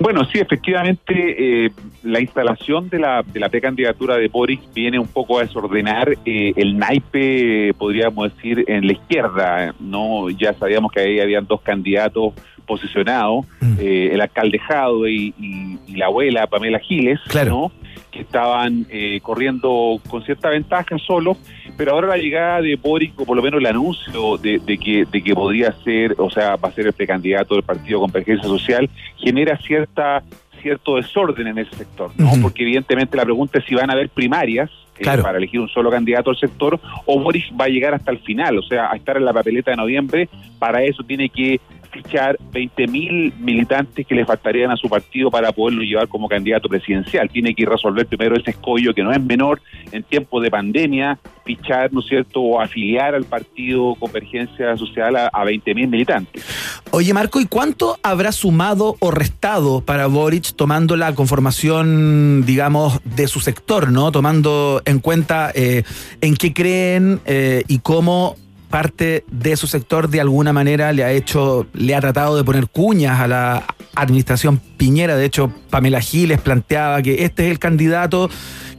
Bueno, 0.00 0.24
sí, 0.26 0.38
efectivamente, 0.38 1.64
eh, 1.66 1.70
la 2.02 2.20
instalación 2.20 2.88
de 2.88 2.98
la, 3.00 3.22
de 3.22 3.40
la 3.40 3.48
precandidatura 3.48 4.16
de 4.16 4.28
Boric 4.28 4.60
viene 4.72 4.98
un 4.98 5.08
poco 5.08 5.38
a 5.38 5.42
desordenar 5.42 6.16
eh, 6.24 6.52
el 6.56 6.78
naipe, 6.78 7.74
podríamos 7.74 8.34
decir, 8.34 8.64
en 8.68 8.86
la 8.86 8.92
izquierda. 8.92 9.74
no 9.80 10.30
Ya 10.30 10.52
sabíamos 10.54 10.92
que 10.92 11.00
ahí 11.00 11.20
habían 11.20 11.46
dos 11.46 11.60
candidatos 11.62 12.34
posicionados, 12.68 13.46
eh, 13.80 14.10
el 14.12 14.20
alcalde 14.20 14.58
Jadwe 14.60 15.10
y, 15.10 15.34
y- 15.40 15.78
y 15.88 15.96
la 15.96 16.06
abuela 16.06 16.46
Pamela 16.46 16.78
Giles, 16.78 17.18
¿no? 17.48 17.72
que 18.12 18.20
estaban 18.20 18.86
eh, 18.90 19.18
corriendo 19.22 20.00
con 20.08 20.22
cierta 20.24 20.48
ventaja 20.48 20.96
solo, 20.98 21.36
pero 21.76 21.92
ahora 21.92 22.08
la 22.08 22.16
llegada 22.16 22.62
de 22.62 22.76
Boric, 22.76 23.18
o 23.20 23.26
por 23.26 23.36
lo 23.36 23.42
menos 23.42 23.60
el 23.60 23.66
anuncio 23.66 24.38
de, 24.38 24.58
de 24.64 24.78
que, 24.78 25.04
de 25.10 25.22
que 25.22 25.34
podría 25.34 25.72
ser, 25.84 26.14
o 26.18 26.30
sea, 26.30 26.56
va 26.56 26.68
a 26.68 26.72
ser 26.72 26.86
el 26.86 26.92
precandidato 26.94 27.54
del 27.54 27.64
Partido 27.64 28.00
Convergencia 28.00 28.48
Social, 28.48 28.88
genera 29.18 29.56
cierta 29.58 30.22
cierto 30.62 30.96
desorden 30.96 31.46
en 31.46 31.58
ese 31.58 31.72
sector, 31.76 32.10
¿no? 32.16 32.32
Porque 32.42 32.64
evidentemente 32.64 33.16
la 33.16 33.22
pregunta 33.24 33.58
es 33.60 33.64
si 33.64 33.76
van 33.76 33.90
a 33.90 33.92
haber 33.92 34.08
primarias 34.08 34.68
eh, 34.98 35.02
Claro. 35.04 35.22
para 35.22 35.38
elegir 35.38 35.60
un 35.60 35.68
solo 35.68 35.88
candidato 35.88 36.30
al 36.30 36.36
sector 36.36 36.80
o 37.06 37.20
Boris 37.20 37.44
va 37.60 37.66
a 37.66 37.68
llegar 37.68 37.94
hasta 37.94 38.10
el 38.10 38.18
final, 38.18 38.58
o 38.58 38.62
sea, 38.62 38.90
a 38.90 38.96
estar 38.96 39.16
en 39.16 39.24
la 39.24 39.32
papeleta 39.32 39.70
de 39.70 39.76
noviembre, 39.76 40.28
para 40.58 40.82
eso 40.82 41.04
tiene 41.04 41.28
que 41.28 41.60
fichar 41.88 42.38
20.000 42.52 43.34
militantes 43.38 44.06
que 44.06 44.14
le 44.14 44.24
faltarían 44.24 44.70
a 44.70 44.76
su 44.76 44.88
partido 44.88 45.30
para 45.30 45.52
poderlo 45.52 45.82
llevar 45.82 46.08
como 46.08 46.28
candidato 46.28 46.68
presidencial. 46.68 47.28
Tiene 47.30 47.54
que 47.54 47.64
resolver 47.66 48.06
primero 48.06 48.36
ese 48.36 48.50
escollo 48.50 48.94
que 48.94 49.02
no 49.02 49.12
es 49.12 49.22
menor 49.22 49.60
en 49.92 50.02
tiempos 50.02 50.42
de 50.42 50.50
pandemia, 50.50 51.18
fichar, 51.44 51.92
¿no 51.92 52.00
es 52.00 52.06
cierto?, 52.06 52.40
o 52.40 52.60
afiliar 52.60 53.14
al 53.14 53.24
partido 53.24 53.94
Convergencia 53.94 54.76
Social 54.76 55.16
a, 55.16 55.26
a 55.28 55.44
20.000 55.44 55.88
militantes. 55.88 56.44
Oye, 56.90 57.12
Marco, 57.12 57.40
¿y 57.40 57.46
cuánto 57.46 57.98
habrá 58.02 58.32
sumado 58.32 58.96
o 59.00 59.10
restado 59.10 59.80
para 59.80 60.06
Boric 60.06 60.54
tomando 60.54 60.96
la 60.96 61.14
conformación, 61.14 62.44
digamos, 62.46 63.00
de 63.04 63.28
su 63.28 63.40
sector, 63.40 63.90
¿no? 63.92 64.12
Tomando 64.12 64.82
en 64.84 64.98
cuenta 65.00 65.50
eh, 65.54 65.84
en 66.20 66.36
qué 66.36 66.52
creen 66.52 67.20
eh, 67.26 67.64
y 67.68 67.80
cómo 67.80 68.36
parte 68.68 69.24
de 69.30 69.56
su 69.56 69.66
sector 69.66 70.08
de 70.08 70.20
alguna 70.20 70.52
manera 70.52 70.92
le 70.92 71.04
ha 71.04 71.12
hecho, 71.12 71.66
le 71.72 71.94
ha 71.94 72.00
tratado 72.00 72.36
de 72.36 72.44
poner 72.44 72.68
cuñas 72.68 73.20
a 73.20 73.28
la 73.28 73.64
administración 73.94 74.60
Piñera. 74.76 75.16
De 75.16 75.24
hecho, 75.24 75.52
Pamela 75.70 76.00
Giles 76.00 76.40
planteaba 76.40 77.02
que 77.02 77.24
este 77.24 77.46
es 77.46 77.50
el 77.50 77.58
candidato 77.58 78.30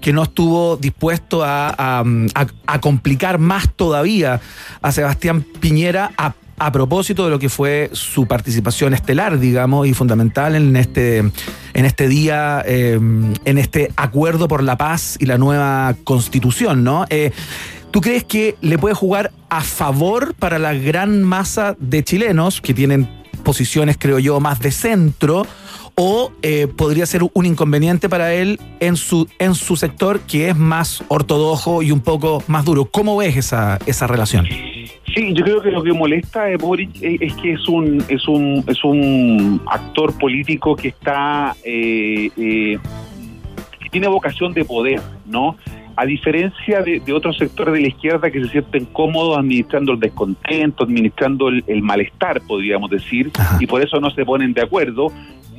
que 0.02 0.14
no 0.14 0.24
estuvo 0.24 0.78
dispuesto 0.78 1.42
a, 1.44 2.04
complicar 2.82 3.40
más 3.40 3.70
todavía 3.76 4.40
a 4.82 4.92
Sebastián 4.92 5.46
Piñera 5.60 6.12
a, 6.18 6.34
a 6.58 6.72
propósito 6.72 7.26
de 7.26 7.32
lo 7.32 7.40
que 7.40 7.50
fue 7.50 7.90
su 7.94 8.28
participación 8.28 8.94
estelar, 8.94 9.40
digamos, 9.40 9.88
y 9.88 9.94
fundamental 9.94 10.56
en 10.56 10.76
este, 10.76 11.18
en 11.18 11.86
este 11.86 12.08
día, 12.08 12.64
eh, 12.66 12.94
en 12.94 13.58
este 13.58 13.92
acuerdo 13.96 14.48
por 14.48 14.64
la 14.64 14.78
paz 14.78 15.18
y 15.20 15.26
la 15.26 15.38
nueva 15.38 15.96
constitución, 16.04 16.84
¿no? 16.84 17.06
Eh, 17.10 17.32
¿Tú 17.92 18.02
crees 18.02 18.24
que 18.24 18.56
le 18.62 18.78
puede 18.78 18.94
jugar 18.94 19.32
a 19.50 19.62
favor 19.62 20.36
para 20.36 20.60
la 20.60 20.74
gran 20.74 21.24
masa 21.24 21.76
de 21.80 22.04
chilenos 22.04 22.62
que 22.62 22.76
tienen 22.76 23.10
posiciones, 23.44 23.98
creo 23.98 24.20
yo, 24.20 24.40
más 24.40 24.60
de 24.60 24.72
centro? 24.72 25.48
¿O 25.96 26.32
eh, 26.44 26.68
podría 26.68 27.06
ser 27.08 27.24
un 27.34 27.46
inconveniente 27.46 28.08
para 28.08 28.34
él 28.34 28.60
en 28.80 28.96
su, 28.96 29.28
en 29.40 29.56
su 29.56 29.76
sector 29.76 30.20
que 30.22 30.50
es 30.50 30.56
más 30.56 31.04
ortodoxo 31.08 31.82
y 31.82 31.92
un 31.92 32.02
poco 32.02 32.44
más 32.48 32.64
duro? 32.64 32.86
¿Cómo 32.86 33.18
ves 33.18 33.36
esa, 33.36 33.80
esa 33.88 34.06
relación? 34.06 34.46
Sí, 34.46 35.34
yo 35.34 35.44
creo 35.44 35.62
que 35.62 35.72
lo 35.72 35.82
que 35.82 35.92
molesta 35.92 36.44
de 36.44 36.58
Boric 36.58 36.96
es, 37.02 37.22
es 37.22 37.34
que 37.34 37.54
es 37.54 37.68
un 37.68 38.06
es 38.08 38.28
un 38.28 38.64
es 38.68 38.84
un 38.84 39.60
actor 39.66 40.16
político 40.18 40.76
que 40.76 40.90
está 40.90 41.56
eh, 41.64 42.30
eh, 42.38 42.78
que 43.82 43.90
tiene 43.90 44.08
vocación 44.08 44.54
de 44.54 44.64
poder, 44.64 45.02
¿no? 45.26 45.58
A 46.00 46.06
diferencia 46.06 46.82
de, 46.82 47.02
de 47.02 47.12
otros 47.12 47.38
sectores 47.38 47.74
de 47.74 47.82
la 47.82 47.88
izquierda 47.90 48.32
que 48.32 48.42
se 48.42 48.48
sienten 48.48 48.86
cómodos 48.86 49.38
administrando 49.38 49.92
el 49.92 50.00
descontento, 50.00 50.86
administrando 50.86 51.50
el, 51.50 51.62
el 51.68 51.82
malestar, 51.82 52.40
podríamos 52.48 52.90
decir, 52.90 53.30
y 53.60 53.68
por 53.68 53.82
eso 53.82 54.00
no 54.00 54.10
se 54.10 54.24
ponen 54.24 54.54
de 54.54 54.62
acuerdo, 54.62 55.08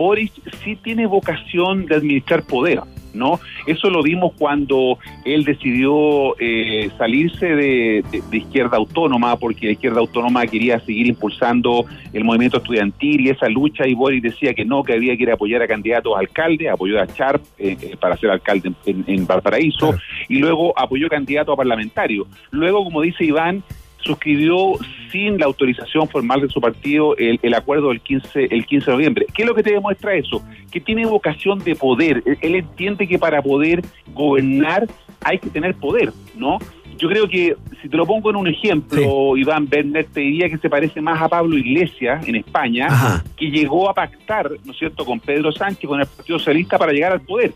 Boris 0.00 0.32
sí 0.64 0.76
tiene 0.76 1.04
vocación 1.06 1.84
de 1.84 1.94
administrar 1.96 2.42
poder, 2.42 2.80
¿no? 3.12 3.38
Eso 3.66 3.90
lo 3.90 4.02
vimos 4.02 4.32
cuando 4.38 4.98
él 5.26 5.44
decidió 5.44 6.34
eh, 6.38 6.88
salirse 6.96 7.46
de, 7.60 8.02
de- 8.10 8.22
de 8.30 8.36
izquierda 8.38 8.78
autónoma, 8.78 9.36
porque 9.36 9.66
la 9.66 9.72
izquierda 9.72 10.00
autónoma 10.00 10.46
quería 10.46 10.80
seguir 10.80 11.06
impulsando 11.08 11.84
el 12.14 12.24
movimiento 12.24 12.56
estudiantil 12.58 13.20
y 13.20 13.28
esa 13.28 13.48
lucha, 13.48 13.86
y 13.86 13.92
Boris 13.94 14.22
decía 14.22 14.54
que 14.54 14.64
no, 14.64 14.82
que 14.82 14.94
había 14.94 15.14
que 15.16 15.24
ir 15.24 15.30
a 15.30 15.34
apoyar 15.34 15.60
a 15.62 15.66
candidatos 15.68 16.12
a 16.16 16.20
alcalde, 16.20 16.70
apoyó 16.70 16.98
a 16.98 17.04
Sharp 17.04 17.42
eh, 17.58 17.76
eh, 17.82 17.96
para 18.00 18.16
ser 18.16 18.30
alcalde 18.30 18.72
en, 18.86 19.04
en 19.06 19.26
Valparaíso, 19.26 19.94
y 20.28 20.38
luego 20.38 20.72
apoyó 20.78 21.08
candidato 21.08 21.52
a 21.52 21.56
parlamentario. 21.56 22.26
Luego, 22.50 22.84
como 22.84 23.02
dice 23.02 23.24
Iván, 23.24 23.62
suscribió 24.02 24.74
sin 25.10 25.38
la 25.38 25.46
autorización 25.46 26.08
formal 26.08 26.40
de 26.40 26.48
su 26.48 26.60
partido 26.60 27.16
el, 27.16 27.38
el 27.42 27.54
acuerdo 27.54 27.88
del 27.88 28.00
15, 28.00 28.48
el 28.50 28.66
15 28.66 28.86
de 28.86 28.92
noviembre. 28.92 29.26
¿Qué 29.34 29.42
es 29.42 29.48
lo 29.48 29.54
que 29.54 29.62
te 29.62 29.72
demuestra 29.72 30.14
eso? 30.14 30.42
Que 30.70 30.80
tiene 30.80 31.06
vocación 31.06 31.58
de 31.58 31.74
poder. 31.74 32.22
Él, 32.24 32.38
él 32.40 32.54
entiende 32.56 33.06
que 33.06 33.18
para 33.18 33.42
poder 33.42 33.82
gobernar 34.12 34.86
hay 35.22 35.38
que 35.38 35.50
tener 35.50 35.74
poder, 35.74 36.12
¿no? 36.36 36.58
Yo 37.00 37.08
creo 37.08 37.26
que, 37.28 37.56
si 37.80 37.88
te 37.88 37.96
lo 37.96 38.04
pongo 38.04 38.28
en 38.28 38.36
un 38.36 38.46
ejemplo, 38.46 39.34
Iván 39.34 39.66
Bernet, 39.66 40.12
te 40.12 40.20
diría 40.20 40.50
que 40.50 40.58
se 40.58 40.68
parece 40.68 41.00
más 41.00 41.20
a 41.22 41.28
Pablo 41.30 41.56
Iglesias 41.56 42.28
en 42.28 42.36
España, 42.36 43.22
que 43.38 43.50
llegó 43.50 43.88
a 43.88 43.94
pactar, 43.94 44.50
¿no 44.64 44.72
es 44.72 44.78
cierto?, 44.78 45.06
con 45.06 45.18
Pedro 45.18 45.50
Sánchez, 45.50 45.88
con 45.88 45.98
el 45.98 46.06
Partido 46.06 46.38
Socialista 46.38 46.78
para 46.78 46.92
llegar 46.92 47.12
al 47.12 47.22
poder. 47.22 47.54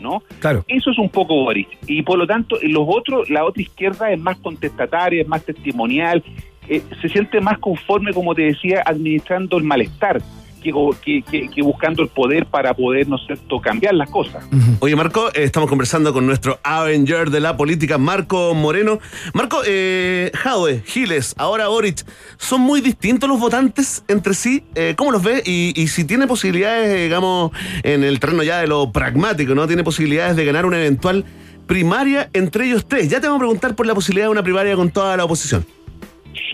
¿No? 0.00 0.22
Claro. 0.40 0.64
Eso 0.68 0.90
es 0.90 0.98
un 0.98 1.08
poco 1.08 1.34
Boris. 1.34 1.66
Y 1.86 2.02
por 2.02 2.18
lo 2.18 2.26
tanto, 2.26 2.56
los 2.62 2.84
otros, 2.86 3.30
la 3.30 3.44
otra 3.44 3.62
izquierda 3.62 4.10
es 4.10 4.20
más 4.20 4.38
contestataria, 4.38 5.22
es 5.22 5.28
más 5.28 5.44
testimonial, 5.44 6.22
eh, 6.68 6.82
se 7.00 7.08
siente 7.08 7.40
más 7.40 7.58
conforme, 7.58 8.12
como 8.12 8.34
te 8.34 8.42
decía, 8.42 8.82
administrando 8.84 9.58
el 9.58 9.64
malestar, 9.64 10.20
que 10.66 10.72
que, 10.72 10.72
go- 10.72 10.96
que- 11.00 11.22
que- 11.22 11.48
que 11.48 11.62
buscando 11.62 12.02
el 12.02 12.08
poder 12.08 12.46
para 12.46 12.74
poder, 12.74 13.08
¿no 13.08 13.16
es 13.16 13.22
cierto?, 13.26 13.60
cambiar 13.60 13.94
las 13.94 14.10
cosas. 14.10 14.44
Oye, 14.80 14.96
Marco, 14.96 15.28
eh, 15.28 15.44
estamos 15.44 15.68
conversando 15.68 16.12
con 16.12 16.26
nuestro 16.26 16.58
Avenger 16.64 17.30
de 17.30 17.38
la 17.40 17.56
política, 17.56 17.98
Marco 17.98 18.52
Moreno. 18.54 18.98
Marco, 19.32 19.60
eh, 19.64 20.30
Jadwe, 20.34 20.82
Giles, 20.84 21.34
ahora 21.38 21.68
Boric, 21.68 22.04
¿son 22.36 22.60
muy 22.62 22.80
distintos 22.80 23.28
los 23.28 23.38
votantes 23.38 24.02
entre 24.08 24.34
sí? 24.34 24.64
Eh, 24.74 24.94
¿Cómo 24.96 25.12
los 25.12 25.22
ve? 25.22 25.42
Y, 25.46 25.72
y 25.80 25.86
si 25.86 26.04
tiene 26.04 26.26
posibilidades, 26.26 26.88
eh, 26.88 27.04
digamos, 27.04 27.52
en 27.84 28.02
el 28.02 28.18
terreno 28.18 28.42
ya 28.42 28.60
de 28.60 28.66
lo 28.66 28.90
pragmático, 28.90 29.54
¿no? 29.54 29.66
Tiene 29.68 29.84
posibilidades 29.84 30.34
de 30.34 30.44
ganar 30.44 30.66
una 30.66 30.78
eventual 30.78 31.24
primaria 31.68 32.28
entre 32.32 32.66
ellos 32.66 32.86
tres. 32.88 33.08
Ya 33.08 33.20
te 33.20 33.28
vamos 33.28 33.38
a 33.38 33.44
preguntar 33.44 33.76
por 33.76 33.86
la 33.86 33.94
posibilidad 33.94 34.26
de 34.26 34.30
una 34.30 34.42
primaria 34.42 34.74
con 34.74 34.90
toda 34.90 35.16
la 35.16 35.24
oposición. 35.24 35.64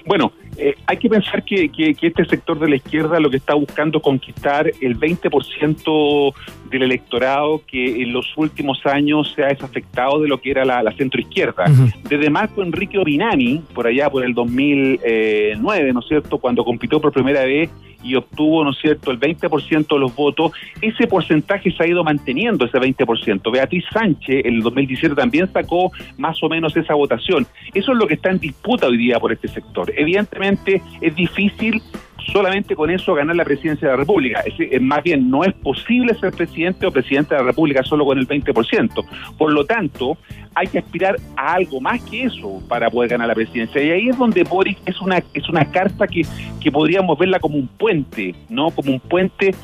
Bueno, 0.04 0.32
eh, 0.58 0.74
hay 0.86 0.96
que 0.98 1.08
pensar 1.08 1.44
que, 1.44 1.68
que- 1.70 1.94
que 1.94 2.06
este 2.08 2.24
sector 2.26 2.58
de 2.58 2.68
la 2.68 2.76
izquierda 2.76 3.18
lo 3.20 3.30
que 3.30 3.38
está 3.38 3.54
buscando 3.54 3.98
es 3.98 4.04
conquistar 4.04 4.70
el 4.80 4.98
20% 4.98 6.34
del 6.70 6.82
electorado 6.82 7.62
que 7.66 8.02
en 8.02 8.12
los 8.12 8.26
últimos 8.36 8.84
años 8.86 9.32
se 9.34 9.44
ha 9.44 9.48
desafectado 9.48 10.20
de 10.20 10.28
lo 10.28 10.40
que 10.40 10.50
era 10.50 10.64
la, 10.64 10.82
la 10.82 10.92
centroizquierda. 10.92 11.64
Desde 12.08 12.30
Marco 12.30 12.62
Enrique 12.62 12.98
Orinani, 12.98 13.62
por 13.74 13.86
allá 13.86 14.10
por 14.10 14.24
el 14.24 14.34
2009, 14.34 15.92
¿no 15.92 16.00
es 16.00 16.06
cierto?, 16.08 16.38
cuando 16.38 16.64
compitió 16.64 17.00
por 17.00 17.12
primera 17.12 17.44
vez 17.44 17.70
y 18.04 18.16
obtuvo, 18.16 18.64
¿no 18.64 18.70
es 18.70 18.78
cierto?, 18.78 19.10
el 19.12 19.20
20% 19.20 19.86
de 19.94 19.98
los 20.00 20.14
votos, 20.14 20.52
ese 20.80 21.06
porcentaje 21.06 21.70
se 21.70 21.82
ha 21.84 21.86
ido 21.86 22.02
manteniendo, 22.02 22.64
ese 22.64 22.78
20%. 22.78 23.52
Beatriz 23.52 23.84
Sánchez 23.92 24.44
en 24.44 24.54
el 24.56 24.62
2017 24.62 25.14
también 25.14 25.48
sacó 25.52 25.92
más 26.18 26.42
o 26.42 26.48
menos 26.48 26.76
esa 26.76 26.94
votación. 26.94 27.46
Eso 27.74 27.92
es 27.92 27.98
lo 27.98 28.06
que 28.06 28.14
está 28.14 28.30
en 28.30 28.38
disputa 28.40 28.86
hoy 28.88 28.96
día 28.96 29.20
por 29.20 29.32
este 29.32 29.46
sector. 29.48 29.92
Evidentemente 29.96 30.41
es 30.42 31.14
difícil 31.14 31.82
solamente 32.30 32.74
con 32.76 32.90
eso 32.90 33.14
ganar 33.14 33.36
la 33.36 33.44
presidencia 33.44 33.88
de 33.88 33.94
la 33.94 33.98
República. 33.98 34.42
Es, 34.46 34.80
más 34.80 35.02
bien, 35.02 35.30
no 35.30 35.44
es 35.44 35.52
posible 35.54 36.14
ser 36.14 36.32
presidente 36.32 36.86
o 36.86 36.90
presidente 36.90 37.34
de 37.34 37.40
la 37.40 37.46
República 37.48 37.82
solo 37.82 38.04
con 38.04 38.18
el 38.18 38.28
20%. 38.28 39.04
Por 39.36 39.52
lo 39.52 39.64
tanto, 39.64 40.16
hay 40.54 40.66
que 40.66 40.78
aspirar 40.78 41.16
a 41.36 41.54
algo 41.54 41.80
más 41.80 42.02
que 42.02 42.24
eso 42.24 42.62
para 42.68 42.90
poder 42.90 43.10
ganar 43.10 43.28
la 43.28 43.34
presidencia. 43.34 43.82
Y 43.82 43.90
ahí 43.90 44.08
es 44.08 44.18
donde 44.18 44.44
Boric 44.44 44.78
es 44.86 45.00
una, 45.00 45.18
es 45.34 45.48
una 45.48 45.64
carta 45.70 46.06
que, 46.06 46.22
que 46.60 46.70
podríamos 46.70 47.18
verla 47.18 47.40
como 47.40 47.56
un 47.56 47.68
puente, 47.68 48.34
¿no? 48.48 48.70
Como 48.70 48.92
un 48.92 49.00
puente 49.00 49.54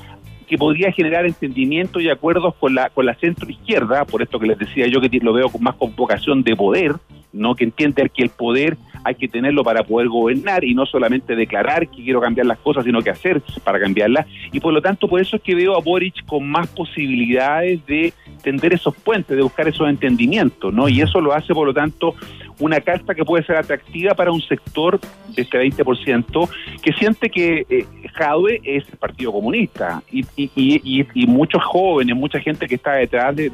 que 0.47 0.57
podría 0.57 0.91
generar 0.93 1.27
entendimiento 1.27 2.01
y 2.01 2.09
acuerdos 2.09 2.55
con 2.55 2.75
la 2.75 2.89
con 2.89 3.05
la 3.05 3.15
centro 3.17 3.51
izquierda, 3.51 4.07
por 4.07 4.23
esto 4.23 4.39
que 4.39 4.47
les 4.47 4.59
decía 4.59 4.87
yo 4.87 4.99
que 4.99 5.11
lo 5.21 5.35
veo 5.35 5.51
con 5.51 5.63
más 5.63 5.75
con 5.75 5.95
vocación 5.95 6.43
de 6.43 6.57
poder, 6.57 6.95
no 7.33 7.55
que 7.55 7.65
entiende 7.65 8.09
que 8.09 8.23
el 8.23 8.31
poder 8.31 8.77
hay 9.05 9.15
que 9.15 9.29
tenerlo 9.29 9.63
para 9.65 9.85
poder 9.85 10.09
gobernar 10.09 10.65
y 10.65 10.75
no 10.75 10.87
solamente 10.87 11.37
declarar 11.37 11.89
que 11.89 12.03
quiero 12.03 12.21
cambiar 12.21 12.47
las 12.47 12.59
cosas, 12.59 12.85
sino 12.85 13.01
que 13.03 13.11
hacer 13.11 13.41
para 13.65 13.81
cambiarlas. 13.81 14.27
Y 14.53 14.61
por 14.61 14.73
lo 14.73 14.83
tanto, 14.83 15.09
por 15.09 15.21
eso 15.21 15.37
es 15.37 15.43
que 15.43 15.55
veo 15.55 15.77
a 15.77 15.81
Boric 15.81 16.25
con 16.27 16.49
más 16.49 16.69
posibilidades 16.69 17.85
de 17.87 18.13
tender 18.43 18.75
esos 18.75 18.95
puentes, 18.97 19.37
de 19.37 19.43
buscar 19.43 19.69
esos 19.69 19.89
entendimientos, 19.89 20.73
¿no? 20.73 20.89
Y 20.89 21.01
eso 21.01 21.21
lo 21.21 21.33
hace, 21.33 21.55
por 21.55 21.67
lo 21.67 21.75
tanto, 21.75 22.15
una 22.61 22.81
carta 22.81 23.15
que 23.15 23.25
puede 23.25 23.45
ser 23.45 23.57
atractiva 23.57 24.15
para 24.15 24.33
un 24.33 24.41
sector 24.41 25.01
de 25.35 25.43
este 25.43 25.59
20% 25.59 26.49
que 26.83 26.93
siente 26.93 27.31
que 27.31 27.65
eh, 27.69 27.87
Jadwe 28.15 28.61
es 28.65 28.85
el 28.91 28.99
Partido 28.99 29.33
Comunista 29.33 30.03
y, 30.11 30.25
y, 30.37 31.07
y, 31.15 31.27
muchos 31.27 31.63
jóvenes, 31.65 32.17
mucha 32.17 32.41
gente 32.41 32.67
que 32.67 32.75
está 32.75 32.95
detrás 32.95 33.37
del 33.37 33.53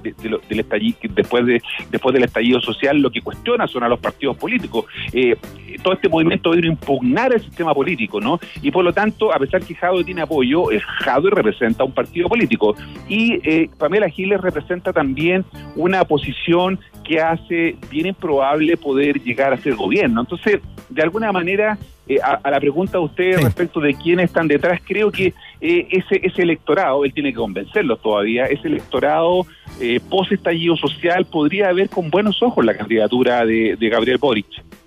estallido, 0.48 0.98
después 1.10 1.44
de 1.44 1.62
después 1.90 2.14
del 2.14 2.24
estallido 2.24 2.60
social, 2.60 2.98
lo 2.98 3.10
que 3.10 3.20
cuestiona 3.20 3.63
son 3.66 3.82
a 3.82 3.88
los 3.88 3.98
partidos 3.98 4.36
políticos. 4.36 4.86
Eh, 5.12 5.36
todo 5.82 5.94
este 5.94 6.08
movimiento 6.08 6.52
debe 6.52 6.68
impugnar 6.68 7.32
el 7.32 7.40
sistema 7.40 7.74
político, 7.74 8.20
¿no? 8.20 8.38
Y 8.62 8.70
por 8.70 8.84
lo 8.84 8.92
tanto, 8.92 9.34
a 9.34 9.38
pesar 9.38 9.62
que 9.62 9.74
Jadwe 9.74 10.04
tiene 10.04 10.22
apoyo, 10.22 10.70
eh, 10.70 10.80
Jadwe 10.80 11.30
representa 11.30 11.84
un 11.84 11.92
partido 11.92 12.28
político 12.28 12.74
y 13.08 13.40
eh, 13.42 13.70
Pamela 13.78 14.08
Giles 14.08 14.40
representa 14.40 14.92
también 14.92 15.44
una 15.76 16.04
posición 16.04 16.78
que 17.04 17.20
hace 17.20 17.76
bien 17.90 18.06
improbable 18.06 18.76
poder 18.76 19.22
llegar 19.22 19.52
a 19.52 19.58
ser 19.58 19.74
gobierno. 19.74 20.22
Entonces, 20.22 20.60
de 20.88 21.02
alguna 21.02 21.32
manera, 21.32 21.78
eh, 22.08 22.18
a, 22.22 22.40
a 22.42 22.50
la 22.50 22.60
pregunta 22.60 22.98
de 22.98 23.04
ustedes 23.04 23.42
respecto 23.42 23.80
de 23.80 23.94
quiénes 23.94 24.26
están 24.26 24.48
detrás, 24.48 24.80
creo 24.84 25.10
que 25.10 25.34
eh, 25.60 25.88
ese, 25.90 26.20
ese 26.22 26.42
electorado, 26.42 27.04
él 27.04 27.12
tiene 27.14 27.30
que 27.30 27.38
convencerlos 27.38 28.00
todavía, 28.02 28.46
ese 28.46 28.68
electorado 28.68 29.46
eh, 29.80 30.00
post 30.10 30.32
estallido 30.32 30.76
social 30.76 31.24
podría 31.24 31.72
ver 31.72 31.88
con 31.88 32.10
buenos 32.10 32.42
ojos 32.42 32.64
la 32.64 32.76
candidatura 32.76 33.44
de, 33.44 33.76
de 33.78 33.88
Gabriel 33.88 34.18
Boric. 34.18 34.46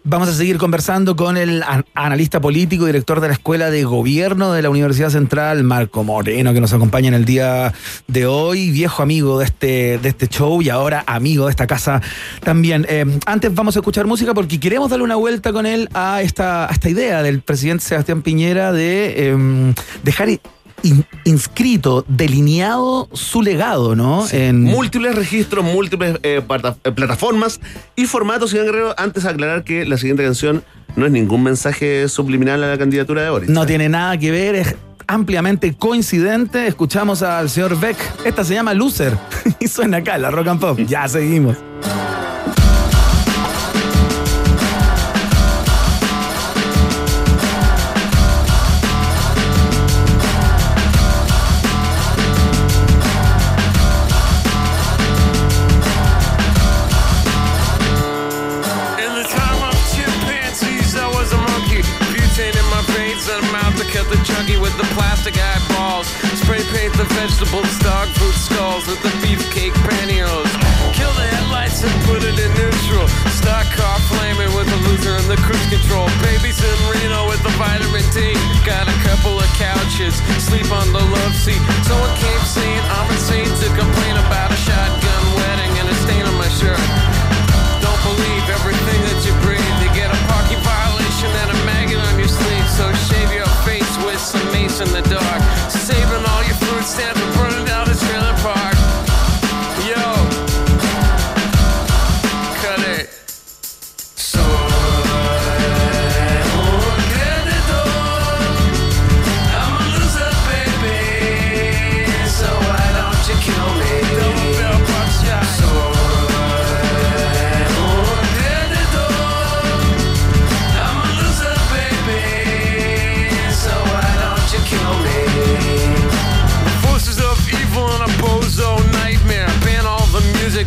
Vamos 0.10 0.30
a 0.30 0.34
seguir 0.34 0.58
conversando 0.58 1.18
con 1.18 1.36
el 1.36 1.64
an- 1.64 1.84
analista 1.94 2.40
político, 2.40 2.86
director 2.86 3.20
de 3.20 3.28
la 3.28 3.34
Escuela 3.34 3.70
de 3.70 3.84
Gobierno 3.84 4.54
de 4.54 4.62
la 4.62 4.70
Universidad 4.70 5.10
Central, 5.10 5.66
Marco 5.66 6.06
Moreno, 6.06 6.54
que 6.54 6.62
nos 6.62 6.72
acompaña 6.72 7.10
en 7.10 7.14
el 7.14 7.26
día 7.26 7.74
de 8.08 8.26
hoy, 8.26 8.72
viejo 8.72 9.04
amigo 9.04 9.40
de 9.40 9.46
este, 9.46 9.98
de 9.98 10.08
este 10.08 10.30
show 10.30 10.62
y 10.62 10.70
ahora 10.70 11.04
amigo 11.08 11.48
de 11.48 11.52
esta 11.52 11.68
casa 11.68 12.02
también. 12.42 12.86
Eh, 12.88 13.04
antes 13.26 13.54
vamos 13.54 13.76
a 13.76 13.80
escuchar 13.80 14.08
música 14.08 14.34
porque 14.34 14.62
queremos 14.62 14.90
darle 14.90 15.04
una 15.04 15.18
vuelta 15.18 15.52
con 15.52 15.66
él 15.66 15.90
a 15.94 16.22
esta, 16.22 16.70
a 16.70 16.72
esta 16.72 16.90
idea 16.90 17.07
del 17.24 17.42
presidente 17.42 17.84
Sebastián 17.84 18.22
Piñera 18.22 18.72
de 18.72 19.30
em, 19.30 19.74
dejar 20.04 20.30
in- 20.30 21.06
inscrito, 21.26 22.06
delineado 22.08 23.10
su 23.14 23.42
legado, 23.42 23.96
¿no? 23.96 24.26
En, 24.32 24.64
Múltiples 24.64 25.16
registros, 25.16 25.66
múltiples 25.66 26.18
eh, 26.24 26.42
eh, 26.84 26.92
plataformas 26.92 27.60
y 27.96 28.06
formatos, 28.06 28.52
señor 28.52 28.66
Guerrero. 28.68 28.94
Antes 28.98 29.24
de 29.24 29.30
aclarar 29.30 29.64
que 29.64 29.86
la 29.86 29.98
siguiente 29.98 30.24
canción 30.24 30.64
no 30.96 31.06
es 31.06 31.12
ningún 31.12 31.44
mensaje 31.44 32.08
subliminal 32.10 32.64
a 32.64 32.68
la 32.68 32.78
candidatura 32.78 33.24
de 33.24 33.30
Boric. 33.30 33.50
No 33.50 33.66
tiene 33.66 33.90
nada 33.90 34.18
que 34.18 34.32
ver, 34.32 34.56
es 34.56 34.76
ampliamente 35.08 35.74
coincidente. 35.76 36.68
Escuchamos 36.68 37.22
al 37.24 37.50
señor 37.50 37.80
Beck. 37.80 37.98
Esta 38.26 38.44
se 38.44 38.54
llama 38.54 38.74
Loser 38.74 39.18
y 39.60 39.68
suena 39.68 39.98
acá, 39.98 40.18
la 40.18 40.30
Rock 40.32 40.48
and 40.48 40.60
Pop. 40.60 40.80
Ya 40.88 41.08
seguimos. 41.08 41.56
Vegetables, 67.28 67.80
dog 67.80 68.08
food 68.16 68.34
skulls 68.34 68.88
with 68.88 69.02
the 69.04 69.12
beefcake 69.20 69.76
pantyhose. 69.84 70.54
Kill 70.96 71.12
the 71.14 71.28
headlights 71.28 71.84
and 71.84 71.92
put 72.08 72.24
it 72.24 72.40
in 72.40 72.52
neutral. 72.56 73.08
Stock 73.36 73.68
car 73.76 74.00
flaming 74.08 74.52
with 74.56 74.68
the 74.68 74.80
loser 74.88 75.16
and 75.20 75.28
the 75.28 75.36
cruise 75.44 75.68
control. 75.68 76.08
Babies 76.24 76.64
in 76.64 76.78
Reno 76.88 77.28
with 77.28 77.44
the 77.44 77.52
vitamin 77.60 78.06
D. 78.16 78.34
Got 78.64 78.88
a 78.88 78.98
couple 79.04 79.36
of 79.36 79.48
couches, 79.60 80.16
sleep 80.40 80.72
on 80.72 80.88
the 80.96 81.04
love 81.04 81.36
seat. 81.36 81.60
Someone 81.84 82.16
came 82.16 82.44
saying 82.48 82.82
I'm 82.96 83.12
insane 83.12 83.52
to 83.60 83.68
complain 83.76 84.17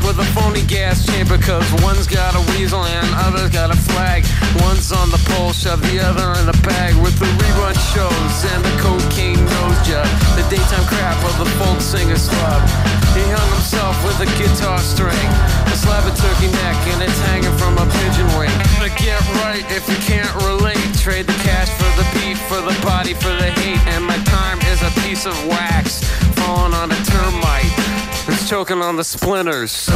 music 0.01 0.17
with 0.17 0.27
a 0.27 0.29
phony 0.33 0.63
gas 0.63 1.05
chamber. 1.07 1.39
Cause 1.39 1.67
one's 1.83 2.07
got 2.07 2.35
a 2.35 2.41
weasel 2.53 2.85
and 2.85 3.07
other's 3.17 3.51
got 3.51 3.71
a 3.71 3.77
flag. 3.77 4.25
One's 4.63 4.93
on 4.93 5.11
the 5.11 5.21
pole, 5.31 5.53
shove 5.53 5.81
the 5.83 6.01
other 6.01 6.39
in 6.41 6.47
the 6.47 6.59
bag. 6.63 6.95
With 7.03 7.19
the 7.19 7.27
rerun 7.27 7.75
shows 7.93 8.37
and 8.53 8.65
the 8.65 8.75
cocaine 8.81 9.41
nose 9.45 9.81
job. 9.87 10.07
The 10.37 10.45
daytime 10.51 10.87
crap 10.87 11.19
of 11.25 11.39
the 11.39 11.49
folk 11.59 11.81
singer 11.81 12.17
slub. 12.19 12.61
He 13.15 13.25
hung 13.27 13.51
himself 13.59 13.97
with 14.05 14.21
a 14.21 14.29
guitar 14.39 14.79
string. 14.79 15.29
A 15.67 15.77
slab 15.77 16.07
of 16.07 16.17
turkey 16.17 16.51
neck 16.63 16.79
and 16.95 17.03
it's 17.03 17.21
hanging 17.31 17.57
from 17.59 17.79
a 17.79 17.87
pigeon 17.87 18.29
wing. 18.39 18.53
To 18.81 18.91
get 18.97 19.21
right 19.43 19.65
if 19.71 19.89
you 19.89 19.99
can't 20.07 20.33
relate. 20.47 20.79
Trade 20.99 21.27
the 21.27 21.39
cash 21.45 21.71
for 21.81 21.91
the 21.97 22.07
beef 22.13 22.39
for 22.49 22.61
the 22.61 22.77
body, 22.85 23.15
for 23.15 23.33
the 23.41 23.51
hate, 23.63 23.81
and 23.95 24.05
my 24.05 24.19
time 24.25 24.61
is 24.69 24.83
a 24.83 24.91
piece 25.01 25.25
of 25.25 25.35
wax 25.47 26.05
falling 26.41 26.75
on 26.75 26.91
a 26.91 27.01
choking 28.51 28.83
on 28.83 28.97
the 28.97 29.05
splinters. 29.05 29.89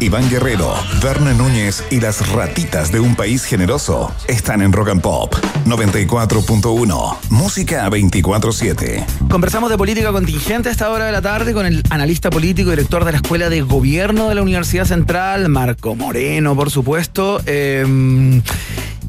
Iván 0.00 0.30
Guerrero, 0.30 0.74
Berna 1.02 1.34
Núñez 1.34 1.82
y 1.90 1.98
las 1.98 2.30
ratitas 2.30 2.92
de 2.92 3.00
un 3.00 3.16
país 3.16 3.44
generoso 3.44 4.14
están 4.28 4.62
en 4.62 4.72
Rock 4.72 4.90
and 4.90 5.00
Pop 5.00 5.34
94.1. 5.66 7.16
Música 7.30 7.90
24-7. 7.90 9.04
Conversamos 9.28 9.70
de 9.70 9.76
política 9.76 10.12
contingente 10.12 10.68
a 10.68 10.72
esta 10.72 10.90
hora 10.90 11.06
de 11.06 11.12
la 11.12 11.20
tarde 11.20 11.52
con 11.52 11.66
el 11.66 11.82
analista 11.90 12.30
político 12.30 12.68
y 12.68 12.76
director 12.76 13.04
de 13.04 13.10
la 13.10 13.18
Escuela 13.18 13.48
de 13.48 13.62
Gobierno 13.62 14.28
de 14.28 14.36
la 14.36 14.42
Universidad 14.42 14.84
Central, 14.84 15.48
Marco 15.48 15.96
Moreno, 15.96 16.54
por 16.54 16.70
supuesto. 16.70 17.40
Eh, 17.46 18.40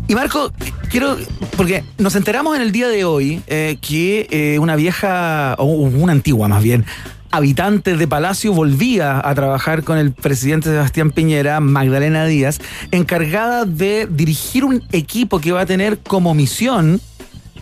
y 0.07 0.15
Marco, 0.15 0.51
quiero, 0.89 1.17
porque 1.55 1.83
nos 1.99 2.15
enteramos 2.15 2.55
en 2.55 2.63
el 2.63 2.71
día 2.71 2.87
de 2.87 3.05
hoy 3.05 3.43
eh, 3.45 3.77
que 3.79 4.27
eh, 4.31 4.57
una 4.57 4.75
vieja, 4.75 5.53
o 5.59 5.65
una 5.65 6.13
antigua 6.13 6.47
más 6.47 6.63
bien, 6.63 6.83
habitante 7.31 7.95
de 7.95 8.07
Palacio 8.07 8.53
volvía 8.53 9.21
a 9.27 9.35
trabajar 9.35 9.83
con 9.83 9.97
el 9.97 10.11
presidente 10.11 10.69
Sebastián 10.69 11.11
Piñera, 11.11 11.59
Magdalena 11.59 12.25
Díaz, 12.25 12.59
encargada 12.91 13.65
de 13.65 14.07
dirigir 14.09 14.65
un 14.65 14.83
equipo 14.91 15.39
que 15.39 15.51
va 15.51 15.61
a 15.61 15.65
tener 15.65 15.99
como 15.99 16.33
misión 16.33 17.01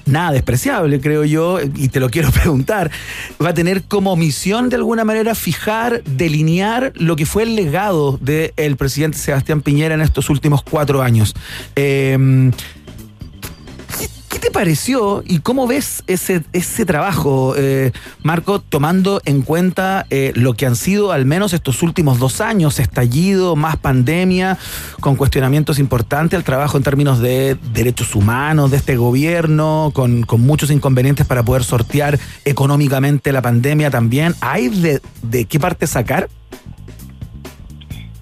nada 0.05 0.32
despreciable, 0.32 1.01
creo 1.01 1.26
yo, 1.26 1.59
y 1.61 1.89
te 1.89 1.99
lo 1.99 2.09
quiero 2.09 2.32
preguntar, 2.34 2.89
va 3.43 3.49
a 3.49 3.53
tener 3.53 3.84
como 3.84 4.15
misión 4.15 4.70
de 4.70 4.78
alguna 4.78 5.03
manera 5.03 5.36
fijar, 5.36 6.01
delinear 6.03 6.93
lo 6.95 7.15
que 7.15 7.26
fue 7.26 7.43
el 7.43 7.55
legado 7.55 8.18
del 8.22 8.78
presidente 8.78 9.18
Sebastián 9.18 9.61
Piñera 9.61 9.95
en 9.95 10.01
estos 10.01 10.30
últimos 10.30 10.63
cuatro 10.63 11.01
años. 11.01 11.36
Eh, 11.76 12.51
¿qué, 14.38 14.48
te 14.48 14.52
pareció 14.52 15.24
y 15.26 15.40
cómo 15.40 15.68
ves 15.68 16.04
ese, 16.08 16.44
ese 16.54 16.86
trabajo, 16.86 17.56
eh, 17.58 17.92
Marco, 18.24 18.60
tomando 18.60 19.22
en 19.26 19.42
cuenta 19.42 20.06
eh, 20.10 20.32
lo 20.36 20.54
que 20.54 20.66
han 20.66 20.76
sido 20.76 21.12
al 21.12 21.26
menos 21.26 21.54
estos 21.54 21.82
últimos 21.82 22.20
dos 22.20 22.40
años, 22.42 22.80
estallido, 22.80 23.56
más 23.56 23.78
pandemia, 23.78 24.58
con 25.00 25.16
cuestionamientos 25.16 25.80
importantes 25.80 26.38
al 26.38 26.44
trabajo 26.44 26.78
en 26.78 26.84
términos 26.84 27.20
de 27.20 27.58
derechos 27.74 28.16
humanos 28.16 28.72
de 28.72 28.78
este 28.78 28.96
gobierno, 28.96 29.92
con, 29.94 30.24
con 30.24 30.42
muchos 30.42 30.70
inconvenientes 30.72 31.26
para 31.26 31.44
poder 31.44 31.64
sortear 31.64 32.20
económicamente 32.46 33.32
la 33.32 33.42
pandemia 33.42 33.90
también? 33.90 34.36
¿Hay 34.42 34.70
de, 34.70 35.02
de 35.24 35.46
qué 35.46 35.60
parte 35.60 35.88
sacar? 35.88 36.30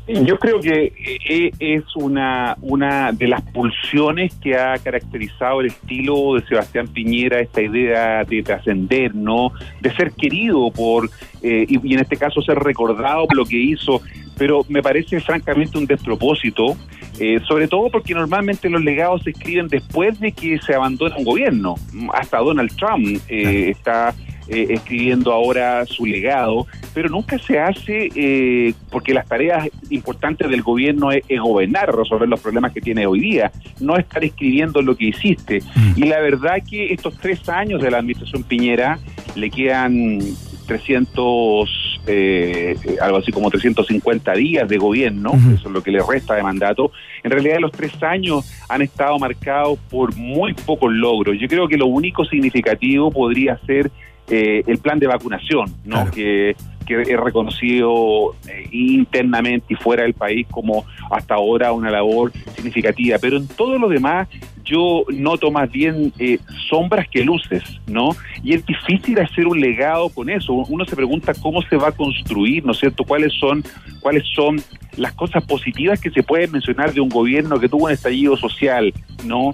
Yo 0.08 0.38
creo 0.38 0.60
que 0.60 0.94
eh, 1.28 1.52
es 1.60 1.84
una, 1.96 2.56
una 2.62 3.12
de 3.12 3.28
las 3.28 3.42
pulsiones 3.42 4.36
que 4.36 4.56
ha 4.56 4.78
caracterizado 4.78 5.62
el 5.62 5.68
estilo 5.68 6.36
de 6.36 6.46
Sebastián 6.46 6.88
Piñera, 6.88 7.40
esta 7.40 7.62
idea 7.62 8.24
de 8.24 8.44
trascender, 8.44 9.16
¿no? 9.16 9.52
De 9.82 9.92
ser 9.96 10.12
querido 10.12 10.70
por, 10.70 11.10
eh, 11.42 11.66
y, 11.68 11.88
y 11.88 11.94
en 11.96 12.02
este 12.02 12.18
caso 12.18 12.42
ser 12.42 12.60
recordado 12.60 13.26
por 13.26 13.36
lo 13.36 13.46
que 13.46 13.58
hizo, 13.58 14.02
pero 14.38 14.66
me 14.70 14.84
parece 14.84 15.20
francamente 15.20 15.78
un 15.78 15.86
despropósito, 15.86 16.76
eh, 17.20 17.40
sobre 17.48 17.68
todo 17.68 17.90
porque 17.90 18.14
normalmente 18.14 18.70
los 18.70 18.84
legados 18.84 19.24
se 19.24 19.32
escriben 19.32 19.68
después 19.68 20.20
de 20.20 20.32
que 20.34 20.60
se 20.60 20.76
abandona 20.76 21.16
un 21.18 21.24
gobierno. 21.24 21.76
Hasta 22.14 22.40
Donald 22.40 22.76
Trump 22.76 23.22
eh, 23.30 23.70
está 23.70 24.14
eh, 24.48 24.68
escribiendo 24.70 25.32
ahora 25.32 25.86
su 25.86 26.06
legado, 26.06 26.68
pero 26.94 27.10
nunca 27.10 27.38
se 27.40 27.60
hace 27.60 28.10
eh, 28.16 28.74
porque 28.92 29.14
las 29.14 29.28
tareas 29.28 29.68
importantes 29.90 30.50
del 30.50 30.62
gobierno 30.62 31.12
es, 31.12 31.24
es 31.28 31.40
gobernar, 31.40 31.96
resolver 31.96 32.28
los 32.28 32.40
problemas 32.40 32.72
que 32.72 32.82
tiene 32.82 33.08
hoy 33.08 33.20
día, 33.20 33.52
no 33.80 33.98
estar 33.98 34.24
escribiendo 34.24 34.82
lo 34.82 34.96
que 34.96 35.06
hiciste. 35.06 35.62
Y 35.96 36.06
la 36.06 36.20
verdad 36.20 36.58
que 36.68 36.94
estos 36.94 37.18
tres 37.18 37.48
años 37.50 37.82
de 37.82 37.92
la 37.92 37.98
administración 37.98 38.44
Piñera 38.44 39.00
le 39.36 39.50
quedan 39.50 40.20
300, 40.66 42.02
eh, 42.08 42.76
eh, 42.84 42.98
algo 43.02 43.18
así 43.18 43.32
como 43.32 43.50
350 43.50 44.34
días 44.34 44.68
de 44.68 44.78
gobierno, 44.78 45.34
eso 45.54 45.68
es 45.68 45.74
lo 45.74 45.82
que 45.82 45.92
le 45.92 46.00
resta 46.08 46.36
de 46.36 46.44
mandato. 46.44 46.92
En 47.24 47.32
realidad 47.32 47.58
los 47.60 47.72
tres 47.72 47.92
años 48.04 48.46
han 48.68 48.82
estado 48.82 49.18
marcados 49.20 49.80
por 49.90 50.16
muy 50.16 50.54
pocos 50.54 50.92
logros. 50.92 51.38
Yo 51.40 51.48
creo 51.48 51.68
que 51.68 51.78
lo 51.78 51.88
único 51.88 52.26
significativo 52.26 53.12
podría 53.12 53.58
ser 53.66 53.92
eh, 54.30 54.64
el 54.66 54.78
plan 54.80 55.00
de 55.00 55.08
vacunación, 55.08 55.76
¿no? 55.86 56.10
Que, 56.12 56.56
que 56.86 57.02
es 57.02 57.20
reconocido 57.20 58.36
eh, 58.48 58.68
internamente 58.72 59.74
y 59.74 59.76
fuera 59.76 60.04
del 60.04 60.14
país 60.14 60.48
como 60.50 60.86
hasta 61.12 61.36
ahora 61.36 61.72
una 61.74 61.90
labor 61.90 62.32
significativa. 62.56 63.18
Pero 63.20 63.38
en 63.38 63.48
todo 63.48 63.78
lo 63.78 63.90
demás 63.90 64.28
yo 64.66 65.06
noto 65.10 65.52
más 65.52 65.72
bien 65.72 66.12
eh, 66.18 66.40
sombras 66.70 67.08
que 67.10 67.24
luces, 67.24 67.64
¿no? 67.88 68.10
Y 68.44 68.54
es 68.54 68.66
difícil 68.66 69.20
hacer 69.20 69.48
un 69.48 69.62
legado 69.62 70.10
con 70.10 70.30
eso. 70.30 70.54
Uno 70.54 70.86
se 70.86 70.96
pregunta 70.96 71.34
cómo 71.40 71.62
se 71.62 71.78
va 71.78 71.90
a 71.90 71.92
construir, 71.92 72.66
¿no 72.66 72.72
es 72.72 72.80
cierto? 72.80 73.04
¿Cuáles 73.04 73.34
son, 73.34 73.64
cuáles 74.02 74.24
son 74.34 74.62
las 74.98 75.14
cosas 75.14 75.44
positivas 75.46 76.02
que 76.02 76.10
se 76.10 76.24
pueden 76.24 76.52
mencionar 76.52 76.94
de 76.94 77.02
un 77.02 77.10
gobierno 77.10 77.60
que 77.60 77.70
tuvo 77.70 77.86
un 77.86 77.92
estallido 77.92 78.36
social, 78.38 78.92
¿no? 79.24 79.52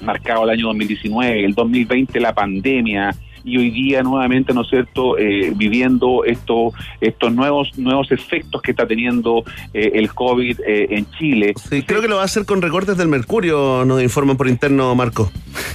Marcado 0.00 0.44
el 0.44 0.50
año 0.50 0.66
2019, 0.66 1.44
el 1.44 1.54
2020 1.54 2.18
la 2.18 2.34
pandemia, 2.34 3.14
y 3.44 3.58
hoy 3.58 3.70
día 3.70 4.02
nuevamente, 4.02 4.52
¿no 4.52 4.62
es 4.62 4.68
cierto?, 4.68 5.18
eh, 5.18 5.52
viviendo 5.54 6.24
estos 6.24 6.74
estos 7.00 7.32
nuevos 7.32 7.76
nuevos 7.78 8.10
efectos 8.12 8.62
que 8.62 8.72
está 8.72 8.86
teniendo 8.86 9.44
eh, 9.74 9.92
el 9.94 10.12
COVID 10.12 10.60
eh, 10.66 10.86
en 10.90 11.10
Chile. 11.12 11.54
Sí, 11.56 11.82
creo 11.82 12.00
que 12.00 12.08
lo 12.08 12.16
va 12.16 12.22
a 12.22 12.26
hacer 12.26 12.44
con 12.44 12.62
recortes 12.62 12.96
del 12.96 13.08
mercurio, 13.08 13.84
nos 13.84 14.02
informan 14.02 14.36
por 14.36 14.48
interno, 14.48 14.94
Marco. 14.94 15.30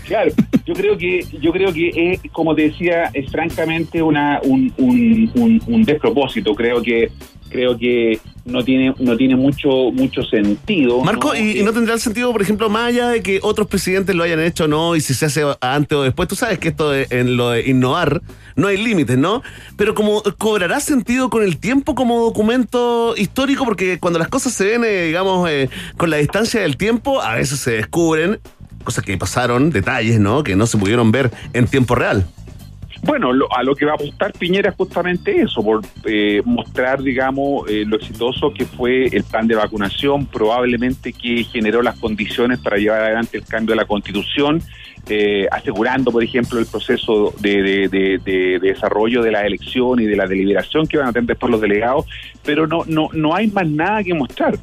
Claro, 0.05 0.31
yo 0.65 0.73
creo 0.73 0.97
que 0.97 1.25
yo 1.41 1.51
creo 1.51 1.73
que 1.73 2.13
es, 2.13 2.31
como 2.31 2.55
te 2.55 2.63
decía, 2.63 3.09
es 3.13 3.29
francamente 3.31 4.01
una 4.01 4.39
un, 4.43 4.73
un, 4.77 5.31
un, 5.35 5.61
un 5.67 5.83
despropósito. 5.83 6.55
Creo 6.55 6.81
que 6.81 7.09
creo 7.49 7.77
que 7.77 8.19
no 8.45 8.63
tiene 8.63 8.93
no 8.99 9.17
tiene 9.17 9.35
mucho 9.35 9.91
mucho 9.91 10.23
sentido. 10.23 11.01
Marco, 11.01 11.33
¿no? 11.33 11.39
y, 11.39 11.59
y 11.59 11.63
no 11.63 11.73
tendrá 11.73 11.93
el 11.95 11.99
sentido, 11.99 12.31
por 12.31 12.41
ejemplo, 12.41 12.69
más 12.69 12.87
allá 12.89 13.09
de 13.09 13.21
que 13.21 13.39
otros 13.41 13.67
presidentes 13.67 14.15
lo 14.15 14.23
hayan 14.23 14.39
hecho 14.39 14.65
o 14.65 14.67
no, 14.67 14.95
y 14.95 15.01
si 15.01 15.13
se 15.13 15.25
hace 15.25 15.43
antes 15.61 15.97
o 15.97 16.03
después, 16.03 16.27
tú 16.29 16.35
sabes 16.35 16.59
que 16.59 16.69
esto 16.69 16.89
de- 16.91 17.07
en 17.09 17.35
lo 17.37 17.49
de 17.51 17.67
innovar 17.69 18.21
no 18.55 18.67
hay 18.67 18.77
límites, 18.77 19.17
¿no? 19.17 19.43
Pero 19.75 19.93
como 19.93 20.23
cobrará 20.37 20.79
sentido 20.79 21.29
con 21.29 21.43
el 21.43 21.57
tiempo 21.57 21.93
como 21.95 22.19
documento 22.23 23.13
histórico, 23.17 23.65
porque 23.65 23.99
cuando 23.99 24.17
las 24.19 24.29
cosas 24.29 24.53
se 24.53 24.65
ven, 24.65 24.83
eh, 24.85 25.05
digamos, 25.07 25.49
eh, 25.49 25.69
con 25.97 26.09
la 26.09 26.17
distancia 26.17 26.61
del 26.61 26.77
tiempo, 26.77 27.21
a 27.21 27.35
veces 27.35 27.59
se 27.59 27.71
descubren 27.71 28.39
cosas 28.83 29.03
que 29.03 29.17
pasaron, 29.17 29.69
detalles, 29.69 30.19
¿no? 30.19 30.43
Que 30.43 30.55
no 30.55 30.65
se 30.65 30.77
pudieron 30.77 31.11
ver 31.11 31.29
en 31.53 31.67
tiempo 31.67 31.93
real. 31.93 32.25
Bueno, 33.03 33.31
lo- 33.31 33.47
a 33.55 33.63
lo 33.63 33.75
que 33.75 33.85
va 33.85 33.91
a 33.91 33.95
apostar 33.95 34.33
Piñera 34.33 34.69
es 34.71 34.75
justamente 34.75 35.41
eso, 35.41 35.63
por 35.63 35.81
eh, 36.05 36.41
mostrar, 36.45 37.01
digamos, 37.01 37.69
eh, 37.69 37.83
lo 37.85 37.95
exitoso 37.97 38.51
que 38.53 38.65
fue 38.65 39.05
el 39.07 39.23
plan 39.23 39.47
de 39.47 39.55
vacunación, 39.55 40.25
probablemente 40.25 41.13
que 41.13 41.43
generó 41.43 41.81
las 41.81 41.97
condiciones 41.99 42.59
para 42.59 42.77
llevar 42.77 43.01
adelante 43.01 43.37
el 43.37 43.45
cambio 43.45 43.73
de 43.75 43.81
la 43.81 43.85
constitución, 43.85 44.61
eh, 45.09 45.47
asegurando, 45.51 46.11
por 46.11 46.23
ejemplo, 46.23 46.59
el 46.59 46.65
proceso 46.65 47.33
de, 47.39 47.61
de- 47.61 47.87
de- 47.87 48.17
de- 48.17 48.59
de 48.59 48.59
desarrollo 48.59 49.21
de 49.21 49.31
la 49.31 49.45
elección 49.45 50.01
y 50.01 50.05
de 50.05 50.15
la 50.17 50.27
deliberación 50.27 50.85
que 50.87 50.97
van 50.97 51.07
a 51.07 51.13
tener 51.13 51.27
después 51.27 51.49
los 51.51 51.61
delegados, 51.61 52.05
pero 52.43 52.67
no, 52.67 52.83
no, 52.87 53.09
no 53.13 53.33
hay 53.35 53.47
más 53.47 53.67
nada 53.69 54.03
que 54.03 54.13
mostrar. 54.13 54.55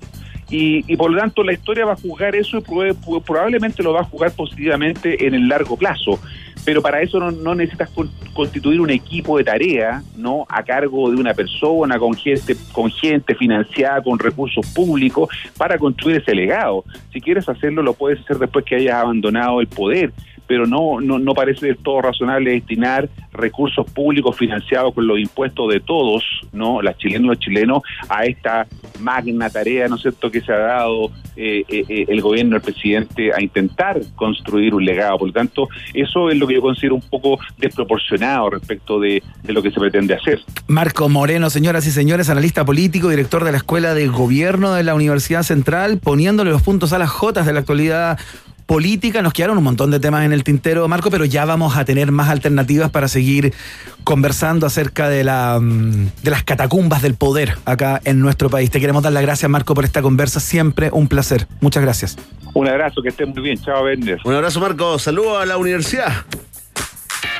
Y, 0.51 0.85
y 0.93 0.97
por 0.97 1.11
lo 1.11 1.19
tanto 1.19 1.43
la 1.43 1.53
historia 1.53 1.87
va 1.87 1.93
a 1.93 1.97
juzgar 1.97 2.37
eso 2.37 2.59
y 2.59 3.21
probablemente 3.21 3.83
lo 3.83 3.93
va 3.93 4.01
a 4.01 4.05
juzgar 4.05 4.33
positivamente 4.33 5.27
en 5.27 5.35
el 5.35 5.49
largo 5.49 5.77
plazo. 5.77 6.21
Pero 6.65 6.81
para 6.81 7.03
eso 7.03 7.19
no, 7.19 7.55
necesitas 7.55 7.91
con- 7.91 8.11
constituir 8.33 8.81
un 8.81 8.89
equipo 8.89 9.37
de 9.37 9.45
tarea, 9.45 10.03
¿no? 10.17 10.47
A 10.49 10.63
cargo 10.63 11.11
de 11.11 11.17
una 11.17 11.35
persona, 11.35 11.99
con 11.99 12.15
gente, 12.15 12.57
con 12.73 12.91
gente 12.91 13.35
financiada, 13.35 14.03
con 14.03 14.19
recursos 14.19 14.67
públicos, 14.75 15.29
para 15.59 15.77
construir 15.79 16.19
ese 16.19 16.35
legado. 16.35 16.85
Si 17.13 17.21
quieres 17.21 17.49
hacerlo, 17.49 17.83
lo 17.83 17.93
puedes 17.93 18.21
hacer 18.21 18.39
después 18.39 18.65
que 18.65 18.77
hayas 18.77 18.95
abandonado 18.95 19.61
el 19.61 19.67
poder. 19.67 20.13
Pero 20.47 20.67
no, 20.67 21.01
no, 21.01 21.19
no 21.19 21.35
parece 21.35 21.67
del 21.67 21.79
todo 21.79 22.03
razonable 22.03 22.53
destinar 22.53 23.09
recursos 23.33 23.91
públicos 23.91 24.37
financiados 24.37 24.95
con 24.95 25.07
los 25.07 25.19
impuestos 25.19 25.73
de 25.73 25.81
todos, 25.81 26.25
¿no? 26.53 26.81
Las 26.83 26.97
chilenas 26.99 27.25
y 27.25 27.27
los 27.27 27.39
chilenos, 27.39 27.83
a 28.09 28.25
esta 28.25 28.67
magna 29.01 29.51
tarea, 29.51 29.89
¿no 29.89 29.97
es 29.97 30.03
cierto?, 30.03 30.31
que 30.31 30.41
se 30.41 30.53
ha 30.53 30.59
dado 30.59 31.11
eh, 31.37 31.65
eh, 31.69 31.85
eh, 31.89 32.05
el 32.09 32.21
gobierno, 32.21 32.57
el 32.57 32.63
presidente, 32.63 33.33
a 33.33 33.43
intentar 33.43 34.01
construir 34.15 34.75
un 34.75 34.85
legado. 34.85 35.19
Por 35.19 35.29
lo 35.29 35.35
tanto, 35.35 35.69
eso 35.93 36.31
es 36.31 36.39
lo 36.39 36.47
que 36.47 36.55
yo 36.55 36.63
considero 36.63 36.95
un 36.95 37.03
poco 37.03 37.39
desproporcionado 37.59 38.51
respecto 38.51 39.01
de, 39.01 39.23
lo 39.45 39.63
que 39.63 39.71
se 39.71 39.81
pretende 39.81 40.15
hacer. 40.15 40.41
Marco 40.69 41.09
Moreno, 41.09 41.51
señoras 41.51 41.87
y 41.87 41.91
señores, 41.91 42.31
analista 42.31 42.65
político, 42.65 43.09
director 43.09 43.45
de 43.45 43.51
la 43.51 43.59
Escuela 43.59 43.95
de 43.95 44.07
Gobierno 44.07 44.75
de 44.75 44.85
la 44.85 44.95
Universidad 44.95 45.43
Central, 45.43 45.99
poniéndole 45.99 46.51
los 46.51 46.63
puntos 46.63 46.93
a 46.93 46.99
las 46.99 47.11
Jotas 47.11 47.47
de 47.47 47.53
la 47.53 47.61
actualidad 47.61 48.19
política. 48.67 49.23
Nos 49.23 49.33
quedaron 49.33 49.59
un 49.59 49.65
montón 49.65 49.91
de 49.91 50.01
temas 50.01 50.25
en 50.25 50.33
el 50.33 50.45
tintero, 50.45 50.87
Marco, 50.89 51.11
pero 51.11 51.25
ya 51.25 51.45
vamos 51.45 51.77
a 51.77 51.85
tener 51.85 52.11
más 52.13 52.29
alternativas 52.29 52.91
para 52.91 53.09
seguir 53.09 53.53
conversando 54.05 54.67
acerca 54.67 55.09
de, 55.09 55.25
la, 55.25 55.59
mm, 55.61 56.11
de 56.23 56.31
las 56.31 56.45
catacumbas 56.45 57.03
del 57.03 57.15
poder 57.15 57.57
acá 57.65 58.01
en 58.05 58.21
nuestro 58.21 58.51
país. 58.51 58.71
Te 58.71 58.81
queremos 58.81 59.03
dar 59.03 59.13
las 59.13 59.23
gracias, 59.23 59.51
Marco, 59.51 59.75
por 59.75 59.85
esta 59.85 60.03
conversa. 60.03 60.41
Siempre 60.41 60.91
un 60.93 61.09
placer. 61.09 61.47
Muchas 61.61 61.83
gracias. 61.83 62.17
Un 62.55 62.69
abrazo, 62.69 63.03
que 63.03 63.09
estén 63.09 63.31
muy 63.31 63.43
bien. 63.43 63.59
Chao, 63.59 63.85
Werner. 63.85 64.19
Un 64.25 64.35
abrazo, 64.35 64.61
Marco. 64.61 64.99
Saludos 64.99 65.43
a 65.43 65.47
la 65.47 65.57
universidad. 65.57 66.13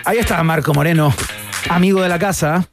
Ahí 0.05 0.19
está 0.19 0.43
Marco 0.43 0.75
Moreno, 0.75 1.15
amigo 1.71 2.03
de 2.03 2.11
la 2.11 2.19
casa, 2.19 2.69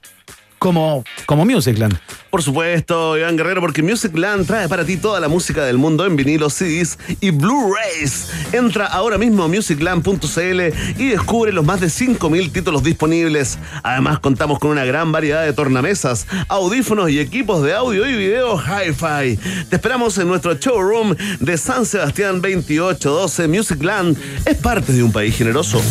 como, 0.60 1.04
como 1.26 1.46
Musicland. 1.46 1.98
Por 2.32 2.42
supuesto, 2.42 3.18
Iván 3.18 3.36
Guerrero, 3.36 3.60
porque 3.60 3.84
Musicland 3.84 4.48
trae 4.48 4.70
para 4.70 4.86
ti 4.86 4.96
toda 4.96 5.20
la 5.20 5.28
música 5.28 5.66
del 5.66 5.78
mundo 5.78 6.06
en 6.06 6.16
vinilos, 6.16 6.54
CDs 6.54 6.98
y 7.20 7.32
Blu-rays. 7.32 8.30
Entra 8.54 8.86
ahora 8.86 9.18
mismo 9.18 9.44
a 9.44 9.50
musicland.cl 9.50 10.62
y 10.98 11.10
descubre 11.10 11.52
los 11.52 11.66
más 11.66 11.82
de 11.82 11.88
5.000 11.88 12.54
títulos 12.54 12.84
disponibles. 12.84 13.60
Además, 13.84 14.20
contamos 14.20 14.60
con 14.60 14.72
una 14.72 14.86
gran 14.86 15.12
variedad 15.12 15.44
de 15.44 15.52
tornamesas, 15.52 16.26
audífonos 16.48 17.10
y 17.10 17.20
equipos 17.20 17.64
de 17.64 17.74
audio 17.74 18.08
y 18.08 18.16
video 18.16 18.58
hi-fi. 18.58 19.38
Te 19.70 19.76
esperamos 19.76 20.18
en 20.18 20.30
nuestro 20.30 20.54
showroom 20.54 21.14
de 21.42 21.58
San 21.58 21.86
Sebastián 21.86 22.42
2812. 22.42 23.50
Musicland 23.50 24.18
es 24.46 24.56
parte 24.56 24.94
de 24.94 25.04
un 25.04 25.12
país 25.12 25.36
generoso. 25.36 25.82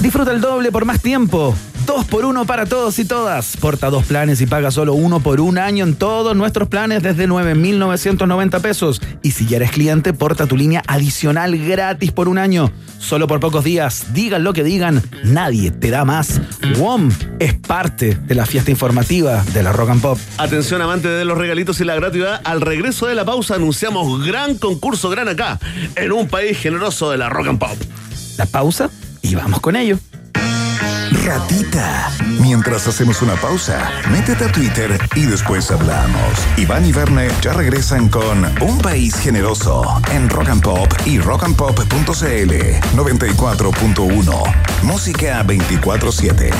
Disfruta 0.00 0.32
el 0.32 0.40
doble 0.40 0.72
por 0.72 0.84
más 0.84 1.00
tiempo. 1.00 1.54
Dos 1.86 2.06
por 2.06 2.24
uno 2.24 2.46
para 2.46 2.64
todos 2.64 2.98
y 2.98 3.04
todas. 3.04 3.56
Porta 3.58 3.90
dos 3.90 4.06
planes 4.06 4.40
y 4.40 4.46
paga 4.46 4.70
solo 4.70 4.94
uno 4.94 5.20
por 5.20 5.40
un 5.40 5.58
año 5.58 5.84
en 5.84 5.94
todos 5.94 6.34
nuestros 6.34 6.68
planes 6.68 7.02
desde 7.02 7.26
9,990 7.26 8.60
pesos. 8.60 9.02
Y 9.22 9.32
si 9.32 9.46
ya 9.46 9.56
eres 9.56 9.70
cliente, 9.70 10.14
porta 10.14 10.46
tu 10.46 10.56
línea 10.56 10.82
adicional 10.86 11.56
gratis 11.58 12.10
por 12.10 12.28
un 12.28 12.38
año. 12.38 12.72
Solo 12.98 13.26
por 13.26 13.40
pocos 13.40 13.64
días. 13.64 14.14
Digan 14.14 14.44
lo 14.44 14.54
que 14.54 14.64
digan, 14.64 15.02
nadie 15.24 15.70
te 15.72 15.90
da 15.90 16.06
más. 16.06 16.40
WOM 16.78 17.10
es 17.38 17.54
parte 17.54 18.14
de 18.14 18.34
la 18.34 18.46
fiesta 18.46 18.70
informativa 18.70 19.44
de 19.52 19.62
la 19.62 19.72
Rock 19.72 19.90
and 19.90 20.00
Pop. 20.00 20.18
Atención 20.38 20.80
amantes 20.80 21.10
de 21.10 21.24
los 21.26 21.36
regalitos 21.36 21.80
y 21.80 21.84
la 21.84 21.94
gratuidad, 21.96 22.40
al 22.44 22.62
regreso 22.62 23.06
de 23.06 23.14
la 23.14 23.26
pausa 23.26 23.56
anunciamos 23.56 24.24
gran 24.24 24.56
concurso 24.56 25.10
gran 25.10 25.28
acá, 25.28 25.58
en 25.96 26.12
un 26.12 26.28
país 26.28 26.56
generoso 26.58 27.10
de 27.10 27.18
la 27.18 27.28
rock 27.28 27.48
and 27.48 27.58
pop. 27.58 27.76
La 28.38 28.46
pausa 28.46 28.88
y 29.20 29.34
vamos 29.34 29.60
con 29.60 29.76
ello. 29.76 29.98
Ratita. 31.24 32.12
Mientras 32.40 32.86
hacemos 32.86 33.22
una 33.22 33.34
pausa, 33.36 33.90
métete 34.10 34.44
a 34.44 34.52
Twitter 34.52 34.98
y 35.16 35.24
después 35.24 35.70
hablamos. 35.70 36.46
Iván 36.58 36.84
y 36.84 36.92
Verne 36.92 37.28
ya 37.40 37.54
regresan 37.54 38.10
con 38.10 38.44
Un 38.60 38.78
País 38.78 39.16
Generoso 39.16 39.82
en 40.12 40.28
Rock 40.28 40.50
and 40.50 40.62
Pop 40.62 40.92
y 41.06 41.18
rockandpop.cl 41.18 42.52
94.1. 42.94 44.82
Música 44.82 45.42
24-7. 45.44 46.50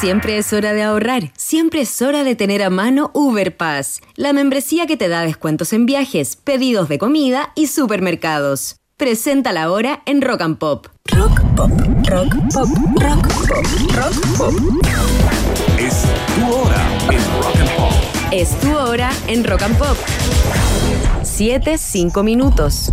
Siempre 0.00 0.38
es 0.38 0.52
hora 0.52 0.72
de 0.72 0.82
ahorrar, 0.82 1.30
siempre 1.36 1.82
es 1.82 2.02
hora 2.02 2.24
de 2.24 2.34
tener 2.34 2.62
a 2.62 2.70
mano 2.70 3.12
Uber 3.14 3.56
Pass, 3.56 4.00
la 4.16 4.32
membresía 4.32 4.86
que 4.86 4.96
te 4.96 5.08
da 5.08 5.22
descuentos 5.22 5.72
en 5.72 5.86
viajes, 5.86 6.36
pedidos 6.36 6.88
de 6.88 6.98
comida 6.98 7.52
y 7.54 7.68
supermercados. 7.68 8.76
Preséntala 8.98 9.64
ahora 9.64 10.00
en 10.06 10.22
Rock 10.22 10.40
and 10.40 10.56
Pop. 10.56 10.86
Rock 11.12 11.42
Pop, 11.54 11.70
Rock 12.08 12.34
Pop, 12.54 12.68
Rock 12.98 13.28
Pop, 13.46 13.66
Rock 13.94 14.38
Pop. 14.38 14.54
Es 15.78 16.04
tu 16.34 16.50
hora 16.50 16.88
en 17.10 17.42
Rock 17.42 17.56
and 17.60 17.70
Pop. 17.76 17.92
Es 18.30 18.58
tu 18.58 18.74
hora 18.74 19.10
en 19.26 19.44
Rock 19.44 19.62
and 19.64 19.76
Pop. 19.76 19.98
7, 21.22 21.76
5 21.76 22.22
minutos. 22.22 22.90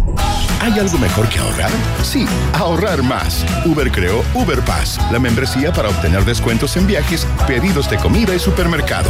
¿Hay 0.59 0.77
algo 0.77 0.97
mejor 0.97 1.29
que 1.29 1.39
ahorrar? 1.39 1.71
Sí, 2.03 2.25
ahorrar 2.51 3.01
más. 3.01 3.45
Uber 3.65 3.89
creó 3.89 4.25
Uber 4.33 4.59
Pass, 4.65 4.99
la 5.09 5.19
membresía 5.19 5.71
para 5.71 5.87
obtener 5.87 6.25
descuentos 6.25 6.75
en 6.75 6.85
viajes, 6.85 7.25
pedidos 7.47 7.89
de 7.89 7.95
comida 7.95 8.35
y 8.35 8.39
supermercado. 8.39 9.09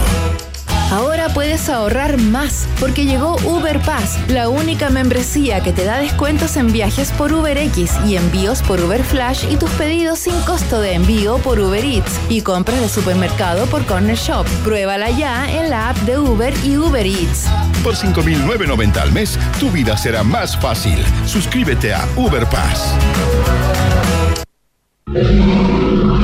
Ahora 0.91 1.29
puedes 1.29 1.69
ahorrar 1.69 2.19
más 2.19 2.67
porque 2.79 3.05
llegó 3.05 3.35
Uber 3.43 3.79
Pass, 3.81 4.19
la 4.27 4.49
única 4.49 4.89
membresía 4.89 5.61
que 5.61 5.73
te 5.73 5.85
da 5.85 5.97
descuentos 5.97 6.55
en 6.57 6.71
viajes 6.71 7.11
por 7.11 7.33
UberX 7.33 7.99
y 8.05 8.15
envíos 8.15 8.61
por 8.61 8.79
Uber 8.79 9.03
Flash 9.03 9.45
y 9.49 9.57
tus 9.57 9.69
pedidos 9.71 10.19
sin 10.19 10.39
costo 10.41 10.79
de 10.79 10.93
envío 10.93 11.37
por 11.39 11.59
Uber 11.59 11.83
Eats 11.83 12.19
y 12.29 12.41
compras 12.41 12.79
de 12.79 12.89
supermercado 12.89 13.65
por 13.67 13.85
Corner 13.85 14.17
Shop. 14.17 14.45
Pruébala 14.63 15.09
ya 15.09 15.51
en 15.51 15.69
la 15.69 15.89
app 15.89 15.97
de 15.99 16.19
Uber 16.19 16.53
y 16.63 16.77
Uber 16.77 17.05
Eats. 17.05 17.47
Por 17.83 17.95
5.990 17.95 18.97
al 18.97 19.11
mes, 19.11 19.39
tu 19.59 19.69
vida 19.71 19.97
será 19.97 20.23
más 20.23 20.57
fácil. 20.57 21.03
Suscríbete 21.25 21.93
a 21.93 22.07
Uber 22.15 22.45
Pass. 22.47 22.95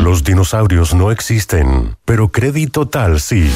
Los 0.03 0.23
dinosaurios 0.23 0.93
no 0.93 1.11
existen, 1.11 1.95
pero 2.05 2.31
Crédito 2.31 2.87
Tal 2.87 3.19
sí. 3.19 3.51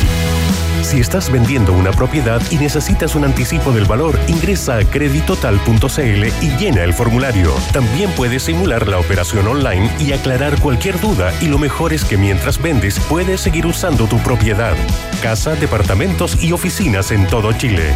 Si 0.83 0.99
estás 0.99 1.31
vendiendo 1.31 1.71
una 1.71 1.91
propiedad 1.91 2.41
y 2.51 2.57
necesitas 2.57 3.15
un 3.15 3.23
anticipo 3.23 3.71
del 3.71 3.85
valor, 3.85 4.19
ingresa 4.27 4.77
a 4.77 4.83
creditotal.cl 4.83 6.25
y 6.41 6.57
llena 6.57 6.83
el 6.83 6.93
formulario. 6.93 7.53
También 7.71 8.11
puedes 8.11 8.43
simular 8.43 8.87
la 8.89 8.99
operación 8.99 9.47
online 9.47 9.89
y 9.97 10.11
aclarar 10.11 10.59
cualquier 10.59 10.99
duda 10.99 11.33
y 11.41 11.47
lo 11.47 11.57
mejor 11.57 11.93
es 11.93 12.03
que 12.03 12.17
mientras 12.17 12.61
vendes 12.61 12.99
puedes 12.99 13.39
seguir 13.39 13.65
usando 13.65 14.07
tu 14.07 14.17
propiedad. 14.19 14.75
Casa, 15.21 15.55
departamentos 15.55 16.43
y 16.43 16.51
oficinas 16.51 17.11
en 17.11 17.27
todo 17.27 17.53
Chile. 17.53 17.93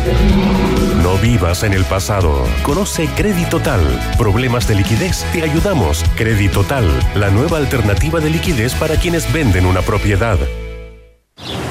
No 1.04 1.18
vivas 1.18 1.64
en 1.64 1.74
el 1.74 1.84
pasado. 1.84 2.46
Conoce 2.64 3.08
Creditotal. 3.16 3.82
Problemas 4.18 4.66
de 4.68 4.76
liquidez, 4.76 5.26
te 5.34 5.44
ayudamos. 5.44 6.06
Creditotal, 6.16 6.88
la 7.16 7.30
nueva 7.30 7.58
alternativa 7.58 8.22
de 8.22 8.30
liquidez 8.30 8.74
para 8.76 8.96
quienes 8.96 9.32
venden 9.32 9.66
una 9.66 9.82
propiedad. 9.82 10.40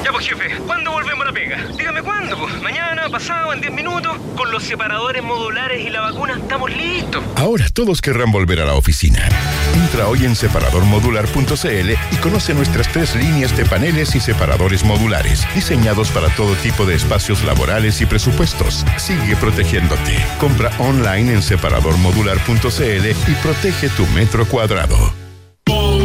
Ya 0.03 0.13
pues 0.13 0.25
jefe, 0.25 0.55
¿cuándo 0.65 0.91
volvemos 0.91 1.23
a 1.23 1.25
la 1.25 1.33
pega? 1.33 1.57
Dígame 1.77 2.01
cuándo, 2.01 2.37
pues. 2.37 2.61
Mañana, 2.61 3.09
pasado, 3.09 3.51
en 3.51 3.59
10 3.59 3.73
minutos. 3.73 4.15
Con 4.37 4.51
los 4.51 4.63
separadores 4.63 5.21
modulares 5.21 5.85
y 5.85 5.89
la 5.89 5.99
vacuna 5.99 6.37
estamos 6.37 6.71
listos. 6.71 7.21
Ahora 7.35 7.65
todos 7.73 8.01
querrán 8.01 8.31
volver 8.31 8.61
a 8.61 8.65
la 8.65 8.75
oficina. 8.75 9.27
Entra 9.75 10.07
hoy 10.07 10.23
en 10.25 10.35
separadormodular.cl 10.35 11.91
y 12.11 12.15
conoce 12.21 12.53
nuestras 12.53 12.87
tres 12.93 13.15
líneas 13.15 13.55
de 13.57 13.65
paneles 13.65 14.15
y 14.15 14.21
separadores 14.21 14.85
modulares, 14.85 15.45
diseñados 15.53 16.09
para 16.11 16.29
todo 16.29 16.55
tipo 16.55 16.85
de 16.85 16.95
espacios 16.95 17.43
laborales 17.43 17.99
y 17.99 18.05
presupuestos. 18.05 18.85
Sigue 18.97 19.35
protegiéndote. 19.35 20.25
Compra 20.39 20.71
online 20.79 21.33
en 21.33 21.41
separadormodular.cl 21.41 23.31
y 23.31 23.35
protege 23.43 23.89
tu 23.89 24.05
metro 24.07 24.47
cuadrado. 24.47 25.26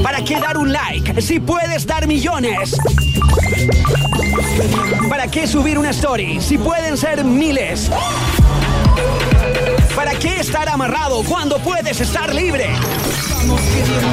¿Para 0.03 0.25
qué 0.25 0.41
dar 0.41 0.59
un 0.59 0.73
like 0.73 1.21
si 1.23 1.41
puedes 1.41 1.87
dar 1.87 2.07
millones? 2.07 2.77
¿Para 5.09 5.29
qué 5.29 5.47
subir 5.47 5.79
una 5.79 5.91
story 5.91 6.41
si 6.41 6.59
pueden 6.59 6.97
ser 6.97 7.25
miles? 7.25 7.91
¿Para 9.95 10.13
qué 10.19 10.41
estar 10.41 10.69
amarrado 10.69 11.23
cuando 11.23 11.59
puedes 11.59 12.01
estar 12.01 12.35
libre? 12.35 12.67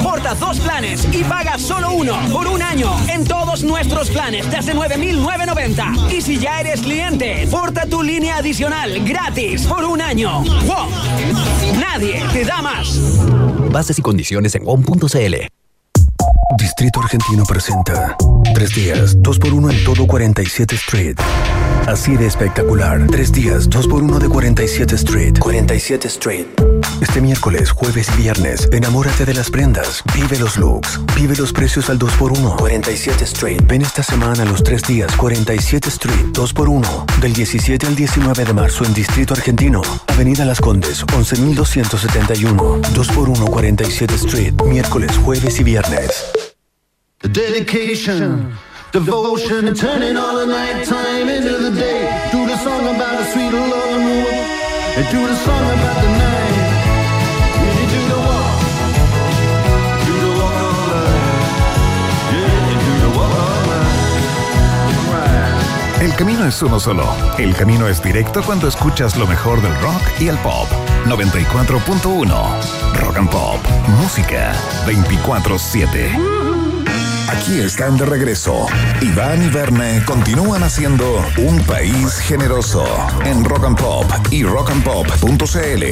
Porta 0.03 0.35
dos 0.35 0.59
planes 0.59 1.07
y 1.11 1.23
paga 1.23 1.57
solo 1.57 1.91
uno 1.91 2.17
por 2.31 2.47
un 2.47 2.61
año 2.61 2.91
en 3.07 3.25
todos 3.25 3.63
nuestros 3.63 4.09
planes 4.09 4.49
desde 4.49 4.73
9.990. 4.75 6.11
Y 6.11 6.21
si 6.21 6.37
ya 6.37 6.59
eres 6.59 6.81
cliente, 6.81 7.47
porta 7.49 7.85
tu 7.85 8.03
línea 8.03 8.37
adicional 8.37 9.03
gratis 9.05 9.65
por 9.65 9.83
un 9.85 10.01
año. 10.01 10.41
¡Wow! 10.41 10.89
Nadie 11.79 12.23
te 12.33 12.45
da 12.45 12.61
más. 12.61 12.99
Bases 13.71 13.99
y 13.99 14.01
condiciones 14.01 14.55
en 14.55 14.65
WOM.cl. 14.65 15.58
Distrito 16.57 16.99
Argentino 17.01 17.43
presenta 17.45 18.17
Tres 18.55 18.73
días, 18.73 19.21
dos 19.21 19.37
por 19.37 19.53
uno 19.53 19.69
en 19.69 19.83
todo 19.83 20.07
47 20.07 20.75
Street. 20.75 21.15
Así 21.87 22.17
de 22.17 22.27
espectacular. 22.27 23.07
Tres 23.07 23.31
días, 23.31 23.69
dos 23.69 23.87
por 23.87 24.03
uno 24.03 24.19
de 24.19 24.27
47 24.27 24.95
Street. 24.95 25.37
47 25.39 26.07
Street. 26.07 26.45
Este 27.01 27.21
miércoles, 27.21 27.71
jueves 27.71 28.09
y 28.13 28.21
viernes, 28.21 28.67
enamórate 28.71 29.25
de 29.25 29.33
las 29.33 29.49
prendas. 29.49 30.03
Vive 30.13 30.37
los 30.39 30.57
looks. 30.57 30.99
Vive 31.15 31.35
los 31.35 31.53
precios 31.53 31.89
al 31.89 31.99
2x1. 31.99 32.57
47 32.57 33.23
Street. 33.23 33.61
Ven 33.65 33.81
esta 33.81 34.03
semana 34.03 34.43
los 34.45 34.63
tres 34.63 34.83
días, 34.83 35.15
47 35.15 35.89
Street, 35.89 36.25
2x1. 36.33 37.19
Del 37.21 37.33
17 37.33 37.87
al 37.87 37.95
19 37.95 38.45
de 38.45 38.53
marzo 38.53 38.85
en 38.85 38.93
Distrito 38.93 39.33
Argentino. 39.33 39.81
Avenida 40.07 40.45
Las 40.45 40.61
Condes, 40.61 41.05
11.271. 41.05 42.81
2x1, 42.81 43.49
47 43.49 44.15
Street. 44.15 44.53
Miércoles, 44.63 45.11
jueves 45.23 45.59
y 45.59 45.63
viernes. 45.63 46.25
The 47.21 47.27
dedication, 47.27 48.53
devotion, 48.93 49.67
and 49.67 49.75
turning 49.75 50.15
all 50.15 50.37
the 50.37 50.45
nighttime 50.45 51.27
into 51.27 51.57
the 51.57 51.71
day. 51.71 52.29
Do 52.31 52.47
the 52.47 52.55
song 52.55 52.79
about 52.79 53.17
the 53.19 53.25
sweet 53.25 53.51
love 53.51 53.91
and 53.91 54.23
war, 54.23 54.31
and 54.95 55.05
do 55.11 55.27
the 55.27 55.35
song 55.35 55.63
about 55.63 56.01
the 56.01 56.07
night. 56.15 56.29
Night. 57.51 57.99
Night. 58.07 58.59
El 66.01 66.15
camino 66.15 66.45
es 66.45 66.61
uno 66.61 66.79
solo. 66.79 67.03
El 67.37 67.53
camino 67.53 67.89
es 67.89 68.01
directo 68.01 68.41
cuando 68.43 68.69
escuchas 68.69 69.17
lo 69.17 69.27
mejor 69.27 69.61
del 69.61 69.75
rock 69.81 70.01
y 70.21 70.29
el 70.29 70.37
pop. 70.37 70.69
94.1 71.05 72.93
Rock 72.93 73.17
and 73.17 73.29
Pop. 73.29 73.59
Música 74.01 74.53
24-7. 74.85 76.48
Aquí 77.31 77.59
están 77.59 77.95
de 77.95 78.07
regreso. 78.07 78.65
Iván 79.01 79.43
y 79.45 79.49
Verne 79.49 80.03
continúan 80.03 80.63
haciendo 80.63 81.23
un 81.37 81.59
país 81.63 82.17
generoso 82.21 82.83
en 83.23 83.45
Rock 83.45 83.65
and 83.65 83.79
Pop 83.79 84.05
y 84.31 84.43
rockandpop.cl. 84.43 85.83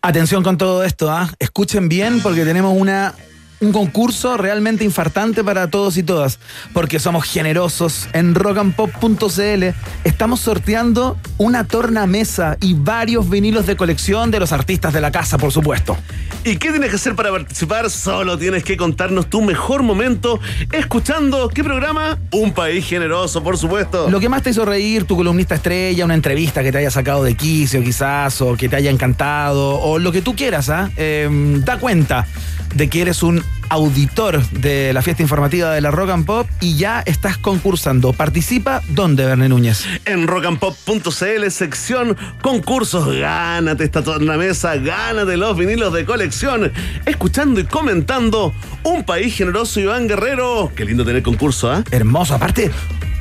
Atención 0.00 0.44
con 0.44 0.56
todo 0.56 0.84
esto, 0.84 1.10
¿ah? 1.10 1.28
Escuchen 1.40 1.88
bien 1.88 2.20
porque 2.22 2.44
tenemos 2.44 2.76
una 2.78 3.14
un 3.60 3.72
concurso 3.72 4.36
realmente 4.36 4.84
infartante 4.84 5.44
para 5.44 5.68
todos 5.68 5.96
y 5.96 6.02
todas, 6.02 6.38
porque 6.72 6.98
somos 6.98 7.24
generosos. 7.24 8.08
En 8.12 8.34
rockandpop.cl 8.34 9.64
estamos 10.04 10.40
sorteando 10.40 11.18
una 11.36 11.64
tornamesa 11.64 12.56
y 12.60 12.74
varios 12.74 13.28
vinilos 13.28 13.66
de 13.66 13.76
colección 13.76 14.30
de 14.30 14.40
los 14.40 14.52
artistas 14.52 14.92
de 14.92 15.00
la 15.00 15.10
casa, 15.10 15.38
por 15.38 15.52
supuesto. 15.52 15.96
¿Y 16.42 16.56
qué 16.56 16.70
tienes 16.70 16.88
que 16.88 16.96
hacer 16.96 17.14
para 17.14 17.30
participar? 17.30 17.90
Solo 17.90 18.38
tienes 18.38 18.64
que 18.64 18.78
contarnos 18.78 19.28
tu 19.28 19.42
mejor 19.42 19.82
momento 19.82 20.40
escuchando 20.72 21.50
qué 21.50 21.62
programa? 21.62 22.18
Un 22.32 22.52
país 22.52 22.86
generoso, 22.86 23.42
por 23.42 23.58
supuesto. 23.58 24.08
Lo 24.08 24.20
que 24.20 24.30
más 24.30 24.42
te 24.42 24.50
hizo 24.50 24.64
reír, 24.64 25.04
tu 25.04 25.16
columnista 25.16 25.56
estrella, 25.56 26.06
una 26.06 26.14
entrevista 26.14 26.62
que 26.62 26.72
te 26.72 26.78
haya 26.78 26.90
sacado 26.90 27.22
de 27.24 27.34
quicio 27.34 27.82
quizás, 27.82 28.40
o 28.40 28.56
que 28.56 28.70
te 28.70 28.76
haya 28.76 28.90
encantado, 28.90 29.78
o 29.80 29.98
lo 29.98 30.12
que 30.12 30.22
tú 30.22 30.34
quieras, 30.34 30.70
¿ah? 30.70 30.90
Eh, 30.96 31.28
da 31.62 31.78
cuenta 31.78 32.26
de 32.74 32.88
que 32.88 33.02
eres 33.02 33.22
un 33.22 33.42
auditor 33.68 34.42
de 34.50 34.92
la 34.92 35.00
fiesta 35.02 35.22
informativa 35.22 35.72
de 35.72 35.80
la 35.80 35.90
Rock 35.90 36.10
and 36.10 36.26
Pop 36.26 36.48
y 36.60 36.76
ya 36.76 37.00
estás 37.06 37.38
concursando. 37.38 38.12
Participa 38.12 38.82
¿dónde, 38.88 39.24
Verne 39.24 39.48
Núñez? 39.48 39.84
En 40.04 40.26
rockandpop.cl, 40.26 41.50
sección 41.50 42.16
concursos. 42.42 43.14
Gánate 43.16 43.84
esta 43.84 44.02
tornamesa, 44.02 44.76
gánate 44.76 45.36
los 45.36 45.56
vinilos 45.56 45.92
de 45.92 46.04
colección. 46.04 46.72
Escuchando 47.06 47.60
y 47.60 47.64
comentando 47.64 48.52
Un 48.82 49.04
País 49.04 49.34
Generoso, 49.36 49.80
Iván 49.80 50.08
Guerrero. 50.08 50.72
Qué 50.74 50.84
lindo 50.84 51.04
tener 51.04 51.22
concurso, 51.22 51.70
¿ah? 51.70 51.84
Hermoso. 51.90 52.34
Aparte, 52.34 52.70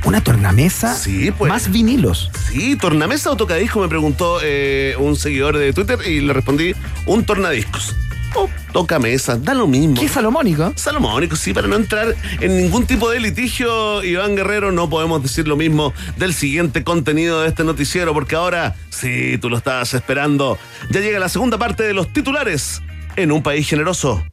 una 0.06 0.22
tornamesa 0.22 0.96
Sí, 0.96 1.32
pues. 1.32 1.50
más 1.50 1.72
vinilos. 1.72 2.32
Sí, 2.50 2.76
tornamesa 2.76 3.32
o 3.32 3.36
tocadisco, 3.36 3.82
me 3.82 3.88
preguntó 3.88 4.40
eh, 4.44 4.96
un 4.98 5.16
seguidor 5.16 5.58
de 5.58 5.74
Twitter 5.74 6.00
y 6.08 6.22
le 6.22 6.34
respondí 6.34 6.74
un 7.06 7.24
tornadiscos. 7.24 7.96
O 8.36 8.50
toca 8.72 9.00
mesa, 9.00 9.38
da 9.38 9.54
lo 9.54 9.68
mismo. 9.68 10.00
¿Qué 10.00 10.08
salomónico? 10.08 10.72
Salomónico, 10.76 11.36
sí, 11.36 11.54
para 11.54 11.68
no 11.68 11.76
entrar 11.76 12.16
en 12.40 12.58
ningún 12.58 12.86
tipo 12.86 13.10
de 13.10 13.20
litigio, 13.20 14.04
Iván 14.04 14.36
Guerrero, 14.36 14.72
no 14.72 14.90
podemos 14.90 15.22
decir 15.24 15.48
lo 15.48 15.56
mismo 15.56 15.94
del 16.18 16.34
siguiente 16.34 16.84
contenido 16.84 17.42
de 17.42 17.50
este 17.50 17.64
noticiero, 17.64 18.14
porque 18.14 18.36
ahora, 18.36 18.76
sí, 18.90 19.38
tú 19.40 19.50
lo 19.50 19.58
estabas 19.58 19.94
esperando, 19.94 20.58
ya 20.92 21.00
llega 21.00 21.20
la 21.20 21.30
segunda 21.30 21.58
parte 21.58 21.84
de 21.84 21.94
los 21.94 22.12
titulares 22.14 22.82
en 23.16 23.32
un 23.32 23.42
país 23.42 23.68
generoso. 23.68 24.24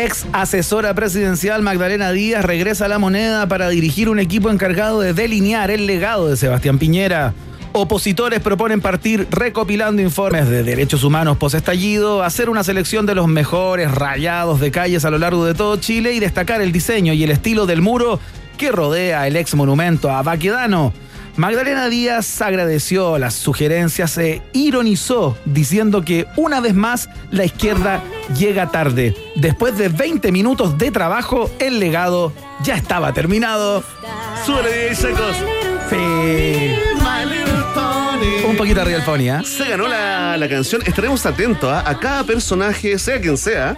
Ex 0.00 0.24
asesora 0.32 0.94
presidencial 0.94 1.60
Magdalena 1.60 2.10
Díaz 2.10 2.42
regresa 2.42 2.86
a 2.86 2.88
la 2.88 2.98
moneda 2.98 3.46
para 3.48 3.68
dirigir 3.68 4.08
un 4.08 4.18
equipo 4.18 4.48
encargado 4.48 5.02
de 5.02 5.12
delinear 5.12 5.70
el 5.70 5.86
legado 5.86 6.26
de 6.26 6.38
Sebastián 6.38 6.78
Piñera. 6.78 7.34
Opositores 7.72 8.40
proponen 8.40 8.80
partir 8.80 9.28
recopilando 9.30 10.00
informes 10.00 10.48
de 10.48 10.62
derechos 10.62 11.04
humanos 11.04 11.36
posestallido, 11.36 12.22
hacer 12.22 12.48
una 12.48 12.64
selección 12.64 13.04
de 13.04 13.14
los 13.14 13.28
mejores 13.28 13.90
rayados 13.90 14.58
de 14.58 14.70
calles 14.70 15.04
a 15.04 15.10
lo 15.10 15.18
largo 15.18 15.44
de 15.44 15.52
todo 15.52 15.76
Chile 15.76 16.14
y 16.14 16.18
destacar 16.18 16.62
el 16.62 16.72
diseño 16.72 17.12
y 17.12 17.22
el 17.22 17.30
estilo 17.30 17.66
del 17.66 17.82
muro 17.82 18.20
que 18.56 18.72
rodea 18.72 19.26
el 19.26 19.36
ex 19.36 19.54
monumento 19.54 20.10
a 20.10 20.22
Baquedano. 20.22 20.94
Magdalena 21.36 21.88
Díaz 21.88 22.40
agradeció 22.42 23.18
las 23.18 23.34
sugerencias 23.34 24.16
e 24.18 24.42
ironizó 24.52 25.36
diciendo 25.44 26.04
que 26.04 26.26
una 26.36 26.60
vez 26.60 26.74
más 26.74 27.08
la 27.30 27.44
izquierda 27.44 28.02
llega 28.36 28.70
tarde. 28.70 29.14
Después 29.36 29.76
de 29.78 29.88
20 29.88 30.32
minutos 30.32 30.78
de 30.78 30.90
trabajo, 30.90 31.50
el 31.58 31.80
legado 31.80 32.32
ya 32.62 32.74
estaba 32.74 33.12
terminado. 33.12 33.82
Súbele, 34.44 34.94
Secos. 34.94 35.36
Sí. 35.88 36.74
Un 38.46 38.56
poquito 38.56 38.80
arriba 38.82 38.98
el 38.98 39.04
pony, 39.04 39.28
¿ah? 39.30 39.42
Se 39.44 39.68
ganó 39.68 39.88
la, 39.88 40.36
la 40.36 40.48
canción. 40.48 40.82
Estaremos 40.84 41.24
atentos 41.26 41.70
¿ah? 41.70 41.82
a 41.86 41.98
cada 41.98 42.24
personaje, 42.24 42.98
sea 42.98 43.20
quien 43.20 43.36
sea, 43.36 43.76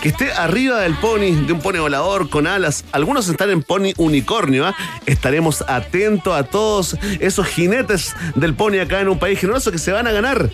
que 0.00 0.10
esté 0.10 0.32
arriba 0.32 0.80
del 0.80 0.94
pony, 0.94 1.46
de 1.46 1.52
un 1.52 1.60
pony 1.60 1.78
volador 1.78 2.28
con 2.28 2.46
alas. 2.46 2.84
Algunos 2.92 3.28
están 3.28 3.50
en 3.50 3.62
pony 3.62 3.92
unicornio. 3.96 4.66
¿ah? 4.66 4.74
Estaremos 5.06 5.64
atentos 5.66 6.36
a 6.36 6.44
todos 6.44 6.96
esos 7.20 7.46
jinetes 7.46 8.14
del 8.34 8.54
pony 8.54 8.78
acá 8.80 9.00
en 9.00 9.08
un 9.08 9.18
país 9.18 9.38
generoso 9.38 9.72
que 9.72 9.78
se 9.78 9.92
van 9.92 10.06
a 10.06 10.12
ganar 10.12 10.50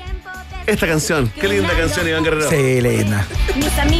esta 0.67 0.87
canción. 0.87 1.33
Qué 1.41 1.49
linda 1.49 1.71
canción, 1.77 2.07
Iván 2.07 2.25
Guerrero. 2.25 2.49
Sí, 2.49 2.81
linda. 2.81 3.27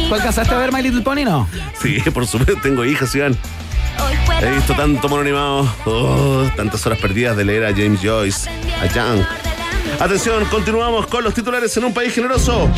¿Tú 0.07 0.15
alcanzaste 0.15 0.53
a 0.53 0.57
ver 0.57 0.71
My 0.71 0.81
Little 0.81 1.01
Pony, 1.01 1.23
no? 1.25 1.47
Sí, 1.81 1.99
por 2.13 2.25
supuesto, 2.27 2.61
tengo 2.61 2.85
hijas, 2.85 3.13
Iván. 3.15 3.35
He 4.41 4.51
visto 4.51 4.73
tanto 4.73 5.09
mono 5.09 5.21
animado. 5.21 5.69
Oh, 5.85 6.49
tantas 6.55 6.85
horas 6.85 6.99
perdidas 6.99 7.35
de 7.35 7.45
leer 7.45 7.65
a 7.65 7.71
James 7.71 7.99
Joyce, 8.01 8.49
a 8.81 8.85
Young. 8.87 9.21
Atención, 9.99 10.45
continuamos 10.45 11.07
con 11.07 11.23
los 11.23 11.33
titulares 11.33 11.75
en 11.77 11.83
un 11.85 11.93
país 11.93 12.13
generoso. 12.13 12.69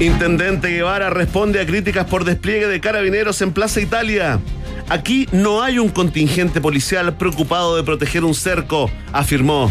Intendente 0.00 0.68
Guevara 0.68 1.10
responde 1.10 1.60
a 1.60 1.66
críticas 1.66 2.06
por 2.06 2.24
despliegue 2.24 2.66
de 2.66 2.80
carabineros 2.80 3.40
en 3.42 3.52
Plaza 3.52 3.80
Italia. 3.80 4.40
Aquí 4.88 5.28
no 5.30 5.62
hay 5.62 5.78
un 5.78 5.90
contingente 5.90 6.60
policial 6.60 7.16
preocupado 7.16 7.76
de 7.76 7.84
proteger 7.84 8.24
un 8.24 8.34
cerco, 8.34 8.90
afirmó. 9.12 9.70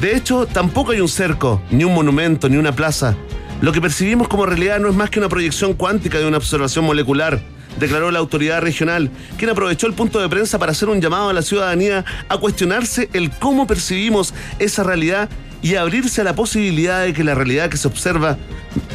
De 0.00 0.14
hecho, 0.14 0.46
tampoco 0.46 0.92
hay 0.92 1.00
un 1.00 1.08
cerco, 1.08 1.60
ni 1.70 1.82
un 1.82 1.94
monumento, 1.94 2.48
ni 2.48 2.56
una 2.58 2.72
plaza. 2.72 3.16
Lo 3.60 3.72
que 3.72 3.80
percibimos 3.80 4.28
como 4.28 4.46
realidad 4.46 4.78
no 4.78 4.88
es 4.88 4.94
más 4.94 5.10
que 5.10 5.18
una 5.18 5.28
proyección 5.28 5.74
cuántica 5.74 6.18
de 6.18 6.26
una 6.26 6.36
observación 6.36 6.84
molecular. 6.84 7.40
Declaró 7.78 8.10
la 8.10 8.18
autoridad 8.18 8.60
regional, 8.60 9.10
quien 9.38 9.50
aprovechó 9.50 9.86
el 9.86 9.94
punto 9.94 10.20
de 10.20 10.28
prensa 10.28 10.58
para 10.58 10.72
hacer 10.72 10.88
un 10.88 11.00
llamado 11.00 11.28
a 11.28 11.32
la 11.32 11.42
ciudadanía 11.42 12.04
a 12.28 12.38
cuestionarse 12.38 13.08
el 13.12 13.30
cómo 13.30 13.66
percibimos 13.66 14.34
esa 14.58 14.82
realidad 14.82 15.28
y 15.62 15.76
abrirse 15.76 16.20
a 16.20 16.24
la 16.24 16.34
posibilidad 16.34 17.02
de 17.02 17.14
que 17.14 17.24
la 17.24 17.34
realidad 17.34 17.70
que 17.70 17.78
se 17.78 17.88
observa 17.88 18.36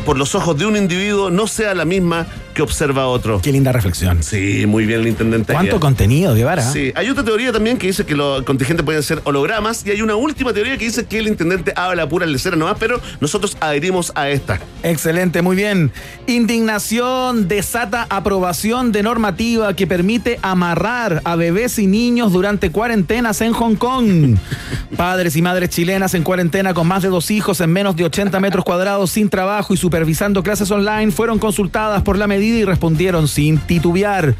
por 0.05 0.17
los 0.17 0.35
ojos 0.35 0.57
de 0.57 0.65
un 0.65 0.75
individuo 0.75 1.29
no 1.29 1.47
sea 1.47 1.73
la 1.75 1.85
misma 1.85 2.27
que 2.53 2.61
observa 2.61 3.07
otro. 3.07 3.39
Qué 3.41 3.51
linda 3.51 3.71
reflexión. 3.71 4.23
Sí, 4.23 4.65
muy 4.65 4.85
bien 4.85 5.01
el 5.01 5.07
intendente. 5.07 5.53
¿Cuánto 5.53 5.79
contenido, 5.79 6.33
Guevara? 6.33 6.63
Sí, 6.63 6.91
hay 6.95 7.09
otra 7.09 7.23
teoría 7.23 7.51
también 7.51 7.77
que 7.77 7.87
dice 7.87 8.05
que 8.05 8.15
los 8.15 8.43
contingentes 8.43 8.83
pueden 8.83 9.03
ser 9.03 9.21
hologramas 9.23 9.85
y 9.85 9.91
hay 9.91 10.01
una 10.01 10.15
última 10.15 10.51
teoría 10.51 10.77
que 10.77 10.85
dice 10.85 11.05
que 11.05 11.19
el 11.19 11.27
intendente 11.27 11.73
habla 11.75 12.09
pura 12.09 12.25
lecera 12.25 12.55
nomás, 12.55 12.77
pero 12.79 12.99
nosotros 13.21 13.55
adherimos 13.61 14.11
a 14.15 14.29
esta. 14.29 14.59
Excelente, 14.83 15.41
muy 15.41 15.55
bien. 15.55 15.91
Indignación 16.27 17.47
desata 17.47 18.07
aprobación 18.09 18.91
de 18.91 19.03
normativa 19.03 19.73
que 19.73 19.87
permite 19.87 20.39
amarrar 20.41 21.21
a 21.23 21.35
bebés 21.35 21.79
y 21.79 21.87
niños 21.87 22.33
durante 22.33 22.71
cuarentenas 22.71 23.41
en 23.41 23.53
Hong 23.53 23.75
Kong. 23.75 24.37
Padres 24.97 25.35
y 25.35 25.41
madres 25.41 25.69
chilenas 25.69 26.13
en 26.13 26.23
cuarentena 26.23 26.73
con 26.73 26.87
más 26.87 27.03
de 27.03 27.09
dos 27.09 27.31
hijos 27.31 27.61
en 27.61 27.71
menos 27.71 27.95
de 27.95 28.05
80 28.05 28.39
metros 28.39 28.65
cuadrados 28.65 29.11
sin 29.11 29.29
trabajo 29.29 29.68
y 29.73 29.77
supervisando 29.77 30.43
clases 30.43 30.69
online 30.71 31.11
fueron 31.11 31.39
consultadas 31.39 32.03
por 32.03 32.17
la 32.17 32.27
medida 32.27 32.57
y 32.57 32.65
respondieron 32.65 33.27
sin 33.27 33.57
titubear. 33.57 34.35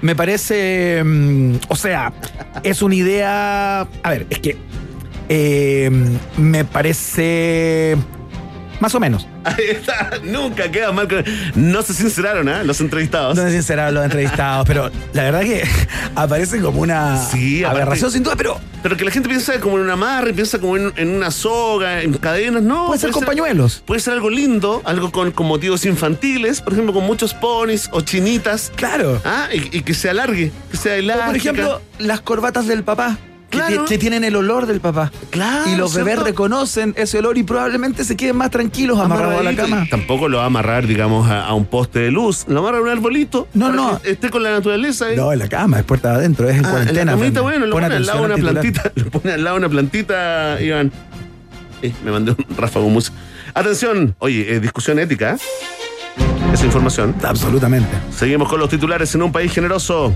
Me 0.00 0.14
parece, 0.14 1.02
mm, 1.04 1.54
o 1.68 1.76
sea, 1.76 2.12
es 2.62 2.82
una 2.82 2.94
idea, 2.94 3.80
a 3.80 4.10
ver, 4.10 4.26
es 4.30 4.38
que 4.38 4.56
eh, 5.28 5.90
me 6.36 6.64
parece 6.64 7.96
más 8.80 8.94
o 8.94 9.00
menos. 9.00 9.26
Ahí 9.44 9.64
está, 9.70 10.10
nunca 10.22 10.70
queda 10.70 10.92
mal. 10.92 11.08
con- 11.08 11.24
No 11.54 11.82
se 11.82 11.94
sinceraron, 11.94 12.48
¿eh? 12.48 12.64
Los 12.64 12.80
entrevistados. 12.80 13.36
No 13.36 13.42
sé 13.44 13.50
si 13.56 13.62
serán 13.62 13.94
los 13.94 14.04
entrevistados, 14.04 14.66
pero 14.66 14.90
la 15.12 15.22
verdad 15.24 15.40
que 15.40 15.62
aparece 16.14 16.60
como 16.60 16.80
una 16.80 17.18
Sí, 17.30 17.64
aparte- 17.64 17.82
aberración 17.82 18.10
sin 18.10 18.22
duda, 18.22 18.34
pero 18.36 18.60
Pero 18.82 18.96
que 18.96 19.04
la 19.04 19.10
gente 19.10 19.28
piensa 19.28 19.58
como 19.60 19.76
en 19.76 19.82
una 19.84 19.94
amarre, 19.94 20.32
piensa 20.32 20.58
como 20.60 20.76
en, 20.76 20.92
en 20.96 21.08
una 21.10 21.30
soga, 21.32 22.00
en 22.02 22.12
cadenas, 22.14 22.62
no. 22.62 22.86
puede 22.86 23.00
ser 23.00 23.10
con 23.10 23.24
pañuelos. 23.24 23.82
Puede 23.84 24.00
ser 24.00 24.12
algo 24.14 24.30
lindo, 24.30 24.82
algo 24.84 25.10
con, 25.10 25.32
con 25.32 25.46
motivos 25.46 25.84
infantiles, 25.84 26.60
por 26.60 26.72
ejemplo, 26.74 26.92
con 26.94 27.04
muchos 27.04 27.34
ponis 27.34 27.88
o 27.92 28.00
chinitas. 28.02 28.70
Claro. 28.76 29.20
Ah, 29.24 29.48
y, 29.52 29.78
y 29.78 29.82
que 29.82 29.94
se 29.94 30.08
alargue, 30.10 30.52
que 30.70 30.76
sea 30.76 30.92
O, 30.92 30.96
elástica. 30.96 31.26
por 31.26 31.36
ejemplo, 31.36 31.82
las 31.98 32.20
corbatas 32.20 32.66
del 32.68 32.84
papá. 32.84 33.18
Que, 33.50 33.56
Claro. 33.58 33.84
ti- 33.84 33.88
que 33.94 33.98
tienen 33.98 34.24
el 34.24 34.36
olor 34.36 34.66
del 34.66 34.80
papá. 34.80 35.10
Claro, 35.30 35.70
Y 35.70 35.76
los 35.76 35.94
bebés 35.94 36.18
reconocen 36.18 36.92
ese 36.98 37.18
olor 37.18 37.38
y 37.38 37.44
probablemente 37.44 38.04
se 38.04 38.14
queden 38.14 38.36
más 38.36 38.50
tranquilos 38.50 38.98
amarrados 39.00 39.40
a 39.40 39.42
la 39.42 39.56
cama. 39.56 39.86
Tampoco 39.90 40.28
lo 40.28 40.36
va 40.36 40.42
a 40.42 40.46
amarrar, 40.48 40.86
digamos, 40.86 41.30
a, 41.30 41.46
a 41.46 41.54
un 41.54 41.64
poste 41.64 41.98
de 42.00 42.10
luz. 42.10 42.44
Lo 42.46 42.60
amarra 42.60 42.76
a 42.78 42.82
un 42.82 42.88
arbolito. 42.90 43.48
No, 43.54 43.66
para 43.70 43.76
no. 43.76 44.02
que 44.02 44.10
esté 44.10 44.28
con 44.28 44.42
la 44.42 44.50
naturaleza. 44.50 45.10
¿eh? 45.10 45.16
No, 45.16 45.32
en 45.32 45.38
la 45.38 45.48
cama, 45.48 45.78
es 45.78 45.84
puerta 45.84 46.10
de 46.10 46.16
adentro, 46.16 46.46
es 46.48 46.56
en 46.58 46.66
Ah, 46.66 46.70
cuarentena. 46.70 47.00
en 47.00 47.06
la 47.34 47.40
bueno, 47.42 47.66
lo 47.66 47.72
Pon 47.72 47.82
pone 47.82 47.94
al 47.96 48.04
lado 48.06 48.18
de 48.20 48.24
una 48.26 48.34
titular. 48.34 48.54
plantita. 48.60 48.92
Lo 49.02 49.10
pone 49.10 49.32
al 49.32 49.44
lado 49.44 49.56
de 49.56 49.60
una 49.60 49.68
plantita, 49.70 50.60
Iván. 50.60 50.92
Eh, 51.80 51.92
me 52.04 52.10
mandé 52.10 52.32
un 52.32 52.56
ráfago 52.56 52.88
música. 52.90 53.16
Atención, 53.54 54.14
oye, 54.18 54.56
eh, 54.56 54.60
discusión 54.60 54.98
ética. 54.98 55.34
¿eh? 55.36 55.38
Esa 56.52 56.66
información. 56.66 57.14
Absolutamente. 57.22 57.88
Seguimos 58.14 58.48
con 58.48 58.60
los 58.60 58.68
titulares 58.68 59.14
en 59.14 59.22
un 59.22 59.32
país 59.32 59.52
generoso. 59.52 60.12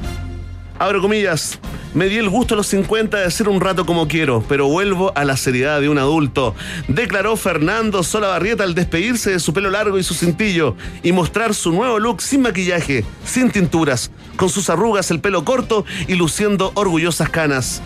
Abro 0.83 1.01
comillas. 1.01 1.61
Me 1.95 2.09
di 2.09 2.17
el 2.17 2.29
gusto 2.29 2.55
a 2.55 2.57
los 2.57 2.67
50 2.67 3.17
de 3.17 3.25
hacer 3.25 3.49
un 3.49 3.61
rato 3.61 3.87
como 3.87 4.09
quiero, 4.09 4.45
pero 4.49 4.67
vuelvo 4.67 5.13
a 5.15 5.25
la 5.25 5.37
seriedad 5.37 5.81
de 5.81 5.89
un 5.89 5.97
adulto. 5.97 6.57
Declaró 6.89 7.37
Fernando 7.37 8.03
Solabarrieta 8.03 8.65
al 8.65 8.75
despedirse 8.75 9.31
de 9.31 9.39
su 9.39 9.53
pelo 9.53 9.71
largo 9.71 9.97
y 9.97 10.03
su 10.03 10.15
cintillo 10.15 10.75
y 11.05 11.13
mostrar 11.13 11.55
su 11.55 11.71
nuevo 11.71 12.01
look 12.01 12.21
sin 12.21 12.43
maquillaje, 12.43 13.05
sin 13.25 13.53
tinturas, 13.53 14.11
con 14.35 14.49
sus 14.49 14.71
arrugas, 14.71 15.13
el 15.13 15.21
pelo 15.21 15.45
corto 15.45 15.85
y 16.09 16.17
luciendo 16.17 16.73
orgullosas 16.75 17.31
canas. 17.31 17.81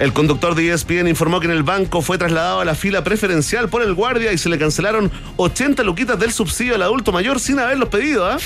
El 0.00 0.12
conductor 0.12 0.54
de 0.54 0.72
ESPN 0.72 1.08
informó 1.08 1.40
que 1.40 1.46
en 1.46 1.52
el 1.52 1.62
banco 1.62 2.02
fue 2.02 2.18
trasladado 2.18 2.60
a 2.60 2.64
la 2.64 2.74
fila 2.74 3.04
preferencial 3.04 3.68
por 3.68 3.82
el 3.82 3.94
guardia 3.94 4.32
y 4.32 4.38
se 4.38 4.48
le 4.48 4.58
cancelaron 4.58 5.10
80 5.36 5.82
luquitas 5.84 6.18
del 6.18 6.32
subsidio 6.32 6.74
al 6.74 6.82
adulto 6.82 7.12
mayor 7.12 7.38
sin 7.38 7.58
haberlos 7.58 7.88
pedido, 7.88 8.26
¿ah? 8.26 8.38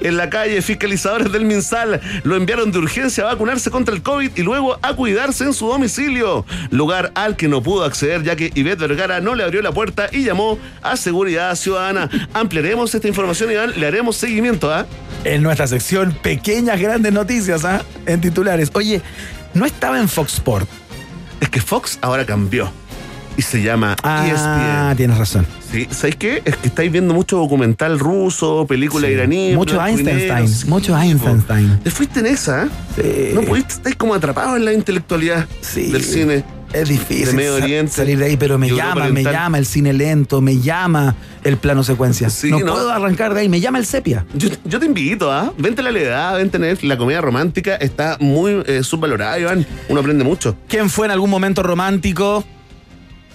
En 0.00 0.16
la 0.16 0.30
calle, 0.30 0.62
fiscalizadores 0.62 1.30
del 1.30 1.44
MinSal 1.44 2.00
lo 2.22 2.36
enviaron 2.36 2.72
de 2.72 2.78
urgencia 2.78 3.24
a 3.24 3.26
vacunarse 3.26 3.70
contra 3.70 3.94
el 3.94 4.02
COVID 4.02 4.30
y 4.34 4.42
luego 4.42 4.78
a 4.80 4.94
cuidarse 4.94 5.44
en 5.44 5.52
su 5.52 5.68
domicilio, 5.68 6.46
lugar 6.70 7.12
al 7.14 7.36
que 7.36 7.48
no 7.48 7.62
pudo 7.62 7.84
acceder 7.84 8.22
ya 8.22 8.34
que 8.34 8.50
Ivette 8.54 8.80
Vergara 8.80 9.20
no 9.20 9.34
le 9.34 9.44
abrió 9.44 9.60
la 9.60 9.72
puerta 9.72 10.08
y 10.10 10.24
llamó 10.24 10.58
a 10.82 10.96
Seguridad 10.96 11.54
Ciudadana. 11.54 12.08
Ampliaremos 12.32 12.94
esta 12.94 13.08
información, 13.08 13.50
Iván, 13.50 13.72
le 13.76 13.86
haremos 13.86 14.16
seguimiento, 14.16 14.72
¿ah? 14.72 14.86
En 15.24 15.42
nuestra 15.42 15.66
sección, 15.66 16.16
pequeñas 16.22 16.80
grandes 16.80 17.12
noticias, 17.12 17.64
¿ah? 17.66 17.82
En 18.06 18.22
titulares. 18.22 18.70
Oye, 18.72 19.02
no 19.52 19.66
estaba 19.66 19.98
en 19.98 20.08
Fox 20.08 20.34
Sport. 20.34 20.79
Es 21.40 21.48
que 21.48 21.60
Fox 21.60 21.98
ahora 22.02 22.24
cambió 22.26 22.70
y 23.36 23.42
se 23.42 23.62
llama 23.62 23.92
E 23.92 24.00
Ah, 24.02 24.26
ESPN. 24.90 24.96
tienes 24.96 25.18
razón. 25.18 25.46
Sí, 25.70 25.86
¿sabéis 25.90 26.16
qué? 26.16 26.42
Es 26.44 26.56
que 26.56 26.68
estáis 26.68 26.90
viendo 26.92 27.14
mucho 27.14 27.38
documental 27.38 27.98
ruso, 27.98 28.66
película 28.66 29.06
Sí. 29.06 29.14
iraní. 29.14 29.52
Mucho 29.54 29.82
Einstein, 29.84 30.48
sí, 30.48 30.66
mucho. 30.66 30.98
Einstein. 30.98 31.78
Te 31.82 31.90
fuiste 31.90 32.20
en 32.20 32.26
esa, 32.26 32.64
¿eh? 32.64 32.68
Sí. 32.96 33.30
No 33.34 33.42
pudiste, 33.42 33.74
estáis 33.74 33.94
como 33.96 34.14
atrapados 34.14 34.56
en 34.56 34.64
la 34.64 34.72
intelectualidad 34.72 35.46
Sí. 35.60 35.90
del 35.92 36.02
cine. 36.04 36.44
Es 36.72 36.88
difícil 36.88 37.26
De 37.26 37.32
Medio 37.32 37.58
sa- 37.58 37.64
Oriente 37.64 37.92
salir 37.92 38.18
de 38.18 38.26
ahí, 38.26 38.36
pero 38.36 38.56
me 38.56 38.70
llama, 38.70 39.08
me 39.08 39.24
llama 39.24 39.58
el 39.58 39.66
cine 39.66 39.92
lento, 39.92 40.40
me 40.40 40.58
llama 40.58 41.16
el 41.42 41.56
plano 41.56 41.82
secuencia. 41.82 42.30
Sí, 42.30 42.50
no, 42.50 42.60
¿no? 42.60 42.72
puedo 42.72 42.90
arrancar 42.90 43.34
de 43.34 43.40
ahí, 43.40 43.48
me 43.48 43.60
llama 43.60 43.78
el 43.78 43.86
sepia. 43.86 44.24
Yo, 44.34 44.48
yo 44.64 44.78
te 44.78 44.86
invito, 44.86 45.32
¿ah? 45.32 45.52
Vente 45.58 45.80
a 45.80 45.84
la 45.90 45.98
edad, 45.98 46.36
vente 46.36 46.56
a. 46.58 46.86
La 46.86 46.96
comedia 46.96 47.20
romántica 47.20 47.74
está 47.76 48.16
muy 48.20 48.62
eh, 48.66 48.82
subvalorada, 48.84 49.38
Iván. 49.38 49.66
Uno 49.88 50.00
aprende 50.00 50.22
mucho. 50.22 50.56
¿Quién 50.68 50.90
fue 50.90 51.06
en 51.06 51.12
algún 51.12 51.30
momento 51.30 51.62
romántico? 51.62 52.44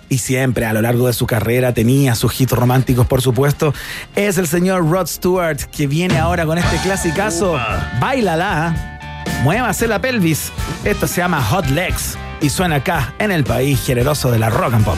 Y 0.07 0.19
siempre 0.19 0.65
a 0.65 0.71
lo 0.73 0.81
largo 0.81 1.07
de 1.07 1.13
su 1.13 1.25
carrera 1.25 1.73
tenía 1.73 2.15
sus 2.15 2.39
hits 2.39 2.51
románticos, 2.51 3.07
por 3.07 3.21
supuesto. 3.21 3.73
Es 4.15 4.37
el 4.37 4.47
señor 4.47 4.87
Rod 4.89 5.07
Stewart 5.07 5.57
que 5.71 5.87
viene 5.87 6.19
ahora 6.19 6.45
con 6.45 6.57
este 6.57 6.77
clasicazo. 6.77 7.57
Bailala, 7.99 9.23
muévase 9.43 9.87
la 9.87 9.99
pelvis. 9.99 10.51
Esto 10.85 11.07
se 11.07 11.17
llama 11.17 11.41
Hot 11.41 11.65
Legs 11.71 12.17
y 12.41 12.49
suena 12.49 12.75
acá 12.75 13.13
en 13.19 13.31
el 13.31 13.43
país 13.43 13.83
generoso 13.85 14.31
de 14.31 14.39
la 14.39 14.49
rock 14.49 14.73
and 14.73 14.85
pop. 14.85 14.97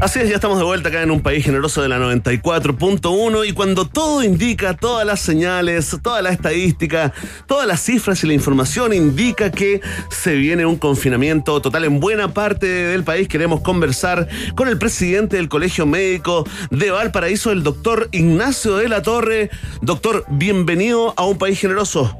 Así 0.00 0.20
es, 0.20 0.28
ya 0.28 0.36
estamos 0.36 0.58
de 0.58 0.64
vuelta 0.64 0.90
acá 0.90 1.02
en 1.02 1.10
un 1.10 1.22
país 1.22 1.44
generoso 1.44 1.82
de 1.82 1.88
la 1.88 1.98
94.1 1.98 3.48
y 3.48 3.52
cuando 3.52 3.86
todo 3.86 4.22
indica, 4.22 4.74
todas 4.74 5.06
las 5.06 5.20
señales, 5.20 5.96
toda 6.02 6.22
la 6.22 6.30
estadística, 6.30 7.12
todas 7.46 7.66
las 7.66 7.80
cifras 7.80 8.22
y 8.22 8.26
la 8.26 8.34
información 8.34 8.92
indica 8.92 9.50
que 9.50 9.80
se 10.10 10.34
viene 10.34 10.66
un 10.66 10.76
confinamiento 10.76 11.60
total 11.60 11.84
en 11.84 11.98
buena 11.98 12.34
parte 12.34 12.66
del 12.66 13.04
país, 13.04 13.26
queremos 13.26 13.62
conversar 13.62 14.28
con 14.54 14.68
el 14.68 14.78
presidente 14.78 15.36
del 15.36 15.48
Colegio 15.48 15.86
Médico 15.86 16.44
de 16.70 16.90
Valparaíso, 16.90 17.50
el 17.50 17.62
doctor 17.62 18.08
Ignacio 18.12 18.76
de 18.76 18.88
la 18.88 19.02
Torre. 19.02 19.50
Doctor, 19.82 20.24
bienvenido 20.28 21.14
a 21.16 21.24
un 21.24 21.38
país 21.38 21.60
generoso. 21.60 22.18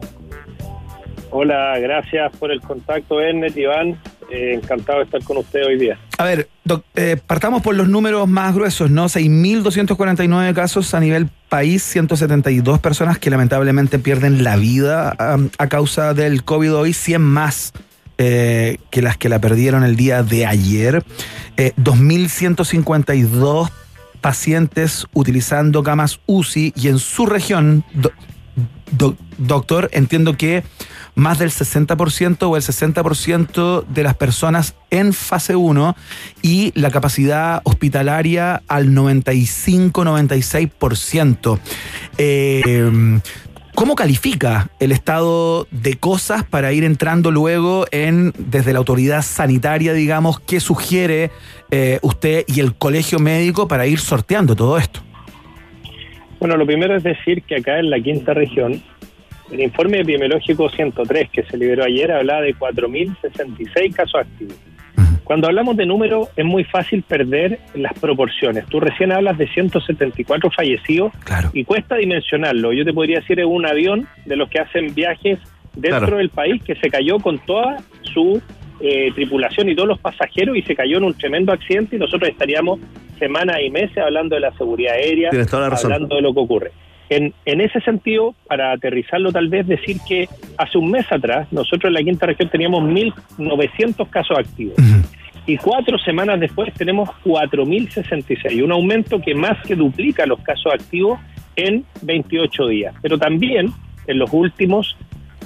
Hola, 1.31 1.79
gracias 1.79 2.35
por 2.39 2.51
el 2.51 2.61
contacto, 2.61 3.21
Ernest, 3.21 3.57
Iván. 3.57 4.01
Eh, 4.31 4.55
encantado 4.55 4.99
de 4.99 5.05
estar 5.05 5.23
con 5.23 5.37
usted 5.37 5.65
hoy 5.65 5.79
día. 5.79 5.99
A 6.19 6.25
ver, 6.25 6.49
eh, 6.95 7.19
partamos 7.27 7.63
por 7.63 7.75
los 7.75 7.89
números 7.89 8.27
más 8.27 8.55
gruesos, 8.55 8.91
¿no? 8.91 9.07
6.249 9.07 10.55
casos 10.55 10.95
a 10.95 11.01
nivel 11.01 11.29
país, 11.49 11.83
172 11.83 12.79
personas 12.79 13.19
que 13.19 13.29
lamentablemente 13.29 13.99
pierden 13.99 14.43
la 14.43 14.57
vida 14.57 15.15
a 15.19 15.67
causa 15.69 16.15
del 16.15 16.43
COVID 16.43 16.75
hoy, 16.75 16.93
100 16.95 17.21
más 17.21 17.73
eh, 18.19 18.79
que 18.91 19.03
las 19.03 19.19
que 19.19 19.29
la 19.29 19.41
perdieron 19.41 19.85
el 19.85 19.95
día 19.95 20.23
de 20.23 20.47
ayer. 20.47 21.05
Eh, 21.59 21.73
2.152 21.77 23.71
pacientes 24.23 25.07
utilizando 25.13 25.83
camas 25.83 26.21
UCI 26.25 26.73
y 26.75 26.89
en 26.89 26.99
su 26.99 27.27
región, 27.27 27.85
do- 28.91 29.11
do- 29.11 29.17
doctor, 29.39 29.89
entiendo 29.93 30.37
que 30.37 30.65
más 31.15 31.39
del 31.39 31.51
60% 31.51 32.43
o 32.43 32.57
el 32.57 32.63
60% 32.63 33.87
de 33.87 34.03
las 34.03 34.15
personas 34.17 34.75
en 34.91 35.15
fase 35.15 35.57
1 35.57 35.97
y 36.43 36.73
la 36.79 36.91
capacidad 36.91 37.63
hospitalaria 37.65 38.63
al 38.69 38.89
95-96%. 38.91 41.59
Eh, 42.19 43.21
¿Cómo 43.75 43.95
califica 43.95 44.71
el 44.81 44.91
estado 44.91 45.69
de 45.71 45.99
cosas 45.99 46.45
para 46.45 46.73
ir 46.73 46.83
entrando 46.83 47.31
luego 47.31 47.85
en, 47.91 48.33
desde 48.39 48.73
la 48.73 48.79
autoridad 48.79 49.21
sanitaria, 49.21 49.93
digamos, 49.93 50.41
qué 50.41 50.61
sugiere 50.61 51.31
eh, 51.71 51.99
usted 52.01 52.45
y 52.47 52.61
el 52.61 52.75
colegio 52.75 53.19
médico 53.19 53.69
para 53.69 53.87
ir 53.87 54.01
sorteando 54.01 54.57
todo 54.57 54.79
esto? 54.79 55.01
Bueno, 56.39 56.57
lo 56.57 56.67
primero 56.67 56.95
es 56.97 57.03
decir 57.03 57.43
que 57.43 57.57
acá 57.57 57.79
en 57.79 57.91
la 57.91 57.99
quinta 58.01 58.35
región, 58.35 58.81
el 59.51 59.61
informe 59.61 60.01
epidemiológico 60.01 60.69
103 60.69 61.31
que 61.31 61.43
se 61.45 61.57
liberó 61.57 61.85
ayer 61.85 62.11
hablaba 62.13 62.43
de 62.43 62.55
4.066 62.55 63.95
casos 63.95 64.21
activos. 64.21 64.57
Cuando 65.25 65.49
hablamos 65.49 65.77
de 65.77 65.87
números 65.87 66.29
es 66.37 66.45
muy 66.45 66.63
fácil 66.65 67.03
perder 67.03 67.59
las 67.75 67.95
proporciones. 67.99 68.65
Tú 68.67 68.79
recién 68.79 69.11
hablas 69.11 69.37
de 69.39 69.49
174 69.49 70.51
fallecidos 70.53 71.13
y 71.53 71.65
cuesta 71.65 71.97
dimensionarlo. 71.97 72.73
Yo 72.73 72.85
te 72.85 72.93
podría 72.93 73.19
decir 73.21 73.41
es 73.41 73.47
un 73.47 73.67
avión 73.67 74.07
de 74.25 74.37
los 74.37 74.49
que 74.49 74.61
hacen 74.61 74.95
viajes 74.95 75.39
dentro 75.75 75.99
Claro. 76.01 76.17
del 76.19 76.31
país 76.31 76.63
que 76.63 76.77
se 76.77 76.89
cayó 76.91 77.19
con 77.19 77.39
toda 77.41 77.79
su 78.15 78.41
eh, 78.81 79.11
tripulación 79.15 79.69
y 79.69 79.75
todos 79.75 79.89
los 79.89 80.01
pasajeros 80.01 80.57
y 80.57 80.63
se 80.63 80.75
cayó 80.75 80.99
en 80.99 81.05
un 81.05 81.15
tremendo 81.15 81.53
accidente 81.53 81.97
y 81.97 81.99
nosotros 81.99 82.31
estaríamos 82.31 82.81
semanas 83.19 83.57
y 83.65 83.71
meses 83.71 83.99
hablando 83.99 84.35
de 84.35 84.41
la 84.41 84.53
seguridad 84.53 84.95
aérea, 84.95 85.31
la 85.33 85.67
hablando 85.67 86.17
de 86.17 86.23
lo 86.23 86.35
que 86.35 86.41
ocurre. 86.41 86.73
En, 87.09 87.33
en 87.45 87.61
ese 87.61 87.81
sentido, 87.81 88.35
para 88.49 88.73
aterrizarlo 88.73 89.31
tal 89.31 89.49
vez, 89.49 89.67
decir 89.67 89.99
que 90.09 90.29
hace 90.59 90.77
un 90.77 90.91
mes 90.91 91.07
atrás 91.11 91.47
nosotros 91.53 91.85
en 91.85 91.95
la 91.95 92.03
quinta 92.03 92.27
región 92.27 92.49
teníamos 92.49 92.83
1.900 92.83 94.11
casos 94.11 94.39
activos 94.39 94.77
y 95.47 95.57
cuatro 95.57 95.97
semanas 95.99 96.41
después 96.41 96.73
tenemos 96.75 97.09
4.066, 97.25 98.63
un 98.63 98.73
aumento 98.73 99.21
que 99.21 99.35
más 99.35 99.57
que 99.67 99.77
duplica 99.77 100.27
los 100.27 100.41
casos 100.41 100.73
activos 100.75 101.21
en 101.55 101.85
28 102.03 102.67
días. 102.67 102.95
Pero 103.01 103.17
también 103.17 103.73
en 104.09 104.19
los 104.19 104.33
últimos 104.33 104.97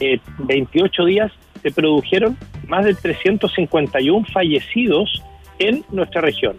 eh, 0.00 0.18
28 0.38 1.04
días 1.04 1.30
se 1.62 1.70
produjeron 1.70 2.36
más 2.66 2.84
de 2.84 2.94
351 2.94 4.26
fallecidos 4.32 5.22
en 5.58 5.84
nuestra 5.90 6.20
región. 6.20 6.56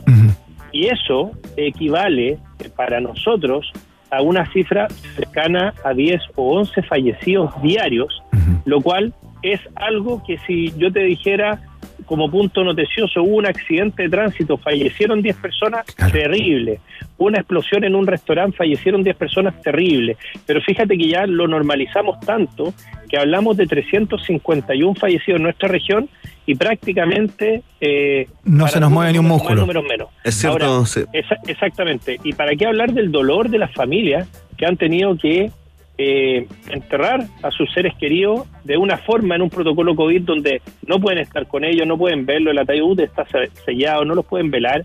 Y 0.71 0.87
eso 0.87 1.31
equivale 1.57 2.37
para 2.75 3.01
nosotros 3.01 3.71
a 4.09 4.21
una 4.21 4.45
cifra 4.51 4.87
cercana 5.15 5.73
a 5.83 5.93
10 5.93 6.21
o 6.35 6.59
11 6.59 6.83
fallecidos 6.83 7.61
diarios, 7.61 8.21
lo 8.65 8.81
cual 8.81 9.13
es 9.41 9.59
algo 9.75 10.21
que 10.25 10.37
si 10.45 10.71
yo 10.77 10.91
te 10.91 11.03
dijera 11.03 11.61
como 12.05 12.29
punto 12.29 12.63
noticioso, 12.63 13.23
hubo 13.23 13.37
un 13.37 13.45
accidente 13.45 14.03
de 14.03 14.09
tránsito, 14.09 14.57
fallecieron 14.57 15.21
10 15.21 15.35
personas, 15.37 15.85
terrible. 16.11 16.79
Una 17.17 17.37
explosión 17.39 17.83
en 17.83 17.95
un 17.95 18.07
restaurante, 18.07 18.57
fallecieron 18.57 19.03
10 19.03 19.15
personas, 19.15 19.61
terrible. 19.61 20.17
Pero 20.45 20.61
fíjate 20.61 20.97
que 20.97 21.07
ya 21.07 21.25
lo 21.27 21.47
normalizamos 21.47 22.19
tanto 22.21 22.73
que 23.09 23.17
hablamos 23.17 23.57
de 23.57 23.67
351 23.67 24.95
fallecidos 24.95 25.37
en 25.37 25.43
nuestra 25.43 25.67
región 25.67 26.09
y 26.45 26.55
prácticamente... 26.55 27.61
eh, 27.79 28.27
No 28.43 28.67
se 28.67 28.79
nos 28.79 28.89
mueve 28.91 29.11
ni 29.13 29.19
un 29.19 29.25
más, 29.25 29.33
músculo. 29.33 29.61
números 29.61 29.83
menos. 29.87 30.09
Es 30.23 30.35
cierto, 30.35 30.65
Ahora, 30.65 30.85
sí. 30.85 31.01
esa- 31.13 31.37
exactamente. 31.47 32.19
¿Y 32.23 32.33
para 32.33 32.55
qué 32.55 32.65
hablar 32.65 32.93
del 32.93 33.11
dolor 33.11 33.49
de 33.49 33.57
las 33.59 33.73
familias 33.73 34.27
que 34.57 34.65
han 34.65 34.77
tenido 34.77 35.17
que 35.17 35.51
eh, 35.97 36.47
enterrar 36.69 37.21
a 37.43 37.51
sus 37.51 37.71
seres 37.73 37.93
queridos 37.95 38.47
de 38.63 38.77
una 38.77 38.97
forma 38.97 39.35
en 39.35 39.41
un 39.43 39.49
protocolo 39.49 39.95
COVID 39.95 40.21
donde 40.23 40.61
no 40.87 40.99
pueden 40.99 41.19
estar 41.19 41.47
con 41.47 41.63
ellos, 41.63 41.85
no 41.87 41.97
pueden 41.97 42.25
verlo, 42.25 42.51
el 42.51 42.57
ataúd 42.59 42.99
está 43.01 43.25
se- 43.27 43.49
sellado, 43.65 44.03
no 44.05 44.15
los 44.15 44.25
pueden 44.25 44.49
velar, 44.49 44.83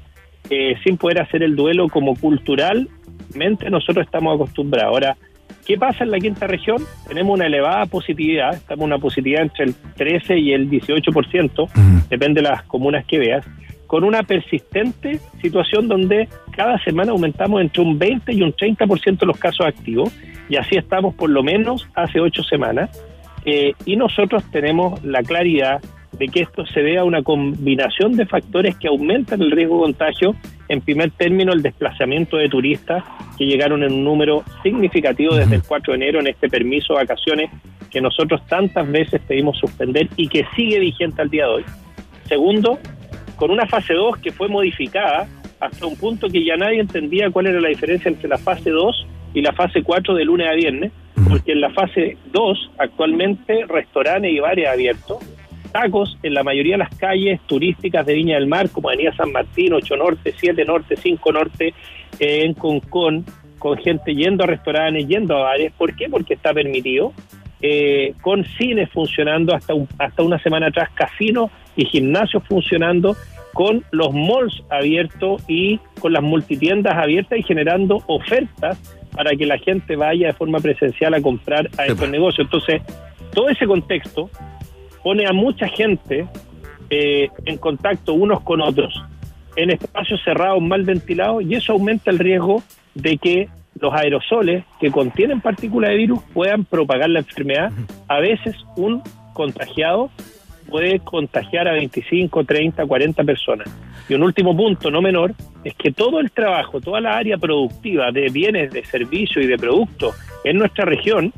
eh, 0.50 0.74
sin 0.84 0.96
poder 0.96 1.20
hacer 1.22 1.42
el 1.42 1.56
duelo 1.56 1.88
como 1.88 2.14
culturalmente 2.16 3.70
nosotros 3.70 4.04
estamos 4.06 4.34
acostumbrados. 4.34 4.92
Ahora, 4.92 5.16
¿qué 5.66 5.76
pasa 5.78 6.04
en 6.04 6.10
la 6.10 6.18
quinta 6.18 6.46
región? 6.46 6.78
Tenemos 7.08 7.34
una 7.34 7.46
elevada 7.46 7.86
positividad, 7.86 8.54
estamos 8.54 8.82
en 8.82 8.92
una 8.92 8.98
positividad 8.98 9.42
entre 9.42 9.64
el 9.66 9.74
13 9.96 10.38
y 10.38 10.52
el 10.52 10.68
18%, 10.70 11.68
depende 12.08 12.42
de 12.42 12.48
las 12.48 12.62
comunas 12.64 13.04
que 13.06 13.18
veas, 13.18 13.46
con 13.86 14.02
una 14.04 14.22
persistente 14.24 15.20
situación 15.40 15.86
donde 15.88 16.28
cada 16.56 16.78
semana 16.82 17.12
aumentamos 17.12 17.60
entre 17.60 17.82
un 17.82 17.98
20 17.98 18.32
y 18.32 18.42
un 18.42 18.52
30% 18.52 19.24
los 19.26 19.38
casos 19.38 19.64
activos, 19.66 20.12
y 20.48 20.56
así 20.56 20.76
estamos 20.76 21.14
por 21.14 21.30
lo 21.30 21.42
menos 21.42 21.88
hace 21.94 22.20
ocho 22.20 22.42
semanas, 22.42 22.90
eh, 23.44 23.74
y 23.84 23.96
nosotros 23.96 24.42
tenemos 24.50 25.02
la 25.04 25.22
claridad 25.22 25.80
de 26.18 26.28
que 26.28 26.40
esto 26.40 26.64
se 26.66 26.82
vea 26.82 27.04
una 27.04 27.22
combinación 27.22 28.12
de 28.16 28.26
factores 28.26 28.76
que 28.76 28.88
aumentan 28.88 29.40
el 29.42 29.50
riesgo 29.50 29.76
de 29.76 29.82
contagio. 29.82 30.34
En 30.68 30.80
primer 30.80 31.10
término, 31.12 31.52
el 31.52 31.62
desplazamiento 31.62 32.38
de 32.38 32.48
turistas 32.48 33.04
que 33.36 33.44
llegaron 33.44 33.82
en 33.82 33.92
un 33.92 34.04
número 34.04 34.42
significativo 34.62 35.34
desde 35.34 35.56
el 35.56 35.62
4 35.62 35.92
de 35.92 35.96
enero 35.96 36.20
en 36.20 36.28
este 36.28 36.48
permiso 36.48 36.94
de 36.94 37.00
vacaciones 37.00 37.50
que 37.90 38.00
nosotros 38.00 38.44
tantas 38.46 38.90
veces 38.90 39.20
pedimos 39.26 39.58
suspender 39.58 40.08
y 40.16 40.28
que 40.28 40.44
sigue 40.56 40.80
vigente 40.80 41.22
al 41.22 41.30
día 41.30 41.44
de 41.44 41.50
hoy. 41.50 41.64
Segundo, 42.28 42.78
con 43.36 43.50
una 43.50 43.66
fase 43.66 43.94
2 43.94 44.18
que 44.18 44.32
fue 44.32 44.48
modificada 44.48 45.28
hasta 45.60 45.86
un 45.86 45.96
punto 45.96 46.28
que 46.28 46.44
ya 46.44 46.56
nadie 46.56 46.80
entendía 46.80 47.30
cuál 47.30 47.46
era 47.46 47.60
la 47.60 47.68
diferencia 47.68 48.08
entre 48.08 48.28
la 48.28 48.38
fase 48.38 48.70
2 48.70 49.06
y 49.36 49.42
la 49.42 49.52
fase 49.52 49.82
4 49.82 50.14
de 50.14 50.24
lunes 50.24 50.48
a 50.48 50.52
viernes, 50.54 50.92
porque 51.28 51.52
en 51.52 51.60
la 51.60 51.70
fase 51.70 52.16
2 52.32 52.70
actualmente 52.78 53.66
restaurantes 53.68 54.32
y 54.32 54.38
bares 54.40 54.66
abiertos, 54.66 55.18
tacos 55.72 56.16
en 56.22 56.32
la 56.34 56.42
mayoría 56.42 56.74
de 56.74 56.78
las 56.78 56.96
calles 56.96 57.38
turísticas 57.46 58.06
de 58.06 58.14
Viña 58.14 58.36
del 58.36 58.46
Mar, 58.46 58.70
como 58.70 58.88
Avenida 58.88 59.14
San 59.14 59.30
Martín, 59.32 59.74
8 59.74 59.96
Norte, 59.96 60.32
7 60.36 60.64
Norte, 60.64 60.96
5 60.96 61.32
Norte, 61.32 61.74
eh, 62.18 62.42
en 62.44 62.54
Concón, 62.54 63.24
con 63.58 63.76
gente 63.78 64.14
yendo 64.14 64.44
a 64.44 64.46
restaurantes, 64.46 65.06
yendo 65.06 65.36
a 65.36 65.40
bares. 65.42 65.72
¿Por 65.76 65.94
qué? 65.94 66.08
Porque 66.08 66.34
está 66.34 66.54
permitido. 66.54 67.12
Eh, 67.60 68.14
con 68.22 68.44
cines 68.44 68.88
funcionando 68.90 69.54
hasta, 69.54 69.74
un- 69.74 69.88
hasta 69.98 70.22
una 70.22 70.38
semana 70.38 70.66
atrás, 70.68 70.90
casinos 70.94 71.50
y 71.76 71.84
gimnasios 71.86 72.42
funcionando, 72.48 73.16
con 73.54 73.82
los 73.90 74.12
malls 74.12 74.62
abiertos 74.70 75.42
y 75.48 75.78
con 76.00 76.12
las 76.12 76.22
multitiendas 76.22 76.94
abiertas 76.96 77.38
y 77.38 77.42
generando 77.42 78.02
ofertas 78.06 78.78
para 79.16 79.34
que 79.34 79.46
la 79.46 79.58
gente 79.58 79.96
vaya 79.96 80.28
de 80.28 80.32
forma 80.34 80.60
presencial 80.60 81.14
a 81.14 81.20
comprar 81.20 81.68
a 81.78 81.86
estos 81.86 82.08
negocios. 82.08 82.46
Entonces, 82.46 82.82
todo 83.32 83.48
ese 83.48 83.66
contexto 83.66 84.30
pone 85.02 85.26
a 85.26 85.32
mucha 85.32 85.66
gente 85.68 86.26
eh, 86.90 87.28
en 87.44 87.58
contacto 87.58 88.14
unos 88.14 88.40
con 88.42 88.60
otros 88.60 89.02
en 89.56 89.70
espacios 89.70 90.20
cerrados 90.22 90.62
mal 90.62 90.84
ventilados 90.84 91.42
y 91.42 91.54
eso 91.54 91.72
aumenta 91.72 92.10
el 92.10 92.18
riesgo 92.18 92.62
de 92.94 93.16
que 93.16 93.48
los 93.80 93.92
aerosoles 93.92 94.64
que 94.80 94.90
contienen 94.90 95.40
partículas 95.40 95.90
de 95.90 95.96
virus 95.96 96.20
puedan 96.32 96.64
propagar 96.64 97.10
la 97.10 97.20
enfermedad. 97.20 97.72
A 98.08 98.20
veces 98.20 98.54
un 98.76 99.02
contagiado 99.32 100.10
puede 100.68 101.00
contagiar 101.00 101.68
a 101.68 101.72
25, 101.72 102.44
30, 102.44 102.86
40 102.86 103.24
personas. 103.24 103.68
Y 104.08 104.14
un 104.14 104.22
último 104.22 104.56
punto, 104.56 104.90
no 104.90 105.02
menor, 105.02 105.34
es 105.64 105.74
que 105.74 105.90
todo 105.92 106.20
el 106.20 106.30
trabajo, 106.30 106.80
toda 106.80 107.00
la 107.00 107.16
área 107.16 107.38
productiva 107.38 108.10
de 108.12 108.28
bienes, 108.28 108.72
de 108.72 108.84
servicios 108.84 109.44
y 109.44 109.48
de 109.48 109.56
productos 109.56 110.16
en 110.44 110.58
nuestra 110.58 110.84
región 110.84 111.32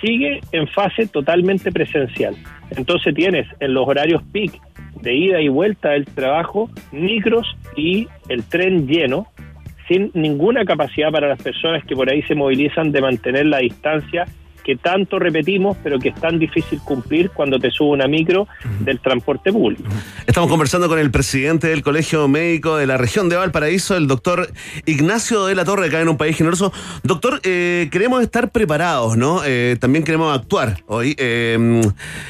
sigue 0.00 0.40
en 0.52 0.66
fase 0.68 1.06
totalmente 1.06 1.70
presencial. 1.70 2.36
Entonces 2.76 3.14
tienes 3.14 3.46
en 3.60 3.74
los 3.74 3.86
horarios 3.86 4.22
peak 4.32 4.60
de 5.00 5.14
ida 5.14 5.40
y 5.40 5.48
vuelta 5.48 5.90
del 5.90 6.06
trabajo 6.06 6.70
micros 6.92 7.56
y 7.76 8.08
el 8.28 8.42
tren 8.44 8.86
lleno 8.86 9.28
sin 9.86 10.10
ninguna 10.14 10.64
capacidad 10.64 11.10
para 11.10 11.28
las 11.28 11.42
personas 11.42 11.84
que 11.84 11.96
por 11.96 12.10
ahí 12.10 12.22
se 12.22 12.34
movilizan 12.34 12.92
de 12.92 13.00
mantener 13.00 13.46
la 13.46 13.58
distancia 13.58 14.26
que 14.68 14.76
tanto 14.76 15.18
repetimos, 15.18 15.78
pero 15.82 15.98
que 15.98 16.10
es 16.10 16.14
tan 16.16 16.38
difícil 16.38 16.78
cumplir 16.80 17.30
cuando 17.30 17.58
te 17.58 17.70
sube 17.70 17.88
una 17.88 18.06
micro 18.06 18.46
del 18.80 19.00
transporte 19.00 19.50
público. 19.50 19.84
Estamos 20.26 20.50
conversando 20.50 20.90
con 20.90 20.98
el 20.98 21.10
presidente 21.10 21.68
del 21.68 21.82
Colegio 21.82 22.28
Médico 22.28 22.76
de 22.76 22.86
la 22.86 22.98
región 22.98 23.30
de 23.30 23.36
Valparaíso, 23.36 23.96
el 23.96 24.06
doctor 24.06 24.52
Ignacio 24.84 25.46
de 25.46 25.54
la 25.54 25.64
Torre, 25.64 25.86
acá 25.86 26.02
en 26.02 26.10
un 26.10 26.18
país 26.18 26.36
generoso. 26.36 26.70
Doctor, 27.02 27.40
eh, 27.44 27.88
queremos 27.90 28.20
estar 28.20 28.50
preparados, 28.50 29.16
¿no? 29.16 29.40
Eh, 29.42 29.78
también 29.80 30.04
queremos 30.04 30.38
actuar 30.38 30.82
hoy. 30.86 31.16
Eh, 31.16 31.80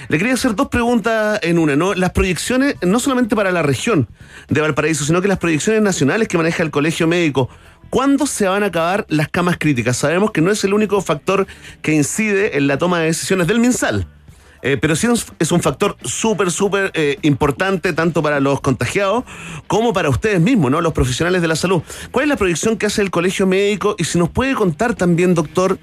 le 0.09 0.19
quería 0.19 0.35
hacer 0.35 0.55
dos 0.55 0.69
preguntas 0.69 1.41
en 1.43 1.59
una, 1.59 1.75
¿no? 1.75 1.95
Las 1.95 2.13
proyecciones, 2.13 2.77
no 2.83 3.01
solamente 3.01 3.35
para 3.35 3.51
la 3.51 3.63
región 3.63 4.07
de 4.49 4.61
Valparaíso, 4.61 5.05
sino 5.05 5.21
que 5.21 5.27
las 5.27 5.39
proyecciones 5.39 5.83
nacionales 5.83 6.29
que 6.29 6.39
maneja 6.39 6.63
el 6.63 6.71
Colegio 6.71 7.09
Médico. 7.09 7.51
¿Cuándo 7.91 8.27
se 8.27 8.47
van 8.47 8.63
a 8.63 8.67
acabar 8.67 9.07
las 9.09 9.29
camas 9.29 9.57
críticas? 9.59 9.97
Sabemos 9.97 10.31
que 10.31 10.41
no 10.41 10.51
es 10.51 10.63
el 10.65 10.75
único 10.75 11.01
factor 11.01 11.47
que 11.81 11.95
incide 11.95 12.57
en 12.59 12.67
la 12.67 12.77
toma 12.79 13.01
de 13.01 13.07
decisiones 13.07 13.47
del 13.47 13.61
MinSal. 13.61 14.07
Eh, 14.61 14.77
pero 14.77 14.97
sí 14.97 15.07
es- 15.39 15.53
un 15.53 15.63
factor 15.63 15.97
súper, 16.03 16.51
súper 16.51 16.91
eh, 16.95 17.17
importante 17.23 17.93
tanto 17.93 18.23
para 18.25 18.41
los 18.41 18.61
contagiados 18.61 19.23
como 19.69 19.93
para 19.93 20.09
ustedes 20.09 20.41
mismos, 20.41 20.71
¿no? 20.73 20.81
Los 20.81 20.93
profesionales 20.93 21.41
de 21.43 21.49
la 21.49 21.55
salud. 21.55 21.81
¿Cuál 22.11 22.25
es 22.25 22.29
la 22.31 22.37
proyección 22.37 22.77
que 22.77 22.87
hace 22.87 23.01
el 23.01 23.11
colegio 23.13 23.47
médico? 23.47 23.95
Y 23.99 24.05
si 24.05 24.19
nos 24.19 24.29
puede 24.31 24.55
contar 24.55 24.95
también, 24.97 25.35
doctor, 25.35 25.79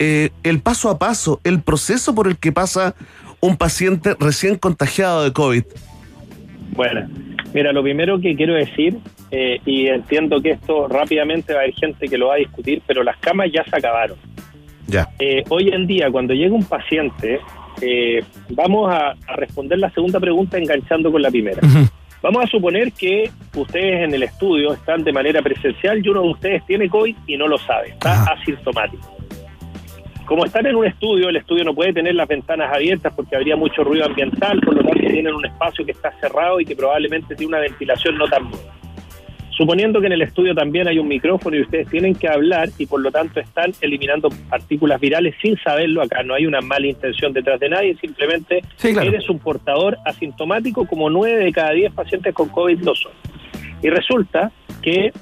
eh, 0.00 0.30
el 0.42 0.60
paso 0.60 0.90
a 0.90 0.98
paso, 0.98 1.40
el 1.44 1.62
proceso 1.62 2.12
por 2.14 2.26
el 2.26 2.36
que 2.38 2.50
pasa 2.50 2.96
un 3.40 3.56
paciente 3.56 4.16
recién 4.18 4.56
contagiado 4.56 5.22
de 5.22 5.32
COVID. 5.32 5.62
Bueno, 6.72 7.08
mira, 7.54 7.72
lo 7.72 7.82
primero 7.84 8.20
que 8.20 8.34
quiero 8.34 8.54
decir, 8.54 8.98
eh, 9.30 9.60
y 9.64 9.88
entiendo 9.88 10.40
que 10.40 10.52
esto 10.52 10.88
rápidamente 10.88 11.52
va 11.52 11.60
a 11.60 11.62
haber 11.62 11.74
gente 11.74 12.08
que 12.08 12.18
lo 12.18 12.28
va 12.28 12.34
a 12.34 12.38
discutir, 12.38 12.82
pero 12.86 13.02
las 13.02 13.16
camas 13.18 13.48
ya 13.52 13.64
se 13.64 13.76
acabaron. 13.76 14.16
Ya. 14.86 15.08
Eh, 15.18 15.44
hoy 15.50 15.68
en 15.68 15.86
día, 15.86 16.10
cuando 16.10 16.32
llega 16.34 16.54
un 16.54 16.64
paciente, 16.64 17.40
eh, 17.82 18.22
vamos 18.50 18.92
a, 18.92 19.10
a 19.26 19.36
responder 19.36 19.78
la 19.78 19.90
segunda 19.90 20.18
pregunta 20.18 20.56
enganchando 20.56 21.12
con 21.12 21.20
la 21.20 21.30
primera. 21.30 21.60
Vamos 22.20 22.44
a 22.44 22.46
suponer 22.48 22.92
que 22.92 23.30
ustedes 23.54 24.04
en 24.04 24.14
el 24.14 24.24
estudio 24.24 24.72
están 24.72 25.04
de 25.04 25.12
manera 25.12 25.40
presencial 25.40 26.04
y 26.04 26.08
uno 26.08 26.22
de 26.22 26.28
ustedes 26.30 26.66
tiene 26.66 26.88
COVID 26.88 27.14
y 27.26 27.36
no 27.36 27.46
lo 27.46 27.58
sabe, 27.58 27.90
está 27.90 28.24
asintomático. 28.24 29.16
Como 30.24 30.44
están 30.44 30.66
en 30.66 30.76
un 30.76 30.84
estudio, 30.84 31.28
el 31.28 31.36
estudio 31.36 31.64
no 31.64 31.74
puede 31.74 31.92
tener 31.92 32.14
las 32.14 32.28
ventanas 32.28 32.70
abiertas 32.74 33.12
porque 33.14 33.36
habría 33.36 33.56
mucho 33.56 33.84
ruido 33.84 34.04
ambiental, 34.04 34.60
por 34.60 34.74
lo 34.74 34.82
tanto 34.82 35.06
tienen 35.08 35.32
un 35.32 35.46
espacio 35.46 35.86
que 35.86 35.92
está 35.92 36.12
cerrado 36.20 36.60
y 36.60 36.66
que 36.66 36.76
probablemente 36.76 37.34
tiene 37.34 37.50
una 37.50 37.60
ventilación 37.60 38.18
no 38.18 38.26
tan 38.26 38.50
buena. 38.50 38.72
Suponiendo 39.58 40.00
que 40.00 40.06
en 40.06 40.12
el 40.12 40.22
estudio 40.22 40.54
también 40.54 40.86
hay 40.86 41.00
un 41.00 41.08
micrófono 41.08 41.56
y 41.56 41.62
ustedes 41.62 41.88
tienen 41.88 42.14
que 42.14 42.28
hablar 42.28 42.68
y 42.78 42.86
por 42.86 43.00
lo 43.00 43.10
tanto 43.10 43.40
están 43.40 43.72
eliminando 43.80 44.28
partículas 44.48 45.00
virales 45.00 45.34
sin 45.42 45.58
saberlo 45.58 46.00
acá, 46.00 46.22
no 46.22 46.34
hay 46.34 46.46
una 46.46 46.60
mala 46.60 46.86
intención 46.86 47.32
detrás 47.32 47.58
de 47.58 47.68
nadie, 47.68 47.96
simplemente 48.00 48.62
Sí, 48.76 48.92
claro. 48.92 49.08
eres 49.08 49.28
un 49.28 49.40
portador 49.40 49.98
asintomático 50.04 50.86
como 50.86 51.10
9 51.10 51.44
de 51.44 51.52
cada 51.52 51.72
10 51.72 51.92
pacientes 51.92 52.32
con 52.34 52.48
COVID 52.50 52.78
lo 52.82 52.94
son. 52.94 53.10
Y 53.82 53.90
resulta 53.90 54.52
que 54.80 55.12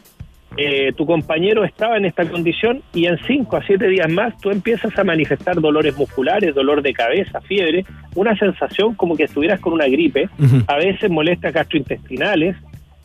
eh, 0.59 0.93
tu 0.95 1.07
compañero 1.07 1.65
estaba 1.65 1.97
en 1.97 2.05
esta 2.05 2.29
condición 2.29 2.83
y 2.93 3.07
en 3.07 3.19
5 3.27 3.57
a 3.57 3.63
7 3.63 3.89
días 3.89 4.11
más 4.11 4.39
tú 4.39 4.51
empiezas 4.51 4.99
a 4.99 5.05
manifestar 5.05 5.59
dolores 5.63 5.97
musculares, 5.97 6.55
dolor 6.55 6.83
de 6.83 6.93
cabeza, 6.93 7.41
fiebre, 7.41 7.87
una 8.15 8.37
sensación 8.37 8.95
como 8.95 9.17
que 9.17 9.25
estuvieras 9.25 9.61
con 9.61 9.73
una 9.73 9.87
gripe, 9.87 10.29
a 10.67 10.77
veces 10.77 11.11
molestias 11.11 11.55
gastrointestinales 11.55 12.55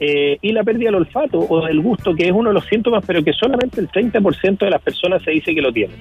eh, 0.03 0.37
y 0.41 0.51
la 0.51 0.63
pérdida 0.63 0.85
del 0.87 0.95
olfato 0.95 1.37
o 1.39 1.63
del 1.65 1.79
gusto, 1.79 2.15
que 2.15 2.25
es 2.25 2.31
uno 2.31 2.49
de 2.49 2.55
los 2.55 2.65
síntomas, 2.65 3.03
pero 3.05 3.23
que 3.23 3.31
solamente 3.33 3.79
el 3.79 3.87
30% 3.87 4.57
de 4.57 4.69
las 4.71 4.81
personas 4.81 5.21
se 5.21 5.29
dice 5.31 5.53
que 5.53 5.61
lo 5.61 5.71
tienen. 5.71 5.95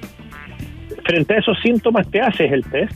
Frente 1.04 1.34
a 1.34 1.38
esos 1.38 1.58
síntomas 1.60 2.10
te 2.10 2.20
haces 2.20 2.50
el 2.50 2.64
test, 2.64 2.92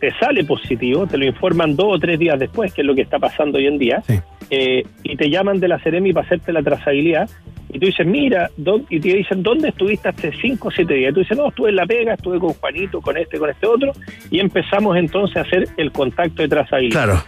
te 0.00 0.10
sale 0.18 0.44
positivo, 0.44 1.06
te 1.06 1.18
lo 1.18 1.24
informan 1.26 1.74
dos 1.76 1.96
o 1.96 1.98
tres 1.98 2.18
días 2.18 2.38
después, 2.38 2.72
que 2.72 2.80
es 2.82 2.86
lo 2.86 2.94
que 2.94 3.02
está 3.02 3.18
pasando 3.18 3.58
hoy 3.58 3.66
en 3.66 3.78
día, 3.78 4.02
eh, 4.50 4.82
y 5.02 5.16
te 5.16 5.28
llaman 5.30 5.58
de 5.60 5.68
la 5.68 5.78
Ceremi 5.80 6.12
para 6.12 6.26
hacerte 6.26 6.52
la 6.52 6.62
trazabilidad, 6.62 7.28
y 7.72 7.78
tú 7.78 7.86
dices, 7.86 8.06
mira, 8.06 8.50
¿dó- 8.56 8.84
y 8.90 8.98
te 8.98 9.14
dicen, 9.14 9.42
¿dónde 9.42 9.68
estuviste 9.68 10.08
hace 10.08 10.32
cinco 10.40 10.68
o 10.68 10.70
siete 10.70 10.94
días? 10.94 11.10
Y 11.10 11.14
tú 11.14 11.20
dices, 11.20 11.36
no, 11.36 11.48
estuve 11.48 11.70
en 11.70 11.76
La 11.76 11.86
Pega, 11.86 12.14
estuve 12.14 12.38
con 12.40 12.52
Juanito, 12.54 13.00
con 13.00 13.16
este, 13.16 13.38
con 13.38 13.48
este 13.50 13.66
otro, 13.66 13.92
y 14.30 14.40
empezamos 14.40 14.96
entonces 14.96 15.36
a 15.36 15.40
hacer 15.42 15.68
el 15.76 15.92
contacto 15.92 16.42
de 16.42 16.48
trazabilidad. 16.48 17.04
Claro. 17.04 17.22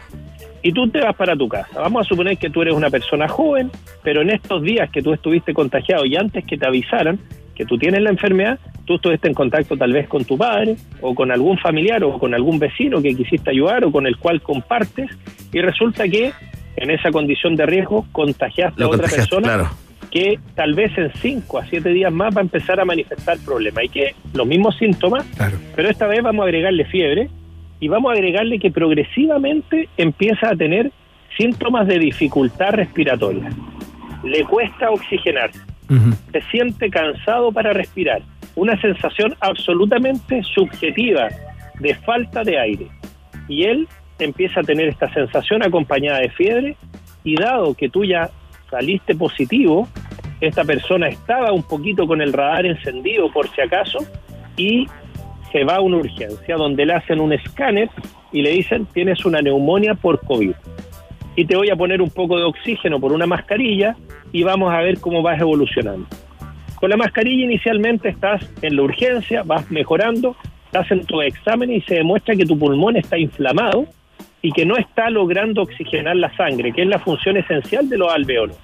Y 0.62 0.72
tú 0.72 0.88
te 0.88 1.00
vas 1.00 1.14
para 1.16 1.36
tu 1.36 1.48
casa. 1.48 1.80
Vamos 1.80 2.06
a 2.06 2.08
suponer 2.08 2.38
que 2.38 2.50
tú 2.50 2.62
eres 2.62 2.74
una 2.74 2.90
persona 2.90 3.28
joven, 3.28 3.70
pero 4.02 4.22
en 4.22 4.30
estos 4.30 4.62
días 4.62 4.90
que 4.90 5.02
tú 5.02 5.12
estuviste 5.12 5.52
contagiado 5.52 6.04
y 6.04 6.16
antes 6.16 6.44
que 6.44 6.56
te 6.56 6.66
avisaran 6.66 7.18
que 7.54 7.64
tú 7.66 7.78
tienes 7.78 8.02
la 8.02 8.10
enfermedad, 8.10 8.58
tú 8.84 8.94
estuviste 8.94 9.28
en 9.28 9.34
contacto 9.34 9.76
tal 9.76 9.92
vez 9.92 10.08
con 10.08 10.24
tu 10.24 10.36
padre 10.38 10.76
o 11.00 11.14
con 11.14 11.30
algún 11.30 11.58
familiar 11.58 12.02
o 12.04 12.18
con 12.18 12.34
algún 12.34 12.58
vecino 12.58 13.02
que 13.02 13.14
quisiste 13.14 13.50
ayudar 13.50 13.84
o 13.84 13.92
con 13.92 14.06
el 14.06 14.16
cual 14.16 14.40
compartes 14.40 15.10
y 15.52 15.60
resulta 15.60 16.08
que 16.08 16.32
en 16.76 16.90
esa 16.90 17.10
condición 17.10 17.54
de 17.56 17.66
riesgo 17.66 18.06
contagiaste 18.12 18.80
Lo 18.80 18.86
a 18.86 18.88
otra 18.88 19.02
contagiaste, 19.02 19.36
persona 19.36 19.54
claro. 19.54 19.70
que 20.10 20.38
tal 20.54 20.74
vez 20.74 20.96
en 20.96 21.12
5 21.12 21.58
a 21.58 21.66
7 21.66 21.88
días 21.90 22.12
más 22.12 22.34
va 22.34 22.40
a 22.40 22.44
empezar 22.44 22.80
a 22.80 22.84
manifestar 22.84 23.38
problemas 23.44 23.84
y 23.84 23.88
que 23.88 24.14
los 24.32 24.46
mismos 24.46 24.76
síntomas, 24.78 25.26
pero 25.76 25.90
esta 25.90 26.06
vez 26.06 26.22
vamos 26.22 26.44
a 26.44 26.46
agregarle 26.46 26.84
fiebre 26.86 27.28
y 27.82 27.88
vamos 27.88 28.10
a 28.10 28.14
agregarle 28.14 28.60
que 28.60 28.70
progresivamente 28.70 29.88
empieza 29.96 30.50
a 30.50 30.54
tener 30.54 30.92
síntomas 31.36 31.88
de 31.88 31.98
dificultad 31.98 32.74
respiratoria. 32.74 33.50
Le 34.22 34.44
cuesta 34.44 34.88
oxigenarse, 34.88 35.58
se 36.30 36.40
siente 36.42 36.88
cansado 36.90 37.50
para 37.50 37.72
respirar, 37.72 38.22
una 38.54 38.80
sensación 38.80 39.34
absolutamente 39.40 40.44
subjetiva 40.44 41.26
de 41.80 41.94
falta 41.96 42.44
de 42.44 42.56
aire. 42.56 42.86
Y 43.48 43.64
él 43.64 43.88
empieza 44.20 44.60
a 44.60 44.62
tener 44.62 44.86
esta 44.86 45.12
sensación 45.12 45.64
acompañada 45.64 46.20
de 46.20 46.30
fiebre 46.30 46.76
y 47.24 47.34
dado 47.34 47.74
que 47.74 47.88
tú 47.88 48.04
ya 48.04 48.30
saliste 48.70 49.16
positivo, 49.16 49.88
esta 50.40 50.62
persona 50.62 51.08
estaba 51.08 51.50
un 51.50 51.64
poquito 51.64 52.06
con 52.06 52.22
el 52.22 52.32
radar 52.32 52.64
encendido 52.64 53.28
por 53.32 53.48
si 53.48 53.60
acaso 53.60 53.98
y 54.56 54.86
se 55.52 55.64
va 55.64 55.76
a 55.76 55.80
una 55.80 55.98
urgencia 55.98 56.56
donde 56.56 56.86
le 56.86 56.94
hacen 56.94 57.20
un 57.20 57.32
escáner 57.32 57.90
y 58.32 58.42
le 58.42 58.50
dicen 58.50 58.86
tienes 58.86 59.24
una 59.24 59.40
neumonía 59.40 59.94
por 59.94 60.20
COVID. 60.20 60.54
Y 61.36 61.44
te 61.44 61.56
voy 61.56 61.70
a 61.70 61.76
poner 61.76 62.02
un 62.02 62.10
poco 62.10 62.38
de 62.38 62.44
oxígeno 62.44 62.98
por 62.98 63.12
una 63.12 63.26
mascarilla 63.26 63.96
y 64.32 64.42
vamos 64.42 64.72
a 64.72 64.80
ver 64.80 64.98
cómo 64.98 65.22
vas 65.22 65.40
evolucionando. 65.40 66.06
Con 66.76 66.90
la 66.90 66.96
mascarilla 66.96 67.44
inicialmente 67.44 68.08
estás 68.08 68.42
en 68.60 68.76
la 68.76 68.82
urgencia, 68.82 69.42
vas 69.44 69.70
mejorando, 69.70 70.36
estás 70.64 70.90
en 70.90 71.04
tu 71.06 71.22
examen 71.22 71.70
y 71.70 71.80
se 71.82 71.96
demuestra 71.96 72.34
que 72.34 72.44
tu 72.44 72.58
pulmón 72.58 72.96
está 72.96 73.16
inflamado 73.16 73.86
y 74.42 74.50
que 74.50 74.66
no 74.66 74.76
está 74.76 75.08
logrando 75.08 75.62
oxigenar 75.62 76.16
la 76.16 76.34
sangre, 76.36 76.72
que 76.72 76.82
es 76.82 76.88
la 76.88 76.98
función 76.98 77.36
esencial 77.36 77.88
de 77.88 77.98
los 77.98 78.12
alveolos. 78.12 78.58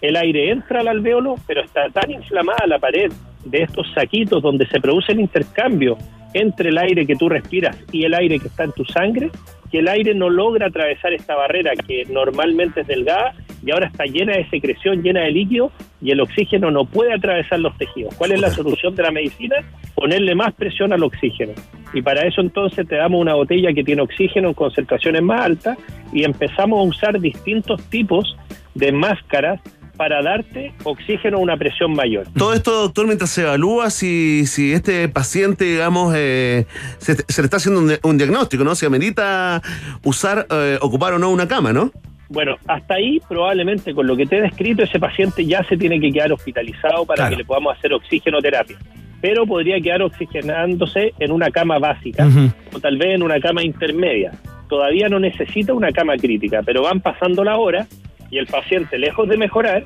El 0.00 0.16
aire 0.16 0.50
entra 0.50 0.80
al 0.80 0.88
alveolo, 0.88 1.36
pero 1.46 1.62
está 1.62 1.88
tan 1.90 2.10
inflamada 2.10 2.66
la 2.66 2.78
pared 2.78 3.10
de 3.46 3.62
estos 3.62 3.86
saquitos 3.94 4.42
donde 4.42 4.66
se 4.66 4.80
produce 4.80 5.12
el 5.12 5.20
intercambio 5.20 5.96
entre 6.34 6.68
el 6.68 6.78
aire 6.78 7.06
que 7.06 7.16
tú 7.16 7.28
respiras 7.28 7.76
y 7.92 8.04
el 8.04 8.14
aire 8.14 8.38
que 8.38 8.48
está 8.48 8.64
en 8.64 8.72
tu 8.72 8.84
sangre, 8.84 9.30
que 9.70 9.78
el 9.78 9.88
aire 9.88 10.14
no 10.14 10.28
logra 10.28 10.66
atravesar 10.66 11.12
esta 11.12 11.34
barrera 11.34 11.72
que 11.74 12.04
normalmente 12.10 12.82
es 12.82 12.86
delgada 12.86 13.34
y 13.64 13.70
ahora 13.70 13.86
está 13.86 14.04
llena 14.04 14.36
de 14.36 14.48
secreción, 14.48 15.02
llena 15.02 15.22
de 15.22 15.30
líquido 15.30 15.72
y 16.02 16.10
el 16.10 16.20
oxígeno 16.20 16.70
no 16.70 16.84
puede 16.84 17.14
atravesar 17.14 17.60
los 17.60 17.76
tejidos. 17.78 18.14
¿Cuál 18.16 18.32
es 18.32 18.40
la 18.40 18.50
solución 18.50 18.94
de 18.94 19.02
la 19.02 19.10
medicina? 19.10 19.56
Ponerle 19.94 20.34
más 20.34 20.52
presión 20.54 20.92
al 20.92 21.02
oxígeno. 21.02 21.52
Y 21.94 22.02
para 22.02 22.26
eso 22.26 22.42
entonces 22.42 22.86
te 22.86 22.96
damos 22.96 23.20
una 23.20 23.34
botella 23.34 23.72
que 23.72 23.82
tiene 23.82 24.02
oxígeno 24.02 24.48
en 24.48 24.54
concentraciones 24.54 25.22
más 25.22 25.40
altas 25.40 25.78
y 26.12 26.24
empezamos 26.24 26.78
a 26.78 26.82
usar 26.82 27.18
distintos 27.18 27.82
tipos 27.88 28.36
de 28.74 28.92
máscaras 28.92 29.60
para 29.96 30.22
darte 30.22 30.72
oxígeno 30.84 31.38
a 31.38 31.40
una 31.40 31.56
presión 31.56 31.92
mayor. 31.94 32.26
Todo 32.36 32.52
esto, 32.54 32.70
doctor, 32.82 33.06
mientras 33.06 33.30
se 33.30 33.42
evalúa 33.42 33.90
si, 33.90 34.46
si 34.46 34.72
este 34.72 35.08
paciente, 35.08 35.64
digamos, 35.64 36.14
eh, 36.16 36.66
se, 36.98 37.16
se 37.16 37.42
le 37.42 37.46
está 37.46 37.56
haciendo 37.56 37.80
un, 37.80 37.92
un 38.02 38.18
diagnóstico, 38.18 38.62
¿no? 38.64 38.74
Si 38.74 38.84
amerita 38.86 39.62
usar, 40.04 40.46
eh, 40.50 40.78
ocupar 40.80 41.14
o 41.14 41.18
no 41.18 41.30
una 41.30 41.48
cama, 41.48 41.72
¿no? 41.72 41.90
Bueno, 42.28 42.56
hasta 42.66 42.94
ahí 42.94 43.20
probablemente 43.28 43.94
con 43.94 44.06
lo 44.06 44.16
que 44.16 44.26
te 44.26 44.38
he 44.38 44.40
descrito 44.42 44.82
ese 44.82 44.98
paciente 44.98 45.44
ya 45.46 45.62
se 45.64 45.76
tiene 45.76 46.00
que 46.00 46.10
quedar 46.10 46.32
hospitalizado 46.32 47.06
para 47.06 47.16
Claro. 47.18 47.30
que 47.30 47.36
le 47.36 47.44
podamos 47.44 47.76
hacer 47.78 47.92
oxigenoterapia. 47.92 48.76
Pero 49.20 49.46
podría 49.46 49.80
quedar 49.80 50.02
oxigenándose 50.02 51.14
en 51.18 51.32
una 51.32 51.50
cama 51.50 51.78
básica 51.78 52.28
o 52.72 52.80
tal 52.80 52.98
vez 52.98 53.14
en 53.14 53.22
una 53.22 53.40
cama 53.40 53.62
intermedia. 53.64 54.32
todavía 54.68 55.08
no 55.08 55.20
necesita 55.20 55.72
una 55.72 55.92
cama 55.92 56.16
crítica, 56.16 56.60
pero 56.66 56.82
van 56.82 57.00
pasando 57.00 57.44
la 57.44 57.56
hora 57.56 57.86
y 58.30 58.38
el 58.38 58.46
paciente, 58.46 58.98
lejos 58.98 59.28
de 59.28 59.36
mejorar, 59.36 59.84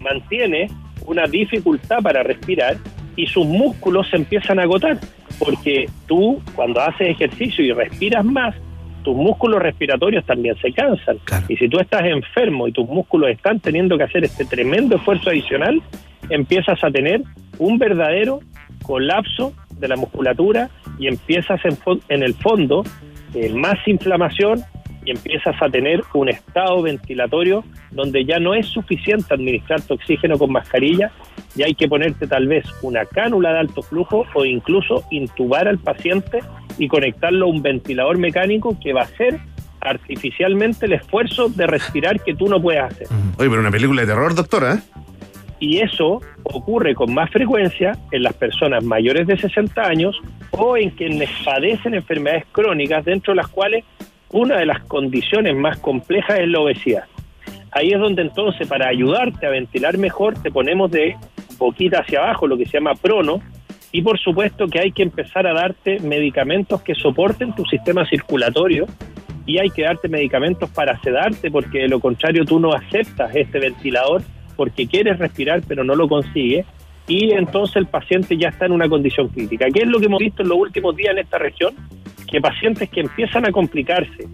mantiene 0.00 0.68
una 1.06 1.26
dificultad 1.26 1.98
para 2.02 2.22
respirar 2.22 2.76
y 3.16 3.26
sus 3.26 3.46
músculos 3.46 4.08
se 4.10 4.16
empiezan 4.16 4.58
a 4.58 4.62
agotar, 4.62 4.98
porque 5.38 5.88
tú 6.06 6.42
cuando 6.54 6.80
haces 6.80 7.08
ejercicio 7.08 7.64
y 7.64 7.72
respiras 7.72 8.24
más, 8.24 8.54
tus 9.02 9.16
músculos 9.16 9.62
respiratorios 9.62 10.24
también 10.26 10.56
se 10.56 10.72
cansan. 10.72 11.18
Y 11.48 11.56
si 11.56 11.68
tú 11.68 11.78
estás 11.78 12.04
enfermo 12.04 12.66
y 12.66 12.72
tus 12.72 12.88
músculos 12.88 13.30
están 13.30 13.60
teniendo 13.60 13.96
que 13.96 14.04
hacer 14.04 14.24
este 14.24 14.44
tremendo 14.44 14.96
esfuerzo 14.96 15.30
adicional, 15.30 15.80
empiezas 16.28 16.82
a 16.82 16.90
tener 16.90 17.22
un 17.58 17.78
verdadero 17.78 18.40
colapso 18.82 19.52
de 19.78 19.88
la 19.88 19.96
musculatura 19.96 20.70
y 20.98 21.06
empiezas 21.06 21.60
en, 22.08 22.22
el 22.22 22.34
fondo 22.34 22.82
eh, 23.34 23.50
más 23.50 23.76
inflamación 23.86 24.64
y 25.06 25.12
empiezas 25.12 25.54
a 25.62 25.70
tener 25.70 26.02
un 26.12 26.28
estado 26.28 26.82
ventilatorio 26.82 27.64
donde 27.92 28.24
ya 28.24 28.38
no 28.38 28.54
es 28.54 28.66
suficiente 28.66 29.32
administrar 29.32 29.80
tu 29.80 29.94
oxígeno 29.94 30.36
con 30.36 30.52
mascarilla 30.52 31.12
y 31.54 31.62
hay 31.62 31.74
que 31.74 31.88
ponerte 31.88 32.26
tal 32.26 32.46
vez 32.48 32.66
una 32.82 33.06
cánula 33.06 33.52
de 33.52 33.60
alto 33.60 33.82
flujo 33.82 34.26
o 34.34 34.44
incluso 34.44 35.04
intubar 35.10 35.68
al 35.68 35.78
paciente 35.78 36.40
y 36.78 36.88
conectarlo 36.88 37.46
a 37.46 37.48
un 37.48 37.62
ventilador 37.62 38.18
mecánico 38.18 38.76
que 38.82 38.92
va 38.92 39.02
a 39.02 39.04
hacer 39.04 39.38
artificialmente 39.80 40.86
el 40.86 40.94
esfuerzo 40.94 41.48
de 41.48 41.66
respirar 41.66 42.20
que 42.20 42.34
tú 42.34 42.48
no 42.48 42.60
puedes 42.60 42.82
hacer. 42.82 43.06
Oye, 43.38 43.48
pero 43.48 43.60
una 43.60 43.70
película 43.70 44.02
de 44.02 44.08
terror, 44.08 44.34
doctora. 44.34 44.82
Y 45.58 45.78
eso 45.78 46.20
ocurre 46.42 46.94
con 46.94 47.14
más 47.14 47.30
frecuencia 47.30 47.96
en 48.10 48.22
las 48.22 48.34
personas 48.34 48.84
mayores 48.84 49.26
de 49.26 49.38
60 49.38 49.80
años 49.80 50.20
o 50.50 50.76
en 50.76 50.90
quienes 50.90 51.30
padecen 51.44 51.94
enfermedades 51.94 52.44
crónicas, 52.52 53.04
dentro 53.04 53.32
de 53.32 53.36
las 53.36 53.48
cuales 53.48 53.84
una 54.36 54.58
de 54.58 54.66
las 54.66 54.80
condiciones 54.84 55.56
más 55.56 55.78
complejas 55.78 56.38
es 56.40 56.48
la 56.48 56.60
obesidad. 56.60 57.04
Ahí 57.72 57.90
es 57.92 57.98
donde 57.98 58.22
entonces 58.22 58.68
para 58.68 58.88
ayudarte 58.88 59.46
a 59.46 59.50
ventilar 59.50 59.98
mejor 59.98 60.34
te 60.42 60.50
ponemos 60.50 60.90
de 60.90 61.16
boquita 61.58 62.00
hacia 62.00 62.20
abajo, 62.20 62.46
lo 62.46 62.56
que 62.56 62.66
se 62.66 62.72
llama 62.72 62.94
prono, 62.94 63.40
y 63.92 64.02
por 64.02 64.18
supuesto 64.18 64.66
que 64.66 64.80
hay 64.80 64.92
que 64.92 65.02
empezar 65.02 65.46
a 65.46 65.54
darte 65.54 66.00
medicamentos 66.00 66.82
que 66.82 66.94
soporten 66.94 67.54
tu 67.54 67.64
sistema 67.64 68.04
circulatorio 68.06 68.86
y 69.46 69.58
hay 69.58 69.70
que 69.70 69.84
darte 69.84 70.08
medicamentos 70.08 70.68
para 70.70 71.00
sedarte 71.00 71.50
porque 71.50 71.78
de 71.78 71.88
lo 71.88 72.00
contrario 72.00 72.44
tú 72.44 72.60
no 72.60 72.74
aceptas 72.74 73.34
este 73.34 73.58
ventilador 73.58 74.22
porque 74.54 74.86
quieres 74.86 75.18
respirar 75.18 75.62
pero 75.66 75.82
no 75.82 75.94
lo 75.94 76.08
consigues 76.08 76.66
y 77.08 77.32
entonces 77.32 77.76
el 77.76 77.86
paciente 77.86 78.36
ya 78.36 78.48
está 78.48 78.66
en 78.66 78.72
una 78.72 78.88
condición 78.88 79.28
crítica. 79.28 79.66
¿Qué 79.72 79.82
es 79.82 79.88
lo 79.88 79.98
que 79.98 80.06
hemos 80.06 80.18
visto 80.18 80.42
en 80.42 80.48
los 80.48 80.58
últimos 80.58 80.96
días 80.96 81.12
en 81.12 81.18
esta 81.18 81.38
región? 81.38 81.74
Que 82.30 82.40
pacientes 82.40 82.90
que 82.90 83.00
empiezan 83.00 83.46
a 83.46 83.52
complicarse 83.52 84.28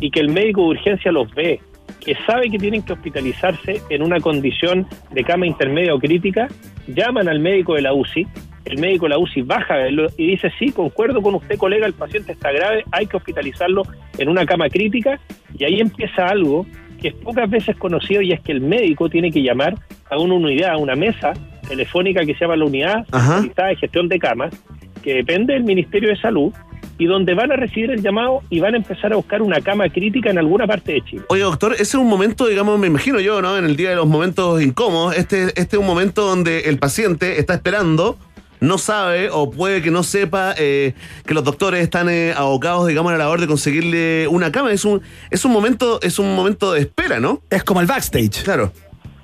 y 0.00 0.10
que 0.10 0.20
el 0.20 0.28
médico 0.28 0.62
de 0.62 0.68
urgencia 0.68 1.10
los 1.10 1.32
ve, 1.34 1.60
que 2.00 2.14
sabe 2.26 2.50
que 2.50 2.58
tienen 2.58 2.82
que 2.82 2.92
hospitalizarse 2.92 3.80
en 3.88 4.02
una 4.02 4.20
condición 4.20 4.86
de 5.10 5.24
cama 5.24 5.46
intermedia 5.46 5.94
o 5.94 5.98
crítica, 5.98 6.48
llaman 6.86 7.28
al 7.28 7.40
médico 7.40 7.74
de 7.74 7.82
la 7.82 7.94
UCI, 7.94 8.26
el 8.66 8.78
médico 8.78 9.06
de 9.06 9.10
la 9.10 9.18
UCI 9.18 9.42
baja 9.42 9.76
y 9.88 10.26
dice, 10.26 10.52
sí, 10.58 10.70
concuerdo 10.70 11.22
con 11.22 11.34
usted, 11.34 11.56
colega, 11.56 11.86
el 11.86 11.94
paciente 11.94 12.32
está 12.32 12.52
grave, 12.52 12.84
hay 12.92 13.06
que 13.06 13.16
hospitalizarlo 13.16 13.82
en 14.18 14.28
una 14.28 14.44
cama 14.44 14.68
crítica, 14.68 15.18
y 15.58 15.64
ahí 15.64 15.80
empieza 15.80 16.26
algo 16.26 16.66
que 17.00 17.08
es 17.08 17.14
pocas 17.14 17.48
veces 17.48 17.76
conocido 17.76 18.20
y 18.20 18.32
es 18.32 18.40
que 18.40 18.52
el 18.52 18.60
médico 18.60 19.08
tiene 19.08 19.30
que 19.30 19.42
llamar 19.42 19.74
a 20.10 20.18
una 20.18 20.34
unidad, 20.34 20.72
a 20.72 20.76
una 20.76 20.96
mesa 20.96 21.32
telefónica 21.68 22.24
que 22.24 22.34
se 22.34 22.40
llama 22.40 22.56
la 22.56 22.64
Unidad 22.64 23.06
de 23.06 23.76
Gestión 23.76 24.08
de 24.08 24.18
Camas, 24.18 24.54
que 25.02 25.14
depende 25.14 25.54
del 25.54 25.64
Ministerio 25.64 26.08
de 26.08 26.16
Salud, 26.16 26.52
y 26.98 27.06
donde 27.06 27.34
van 27.34 27.52
a 27.52 27.56
recibir 27.56 27.90
el 27.90 28.02
llamado 28.02 28.42
y 28.50 28.60
van 28.60 28.74
a 28.74 28.78
empezar 28.78 29.12
a 29.12 29.16
buscar 29.16 29.40
una 29.40 29.60
cama 29.60 29.88
crítica 29.88 30.30
en 30.30 30.38
alguna 30.38 30.66
parte 30.66 30.94
de 30.94 31.04
Chile. 31.04 31.22
Oye, 31.28 31.42
doctor, 31.42 31.74
ese 31.74 31.82
es 31.82 31.94
un 31.94 32.08
momento, 32.08 32.46
digamos, 32.46 32.78
me 32.78 32.88
imagino 32.88 33.20
yo, 33.20 33.40
¿no? 33.40 33.56
En 33.56 33.64
el 33.64 33.76
día 33.76 33.90
de 33.90 33.96
los 33.96 34.08
momentos 34.08 34.60
incómodos, 34.60 35.16
este, 35.16 35.44
este 35.60 35.76
es 35.76 35.78
un 35.78 35.86
momento 35.86 36.26
donde 36.26 36.62
el 36.62 36.78
paciente 36.78 37.38
está 37.38 37.54
esperando, 37.54 38.18
no 38.60 38.78
sabe 38.78 39.30
o 39.30 39.50
puede 39.50 39.80
que 39.82 39.92
no 39.92 40.02
sepa 40.02 40.54
eh, 40.58 40.94
que 41.24 41.34
los 41.34 41.44
doctores 41.44 41.82
están 41.82 42.08
eh, 42.08 42.34
abocados, 42.36 42.88
digamos, 42.88 43.10
a 43.10 43.12
la 43.12 43.24
labor 43.24 43.40
de 43.40 43.46
conseguirle 43.46 44.26
una 44.26 44.50
cama. 44.50 44.72
Es 44.72 44.84
un, 44.84 45.00
es 45.30 45.44
un 45.44 45.52
momento, 45.52 46.00
es 46.02 46.18
un 46.18 46.34
momento 46.34 46.72
de 46.72 46.80
espera, 46.80 47.20
¿no? 47.20 47.40
Es 47.50 47.62
como 47.62 47.80
el 47.80 47.86
backstage. 47.86 48.42
Claro. 48.42 48.72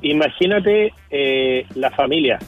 Imagínate 0.05 0.93
eh, 1.11 1.67
la 1.75 1.91
familia, 1.91 2.39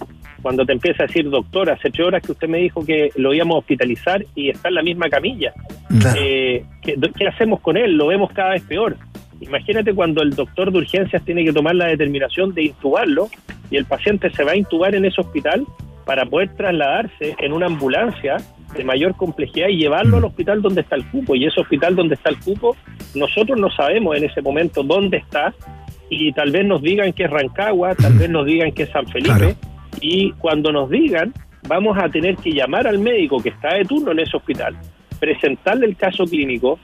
cuando 0.42 0.66
te 0.66 0.72
empieza 0.72 1.04
a 1.04 1.06
decir, 1.06 1.28
doctor, 1.30 1.70
hace 1.70 1.90
tres 1.90 2.06
horas 2.06 2.22
que 2.22 2.32
usted 2.32 2.48
me 2.48 2.58
dijo 2.58 2.84
que 2.84 3.10
lo 3.16 3.32
íbamos 3.32 3.56
a 3.56 3.58
hospitalizar 3.60 4.24
y 4.34 4.50
está 4.50 4.68
en 4.68 4.74
la 4.74 4.82
misma 4.82 5.08
camilla. 5.08 5.54
Eh, 6.18 6.64
¿qué, 6.82 6.96
qué 7.16 7.28
hacemos 7.28 7.60
con 7.60 7.78
él? 7.78 7.94
Lo 7.94 8.08
vemos 8.08 8.30
cada 8.32 8.50
vez 8.50 8.62
peor. 8.62 8.96
Imagínate 9.40 9.94
cuando 9.94 10.22
el 10.22 10.30
doctor 10.30 10.70
de 10.70 10.78
urgencias 10.78 11.24
tiene 11.24 11.44
que 11.44 11.52
tomar 11.52 11.74
la 11.74 11.86
determinación 11.86 12.52
de 12.54 12.64
intubarlo 12.64 13.28
y 13.70 13.76
el 13.76 13.86
paciente 13.86 14.30
se 14.30 14.44
va 14.44 14.52
a 14.52 14.56
intubar 14.56 14.94
en 14.94 15.06
ese 15.06 15.20
hospital 15.20 15.64
para 16.04 16.26
poder 16.26 16.54
trasladarse 16.56 17.36
en 17.38 17.52
una 17.54 17.66
ambulancia 17.66 18.36
de 18.76 18.84
mayor 18.84 19.16
complejidad 19.16 19.68
y 19.68 19.78
llevarlo 19.78 20.18
al 20.18 20.24
hospital 20.24 20.60
donde 20.60 20.82
está 20.82 20.96
el 20.96 21.06
cupo. 21.10 21.34
Y 21.34 21.46
ese 21.46 21.60
hospital 21.60 21.96
donde 21.96 22.16
está 22.16 22.28
el 22.28 22.38
cupo, 22.38 22.76
nosotros 23.14 23.58
no 23.58 23.70
sabemos 23.70 24.14
en 24.16 24.24
ese 24.24 24.42
momento 24.42 24.82
dónde 24.82 25.16
está 25.16 25.54
y 26.08 26.32
tal 26.32 26.50
vez 26.50 26.64
nos 26.64 26.82
digan 26.82 27.12
que 27.12 27.24
es 27.24 27.30
Rancagua, 27.30 27.94
tal 27.94 28.14
vez 28.14 28.30
nos 28.30 28.46
digan 28.46 28.72
que 28.72 28.84
es 28.84 28.90
San 28.90 29.06
Felipe 29.08 29.56
y 30.00 30.32
cuando 30.32 30.72
nos 30.72 30.90
digan 30.90 31.32
vamos 31.66 31.96
a 32.00 32.08
tener 32.08 32.36
que 32.36 32.52
llamar 32.52 32.86
al 32.86 32.98
médico 32.98 33.42
que 33.42 33.50
está 33.50 33.74
de 33.74 33.84
turno 33.84 34.12
en 34.12 34.20
ese 34.20 34.36
hospital, 34.36 34.76
presentarle 35.18 35.86
el 35.86 35.96
caso 35.96 36.24
clínico, 36.24 36.78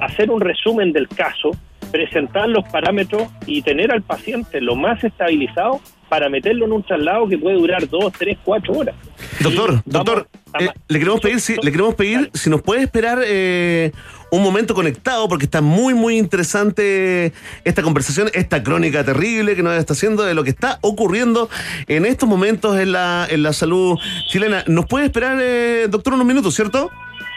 hacer 0.00 0.30
un 0.30 0.40
resumen 0.40 0.92
del 0.92 1.08
caso, 1.08 1.50
presentar 1.90 2.48
los 2.48 2.64
parámetros 2.70 3.24
y 3.46 3.62
tener 3.62 3.92
al 3.92 4.02
paciente 4.02 4.60
lo 4.60 4.74
más 4.74 5.02
estabilizado 5.04 5.80
para 6.08 6.28
meterlo 6.28 6.66
en 6.66 6.72
un 6.72 6.82
traslado 6.82 7.28
que 7.28 7.38
puede 7.38 7.56
durar 7.56 7.88
dos, 7.88 8.12
tres, 8.12 8.38
cuatro 8.44 8.74
horas. 8.74 8.94
Doctor, 9.40 9.82
doctor, 9.84 10.28
eh, 10.60 10.68
le 10.88 10.98
queremos 10.98 11.20
pedir, 11.20 11.40
si, 11.40 11.56
le 11.56 11.70
queremos 11.70 11.94
pedir 11.94 12.30
si 12.34 12.50
nos 12.50 12.62
puede 12.62 12.82
esperar 12.82 13.20
eh, 13.26 13.92
un 14.32 14.42
momento 14.42 14.74
conectado, 14.74 15.28
porque 15.28 15.44
está 15.44 15.60
muy, 15.60 15.92
muy 15.92 16.16
interesante 16.16 17.34
esta 17.64 17.82
conversación, 17.82 18.30
esta 18.32 18.62
crónica 18.62 19.04
terrible 19.04 19.54
que 19.54 19.62
nos 19.62 19.74
está 19.74 19.92
haciendo 19.92 20.22
de 20.22 20.32
lo 20.32 20.42
que 20.42 20.48
está 20.48 20.78
ocurriendo 20.80 21.50
en 21.86 22.06
estos 22.06 22.26
momentos 22.26 22.80
en 22.80 22.92
la, 22.92 23.26
en 23.28 23.42
la 23.42 23.52
salud 23.52 23.98
chilena. 24.30 24.64
¿Nos 24.66 24.86
puede 24.86 25.04
esperar, 25.04 25.38
eh, 25.38 25.86
doctor, 25.90 26.14
unos 26.14 26.26
minutos, 26.26 26.54
cierto? 26.54 26.90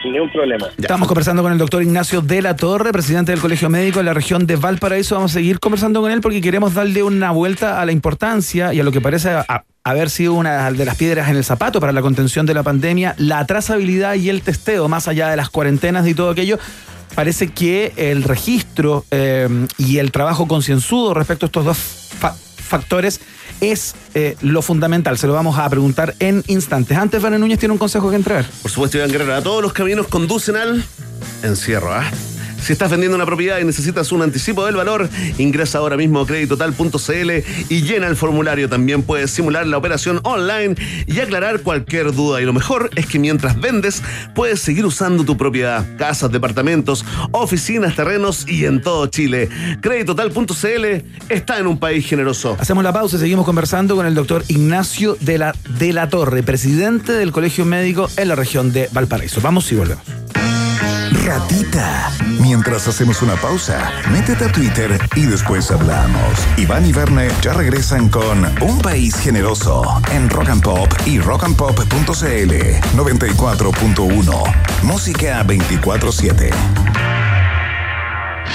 Sin 0.06 0.12
ningún 0.12 0.30
problema. 0.30 0.68
Estamos 0.78 1.08
conversando 1.08 1.42
con 1.42 1.50
el 1.50 1.58
doctor 1.58 1.82
Ignacio 1.82 2.20
de 2.20 2.40
la 2.40 2.54
Torre, 2.54 2.92
presidente 2.92 3.32
del 3.32 3.40
Colegio 3.40 3.68
Médico 3.68 3.98
en 3.98 4.06
la 4.06 4.14
región 4.14 4.46
de 4.46 4.54
Valparaíso. 4.54 5.16
Vamos 5.16 5.32
a 5.32 5.34
seguir 5.34 5.58
conversando 5.58 6.00
con 6.00 6.12
él 6.12 6.20
porque 6.20 6.40
queremos 6.40 6.74
darle 6.74 7.02
una 7.02 7.32
vuelta 7.32 7.80
a 7.80 7.84
la 7.84 7.90
importancia 7.90 8.72
y 8.72 8.78
a 8.78 8.84
lo 8.84 8.92
que 8.92 9.00
parece 9.00 9.30
a- 9.30 9.64
haber 9.82 10.08
sido 10.08 10.34
una 10.34 10.70
de 10.70 10.84
las 10.84 10.94
piedras 10.94 11.28
en 11.28 11.34
el 11.36 11.42
zapato 11.42 11.80
para 11.80 11.90
la 11.92 12.02
contención 12.02 12.46
de 12.46 12.54
la 12.54 12.62
pandemia, 12.62 13.16
la 13.18 13.44
trazabilidad 13.46 14.14
y 14.14 14.28
el 14.30 14.42
testeo, 14.42 14.86
más 14.88 15.08
allá 15.08 15.28
de 15.28 15.36
las 15.36 15.50
cuarentenas 15.50 16.06
y 16.06 16.14
todo 16.14 16.30
aquello. 16.30 16.58
Parece 17.16 17.48
que 17.48 17.92
el 17.96 18.22
registro 18.22 19.04
eh, 19.10 19.48
y 19.78 19.98
el 19.98 20.12
trabajo 20.12 20.46
concienzudo 20.46 21.14
respecto 21.14 21.46
a 21.46 21.48
estos 21.48 21.64
dos 21.64 21.78
fa- 21.78 22.36
factores 22.66 23.20
es 23.60 23.94
eh, 24.14 24.36
lo 24.42 24.62
fundamental. 24.62 25.18
Se 25.18 25.26
lo 25.26 25.32
vamos 25.32 25.58
a 25.58 25.68
preguntar 25.68 26.14
en 26.18 26.44
instantes. 26.46 26.96
Antes, 26.96 27.22
Vane 27.22 27.38
Núñez 27.38 27.58
tiene 27.58 27.72
un 27.72 27.78
consejo 27.78 28.10
que 28.10 28.16
entregar. 28.16 28.44
Por 28.62 28.70
supuesto, 28.70 28.98
Iván 28.98 29.10
Guerrero, 29.10 29.34
a 29.34 29.42
todos 29.42 29.62
los 29.62 29.72
caminos 29.72 30.08
conducen 30.08 30.56
al 30.56 30.84
encierro. 31.42 31.92
¿ah? 31.92 32.04
Si 32.60 32.72
estás 32.72 32.90
vendiendo 32.90 33.16
una 33.16 33.26
propiedad 33.26 33.58
y 33.60 33.64
necesitas 33.64 34.10
un 34.12 34.22
anticipo 34.22 34.66
del 34.66 34.76
valor, 34.76 35.08
ingresa 35.38 35.78
ahora 35.78 35.96
mismo 35.96 36.20
a 36.20 36.26
creditotal.cl 36.26 37.30
y 37.68 37.82
llena 37.82 38.08
el 38.08 38.16
formulario. 38.16 38.68
También 38.68 39.02
puedes 39.02 39.30
simular 39.30 39.66
la 39.66 39.76
operación 39.76 40.20
online 40.24 40.74
y 41.06 41.20
aclarar 41.20 41.60
cualquier 41.60 42.12
duda. 42.12 42.40
Y 42.40 42.44
lo 42.44 42.52
mejor 42.52 42.90
es 42.96 43.06
que 43.06 43.18
mientras 43.18 43.60
vendes, 43.60 44.02
puedes 44.34 44.60
seguir 44.60 44.84
usando 44.84 45.24
tu 45.24 45.36
propiedad. 45.36 45.84
Casas, 45.96 46.32
departamentos, 46.32 47.04
oficinas, 47.30 47.94
terrenos 47.94 48.46
y 48.48 48.64
en 48.64 48.82
todo 48.82 49.06
Chile. 49.06 49.48
Creditotal.cl 49.80 51.04
está 51.28 51.58
en 51.58 51.66
un 51.66 51.78
país 51.78 52.06
generoso. 52.06 52.56
Hacemos 52.58 52.82
la 52.82 52.92
pausa 52.92 53.16
y 53.16 53.20
seguimos 53.20 53.44
conversando 53.44 53.96
con 53.96 54.06
el 54.06 54.14
doctor 54.14 54.44
Ignacio 54.48 55.16
de 55.20 55.38
la, 55.38 55.54
de 55.78 55.92
la 55.92 56.08
Torre, 56.08 56.42
presidente 56.42 57.12
del 57.12 57.32
Colegio 57.32 57.64
Médico 57.64 58.08
en 58.16 58.28
la 58.28 58.34
región 58.34 58.72
de 58.72 58.88
Valparaíso. 58.92 59.40
Vamos 59.40 59.70
y 59.72 59.76
volvemos. 59.76 60.04
Ratita. 61.26 62.12
Mientras 62.40 62.86
hacemos 62.86 63.20
una 63.20 63.34
pausa, 63.34 63.90
métete 64.12 64.44
a 64.44 64.52
Twitter 64.52 64.96
y 65.16 65.22
después 65.22 65.72
hablamos. 65.72 66.38
Iván 66.56 66.86
y 66.86 66.92
Verne 66.92 67.28
ya 67.42 67.52
regresan 67.52 68.08
con 68.08 68.44
Un 68.62 68.78
País 68.78 69.16
Generoso 69.16 69.82
en 70.12 70.30
Rock 70.30 70.50
and 70.50 70.62
Pop 70.62 70.88
y 71.04 71.18
rockandpop.cl 71.18 72.52
94.1. 72.96 74.54
Música 74.84 75.44
24-7. 75.44 76.50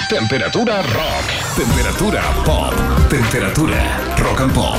Temperatura 0.07 0.81
rock. 0.81 1.25
Temperatura 1.57 2.21
pop. 2.45 2.73
Temperatura 3.09 4.15
rock 4.17 4.39
and 4.39 4.53
pop. 4.53 4.77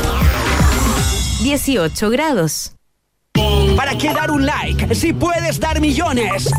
18 1.43 2.09
grados. 2.11 2.73
¿Para 3.77 3.97
qué 3.97 4.13
dar 4.13 4.31
un 4.31 4.45
like 4.45 4.95
si 4.95 5.13
puedes 5.13 5.59
dar 5.59 5.81
millones? 5.81 6.51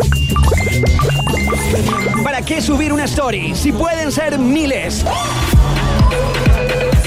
¿Para 2.23 2.41
qué 2.41 2.61
subir 2.61 2.91
una 2.91 3.05
story 3.05 3.55
si 3.55 3.71
pueden 3.71 4.11
ser 4.11 4.39
miles? 4.39 5.05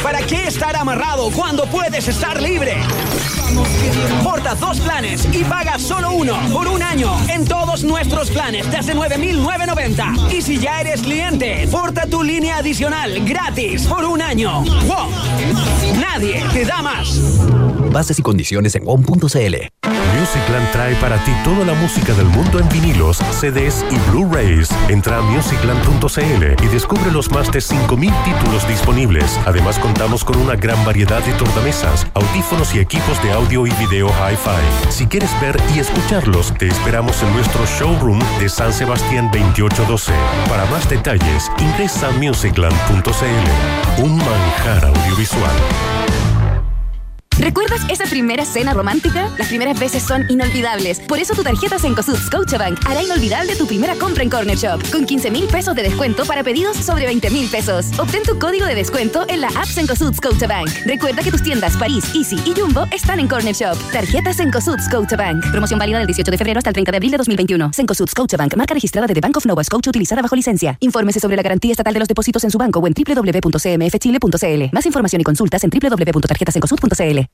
¿Para 0.03 0.21
qué 0.21 0.47
estar 0.47 0.77
amarrado 0.77 1.31
cuando 1.31 1.65
puedes 1.67 2.07
estar 2.07 2.41
libre? 2.41 2.77
Porta 4.23 4.55
dos 4.55 4.81
planes 4.81 5.29
y 5.33 5.43
paga 5.45 5.79
solo 5.79 6.13
uno 6.13 6.39
por 6.53 6.69
un 6.69 6.83
año 6.83 7.13
en 7.29 7.45
todos 7.45 7.83
nuestros 7.85 8.31
planes 8.31 8.71
desde 8.71 8.95
9.990. 8.95 10.33
Y 10.33 10.43
si 10.43 10.59
ya 10.59 10.81
eres 10.81 11.03
cliente, 11.03 11.67
porta 11.71 12.07
tu 12.07 12.23
línea 12.23 12.59
adicional 12.59 13.25
gratis 13.25 13.87
por 13.87 14.05
un 14.05 14.23
año. 14.23 14.65
Bases 17.97 18.19
y 18.19 18.23
condiciones 18.23 18.75
en 18.75 18.85
WOM.cl. 18.85 19.27
Musicland 19.27 20.71
trae 20.71 20.95
para 20.97 21.17
ti 21.25 21.33
toda 21.43 21.65
la 21.65 21.73
música 21.73 22.13
del 22.13 22.27
mundo 22.27 22.59
en 22.59 22.69
vinilos, 22.69 23.17
CDs 23.41 23.87
y 23.91 24.11
Blu-rays. 24.11 24.69
Entra 24.91 25.17
a 25.17 25.23
musicland.cl 25.23 26.63
y 26.63 26.67
descubre 26.67 27.11
los 27.11 27.31
más 27.31 27.51
de 27.51 27.61
5.000 27.61 28.13
títulos 28.23 28.69
disponibles. 28.69 29.41
Además 29.47 29.79
contamos 29.79 30.25
con 30.25 30.37
una 30.37 30.57
gran 30.57 30.85
variedad 30.85 31.25
de 31.25 31.33
tornamesas, 31.39 32.07
audífonos 32.13 32.75
y 32.75 32.81
equipos 32.81 33.23
de 33.23 33.33
audio 33.33 33.67
y 33.67 33.71
video 33.71 34.09
hi-fi. 34.09 34.93
Si 34.93 35.07
quieres 35.07 35.31
ver 35.41 35.59
y 35.75 35.79
escucharlos, 35.79 36.53
te 36.59 36.69
esperamos 36.69 37.23
en 37.23 37.33
nuestro 37.33 37.65
showroom 37.65 38.19
de 38.39 38.51
San 38.51 38.75
Sebastián 38.75 39.31
2812. 39.33 40.13
Para 40.51 40.67
más 40.67 40.87
detalles, 40.91 41.51
ingresa 41.57 42.09
a 42.09 42.13
musicland.cl. 42.13 44.03
Un 44.03 44.19
manjar 44.19 44.85
audiovisual. 44.85 45.57
¿Recuerdas 47.39 47.83
esa 47.91 48.05
primera 48.07 48.47
cena 48.47 48.73
romántica? 48.73 49.31
Las 49.37 49.49
primeras 49.49 49.79
veces 49.79 50.03
son 50.03 50.25
inolvidables. 50.31 51.01
Por 51.01 51.19
eso 51.19 51.35
tu 51.35 51.43
tarjeta 51.43 51.79
Cencosud 51.79 52.17
Scotiabank 52.17 52.79
hará 52.87 53.03
inolvidable 53.03 53.55
tu 53.57 53.67
primera 53.67 53.95
compra 53.95 54.23
en 54.23 54.31
Corner 54.31 54.57
Shop. 54.57 54.81
Con 54.91 55.05
15 55.05 55.31
mil 55.31 55.45
pesos 55.45 55.75
de 55.77 55.83
descuento 55.83 56.25
para 56.25 56.43
pedidos 56.43 56.79
sobre 56.79 57.05
20 57.05 57.29
mil 57.31 57.47
pesos. 57.51 57.87
Obtén 57.99 58.23
tu 58.23 58.39
código 58.39 58.65
de 58.65 58.75
descuento 58.75 59.27
en 59.29 59.43
la 59.43 59.49
app 59.49 59.67
Cencosud 59.67 60.15
Scotiabank. 60.15 60.71
Recuerda 60.87 61.23
que 61.23 61.31
tus 61.31 61.43
tiendas 61.43 61.77
París, 61.77 62.07
Easy 62.15 62.37
y 62.47 62.59
Jumbo 62.59 62.87
están 62.91 63.21
en 63.21 63.29
Corner 63.29 63.55
Shop. 63.55 63.77
Tarjeta 63.93 64.33
Cencosud 64.33 64.79
Scotiabank. 64.79 65.51
Promoción 65.51 65.79
válida 65.79 65.99
del 65.99 66.07
18 66.07 66.31
de 66.31 66.39
febrero 66.39 66.59
hasta 66.59 66.71
el 66.71 66.75
30 66.75 66.91
de 66.91 66.97
abril 66.97 67.11
de 67.11 67.19
2021. 67.19 67.71
Cencosud 67.75 68.09
Scotiabank. 68.09 68.57
Marca 68.57 68.73
registrada 68.73 69.07
de 69.07 69.13
The 69.13 69.21
Bank 69.21 69.37
of 69.37 69.45
Nova 69.45 69.63
Scotia 69.63 69.91
utilizada 69.91 70.23
bajo 70.23 70.37
licencia. 70.37 70.79
Infórmese 70.81 71.21
sobre 71.21 71.37
la 71.37 71.43
garantía 71.43 71.73
estatal 71.73 71.93
de 71.93 71.99
los 71.99 72.09
depósitos 72.09 72.43
en 72.45 72.51
su 72.51 72.57
banco 72.57 72.81
o 72.81 72.87
en 72.87 72.95
www.cmfchile.cl. 72.95 74.65
Más 74.73 74.87
información 74.87 75.21
y 75.21 75.25
consultas 75.25 75.63
en 75.65 75.71
www.tarjetasencosud.cl. 75.71 77.26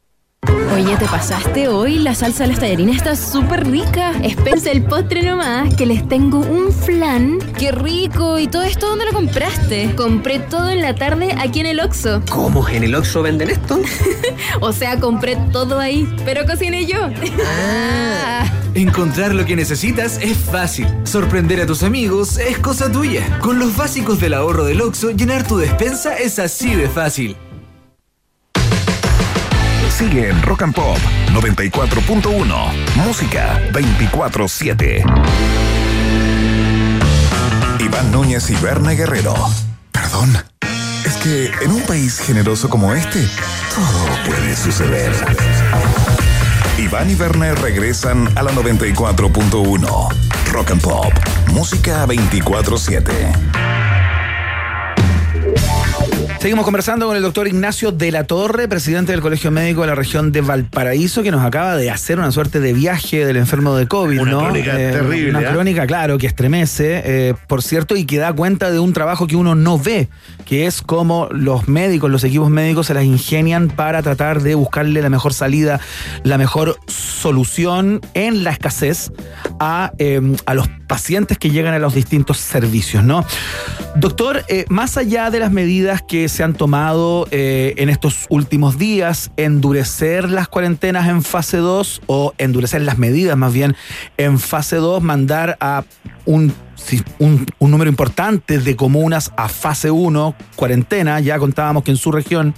Oye, 0.74 0.96
¿te 0.96 1.04
pasaste 1.04 1.68
hoy? 1.68 1.98
La 1.98 2.14
salsa 2.14 2.44
de 2.44 2.50
los 2.50 2.58
tallarines 2.58 2.96
está 2.96 3.14
súper 3.14 3.70
rica. 3.70 4.12
Espera 4.22 4.58
el 4.70 4.82
postre 4.82 5.22
nomás, 5.22 5.74
que 5.74 5.84
les 5.84 6.08
tengo 6.08 6.38
un 6.38 6.72
flan. 6.72 7.38
¡Qué 7.58 7.72
rico! 7.72 8.38
¿Y 8.38 8.48
todo 8.48 8.62
esto 8.62 8.88
dónde 8.88 9.04
lo 9.04 9.12
compraste? 9.12 9.94
Compré 9.94 10.38
todo 10.38 10.70
en 10.70 10.80
la 10.80 10.94
tarde 10.94 11.36
aquí 11.38 11.60
en 11.60 11.66
el 11.66 11.78
Oxxo. 11.78 12.22
¿Cómo? 12.30 12.66
¿En 12.68 12.84
el 12.84 12.94
Oxxo 12.94 13.22
venden 13.22 13.50
esto? 13.50 13.80
o 14.60 14.72
sea, 14.72 14.98
compré 14.98 15.36
todo 15.52 15.78
ahí, 15.78 16.08
pero 16.24 16.46
cociné 16.46 16.86
yo. 16.86 17.10
Ah. 17.46 18.50
Encontrar 18.74 19.34
lo 19.34 19.44
que 19.44 19.54
necesitas 19.54 20.18
es 20.22 20.38
fácil. 20.38 20.88
Sorprender 21.04 21.60
a 21.60 21.66
tus 21.66 21.82
amigos 21.82 22.38
es 22.38 22.58
cosa 22.58 22.90
tuya. 22.90 23.38
Con 23.40 23.58
los 23.58 23.76
básicos 23.76 24.20
del 24.20 24.32
ahorro 24.32 24.64
del 24.64 24.80
Oxxo, 24.80 25.10
llenar 25.10 25.46
tu 25.46 25.58
despensa 25.58 26.16
es 26.16 26.38
así 26.38 26.74
de 26.74 26.88
fácil. 26.88 27.36
Sigue 29.96 30.28
en 30.30 30.42
Rock 30.42 30.62
and 30.62 30.74
Pop 30.74 30.96
94.1. 31.32 32.96
Música 33.04 33.60
24-7. 33.72 35.04
Iván 37.78 38.10
Núñez 38.10 38.48
y 38.50 38.56
Berna 38.56 38.92
Guerrero. 38.92 39.34
Perdón. 39.92 40.36
Es 41.04 41.16
que 41.18 41.50
en 41.62 41.72
un 41.72 41.82
país 41.82 42.20
generoso 42.20 42.70
como 42.70 42.94
este, 42.94 43.28
todo 43.74 44.06
puede 44.26 44.56
suceder. 44.56 45.12
Iván 46.78 47.10
y 47.10 47.14
Werner 47.14 47.58
regresan 47.60 48.28
a 48.36 48.42
la 48.42 48.52
94.1. 48.52 50.08
Rock 50.52 50.70
and 50.70 50.80
Pop. 50.80 51.12
Música 51.52 52.06
24-7. 52.06 53.91
Seguimos 56.42 56.64
conversando 56.64 57.06
con 57.06 57.16
el 57.16 57.22
doctor 57.22 57.46
Ignacio 57.46 57.92
de 57.92 58.10
la 58.10 58.24
Torre, 58.24 58.66
presidente 58.66 59.12
del 59.12 59.20
Colegio 59.20 59.52
Médico 59.52 59.82
de 59.82 59.86
la 59.86 59.94
región 59.94 60.32
de 60.32 60.40
Valparaíso, 60.40 61.22
que 61.22 61.30
nos 61.30 61.44
acaba 61.44 61.76
de 61.76 61.88
hacer 61.88 62.18
una 62.18 62.32
suerte 62.32 62.58
de 62.58 62.72
viaje 62.72 63.24
del 63.24 63.36
enfermo 63.36 63.76
de 63.76 63.86
COVID, 63.86 64.20
Una 64.20 64.30
¿no? 64.32 64.40
crónica 64.40 64.72
terrible, 64.72 65.30
Una 65.30 65.38
¿ah? 65.48 65.52
crónica, 65.52 65.86
claro, 65.86 66.18
que 66.18 66.26
estremece, 66.26 67.00
eh, 67.04 67.34
por 67.46 67.62
cierto, 67.62 67.94
y 67.94 68.06
que 68.06 68.18
da 68.18 68.32
cuenta 68.32 68.72
de 68.72 68.80
un 68.80 68.92
trabajo 68.92 69.28
que 69.28 69.36
uno 69.36 69.54
no 69.54 69.78
ve, 69.78 70.08
que 70.44 70.66
es 70.66 70.82
cómo 70.82 71.28
los 71.30 71.68
médicos, 71.68 72.10
los 72.10 72.24
equipos 72.24 72.50
médicos 72.50 72.86
se 72.86 72.94
las 72.94 73.04
ingenian 73.04 73.68
para 73.68 74.02
tratar 74.02 74.42
de 74.42 74.54
buscarle 74.54 75.02
la 75.02 75.10
mejor 75.10 75.34
salida, 75.34 75.80
la 76.24 76.38
mejor 76.38 76.78
solución 76.86 78.00
en 78.14 78.44
la 78.44 78.50
escasez 78.50 79.12
a, 79.60 79.92
eh, 79.98 80.20
a 80.46 80.54
los 80.54 80.68
pacientes 80.86 81.38
que 81.38 81.50
llegan 81.50 81.74
a 81.74 81.78
los 81.78 81.94
distintos 81.94 82.38
servicios, 82.38 83.02
¿no? 83.02 83.24
Doctor, 83.96 84.44
eh, 84.48 84.64
más 84.68 84.96
allá 84.96 85.30
de 85.30 85.38
las 85.38 85.52
medidas 85.52 86.02
que 86.02 86.28
se 86.28 86.42
han 86.42 86.54
tomado 86.54 87.26
eh, 87.30 87.74
en 87.76 87.88
estos 87.88 88.26
últimos 88.28 88.78
días, 88.78 89.30
endurecer 89.36 90.30
las 90.30 90.48
cuarentenas 90.48 91.08
en 91.08 91.22
fase 91.22 91.58
2 91.58 92.02
o 92.06 92.34
endurecer 92.38 92.82
las 92.82 92.98
medidas 92.98 93.36
más 93.36 93.52
bien 93.52 93.76
en 94.16 94.38
fase 94.38 94.76
2, 94.76 95.02
mandar 95.02 95.56
a 95.60 95.84
un, 96.24 96.54
un, 97.18 97.46
un 97.58 97.70
número 97.70 97.90
importante 97.90 98.58
de 98.58 98.76
comunas 98.76 99.32
a 99.36 99.48
fase 99.48 99.90
1, 99.90 100.34
cuarentena, 100.56 101.20
ya 101.20 101.38
contábamos 101.38 101.82
que 101.82 101.90
en 101.90 101.96
su 101.96 102.12
región 102.12 102.54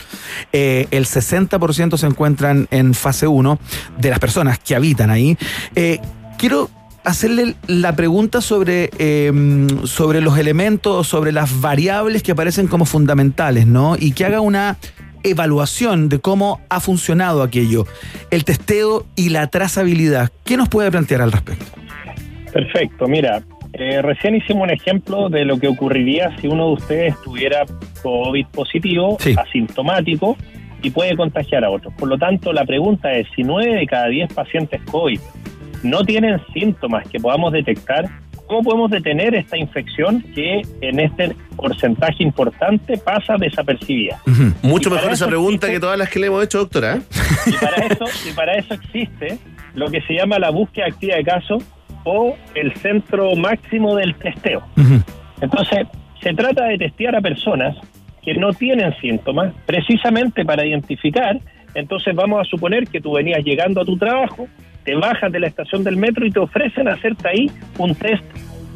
eh, 0.53 0.87
el 0.91 1.07
60% 1.07 1.97
se 1.97 2.07
encuentran 2.07 2.69
en 2.71 2.95
fase 2.95 3.27
1 3.27 3.59
de 3.99 4.11
las 4.11 4.19
personas 4.19 4.59
que 4.59 4.75
habitan 4.75 5.11
ahí. 5.11 5.37
Eh, 5.75 6.01
quiero 6.39 6.71
hacerle 7.05 7.55
la 7.67 7.95
pregunta 7.95 8.41
sobre, 8.41 8.91
eh, 8.99 9.31
sobre 9.85 10.21
los 10.21 10.39
elementos, 10.39 11.07
sobre 11.07 11.33
las 11.33 11.61
variables 11.61 12.23
que 12.23 12.33
aparecen 12.33 12.67
como 12.67 12.87
fundamentales, 12.87 13.67
¿no? 13.67 13.97
Y 13.99 14.13
que 14.13 14.25
haga 14.25 14.41
una 14.41 14.79
evaluación 15.23 16.09
de 16.09 16.19
cómo 16.21 16.61
ha 16.69 16.81
funcionado 16.81 17.43
aquello, 17.43 17.87
el 18.31 18.45
testeo 18.45 19.07
y 19.17 19.31
la 19.31 19.47
trazabilidad. 19.49 20.31
¿Qué 20.45 20.57
nos 20.57 20.69
puede 20.69 20.91
plantear 20.91 21.23
al 21.23 21.33
respecto? 21.33 21.65
Perfecto, 22.53 23.09
mira, 23.09 23.43
eh, 23.77 24.01
recién 24.03 24.37
hicimos 24.37 24.63
un 24.65 24.71
ejemplo 24.71 25.29
de 25.29 25.45
lo 25.45 25.59
que 25.59 25.69
ocurriría 25.69 26.35
si 26.41 26.47
uno 26.47 26.69
de 26.69 26.73
ustedes 26.75 27.15
tuviera 27.23 27.65
COVID 28.03 28.47
positivo, 28.47 29.19
asintomático, 29.37 30.37
y 30.83 30.91
puede 30.91 31.17
contagiar 31.17 31.65
a 31.65 31.71
otros. 31.71 31.93
Por 31.95 32.09
lo 32.09 32.19
tanto, 32.19 32.53
la 32.53 32.65
pregunta 32.65 33.13
es, 33.13 33.27
si 33.35 33.43
9 33.43 33.75
de 33.75 33.87
cada 33.87 34.07
10 34.09 34.33
pacientes 34.35 34.81
COVID 34.91 35.19
no 35.83 36.05
tienen 36.05 36.41
síntomas 36.53 37.09
que 37.09 37.19
podamos 37.19 37.53
detectar, 37.53 38.05
¿cómo 38.47 38.63
podemos 38.63 38.91
detener 38.91 39.35
esta 39.35 39.57
infección 39.57 40.23
que 40.35 40.61
en 40.83 41.01
este 41.01 41.35
porcentaje 41.57 42.23
importante 42.23 42.99
pasa 42.99 43.37
desapercibida? 43.39 44.21
Mucho 44.63 44.91
mejor 44.91 45.13
esa 45.13 45.27
pregunta 45.27 45.67
existe- 45.67 45.73
que 45.73 45.81
todas 45.81 45.99
las 45.99 46.11
que 46.11 46.19
le 46.21 46.27
hemos 46.27 46.45
hecho, 46.45 46.59
doctora. 46.59 46.99
y 47.47 47.53
para 47.53 47.77
eso, 47.87 48.05
y 48.29 48.33
para 48.35 48.53
eso 48.55 48.75
existe 48.75 49.39
lo 49.75 49.91
que 49.91 50.01
se 50.03 50.15
llama 50.15 50.39
la 50.39 50.51
búsqueda 50.51 50.87
activa 50.87 51.17
de 51.17 51.25
casos 51.25 51.65
o 52.05 52.37
el 52.55 52.73
centro 52.77 53.35
máximo 53.35 53.97
del 53.97 54.15
testeo. 54.15 54.63
Entonces, 55.41 55.87
se 56.23 56.33
trata 56.35 56.65
de 56.67 56.79
testear 56.79 57.17
a 57.17 57.21
personas 57.21 57.77
que 58.23 58.35
no 58.35 58.53
tienen 58.53 58.95
síntomas, 59.01 59.53
precisamente 59.67 60.45
para 60.45 60.65
identificar. 60.65 61.39
Entonces, 61.75 62.15
vamos 62.15 62.41
a 62.41 62.45
suponer 62.45 62.87
que 62.87 63.01
tú 63.01 63.13
venías 63.13 63.45
llegando 63.45 63.81
a 63.83 63.85
tu 63.85 63.97
trabajo, 63.99 64.47
te 64.85 64.95
bajas 64.95 65.31
de 65.33 65.41
la 65.41 65.47
estación 65.49 65.83
del 65.85 65.97
metro 65.97 66.27
y 66.27 66.31
te 66.31 66.39
ofrecen 66.39 66.89
hacerte 66.89 67.29
ahí 67.29 67.51
un 67.79 67.95
test 67.95 68.25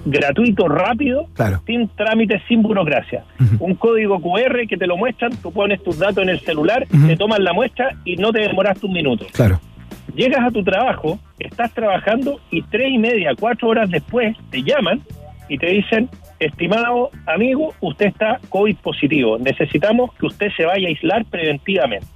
gratuito, 0.04 0.68
rápido, 0.68 1.26
Claro. 1.34 1.60
sin 1.66 1.88
trámites, 1.88 2.40
sin 2.48 2.62
burocracia. 2.62 3.24
Un 3.58 3.74
código 3.74 4.20
QR 4.20 4.66
que 4.66 4.76
te 4.76 4.86
lo 4.86 4.96
muestran, 4.96 5.32
tú 5.42 5.52
pones 5.52 5.82
tus 5.82 5.98
datos 5.98 6.18
en 6.22 6.30
el 6.30 6.40
celular, 6.40 6.86
te 7.06 7.16
toman 7.16 7.44
la 7.44 7.52
muestra 7.52 7.90
y 8.04 8.16
no 8.16 8.32
te 8.32 8.40
demoraste 8.40 8.86
un 8.86 8.92
minuto. 8.92 9.26
Claro. 9.32 9.60
Llegas 10.14 10.46
a 10.46 10.50
tu 10.50 10.64
trabajo, 10.64 11.18
estás 11.38 11.72
trabajando 11.72 12.40
y 12.50 12.62
tres 12.62 12.90
y 12.90 12.98
media, 12.98 13.32
cuatro 13.38 13.68
horas 13.68 13.90
después 13.90 14.36
te 14.50 14.62
llaman 14.62 15.02
y 15.48 15.58
te 15.58 15.66
dicen, 15.66 16.08
estimado 16.38 17.10
amigo, 17.26 17.74
usted 17.80 18.06
está 18.06 18.40
COVID 18.48 18.76
positivo, 18.76 19.38
necesitamos 19.38 20.12
que 20.14 20.26
usted 20.26 20.48
se 20.56 20.64
vaya 20.64 20.86
a 20.86 20.90
aislar 20.90 21.24
preventivamente. 21.26 22.06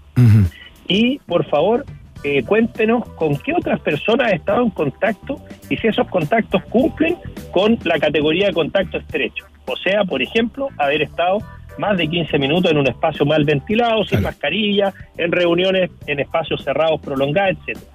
Y 0.88 1.18
por 1.20 1.46
favor, 1.46 1.84
eh, 2.24 2.42
cuéntenos 2.44 3.08
con 3.10 3.36
qué 3.36 3.52
otras 3.52 3.80
personas 3.80 4.32
ha 4.32 4.34
estado 4.34 4.62
en 4.62 4.70
contacto 4.70 5.40
y 5.68 5.76
si 5.76 5.88
esos 5.88 6.06
contactos 6.08 6.62
cumplen 6.64 7.16
con 7.50 7.78
la 7.84 7.98
categoría 7.98 8.46
de 8.46 8.52
contacto 8.52 8.98
estrecho. 8.98 9.46
O 9.66 9.76
sea, 9.76 10.04
por 10.04 10.22
ejemplo, 10.22 10.68
haber 10.78 11.02
estado 11.02 11.38
más 11.78 11.96
de 11.96 12.08
15 12.08 12.38
minutos 12.38 12.70
en 12.70 12.78
un 12.78 12.86
espacio 12.86 13.24
mal 13.24 13.44
ventilado, 13.44 14.04
sin 14.04 14.22
mascarilla, 14.22 14.92
en 15.16 15.32
reuniones 15.32 15.90
en 16.06 16.20
espacios 16.20 16.62
cerrados 16.62 17.00
prolongadas, 17.00 17.56
etcétera. 17.58 17.92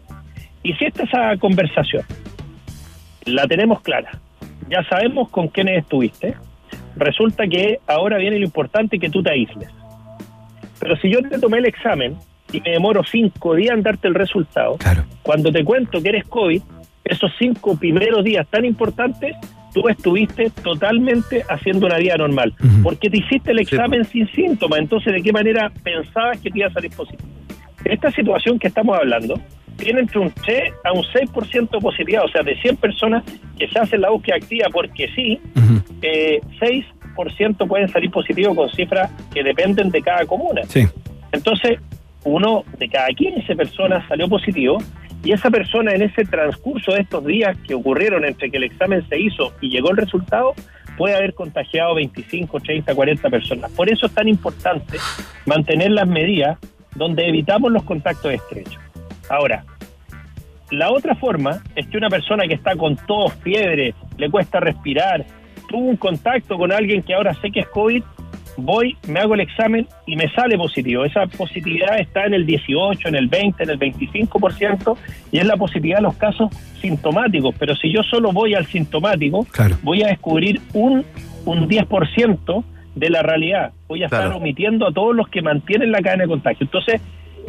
Y 0.64 0.74
si 0.74 0.86
esta 0.86 1.04
esa 1.04 1.38
conversación 1.38 2.04
la 3.26 3.48
tenemos 3.48 3.82
clara, 3.82 4.12
ya 4.70 4.84
sabemos 4.84 5.30
con 5.30 5.48
quiénes 5.48 5.80
estuviste. 5.80 6.36
Resulta 6.96 7.48
que 7.48 7.80
ahora 7.88 8.18
viene 8.18 8.40
lo 8.40 8.46
importante 8.46 9.00
que 9.00 9.10
tú 9.10 9.22
te 9.22 9.32
aísles. 9.32 9.70
Pero 10.80 10.96
si 10.98 11.10
yo 11.10 11.22
te 11.22 11.40
tomé 11.40 11.60
el 11.60 11.66
examen 11.66 12.18
y 12.52 12.62
me 12.62 12.72
demoro 12.72 13.04
cinco 13.04 13.56
días 13.56 13.76
en 13.76 13.84
darte 13.84 14.08
el 14.08 14.16
resultado, 14.16 14.78
cuando 15.22 15.52
te 15.52 15.64
cuento 15.64 16.02
que 16.02 16.10
eres 16.10 16.26
COVID, 16.26 16.62
esos 17.04 17.32
cinco 17.38 17.78
primeros 17.78 18.24
días 18.24 18.48
tan 18.50 18.66
importantes, 18.66 19.36
tú 19.78 19.88
estuviste 19.90 20.50
totalmente 20.64 21.44
haciendo 21.50 21.86
una 21.86 21.98
vida 21.98 22.18
normal. 22.18 22.54
Porque 22.82 23.10
te 23.10 23.18
hiciste 23.18 23.52
el 23.52 23.60
examen 23.60 24.04
sin 24.06 24.28
síntomas. 24.32 24.80
Entonces, 24.80 25.14
¿de 25.14 25.22
qué 25.22 25.32
manera 25.32 25.72
pensabas 25.84 26.40
que 26.40 26.50
te 26.50 26.60
iba 26.60 26.68
a 26.68 26.74
salir 26.74 26.92
positivo? 26.92 27.30
Esta 27.86 28.12
situación 28.12 28.58
que 28.58 28.70
estamos 28.70 28.98
hablando 28.98 29.40
tiene 29.78 30.00
entre 30.00 30.20
un 30.20 30.32
3 30.32 30.74
a 30.84 30.94
un 30.94 31.04
6% 31.04 31.70
de 31.70 31.80
positividad. 31.80 32.24
O 32.26 32.30
sea, 32.30 32.42
de 32.42 32.60
100 32.60 32.78
personas 32.78 33.24
que 33.58 33.68
se 33.68 33.78
hacen 33.78 34.02
la 34.02 34.10
búsqueda 34.10 34.38
activa 34.38 34.68
porque 34.72 35.10
sí, 35.16 35.40
eh, 36.02 36.42
6% 36.60 37.68
pueden 37.68 37.88
salir 37.90 38.10
positivos 38.10 38.56
con 38.56 38.70
cifras 38.72 39.12
que 39.32 39.44
dependen 39.44 39.92
de 39.92 40.02
cada 40.02 40.26
comuna. 40.26 40.62
Entonces, 41.32 41.80
uno 42.24 42.64
de 42.80 42.90
cada 42.90 43.10
15 43.10 43.56
personas 43.56 44.08
salió 44.08 44.28
positivo 44.28 44.80
y 45.24 45.32
esa 45.32 45.50
persona 45.50 45.94
en 45.94 46.04
ese 46.04 46.24
transcurso 46.26 46.94
de 46.94 47.02
estos 47.02 47.26
días 47.26 47.58
que 47.68 47.74
ocurrieron 47.74 48.26
entre 48.26 48.50
que 48.50 48.58
el 48.58 48.64
examen 48.64 49.08
se 49.10 49.20
hizo 49.20 49.54
y 49.62 49.70
llegó 49.70 49.92
el 49.92 49.98
resultado, 49.98 50.54
puede 50.98 51.16
haber 51.16 51.34
contagiado 51.34 51.96
25, 51.96 52.60
30, 52.60 52.96
40 52.96 53.30
personas. 53.30 53.72
Por 53.72 53.90
eso 53.90 54.08
es 54.08 54.14
tan 54.14 54.28
importante 54.28 54.98
mantener 55.46 55.92
las 55.92 56.08
medidas 56.08 56.58
donde 56.96 57.28
evitamos 57.28 57.72
los 57.72 57.84
contactos 57.84 58.34
estrechos. 58.34 58.82
Ahora, 59.30 59.64
la 60.72 60.92
otra 60.92 61.16
forma 61.16 61.62
es 61.76 61.88
que 61.88 61.98
una 61.98 62.10
persona 62.10 62.48
que 62.48 62.56
está 62.56 62.76
con 62.76 62.96
tos, 62.96 63.34
fiebre, 63.36 63.94
le 64.18 64.30
cuesta 64.30 64.60
respirar, 64.60 65.26
tuvo 65.70 65.90
un 65.90 65.98
contacto 65.98 66.58
con 66.58 66.72
alguien 66.72 67.04
que 67.04 67.14
ahora 67.14 67.34
sé 67.36 67.52
que 67.52 67.62
es 67.62 67.68
COVID, 67.68 68.04
voy, 68.58 68.98
me 69.08 69.20
hago 69.20 69.36
el 69.36 69.42
examen 69.42 69.88
y 70.06 70.16
me 70.16 70.30
sale 70.30 70.58
positivo. 70.58 71.06
Esa 71.06 71.26
positividad 71.28 72.00
está 72.00 72.26
en 72.26 72.34
el 72.34 72.46
18, 72.46 73.08
en 73.08 73.16
el 73.16 73.28
20, 73.28 73.64
en 73.64 73.70
el 73.70 73.80
25% 73.80 74.98
y 75.32 75.38
es 75.38 75.46
la 75.46 75.56
positividad 75.56 75.98
de 75.98 76.04
los 76.04 76.16
casos 76.16 76.50
sintomáticos. 76.82 77.56
Pero 77.58 77.76
si 77.76 77.92
yo 77.92 78.04
solo 78.04 78.32
voy 78.32 78.56
al 78.56 78.66
sintomático, 78.66 79.46
voy 79.84 80.04
a 80.04 80.08
descubrir 80.08 80.60
un, 80.74 81.06
un 81.46 81.70
10% 81.70 82.64
de 82.96 83.10
la 83.10 83.22
realidad. 83.22 83.72
Voy 83.88 84.04
a 84.04 84.06
estar 84.06 84.34
omitiendo 84.34 84.88
a 84.88 84.92
todos 84.92 85.16
los 85.16 85.28
que 85.30 85.42
mantienen 85.42 85.92
la 85.92 86.02
cadena 86.02 86.24
de 86.24 86.30
contagio. 86.30 86.66
Entonces, 86.66 87.02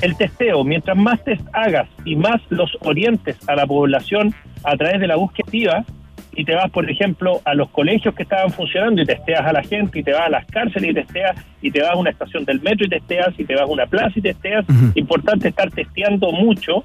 el 0.03 0.17
testeo, 0.17 0.63
mientras 0.63 0.97
más 0.97 1.25
test 1.25 1.43
hagas 1.53 1.89
y 2.05 2.15
más 2.15 2.41
los 2.51 2.71
orientes 2.83 3.37
a 3.49 3.57
la 3.57 3.67
población 3.67 4.35
a 4.65 4.77
través 4.77 5.01
de 5.01 5.07
la 5.07 5.17
búsqueda 5.17 5.45
activa, 5.47 5.85
y 6.33 6.45
te 6.45 6.55
vas, 6.55 6.71
por 6.71 6.89
ejemplo, 6.91 7.41
a 7.45 7.55
los 7.55 7.69
colegios 7.71 8.15
que 8.15 8.23
estaban 8.23 8.51
funcionando 8.51 9.03
y 9.03 9.07
testeas 9.07 9.41
a 9.45 9.53
la 9.53 9.63
gente, 9.63 9.99
y 9.99 10.03
te 10.03 10.13
vas 10.13 10.27
a 10.27 10.31
las 10.31 10.47
cárceles 10.47 10.91
y 10.91 10.95
testeas, 10.95 11.37
y 11.61 11.71
te 11.71 11.83
vas 11.83 11.91
a 11.91 11.97
una 11.97 12.11
estación 12.11 12.45
del 12.45 12.61
metro 12.61 12.87
y 12.87 12.89
testeas, 12.89 13.29
y 13.39 13.45
te 13.45 13.55
vas 13.55 13.63
a 13.63 13.67
una 13.67 13.87
plaza 13.87 14.13
y 14.17 14.23
testeas. 14.23 14.65
Importante 14.95 15.49
estar 15.49 15.71
testeando 15.71 16.31
mucho. 16.33 16.85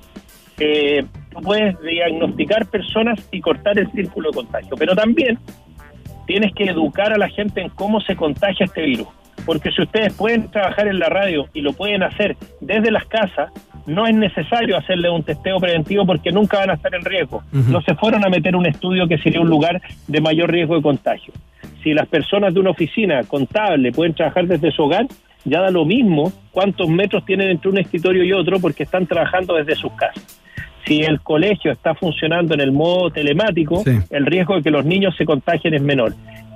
Eh, 0.59 1.05
tú 1.31 1.41
puedes 1.41 1.79
diagnosticar 1.81 2.65
personas 2.67 3.19
y 3.31 3.41
cortar 3.41 3.77
el 3.77 3.91
círculo 3.91 4.29
de 4.29 4.35
contagio, 4.35 4.75
pero 4.77 4.95
también 4.95 5.39
tienes 6.25 6.53
que 6.53 6.65
educar 6.65 7.11
a 7.11 7.17
la 7.17 7.29
gente 7.29 7.61
en 7.61 7.69
cómo 7.69 7.99
se 8.01 8.15
contagia 8.15 8.65
este 8.65 8.81
virus. 8.83 9.07
Porque 9.45 9.71
si 9.71 9.81
ustedes 9.81 10.13
pueden 10.13 10.49
trabajar 10.49 10.87
en 10.87 10.99
la 10.99 11.07
radio 11.07 11.47
y 11.53 11.61
lo 11.61 11.73
pueden 11.73 12.03
hacer 12.03 12.37
desde 12.61 12.91
las 12.91 13.05
casas, 13.05 13.51
no 13.85 14.07
es 14.07 14.15
necesario 14.15 14.77
hacerle 14.77 15.09
un 15.09 15.23
testeo 15.23 15.59
preventivo 15.59 16.05
porque 16.05 16.31
nunca 16.31 16.59
van 16.59 16.69
a 16.69 16.73
estar 16.73 16.93
en 16.95 17.03
riesgo. 17.03 17.43
No 17.51 17.81
se 17.81 17.95
fueron 17.95 18.23
a 18.25 18.29
meter 18.29 18.55
un 18.55 18.65
estudio 18.65 19.07
que 19.07 19.17
sería 19.17 19.41
un 19.41 19.49
lugar 19.49 19.81
de 20.07 20.21
mayor 20.21 20.51
riesgo 20.51 20.75
de 20.75 20.81
contagio. 20.81 21.33
Si 21.83 21.93
las 21.93 22.07
personas 22.07 22.53
de 22.53 22.61
una 22.61 22.69
oficina 22.69 23.23
contable 23.23 23.91
pueden 23.91 24.13
trabajar 24.13 24.47
desde 24.47 24.71
su 24.71 24.83
hogar, 24.83 25.07
ya 25.43 25.59
da 25.59 25.69
lo 25.69 25.83
mismo 25.83 26.31
cuántos 26.51 26.87
metros 26.87 27.25
tienen 27.25 27.49
entre 27.49 27.69
un 27.69 27.77
escritorio 27.77 28.23
y 28.23 28.31
otro 28.31 28.59
porque 28.59 28.83
están 28.83 29.05
trabajando 29.05 29.55
desde 29.55 29.75
sus 29.75 29.91
casas. 29.93 30.42
Si 30.85 31.01
el 31.01 31.21
colegio 31.21 31.71
está 31.71 31.95
funcionando 31.95 32.53
en 32.53 32.61
el 32.61 32.71
modo 32.71 33.09
telemático, 33.09 33.83
el 34.09 34.25
riesgo 34.25 34.55
de 34.55 34.63
que 34.63 34.71
los 34.71 34.85
niños 34.85 35.15
se 35.17 35.25
contagien 35.25 35.73
es 35.73 35.81
menor. 35.81 36.13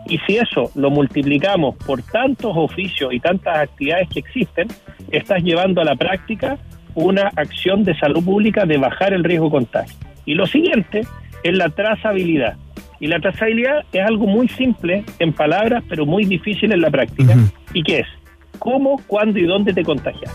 Y 0.09 0.17
si 0.19 0.37
eso 0.37 0.71
lo 0.75 0.89
multiplicamos 0.89 1.75
por 1.77 2.01
tantos 2.01 2.51
oficios 2.55 3.13
y 3.13 3.19
tantas 3.19 3.57
actividades 3.57 4.09
que 4.09 4.19
existen, 4.19 4.67
estás 5.11 5.43
llevando 5.43 5.81
a 5.81 5.85
la 5.85 5.95
práctica 5.95 6.57
una 6.95 7.31
acción 7.35 7.83
de 7.83 7.97
salud 7.97 8.23
pública 8.23 8.65
de 8.65 8.77
bajar 8.77 9.13
el 9.13 9.23
riesgo 9.23 9.45
de 9.45 9.51
contagio. 9.51 9.95
Y 10.25 10.33
lo 10.33 10.45
siguiente 10.45 11.01
es 11.43 11.57
la 11.57 11.69
trazabilidad. 11.69 12.55
Y 12.99 13.07
la 13.07 13.19
trazabilidad 13.19 13.85
es 13.91 14.05
algo 14.05 14.25
muy 14.25 14.47
simple 14.49 15.03
en 15.19 15.31
palabras, 15.33 15.83
pero 15.87 16.05
muy 16.05 16.25
difícil 16.25 16.71
en 16.71 16.81
la 16.81 16.89
práctica. 16.89 17.35
¿Y 17.73 17.83
qué 17.83 17.99
es? 17.99 18.07
¿Cómo, 18.59 18.99
cuándo 19.07 19.39
y 19.39 19.45
dónde 19.45 19.73
te 19.73 19.83
contagias? 19.83 20.33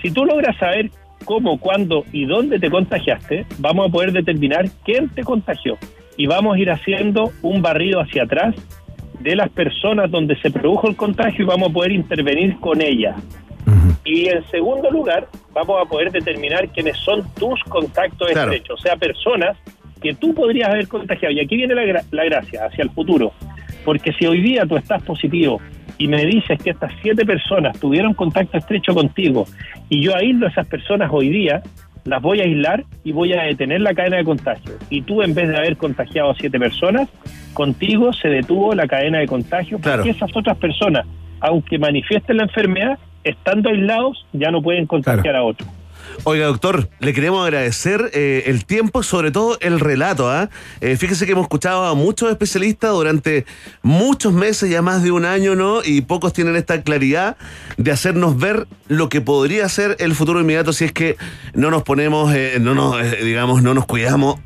Si 0.00 0.10
tú 0.10 0.24
logras 0.24 0.56
saber 0.58 0.90
cómo, 1.22 1.58
cuándo 1.58 2.04
y 2.12 2.24
dónde 2.26 2.58
te 2.58 2.70
contagiaste, 2.70 3.46
vamos 3.58 3.88
a 3.88 3.92
poder 3.92 4.12
determinar 4.12 4.66
quién 4.84 5.08
te 5.08 5.22
contagió. 5.22 5.78
Y 6.16 6.26
vamos 6.26 6.56
a 6.56 6.58
ir 6.58 6.70
haciendo 6.70 7.30
un 7.42 7.62
barrido 7.62 8.00
hacia 8.00 8.24
atrás 8.24 8.54
de 9.20 9.36
las 9.36 9.48
personas 9.50 10.10
donde 10.10 10.36
se 10.40 10.50
produjo 10.50 10.88
el 10.88 10.96
contagio 10.96 11.44
y 11.44 11.48
vamos 11.48 11.70
a 11.70 11.72
poder 11.72 11.92
intervenir 11.92 12.56
con 12.60 12.80
ellas. 12.82 13.16
Y 14.04 14.26
en 14.28 14.44
segundo 14.50 14.90
lugar, 14.90 15.28
vamos 15.54 15.80
a 15.80 15.88
poder 15.88 16.10
determinar 16.10 16.68
quiénes 16.70 16.96
son 16.98 17.22
tus 17.34 17.62
contactos 17.64 18.28
Claro. 18.32 18.50
estrechos, 18.52 18.80
o 18.80 18.82
sea, 18.82 18.96
personas 18.96 19.56
que 20.00 20.12
tú 20.14 20.34
podrías 20.34 20.68
haber 20.70 20.88
contagiado. 20.88 21.32
Y 21.32 21.40
aquí 21.40 21.56
viene 21.56 21.74
la, 21.74 21.84
gra- 21.84 22.04
la 22.10 22.24
gracia, 22.24 22.66
hacia 22.66 22.82
el 22.82 22.90
futuro. 22.90 23.32
Porque 23.84 24.12
si 24.14 24.26
hoy 24.26 24.40
día 24.42 24.66
tú 24.66 24.76
estás 24.76 25.02
positivo 25.04 25.60
y 26.02 26.08
me 26.08 26.26
dices 26.26 26.60
que 26.60 26.70
estas 26.70 26.92
siete 27.00 27.24
personas 27.24 27.78
tuvieron 27.78 28.12
contacto 28.14 28.58
estrecho 28.58 28.92
contigo 28.92 29.46
y 29.88 30.02
yo 30.02 30.16
aíslo 30.16 30.46
a 30.46 30.50
esas 30.50 30.66
personas 30.66 31.08
hoy 31.12 31.28
día, 31.28 31.62
las 32.04 32.20
voy 32.20 32.40
a 32.40 32.42
aislar 32.42 32.84
y 33.04 33.12
voy 33.12 33.32
a 33.34 33.42
detener 33.44 33.82
la 33.82 33.94
cadena 33.94 34.16
de 34.16 34.24
contagio. 34.24 34.72
Y 34.90 35.02
tú, 35.02 35.22
en 35.22 35.32
vez 35.32 35.48
de 35.48 35.56
haber 35.56 35.76
contagiado 35.76 36.32
a 36.32 36.34
siete 36.34 36.58
personas, 36.58 37.08
contigo 37.54 38.12
se 38.12 38.26
detuvo 38.26 38.74
la 38.74 38.88
cadena 38.88 39.20
de 39.20 39.28
contagio 39.28 39.78
porque 39.78 40.10
esas 40.10 40.34
otras 40.34 40.56
personas, 40.56 41.06
aunque 41.38 41.78
manifiesten 41.78 42.38
la 42.38 42.44
enfermedad, 42.44 42.98
estando 43.22 43.68
aislados, 43.68 44.26
ya 44.32 44.50
no 44.50 44.60
pueden 44.60 44.86
contagiar 44.86 45.36
a 45.36 45.44
otros. 45.44 45.70
Oiga, 46.24 46.46
doctor, 46.46 46.88
le 47.00 47.12
queremos 47.12 47.44
agradecer 47.44 48.10
eh, 48.12 48.44
el 48.46 48.64
tiempo, 48.64 49.02
sobre 49.02 49.30
todo 49.30 49.58
el 49.60 49.80
relato. 49.80 50.30
¿ah? 50.30 50.50
Eh, 50.80 50.96
fíjese 50.96 51.26
que 51.26 51.32
hemos 51.32 51.44
escuchado 51.44 51.84
a 51.84 51.94
muchos 51.94 52.30
especialistas 52.30 52.92
durante 52.92 53.44
muchos 53.82 54.32
meses, 54.32 54.70
ya 54.70 54.82
más 54.82 55.02
de 55.02 55.10
un 55.10 55.24
año, 55.24 55.54
¿no? 55.54 55.82
Y 55.84 56.02
pocos 56.02 56.32
tienen 56.32 56.56
esta 56.56 56.82
claridad 56.82 57.36
de 57.76 57.90
hacernos 57.90 58.38
ver 58.38 58.66
lo 58.88 59.08
que 59.08 59.20
podría 59.20 59.68
ser 59.68 59.96
el 59.98 60.14
futuro 60.14 60.40
inmediato 60.40 60.72
si 60.72 60.84
es 60.84 60.92
que 60.92 61.16
no 61.54 61.70
nos 61.70 61.82
ponemos, 61.82 62.32
eh, 62.34 62.58
no 62.60 62.74
nos, 62.74 62.96
digamos, 63.22 63.62
no 63.62 63.74
nos 63.74 63.86
cuidamos, 63.86 64.38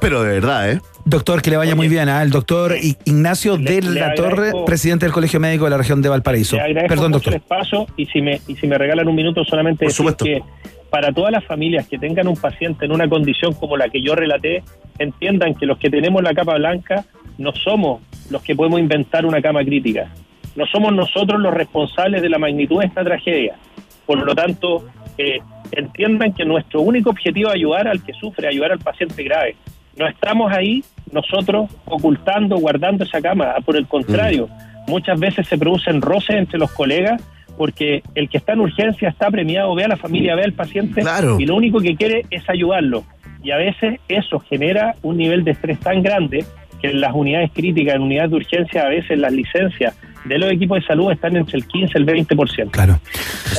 pero 0.00 0.22
de 0.22 0.30
verdad, 0.34 0.70
¿eh? 0.70 0.80
Doctor, 1.08 1.40
que 1.40 1.48
le 1.48 1.56
vaya 1.56 1.74
muy 1.74 1.88
bien. 1.88 2.10
¿ah? 2.10 2.22
El 2.22 2.28
doctor 2.28 2.76
Ignacio 3.06 3.56
de 3.56 3.80
la 3.80 4.12
Torre, 4.14 4.52
presidente 4.66 5.06
del 5.06 5.12
Colegio 5.14 5.40
Médico 5.40 5.64
de 5.64 5.70
la 5.70 5.78
región 5.78 6.02
de 6.02 6.10
Valparaíso. 6.10 6.58
Perdón, 6.86 7.12
doctor. 7.12 7.32
el 7.32 7.40
espacio 7.40 7.86
y 7.96 8.04
si 8.06 8.20
me 8.20 8.42
y 8.46 8.56
si 8.56 8.66
me 8.66 8.76
regalan 8.76 9.08
un 9.08 9.14
minuto 9.14 9.42
solamente 9.42 9.86
Por 9.86 9.88
decir 9.88 9.96
supuesto. 9.96 10.26
que 10.26 10.42
para 10.90 11.10
todas 11.10 11.32
las 11.32 11.44
familias 11.46 11.88
que 11.88 11.98
tengan 11.98 12.28
un 12.28 12.36
paciente 12.36 12.84
en 12.84 12.92
una 12.92 13.08
condición 13.08 13.54
como 13.54 13.78
la 13.78 13.88
que 13.88 14.02
yo 14.02 14.14
relaté, 14.14 14.62
entiendan 14.98 15.54
que 15.54 15.64
los 15.64 15.78
que 15.78 15.88
tenemos 15.88 16.22
la 16.22 16.34
capa 16.34 16.56
blanca 16.56 17.06
no 17.38 17.54
somos 17.54 18.02
los 18.28 18.42
que 18.42 18.54
podemos 18.54 18.78
inventar 18.78 19.24
una 19.24 19.40
cama 19.40 19.64
crítica. 19.64 20.10
No 20.56 20.66
somos 20.66 20.92
nosotros 20.92 21.40
los 21.40 21.54
responsables 21.54 22.20
de 22.20 22.28
la 22.28 22.38
magnitud 22.38 22.80
de 22.80 22.86
esta 22.86 23.02
tragedia. 23.02 23.56
Por 24.04 24.18
lo 24.26 24.34
tanto, 24.34 24.86
eh, 25.16 25.38
entiendan 25.72 26.34
que 26.34 26.44
nuestro 26.44 26.82
único 26.82 27.08
objetivo 27.08 27.48
es 27.48 27.54
ayudar 27.54 27.88
al 27.88 28.02
que 28.02 28.12
sufre, 28.12 28.46
ayudar 28.46 28.72
al 28.72 28.78
paciente 28.78 29.22
grave. 29.22 29.56
No 29.98 30.06
estamos 30.08 30.52
ahí 30.52 30.84
nosotros 31.12 31.70
ocultando, 31.86 32.56
guardando 32.56 33.04
esa 33.04 33.20
cama. 33.20 33.54
Por 33.64 33.76
el 33.76 33.86
contrario, 33.86 34.48
muchas 34.86 35.18
veces 35.18 35.46
se 35.46 35.58
producen 35.58 36.00
roces 36.00 36.36
entre 36.36 36.58
los 36.58 36.70
colegas 36.72 37.22
porque 37.56 38.02
el 38.14 38.28
que 38.28 38.38
está 38.38 38.52
en 38.52 38.60
urgencia 38.60 39.08
está 39.08 39.30
premiado, 39.30 39.74
ve 39.74 39.84
a 39.84 39.88
la 39.88 39.96
familia, 39.96 40.36
ve 40.36 40.44
al 40.44 40.52
paciente 40.52 41.02
y 41.38 41.44
lo 41.44 41.56
único 41.56 41.80
que 41.80 41.96
quiere 41.96 42.24
es 42.30 42.48
ayudarlo. 42.48 43.02
Y 43.42 43.50
a 43.50 43.56
veces 43.56 44.00
eso 44.08 44.38
genera 44.38 44.94
un 45.02 45.16
nivel 45.16 45.44
de 45.44 45.50
estrés 45.52 45.78
tan 45.80 46.02
grande 46.02 46.44
que 46.80 46.90
en 46.90 47.00
las 47.00 47.12
unidades 47.14 47.50
críticas, 47.52 47.96
en 47.96 48.02
unidades 48.02 48.30
de 48.30 48.36
urgencia, 48.36 48.82
a 48.82 48.88
veces 48.88 49.18
las 49.18 49.32
licencias 49.32 49.96
de 50.24 50.38
los 50.38 50.50
equipos 50.50 50.80
de 50.80 50.86
salud 50.86 51.10
están 51.12 51.36
entre 51.36 51.58
el 51.58 51.66
15 51.66 51.92
y 51.94 51.98
el 52.00 52.06
20%. 52.06 52.70
Claro. 52.70 53.00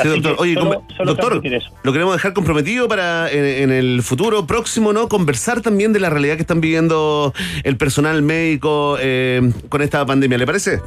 Sí, 0.02 0.08
doctor. 0.08 0.36
Oye, 0.40 0.54
solo- 0.54 0.84
doctor, 1.06 1.42
lo 1.84 1.92
queremos 1.94 2.16
dejar 2.16 2.34
comprometido 2.34 2.88
para 2.88 3.30
en, 3.32 3.46
en 3.46 3.72
el 3.72 4.02
futuro 4.04 4.46
próximo, 4.46 4.94
¿no? 4.94 5.08
Conversar 5.10 5.62
también 5.62 5.94
de 5.94 6.00
la 6.00 6.10
realidad 6.10 6.36
que 6.36 6.42
están 6.42 6.62
viviendo 6.62 7.34
el 7.64 7.78
personal 7.78 8.22
médico 8.22 8.98
eh, 9.00 9.52
con 9.70 9.82
esta 9.82 10.06
pandemia, 10.06 10.38
¿le 10.38 10.46
parece? 10.46 10.80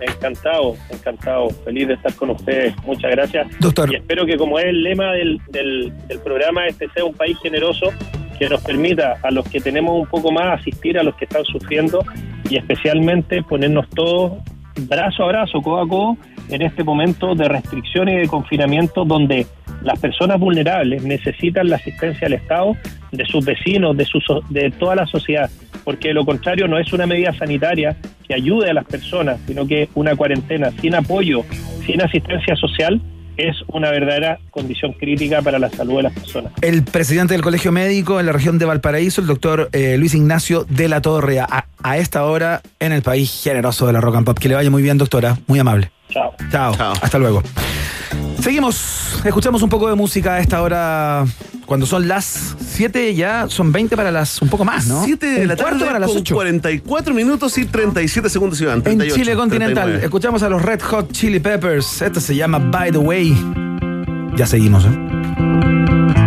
Encantado, 0.00 0.76
encantado, 0.90 1.50
feliz 1.64 1.88
de 1.88 1.94
estar 1.94 2.14
con 2.14 2.30
ustedes. 2.30 2.72
Muchas 2.84 3.10
gracias. 3.10 3.48
Doctor. 3.58 3.92
Y 3.92 3.96
espero 3.96 4.24
que 4.26 4.36
como 4.36 4.58
es 4.58 4.66
el 4.66 4.82
lema 4.84 5.12
del, 5.12 5.40
del, 5.48 5.92
del 6.06 6.18
programa, 6.20 6.66
este 6.66 6.88
sea 6.94 7.04
un 7.04 7.14
país 7.14 7.36
generoso 7.42 7.86
que 8.38 8.48
nos 8.48 8.60
permita 8.62 9.16
a 9.24 9.32
los 9.32 9.48
que 9.48 9.60
tenemos 9.60 10.00
un 10.00 10.06
poco 10.06 10.30
más 10.30 10.60
asistir 10.60 10.96
a 10.98 11.02
los 11.02 11.16
que 11.16 11.24
están 11.24 11.44
sufriendo 11.44 12.04
y 12.48 12.56
especialmente 12.56 13.42
ponernos 13.42 13.88
todos 13.90 14.34
brazo 14.78 15.24
a 15.24 15.28
brazo, 15.28 15.60
codo 15.60 15.80
a 15.80 15.88
codo, 15.88 16.16
en 16.48 16.62
este 16.62 16.84
momento 16.84 17.34
de 17.34 17.48
restricción 17.48 18.08
y 18.08 18.16
de 18.16 18.28
confinamiento 18.28 19.04
donde 19.04 19.46
las 19.82 19.98
personas 20.00 20.40
vulnerables 20.40 21.02
necesitan 21.04 21.68
la 21.68 21.76
asistencia 21.76 22.28
del 22.28 22.34
Estado, 22.34 22.76
de 23.12 23.24
sus 23.26 23.44
vecinos, 23.44 23.96
de, 23.96 24.04
su 24.04 24.20
de 24.48 24.70
toda 24.70 24.96
la 24.96 25.06
sociedad, 25.06 25.50
porque 25.84 26.08
de 26.08 26.14
lo 26.14 26.24
contrario 26.24 26.66
no 26.68 26.78
es 26.78 26.92
una 26.92 27.06
medida 27.06 27.32
sanitaria 27.32 27.96
que 28.26 28.34
ayude 28.34 28.70
a 28.70 28.74
las 28.74 28.84
personas, 28.84 29.40
sino 29.46 29.66
que 29.66 29.88
una 29.94 30.16
cuarentena 30.16 30.70
sin 30.80 30.94
apoyo, 30.94 31.42
sin 31.86 32.02
asistencia 32.02 32.56
social, 32.56 33.00
es 33.38 33.56
una 33.68 33.90
verdadera 33.90 34.38
condición 34.50 34.92
crítica 34.92 35.40
para 35.40 35.58
la 35.58 35.70
salud 35.70 35.96
de 35.96 36.02
las 36.04 36.12
personas. 36.12 36.52
El 36.60 36.82
presidente 36.82 37.34
del 37.34 37.42
Colegio 37.42 37.72
Médico 37.72 38.20
en 38.20 38.26
la 38.26 38.32
región 38.32 38.58
de 38.58 38.66
Valparaíso, 38.66 39.20
el 39.20 39.26
doctor 39.26 39.70
eh, 39.72 39.96
Luis 39.96 40.14
Ignacio 40.14 40.66
de 40.68 40.88
la 40.88 41.00
Torre, 41.00 41.40
a, 41.40 41.66
a 41.82 41.98
esta 41.98 42.24
hora 42.24 42.60
en 42.80 42.92
el 42.92 43.02
país 43.02 43.40
generoso 43.42 43.86
de 43.86 43.92
la 43.92 44.00
Rock 44.00 44.16
and 44.16 44.26
Pop. 44.26 44.38
Que 44.38 44.48
le 44.48 44.56
vaya 44.56 44.70
muy 44.70 44.82
bien, 44.82 44.98
doctora. 44.98 45.38
Muy 45.46 45.58
amable. 45.58 45.90
Chao. 46.10 46.34
Chao. 46.50 46.94
Hasta 47.00 47.18
luego. 47.18 47.42
Seguimos. 48.40 49.20
Escuchamos 49.24 49.62
un 49.62 49.68
poco 49.68 49.88
de 49.88 49.94
música 49.94 50.34
a 50.34 50.40
esta 50.40 50.62
hora. 50.62 51.24
Cuando 51.66 51.84
son 51.84 52.08
las 52.08 52.56
7 52.60 53.14
ya, 53.14 53.46
son 53.48 53.72
20 53.72 53.94
para 53.94 54.10
las, 54.10 54.40
un 54.40 54.48
poco 54.48 54.64
más, 54.64 54.86
¿no? 54.86 55.04
7 55.04 55.26
de 55.26 55.46
la 55.46 55.54
cuarto 55.54 55.72
tarde 55.72 55.84
para 55.84 55.98
las 55.98 56.08
con 56.08 56.18
8. 56.18 56.34
44 56.34 57.12
minutos 57.12 57.58
y 57.58 57.66
37 57.66 58.30
segundos, 58.30 58.58
Iván. 58.62 58.78
En 58.78 58.84
38, 58.84 59.14
Chile 59.14 59.36
continental, 59.36 59.74
39. 59.74 60.04
escuchamos 60.04 60.42
a 60.42 60.48
los 60.48 60.62
Red 60.62 60.80
Hot 60.80 61.12
Chili 61.12 61.40
Peppers. 61.40 62.00
Este 62.00 62.22
se 62.22 62.34
llama 62.34 62.58
By 62.58 62.90
the 62.90 62.98
Way. 62.98 63.36
Ya 64.36 64.46
seguimos, 64.46 64.86
¿eh? 64.86 66.17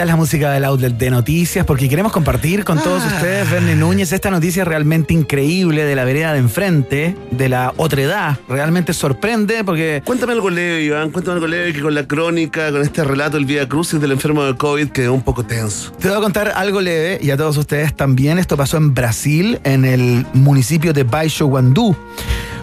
Linda 0.00 0.04
es 0.04 0.08
la 0.08 0.16
música 0.16 0.52
del 0.52 0.64
outlet 0.64 0.96
de 0.96 1.10
noticias, 1.10 1.66
porque 1.66 1.88
queremos 1.88 2.12
compartir 2.12 2.64
con 2.64 2.82
todos 2.82 3.04
ustedes, 3.04 3.50
Verne 3.50 3.74
Núñez, 3.74 4.12
esta 4.12 4.30
noticia 4.30 4.64
realmente 4.64 5.12
increíble 5.12 5.84
de 5.84 5.94
la 5.94 6.04
vereda 6.04 6.32
de 6.32 6.38
enfrente, 6.38 7.16
de 7.30 7.48
la 7.48 7.74
otredad. 7.76 8.38
Realmente 8.48 8.94
sorprende 8.94 9.62
porque. 9.64 10.02
Cuéntame 10.04 10.32
algo 10.32 10.48
leve, 10.48 10.82
Iván. 10.82 11.10
Cuéntame 11.10 11.34
algo 11.34 11.48
leve 11.48 11.72
que 11.72 11.80
con 11.82 11.94
la 11.94 12.06
crónica, 12.06 12.70
con 12.70 12.82
este 12.82 13.04
relato 13.04 13.36
del 13.36 13.44
Vía 13.44 13.68
Crucis 13.68 14.00
del 14.00 14.12
enfermo 14.12 14.44
de 14.44 14.56
COVID 14.56 14.88
quedó 14.88 15.12
un 15.12 15.22
poco 15.22 15.44
tenso. 15.44 15.92
Te 15.92 16.08
voy 16.08 16.16
a 16.16 16.20
contar 16.20 16.52
algo 16.54 16.80
leve 16.80 17.18
y 17.20 17.30
a 17.30 17.36
todos 17.36 17.56
ustedes 17.56 17.94
también. 17.94 18.38
Esto 18.38 18.56
pasó 18.56 18.76
en 18.78 18.94
Brasil, 18.94 19.60
en 19.64 19.84
el 19.84 20.24
municipio 20.32 20.92
de 20.92 21.02
Baixo 21.02 21.46
Guandú. 21.46 21.94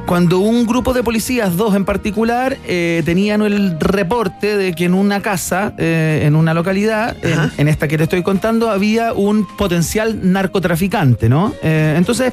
Cuando 0.08 0.40
un 0.40 0.66
grupo 0.66 0.94
de 0.94 1.04
policías, 1.04 1.58
dos 1.58 1.76
en 1.76 1.84
particular, 1.86 2.58
eh, 2.66 3.04
tenían 3.06 3.42
el 3.42 3.80
reporte 3.80 4.56
de 4.58 4.74
que 4.74 4.86
en 4.86 4.94
una 4.94 5.22
casa, 5.22 5.74
eh, 5.78 6.22
en 6.24 6.36
una 6.36 6.54
localidad, 6.54 7.16
en, 7.24 7.52
en 7.58 7.68
esta 7.68 7.88
que 7.88 7.98
te 7.98 8.04
estoy 8.04 8.24
contando, 8.24 8.70
había 8.72 9.12
un 9.14 9.46
potencial 9.58 10.20
narcotraficante, 10.32 11.28
¿no? 11.30 11.54
Eh, 11.62 11.94
entonces, 11.98 12.32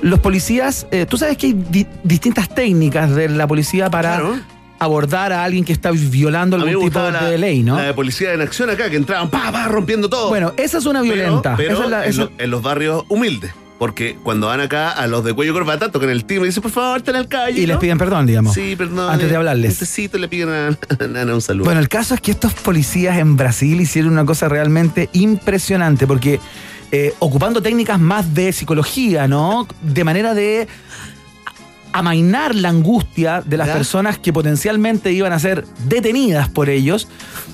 los 0.00 0.20
policías, 0.20 0.86
eh, 0.90 1.06
tú 1.06 1.18
sabes 1.18 1.36
que 1.36 1.48
hay 1.48 1.52
di- 1.52 1.86
distintas 2.02 2.48
técnicas 2.48 3.14
de 3.14 3.28
la 3.28 3.46
policía 3.46 3.90
para 3.90 4.22
abordar 4.78 5.32
a 5.32 5.44
alguien 5.44 5.64
que 5.64 5.72
está 5.72 5.92
violando 5.92 6.56
algún 6.56 6.84
tipo 6.86 6.98
la, 6.98 7.28
de 7.28 7.38
ley, 7.38 7.62
¿no? 7.62 7.76
la 7.76 7.82
de 7.84 7.94
policía 7.94 8.32
en 8.32 8.40
acción 8.40 8.68
acá, 8.68 8.90
que 8.90 8.96
entraban 8.96 9.30
pa, 9.30 9.52
pa, 9.52 9.68
rompiendo 9.68 10.08
todo. 10.08 10.28
Bueno, 10.30 10.54
esa 10.56 10.78
es 10.78 10.86
una 10.86 11.02
Pero- 11.02 11.14
violenta. 11.14 11.54
Pero, 11.56 11.74
Esa 11.74 11.84
es 11.84 11.90
la- 11.90 12.02
en, 12.04 12.10
esa- 12.10 12.22
lo- 12.24 12.30
en 12.38 12.50
los 12.50 12.62
barrios 12.62 13.04
humildes. 13.08 13.52
Porque 13.82 14.16
cuando 14.22 14.46
van 14.46 14.60
acá 14.60 14.90
a 14.90 15.08
los 15.08 15.24
de 15.24 15.32
cuello 15.32 15.50
y 15.50 15.54
corbata, 15.54 15.90
tocan 15.90 16.08
el 16.08 16.24
timbre 16.24 16.46
y 16.46 16.50
dicen, 16.50 16.62
por 16.62 16.70
favor, 16.70 16.98
estén 16.98 17.16
al 17.16 17.26
calle. 17.26 17.60
Y 17.60 17.66
les 17.66 17.78
piden 17.78 17.98
perdón, 17.98 18.26
digamos. 18.26 18.54
Sí, 18.54 18.76
perdón. 18.76 19.10
Antes 19.10 19.28
de 19.28 19.34
hablarles. 19.34 19.70
Necesito, 19.70 20.18
le 20.18 20.28
piden 20.28 20.50
a, 20.50 20.68
a 21.00 21.06
Nana 21.08 21.34
un 21.34 21.42
saludo. 21.42 21.64
Bueno, 21.64 21.80
el 21.80 21.88
caso 21.88 22.14
es 22.14 22.20
que 22.20 22.30
estos 22.30 22.54
policías 22.54 23.18
en 23.18 23.36
Brasil 23.36 23.80
hicieron 23.80 24.12
una 24.12 24.24
cosa 24.24 24.48
realmente 24.48 25.10
impresionante 25.14 26.06
porque 26.06 26.38
eh, 26.92 27.12
ocupando 27.18 27.60
técnicas 27.60 27.98
más 27.98 28.32
de 28.34 28.52
psicología, 28.52 29.26
¿no? 29.26 29.66
De 29.80 30.04
manera 30.04 30.32
de 30.32 30.68
amainar 31.92 32.54
la 32.54 32.68
angustia 32.68 33.42
de 33.44 33.56
las 33.56 33.68
¿Ya? 33.68 33.74
personas 33.74 34.18
que 34.18 34.32
potencialmente 34.32 35.12
iban 35.12 35.32
a 35.32 35.38
ser 35.38 35.64
detenidas 35.86 36.48
por 36.48 36.68
ellos, 36.68 37.08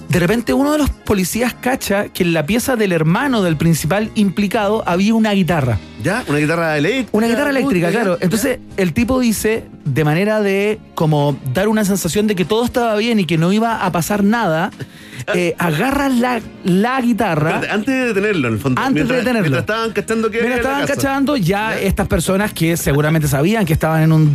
de 0.09 0.19
repente 0.21 0.55
uno 0.55 0.73
de 0.73 0.79
los 0.79 0.89
policías 0.91 1.53
cacha 1.53 2.09
que 2.09 2.23
en 2.23 2.33
la 2.33 2.47
pieza 2.47 2.77
del 2.77 2.93
hermano 2.93 3.43
del 3.43 3.57
principal 3.57 4.11
implicado 4.15 4.83
había 4.87 5.15
una 5.15 5.33
guitarra. 5.33 5.79
¿Ya? 6.03 6.25
Una 6.29 6.39
guitarra 6.39 6.79
eléctrica. 6.79 7.11
Una 7.13 7.27
guitarra 7.27 7.51
eléctrica, 7.51 7.91
claro. 7.91 8.17
Entonces 8.21 8.59
el 8.79 8.95
tipo 8.95 9.21
dice, 9.21 9.65
de 9.85 10.05
manera 10.05 10.41
de 10.41 10.79
como 10.95 11.39
dar 11.53 11.69
una 11.69 11.85
sensación 11.85 12.27
de 12.27 12.37
que 12.37 12.47
todo 12.47 12.65
estaba 12.65 12.97
bien 12.97 13.21
y 13.21 13.27
que 13.27 13.37
no 13.37 13.53
iba 13.53 13.85
a 13.85 13.93
pasar 13.93 14.25
nada, 14.25 14.71
eh, 15.35 15.55
agarra 15.59 16.09
la, 16.09 16.41
la 16.65 17.01
guitarra. 17.01 17.57
Espérate, 17.57 17.75
antes 17.75 17.95
de 17.95 18.07
detenerlo, 18.07 18.49
en 18.49 18.55
el 18.55 18.61
fondo. 18.61 18.81
Antes 18.81 18.95
de 18.95 19.01
mientras, 19.01 19.19
detenerlo. 19.19 19.51
Mientras 19.51 19.61
estaban 19.61 19.93
cachando 19.93 20.31
que 20.31 20.43
la 20.43 20.57
estaban 20.57 20.87
cachando 20.87 21.37
ya 21.37 21.79
estas 21.79 22.09
personas 22.09 22.53
que 22.53 22.77
seguramente 22.77 23.29
sabían 23.29 23.67
que 23.67 23.75
estaban 23.75 24.03
en 24.03 24.13
un, 24.13 24.28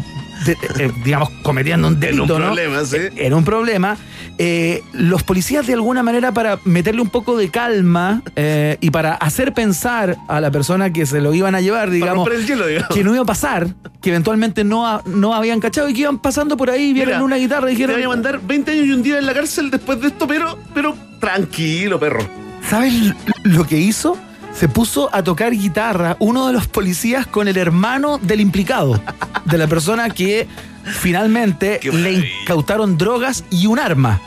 de- 0.46 0.58
eh, 0.86 0.92
digamos, 1.04 1.30
cometiendo 1.44 1.88
un 1.88 2.00
delito, 2.00 2.24
un 2.24 2.28
¿no? 2.30 2.36
problema, 2.36 2.84
sí. 2.86 2.98
Eh, 2.98 3.12
Era 3.16 3.36
un 3.36 3.44
problema. 3.46 3.98
Eh, 4.40 4.82
los 4.94 5.22
policías 5.22 5.68
de 5.68 5.74
alguna 5.74 6.02
manera 6.02 6.32
para 6.34 6.58
meterle 6.66 7.02
un 7.02 7.10
poco 7.10 7.38
de 7.38 7.50
calma 7.50 8.24
eh, 8.36 8.78
y 8.82 8.90
para 8.90 9.14
hacer 9.14 9.54
pensar 9.54 10.18
a 10.28 10.42
la 10.42 10.50
persona 10.50 10.92
que 10.92 11.06
se 11.06 11.22
lo 11.22 11.34
iban 11.36 11.54
a 11.54 11.62
llevar, 11.62 11.92
digamos, 11.92 12.26
romper 12.26 12.34
el 12.42 12.48
hielo, 12.48 12.66
digamos. 12.66 12.90
que 12.96 13.04
no 13.04 13.14
iba 13.14 13.22
a 13.22 13.26
pasar, 13.26 13.68
que 14.02 14.10
eventualmente 14.10 14.64
no, 14.64 15.02
no 15.06 15.36
habían 15.36 15.60
cachado 15.60 15.88
y 15.88 15.94
que 15.94 16.02
iban 16.02 16.18
pasando 16.18 16.58
por 16.58 16.72
ahí, 16.72 16.94
vieron 16.94 17.14
Mira, 17.14 17.24
una 17.24 17.36
guitarra 17.36 17.68
y 17.72 17.76
Te 17.76 17.82
dijeron... 17.82 17.96
voy 17.96 18.04
a 18.04 18.10
mandar 18.10 18.40
20 18.42 18.72
años 18.72 18.86
y 18.88 18.92
un 18.92 19.04
día 19.04 19.20
en 19.20 19.26
la 19.28 19.34
cárcel 19.36 19.70
después 19.70 20.02
de 20.02 20.08
esto, 20.08 20.26
pero, 20.28 20.58
pero 20.74 20.96
tranquilo, 21.20 22.00
perro. 22.00 22.28
¿Sabes 22.68 23.14
lo 23.44 23.68
que 23.68 23.78
hizo? 23.78 24.18
Se 24.56 24.68
puso 24.70 25.10
a 25.14 25.24
tocar 25.24 25.52
guitarra 25.52 26.16
uno 26.20 26.48
de 26.48 26.54
los 26.54 26.68
policías 26.68 27.28
con 27.28 27.48
el 27.48 27.58
hermano 27.58 28.20
del 28.20 28.40
implicado, 28.40 29.02
de 29.46 29.58
la 29.58 29.68
persona 29.68 30.10
que 30.10 30.48
finalmente 30.86 31.80
le 31.92 32.14
incautaron 32.42 32.98
drogas 32.98 33.44
y 33.50 33.68
un 33.68 33.80
arma. 33.80 34.22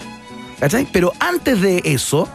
¿Cachai? 0.59 0.87
Pero 0.91 1.13
antes 1.21 1.61
de 1.61 1.83
eso, 1.85 2.29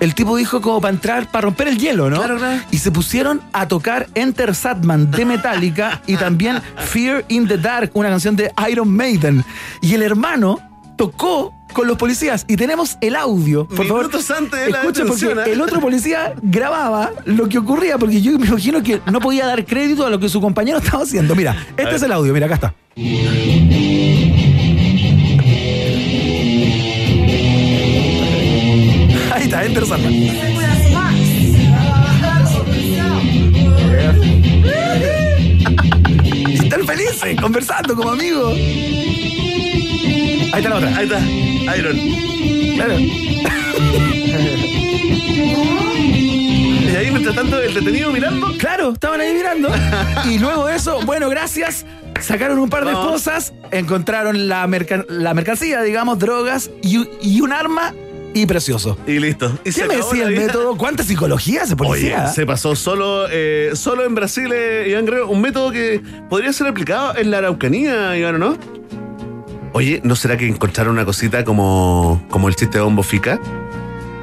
el 0.00 0.14
tipo 0.14 0.36
dijo 0.36 0.60
como 0.60 0.80
para 0.80 0.94
entrar, 0.94 1.30
para 1.30 1.42
romper 1.42 1.68
el 1.68 1.78
hielo, 1.78 2.10
¿no? 2.10 2.22
Y 2.70 2.78
se 2.78 2.90
pusieron 2.90 3.40
a 3.52 3.68
tocar 3.68 4.08
Enter 4.14 4.54
Satman 4.54 5.10
de 5.10 5.24
Metallica 5.24 6.02
y 6.06 6.16
también 6.16 6.60
Fear 6.76 7.24
in 7.28 7.48
the 7.48 7.58
Dark, 7.58 7.90
una 7.94 8.10
canción 8.10 8.36
de 8.36 8.52
Iron 8.70 8.90
Maiden. 8.90 9.44
Y 9.80 9.94
el 9.94 10.02
hermano 10.02 10.60
tocó 10.96 11.54
con 11.72 11.88
los 11.88 11.96
policías 11.96 12.44
y 12.48 12.56
tenemos 12.56 12.96
el 13.00 13.16
audio. 13.16 13.66
Por 13.66 13.86
favor, 13.86 14.04
antes 14.04 14.28
de 14.28 14.70
la 14.70 14.82
porque 14.82 15.02
¿eh? 15.02 15.52
el 15.52 15.60
otro 15.60 15.80
policía 15.80 16.34
grababa 16.42 17.10
lo 17.24 17.48
que 17.48 17.58
ocurría 17.58 17.98
porque 17.98 18.22
yo 18.22 18.38
me 18.38 18.46
imagino 18.46 18.82
que 18.82 19.00
no 19.10 19.20
podía 19.20 19.46
dar 19.46 19.64
crédito 19.64 20.06
a 20.06 20.10
lo 20.10 20.18
que 20.18 20.28
su 20.28 20.40
compañero 20.40 20.78
estaba 20.78 21.02
haciendo. 21.02 21.34
Mira, 21.34 21.56
este 21.76 21.96
es 21.96 22.02
el 22.02 22.12
audio, 22.12 22.32
mira, 22.32 22.46
acá 22.46 22.54
está. 22.54 22.74
Ahí 29.32 29.42
está, 29.42 29.64
Enter 29.64 29.84
están 36.54 36.86
felices, 36.86 37.40
conversando 37.40 37.94
como 37.94 38.10
amigos. 38.10 38.54
Ahí 40.54 40.62
está 40.62 40.68
la 40.70 40.76
otra. 40.76 40.96
Ahí 40.96 41.04
está, 41.06 41.76
Iron. 41.76 41.96
Claro. 42.76 42.94
Y 45.96 46.96
ahí, 46.96 47.10
mientras 47.10 47.34
tanto, 47.34 47.60
el 47.60 47.74
detenido 47.74 48.12
mirando. 48.12 48.46
Claro, 48.58 48.92
estaban 48.92 49.20
ahí 49.20 49.34
mirando. 49.34 49.68
Y 50.30 50.38
luego 50.38 50.66
de 50.66 50.76
eso, 50.76 51.00
bueno, 51.04 51.28
gracias. 51.28 51.84
Sacaron 52.20 52.58
un 52.60 52.70
par 52.70 52.84
de 52.84 52.92
Vamos. 52.92 53.10
cosas, 53.12 53.52
encontraron 53.72 54.48
la, 54.48 54.64
mercan- 54.68 55.04
la 55.08 55.34
mercancía, 55.34 55.82
digamos, 55.82 56.18
drogas 56.20 56.70
y, 56.82 57.08
y 57.20 57.40
un 57.40 57.52
arma 57.52 57.92
y 58.32 58.46
precioso. 58.46 58.96
Y 59.08 59.18
listo. 59.18 59.50
Y 59.62 59.64
¿Qué 59.64 59.72
se 59.72 59.86
me 59.86 59.94
acabó 59.94 60.10
decía 60.10 60.24
la 60.24 60.30
el 60.30 60.36
vida. 60.36 60.46
método? 60.46 60.76
¿Cuánta 60.76 61.02
psicología 61.02 61.66
se 61.66 61.74
Oye, 61.74 61.76
policía? 61.84 62.26
se 62.28 62.46
pasó 62.46 62.76
solo, 62.76 63.26
eh, 63.30 63.72
solo 63.74 64.04
en 64.04 64.14
Brasil, 64.14 64.50
eh, 64.54 64.86
Iván 64.90 65.04
Guerrero, 65.06 65.28
un 65.28 65.40
método 65.40 65.72
que 65.72 66.00
podría 66.30 66.52
ser 66.52 66.68
aplicado 66.68 67.16
en 67.16 67.30
la 67.32 67.38
Araucanía, 67.38 68.16
Iván, 68.16 68.36
¿o 68.36 68.38
no? 68.38 68.58
Oye, 69.76 70.00
¿no 70.04 70.14
será 70.14 70.36
que 70.36 70.46
encontraron 70.46 70.92
una 70.92 71.04
cosita 71.04 71.44
como, 71.44 72.22
como 72.30 72.48
el 72.48 72.54
chiste 72.54 72.78
de 72.78 72.84
Bombo 72.84 73.02
Fica? 73.02 73.40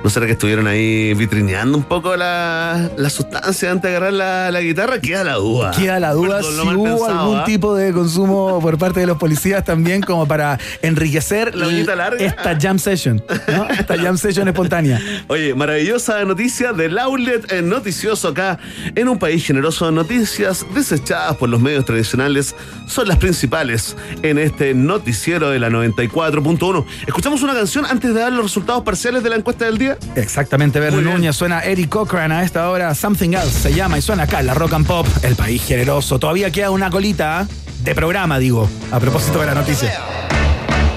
¿No 0.04 0.10
será 0.10 0.26
que 0.26 0.32
estuvieron 0.32 0.66
ahí 0.66 1.14
vitrineando 1.14 1.78
un 1.78 1.84
poco 1.84 2.16
la, 2.16 2.90
la 2.98 3.10
sustancia 3.12 3.70
antes 3.70 3.84
de 3.92 3.98
agarrar 3.98 4.14
la, 4.14 4.50
la 4.50 4.62
guitarra? 4.62 5.00
Queda 5.00 5.24
la 5.24 5.36
duda. 5.36 5.72
Queda 5.78 6.00
la 6.00 6.14
duda 6.14 6.38
Perdón, 6.38 6.54
si 6.70 6.76
hubo 6.76 6.84
pensado, 6.84 7.20
algún 7.20 7.38
¿ah? 7.38 7.44
tipo 7.46 7.76
de 7.76 7.94
consumo 7.94 8.60
por 8.62 8.80
parte 8.80 9.00
de 9.02 9.06
los 9.06 9.18
policías 9.20 9.64
también 9.64 10.02
como 10.02 10.28
para 10.28 10.58
enriquecer 10.82 11.56
La 11.56 11.68
uñita 11.68 11.96
larga. 11.96 12.24
esta 12.26 12.58
jam 12.60 12.80
session, 12.80 13.24
¿no? 13.48 13.70
Esta 13.70 13.96
jam 13.96 14.18
session 14.18 14.48
espontánea. 14.48 15.00
Oye, 15.28 15.54
maravillosa 15.54 16.26
noticia 16.26 16.74
del 16.74 16.98
outlet 16.98 17.52
eh, 17.52 17.62
noticioso 17.62 18.30
acá 18.30 18.58
en 18.96 19.08
un 19.08 19.20
país 19.20 19.46
generoso. 19.46 19.92
Noticias 19.92 20.66
desechadas 20.74 21.38
por 21.38 21.48
los 21.50 21.62
medios 21.62 21.86
tradicionales 21.86 22.56
son 22.88 23.08
las 23.08 23.18
principales 23.20 23.96
en 24.24 24.40
este 24.40 24.74
noticiero 24.74 25.52
de 25.52 25.60
la 25.60 25.70
94.1. 25.70 26.86
Escuchamos 27.06 27.44
una 27.44 27.54
canción 27.54 27.86
antes 27.86 28.16
de 28.16 28.20
dar 28.20 28.32
los 28.32 28.46
resultados 28.46 28.84
parciales 28.84 29.22
de 29.22 29.30
la 29.30 29.36
encuesta 29.36 29.66
del 29.66 29.78
día. 29.78 29.91
Exactamente, 30.16 30.80
Verne 30.80 31.02
Núñez. 31.02 31.36
Suena 31.36 31.62
Eric 31.62 31.90
Cochran 31.90 32.32
a 32.32 32.44
esta 32.44 32.70
hora. 32.70 32.94
Something 32.96 33.34
Else 33.34 33.60
se 33.60 33.74
llama 33.74 33.98
y 33.98 34.02
suena 34.02 34.24
acá 34.24 34.42
la 34.42 34.54
Rock 34.54 34.74
and 34.74 34.88
Pop, 34.88 35.08
el 35.24 35.36
país 35.36 35.64
generoso. 35.64 36.20
Todavía 36.20 36.52
queda 36.52 36.72
una 36.72 36.90
colita 36.90 37.48
¿eh? 37.50 37.54
de 37.84 37.96
programa, 37.96 38.40
digo, 38.40 38.70
a 38.92 39.00
propósito 39.00 39.40
de 39.40 39.46
la 39.48 39.56
noticia. 39.56 39.94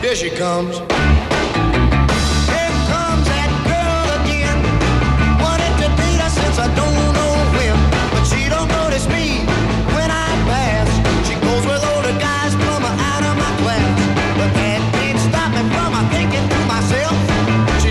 Here 0.02 0.14
she 0.14 0.30
comes. 0.30 0.82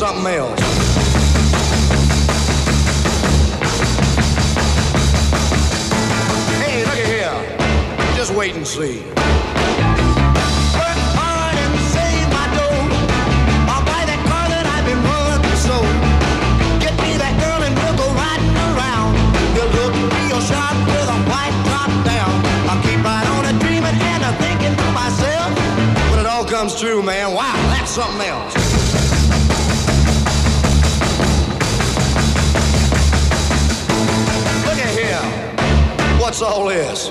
It's 0.00 0.06
something 0.06 0.32
else. 0.32 0.60
Hey, 6.60 6.84
look 6.84 6.94
at 6.94 7.06
here. 7.08 7.34
Just 8.14 8.32
wait 8.32 8.54
and 8.54 8.64
see. 8.64 9.00
Work 9.00 9.16
hard 11.18 11.58
and 11.58 11.80
save 11.90 12.30
my 12.30 12.46
dough. 12.54 12.86
I'll 13.68 13.82
What's 36.28 36.42
all 36.42 36.68
this? 36.68 37.10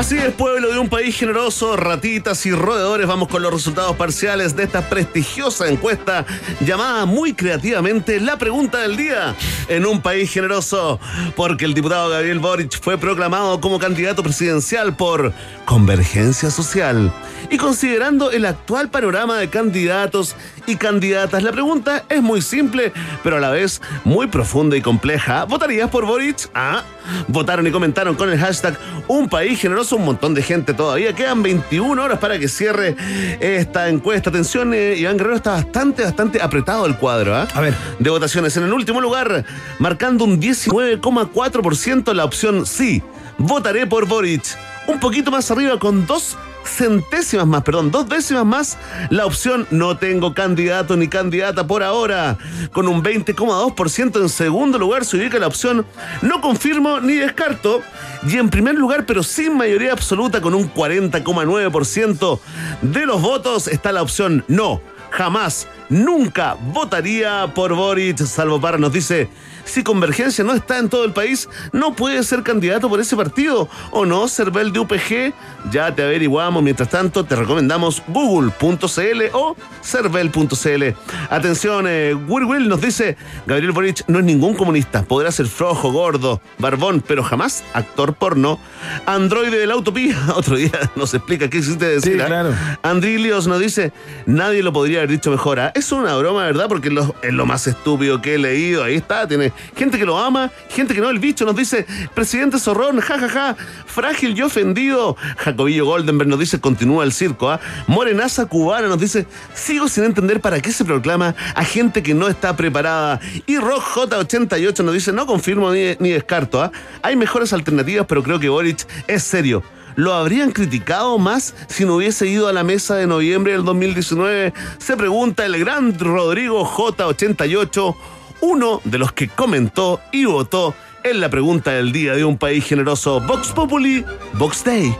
Así 0.00 0.16
es, 0.16 0.32
pueblo 0.32 0.72
de 0.72 0.78
un 0.78 0.88
país 0.88 1.14
generoso, 1.14 1.76
ratitas 1.76 2.46
y 2.46 2.52
roedores, 2.52 3.06
vamos 3.06 3.28
con 3.28 3.42
los 3.42 3.52
resultados 3.52 3.94
parciales 3.96 4.56
de 4.56 4.62
esta 4.62 4.88
prestigiosa 4.88 5.68
encuesta 5.68 6.24
llamada 6.60 7.04
muy 7.04 7.34
creativamente 7.34 8.18
La 8.18 8.38
Pregunta 8.38 8.78
del 8.78 8.96
Día 8.96 9.34
en 9.68 9.84
un 9.84 10.00
país 10.00 10.32
generoso, 10.32 10.98
porque 11.36 11.66
el 11.66 11.74
diputado 11.74 12.08
Gabriel 12.08 12.38
Boric 12.38 12.80
fue 12.80 12.96
proclamado 12.96 13.60
como 13.60 13.78
candidato 13.78 14.22
presidencial 14.22 14.96
por 14.96 15.34
Convergencia 15.66 16.50
Social. 16.50 17.12
Y 17.50 17.58
considerando 17.58 18.30
el 18.30 18.46
actual 18.46 18.90
panorama 18.90 19.36
de 19.36 19.50
candidatos 19.50 20.34
y 20.66 20.76
candidatas, 20.76 21.42
la 21.42 21.52
pregunta 21.52 22.04
es 22.08 22.22
muy 22.22 22.40
simple, 22.40 22.92
pero 23.22 23.36
a 23.36 23.40
la 23.40 23.50
vez 23.50 23.82
muy 24.04 24.28
profunda 24.28 24.76
y 24.76 24.82
compleja. 24.82 25.44
¿Votarías 25.44 25.90
por 25.90 26.06
Boric? 26.06 26.48
Ah, 26.54 26.84
votaron 27.28 27.66
y 27.66 27.70
comentaron 27.70 28.14
con 28.14 28.30
el 28.30 28.38
hashtag 28.38 28.78
Un 29.08 29.28
País 29.28 29.60
Generoso 29.60 29.89
un 29.96 30.04
montón 30.04 30.34
de 30.34 30.42
gente 30.42 30.74
todavía. 30.74 31.14
Quedan 31.14 31.42
21 31.42 32.02
horas 32.02 32.18
para 32.18 32.38
que 32.38 32.48
cierre 32.48 32.96
esta 33.40 33.88
encuesta. 33.88 34.30
Atención, 34.30 34.74
eh, 34.74 34.94
Iván 34.96 35.16
Guerrero 35.16 35.36
está 35.36 35.52
bastante, 35.52 36.04
bastante 36.04 36.40
apretado 36.42 36.86
el 36.86 36.96
cuadro 36.96 37.34
¿ah? 37.34 37.48
A 37.54 37.60
ver. 37.60 37.74
de 37.98 38.10
votaciones. 38.10 38.56
En 38.56 38.64
el 38.64 38.72
último 38.72 39.00
lugar, 39.00 39.44
marcando 39.78 40.24
un 40.24 40.40
19,4% 40.40 42.12
la 42.12 42.24
opción 42.24 42.66
sí. 42.66 43.02
Votaré 43.38 43.86
por 43.86 44.06
Boric. 44.06 44.44
Un 44.86 45.00
poquito 45.00 45.30
más 45.30 45.50
arriba 45.50 45.78
con 45.78 46.06
dos 46.06 46.36
centésimas 46.70 47.46
más, 47.46 47.62
perdón, 47.62 47.90
dos 47.90 48.08
décimas 48.08 48.46
más, 48.46 48.78
la 49.10 49.26
opción 49.26 49.66
no 49.70 49.96
tengo 49.96 50.34
candidato 50.34 50.96
ni 50.96 51.08
candidata 51.08 51.66
por 51.66 51.82
ahora. 51.82 52.38
Con 52.72 52.88
un 52.88 53.02
20,2% 53.02 54.20
en 54.20 54.28
segundo 54.28 54.78
lugar 54.78 55.04
se 55.04 55.16
ubica 55.16 55.38
la 55.38 55.46
opción 55.46 55.86
no 56.22 56.40
confirmo 56.40 57.00
ni 57.00 57.14
descarto. 57.14 57.82
Y 58.26 58.36
en 58.36 58.50
primer 58.50 58.74
lugar, 58.74 59.06
pero 59.06 59.22
sin 59.22 59.56
mayoría 59.56 59.92
absoluta, 59.92 60.40
con 60.40 60.54
un 60.54 60.72
40,9% 60.72 62.40
de 62.82 63.06
los 63.06 63.20
votos, 63.20 63.68
está 63.68 63.92
la 63.92 64.02
opción 64.02 64.44
no. 64.48 64.80
Jamás, 65.10 65.66
nunca 65.88 66.56
votaría 66.72 67.52
por 67.54 67.74
Boric. 67.74 68.18
Salvo 68.18 68.60
para 68.60 68.78
nos 68.78 68.92
dice, 68.92 69.28
si 69.70 69.82
Convergencia 69.82 70.44
no 70.44 70.52
está 70.52 70.78
en 70.78 70.88
todo 70.88 71.04
el 71.04 71.12
país, 71.12 71.48
no 71.72 71.94
puede 71.94 72.22
ser 72.24 72.42
candidato 72.42 72.88
por 72.88 73.00
ese 73.00 73.16
partido. 73.16 73.68
¿O 73.90 74.04
no, 74.04 74.28
Cervel 74.28 74.72
de 74.72 74.80
UPG? 74.80 75.32
Ya 75.70 75.94
te 75.94 76.02
averiguamos. 76.02 76.62
Mientras 76.62 76.88
tanto, 76.88 77.24
te 77.24 77.36
recomendamos 77.36 78.02
google.cl 78.08 79.22
o 79.32 79.56
cervel.cl. 79.82 80.84
Atención, 81.30 81.86
eh, 81.88 82.14
Will 82.14 82.44
Will 82.44 82.68
nos 82.68 82.80
dice, 82.80 83.16
Gabriel 83.46 83.72
Boric 83.72 84.04
no 84.08 84.18
es 84.18 84.24
ningún 84.24 84.54
comunista. 84.54 85.02
Podrá 85.02 85.30
ser 85.30 85.46
flojo, 85.46 85.92
gordo, 85.92 86.40
barbón, 86.58 87.02
pero 87.06 87.22
jamás 87.22 87.64
actor 87.72 88.14
porno. 88.14 88.58
Androide 89.06 89.58
de 89.58 89.66
la 89.66 89.76
utopía. 89.76 90.16
Otro 90.34 90.56
día 90.56 90.72
nos 90.96 91.14
explica 91.14 91.48
qué 91.48 91.58
existe 91.58 91.86
decir. 91.86 92.14
Sí, 92.14 92.20
¿ah? 92.20 92.26
claro. 92.26 92.54
Andrilios 92.82 93.46
nos 93.46 93.60
dice, 93.60 93.92
nadie 94.26 94.62
lo 94.62 94.72
podría 94.72 94.98
haber 94.98 95.10
dicho 95.10 95.30
mejor. 95.30 95.60
¿ah? 95.60 95.72
Es 95.74 95.92
una 95.92 96.16
broma, 96.16 96.44
¿verdad? 96.44 96.66
Porque 96.68 96.88
es 96.88 96.94
lo, 96.94 97.14
es 97.22 97.32
lo 97.32 97.46
más 97.46 97.66
estúpido 97.66 98.20
que 98.20 98.34
he 98.34 98.38
leído. 98.38 98.82
Ahí 98.82 98.96
está, 98.96 99.28
tiene 99.28 99.52
gente 99.76 99.98
que 99.98 100.06
lo 100.06 100.18
ama, 100.18 100.50
gente 100.70 100.94
que 100.94 101.00
no. 101.00 101.10
El 101.10 101.18
bicho 101.18 101.44
nos 101.44 101.56
dice, 101.56 101.86
presidente 102.14 102.58
Zorrón, 102.58 103.00
jajaja, 103.00 103.56
frágil 103.86 104.36
y 104.38 104.42
ofendido. 104.42 105.16
Jacobillo 105.38 105.86
Goldenberg 105.86 106.28
nos 106.28 106.38
dice, 106.38 106.60
continúa 106.60 107.04
el 107.04 107.12
circo. 107.12 107.50
¿ah? 107.50 107.60
Morenaza 107.86 108.46
cubana 108.46 108.88
nos 108.88 109.00
dice, 109.00 109.26
sigo 109.54 109.88
sin 109.88 110.04
entender 110.04 110.40
para 110.40 110.60
qué 110.60 110.72
se 110.72 110.84
proclama 110.84 111.34
a 111.54 111.64
gente 111.64 112.02
que 112.02 112.14
no 112.14 112.28
está 112.28 112.56
preparada. 112.56 113.20
Y 113.46 113.58
Rock 113.58 113.82
J88 113.94 114.84
nos 114.84 114.94
dice, 114.94 115.12
no 115.12 115.26
confirmo 115.26 115.72
ni, 115.72 115.96
ni 115.98 116.10
descarto. 116.10 116.62
¿ah? 116.62 116.72
Hay 117.02 117.16
mejores 117.16 117.52
alternativas, 117.52 118.06
pero 118.08 118.22
creo 118.22 118.38
que 118.38 118.48
Boric 118.48 118.86
es 119.06 119.22
serio. 119.22 119.62
¿Lo 119.96 120.14
habrían 120.14 120.52
criticado 120.52 121.18
más 121.18 121.54
si 121.68 121.84
no 121.84 121.96
hubiese 121.96 122.26
ido 122.26 122.48
a 122.48 122.52
la 122.52 122.64
mesa 122.64 122.96
de 122.96 123.06
noviembre 123.06 123.52
del 123.52 123.64
2019? 123.64 124.52
Se 124.78 124.96
pregunta 124.96 125.44
el 125.44 125.58
gran 125.58 125.98
Rodrigo 125.98 126.64
J88, 126.64 127.96
uno 128.40 128.80
de 128.84 128.98
los 128.98 129.12
que 129.12 129.28
comentó 129.28 130.00
y 130.12 130.24
votó 130.24 130.74
en 131.02 131.20
la 131.20 131.28
pregunta 131.28 131.72
del 131.72 131.92
día 131.92 132.14
de 132.14 132.24
un 132.24 132.38
país 132.38 132.64
generoso. 132.64 133.20
Vox 133.20 133.48
Populi, 133.52 134.04
Vox 134.34 134.64
Day. 134.64 134.94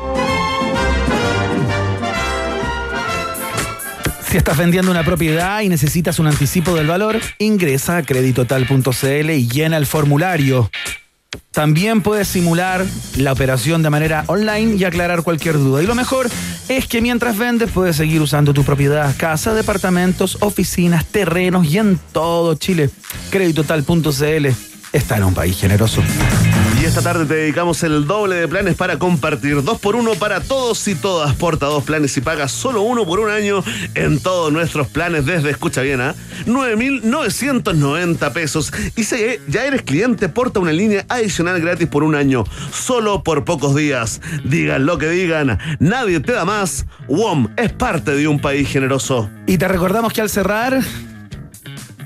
Si 4.31 4.37
estás 4.37 4.57
vendiendo 4.57 4.93
una 4.93 5.03
propiedad 5.03 5.61
y 5.61 5.69
necesitas 5.69 6.21
un 6.21 6.29
anticipo 6.29 6.77
del 6.77 6.87
valor, 6.87 7.19
ingresa 7.39 7.97
a 7.97 8.03
creditotal.cl 8.05 9.31
y 9.31 9.49
llena 9.49 9.77
el 9.77 9.87
formulario. 9.87 10.71
También 11.53 12.03
puedes 12.03 12.29
simular 12.29 12.85
la 13.17 13.33
operación 13.33 13.83
de 13.83 13.91
manera 13.91 14.25
online 14.27 14.77
y 14.77 14.85
aclarar 14.85 15.23
cualquier 15.23 15.59
duda. 15.59 15.83
Y 15.83 15.87
lo 15.87 15.95
mejor 15.95 16.29
es 16.69 16.87
que 16.87 17.01
mientras 17.01 17.37
vendes 17.37 17.71
puedes 17.71 17.97
seguir 17.97 18.21
usando 18.21 18.55
tu 18.55 18.65
propiedad, 18.65 19.15
casa, 19.17 19.55
departamentos, 19.55 20.39
oficinas, 20.41 21.05
terrenos 21.07 21.67
y 21.67 21.79
en 21.79 21.99
todo 22.13 22.55
Chile. 22.55 22.91
Creditotal.cl 23.31 24.47
está 24.93 25.17
en 25.17 25.25
un 25.25 25.35
país 25.35 25.59
generoso. 25.59 26.03
Esta 26.91 27.03
tarde 27.03 27.25
te 27.25 27.35
dedicamos 27.35 27.85
el 27.85 28.05
doble 28.05 28.35
de 28.35 28.49
planes 28.49 28.75
para 28.75 28.99
compartir. 28.99 29.63
Dos 29.63 29.79
por 29.79 29.95
uno 29.95 30.15
para 30.15 30.41
todos 30.41 30.89
y 30.89 30.97
todas. 30.97 31.37
Porta 31.37 31.67
dos 31.67 31.85
planes 31.85 32.17
y 32.17 32.21
paga 32.21 32.49
solo 32.49 32.83
uno 32.83 33.07
por 33.07 33.21
un 33.21 33.31
año 33.31 33.63
en 33.95 34.19
todos 34.19 34.53
nuestros 34.53 34.89
planes 34.89 35.25
desde, 35.25 35.51
escucha 35.51 35.83
bien, 35.83 36.01
¿ah? 36.01 36.17
9,990 36.47 38.33
pesos. 38.33 38.73
Y 38.97 39.05
si 39.05 39.17
ya 39.47 39.67
eres 39.67 39.83
cliente, 39.83 40.29
porta 40.29 40.59
una 40.59 40.73
línea 40.73 41.07
adicional 41.09 41.61
gratis 41.61 41.87
por 41.87 42.03
un 42.03 42.17
año. 42.17 42.43
Solo 42.73 43.23
por 43.23 43.45
pocos 43.45 43.77
días. 43.77 44.21
Digan 44.43 44.85
lo 44.85 44.99
que 44.99 45.11
digan. 45.11 45.61
Nadie 45.79 46.19
te 46.19 46.33
da 46.33 46.45
más. 46.45 46.87
WOM 47.07 47.51
es 47.57 47.73
parte 47.73 48.17
de 48.17 48.27
un 48.27 48.41
país 48.41 48.69
generoso. 48.69 49.31
Y 49.47 49.59
te 49.59 49.69
recordamos 49.69 50.13
que 50.13 50.23
al 50.23 50.29
cerrar. 50.29 50.83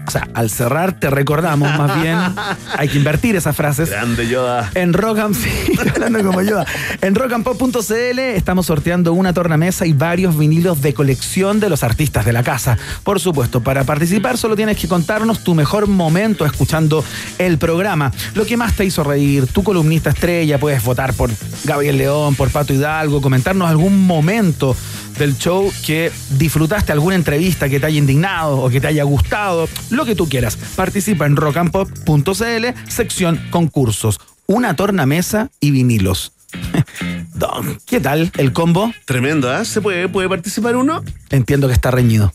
O 0.07 0.11
sea, 0.11 0.29
al 0.35 0.51
cerrar 0.51 0.99
te 0.99 1.11
recordamos, 1.11 1.77
más 1.79 2.01
bien, 2.01 2.19
hay 2.79 2.89
que 2.89 2.99
invertir 2.99 3.37
esas 3.37 3.57
frases. 3.57 3.91
Grande 3.91 4.29
Yoda. 4.29 4.71
En 4.75 4.93
Rock 4.93 5.19
and 5.19 5.35
sí, 5.35 5.51
hablando 5.95 6.23
como 6.25 6.43
Yoda. 6.43 6.67
En 7.01 7.15
rockandpop.cl 7.15 8.19
estamos 8.19 8.67
sorteando 8.67 9.13
una 9.13 9.33
tornamesa 9.33 9.87
y 9.87 9.93
varios 9.93 10.37
vinilos 10.37 10.83
de 10.83 10.95
colección 10.95 11.61
de 11.61 11.71
los 11.71 11.83
artistas 11.83 12.25
de 12.25 12.33
la 12.33 12.43
casa. 12.43 12.79
Por 13.03 13.21
supuesto, 13.21 13.63
para 13.63 13.85
participar 13.85 14.39
solo 14.39 14.57
tienes 14.57 14.77
que 14.77 14.89
contarnos 14.89 15.43
tu 15.43 15.55
mejor 15.55 15.87
momento 15.87 16.45
escuchando 16.45 17.05
el 17.39 17.59
programa. 17.59 18.13
Lo 18.35 18.45
que 18.45 18.57
más 18.57 18.75
te 18.75 18.85
hizo 18.85 19.05
reír, 19.05 19.47
tu 19.47 19.63
columnista 19.63 20.11
estrella, 20.11 20.59
puedes 20.59 20.83
votar 20.83 21.15
por 21.15 21.31
Gabriel 21.65 21.99
León, 21.99 22.35
por 22.35 22.51
Pato 22.51 22.73
Hidalgo, 22.73 23.21
comentarnos 23.21 23.69
algún 23.69 24.07
momento 24.07 24.77
del 25.19 25.37
show 25.39 25.73
que 25.85 26.11
disfrutaste, 26.31 26.93
alguna 26.93 27.15
entrevista 27.15 27.69
que 27.69 27.81
te 27.81 27.87
haya 27.87 27.99
indignado 27.99 28.59
o 28.59 28.71
que 28.71 28.81
te 28.81 28.87
haya 28.87 29.05
gustado, 29.05 29.69
lo 29.91 30.05
que 30.05 30.15
tú 30.15 30.29
quieras. 30.29 30.57
Participa 30.77 31.27
en 31.27 31.37
rockandpop.cl, 31.37 32.67
sección 32.89 33.41
concursos. 33.51 34.21
Una 34.47 34.77
tornamesa 34.77 35.51
y 35.61 35.71
vinilos. 35.71 36.33
Don, 37.35 37.79
¿qué 37.87 38.01
tal 38.01 38.31
el 38.37 38.53
combo? 38.53 38.93
Tremendo, 39.05 39.51
¿ah? 39.51 39.65
¿Se 39.65 39.81
puede, 39.81 40.09
puede 40.09 40.29
participar 40.29 40.77
uno? 40.77 41.03
Entiendo 41.31 41.67
que 41.67 41.75
está 41.75 41.91
reñido. 41.91 42.33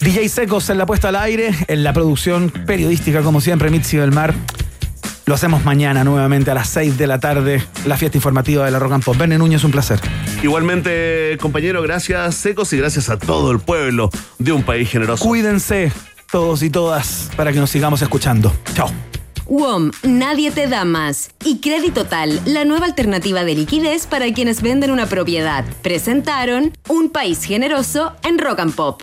DJ 0.00 0.28
Secos 0.28 0.70
en 0.70 0.78
la 0.78 0.86
puesta 0.86 1.08
al 1.08 1.16
aire, 1.16 1.52
en 1.66 1.82
la 1.82 1.92
producción 1.92 2.50
periodística, 2.50 3.22
como 3.22 3.40
siempre, 3.40 3.70
Mitzi 3.70 3.96
del 3.96 4.12
Mar. 4.12 4.34
Lo 5.28 5.34
hacemos 5.34 5.62
mañana 5.62 6.04
nuevamente 6.04 6.50
a 6.50 6.54
las 6.54 6.70
6 6.70 6.96
de 6.96 7.06
la 7.06 7.20
tarde, 7.20 7.62
la 7.84 7.98
fiesta 7.98 8.16
informativa 8.16 8.64
de 8.64 8.70
la 8.70 8.78
Rock 8.78 8.92
and 8.92 9.04
Pop. 9.04 9.14
Verne 9.14 9.36
Núñez, 9.36 9.62
un 9.62 9.70
placer. 9.70 10.00
Igualmente, 10.42 11.36
compañero, 11.38 11.82
gracias 11.82 12.34
Secos 12.34 12.72
y 12.72 12.78
gracias 12.78 13.10
a 13.10 13.18
todo 13.18 13.50
el 13.50 13.58
pueblo 13.58 14.08
de 14.38 14.52
un 14.52 14.62
país 14.62 14.88
generoso. 14.88 15.22
Cuídense 15.22 15.92
todos 16.32 16.62
y 16.62 16.70
todas 16.70 17.28
para 17.36 17.52
que 17.52 17.58
nos 17.58 17.68
sigamos 17.68 18.00
escuchando. 18.00 18.56
Chao. 18.72 18.90
WOM, 19.44 19.90
nadie 20.02 20.50
te 20.50 20.66
da 20.66 20.86
más. 20.86 21.28
Y 21.44 21.60
Crédito 21.60 22.04
Total, 22.04 22.40
la 22.46 22.64
nueva 22.64 22.86
alternativa 22.86 23.44
de 23.44 23.54
liquidez 23.54 24.06
para 24.06 24.32
quienes 24.32 24.62
venden 24.62 24.90
una 24.90 25.04
propiedad. 25.04 25.62
Presentaron 25.82 26.72
Un 26.88 27.10
País 27.10 27.44
Generoso 27.44 28.16
en 28.22 28.38
Rock 28.38 28.60
and 28.60 28.74
Pop. 28.74 29.02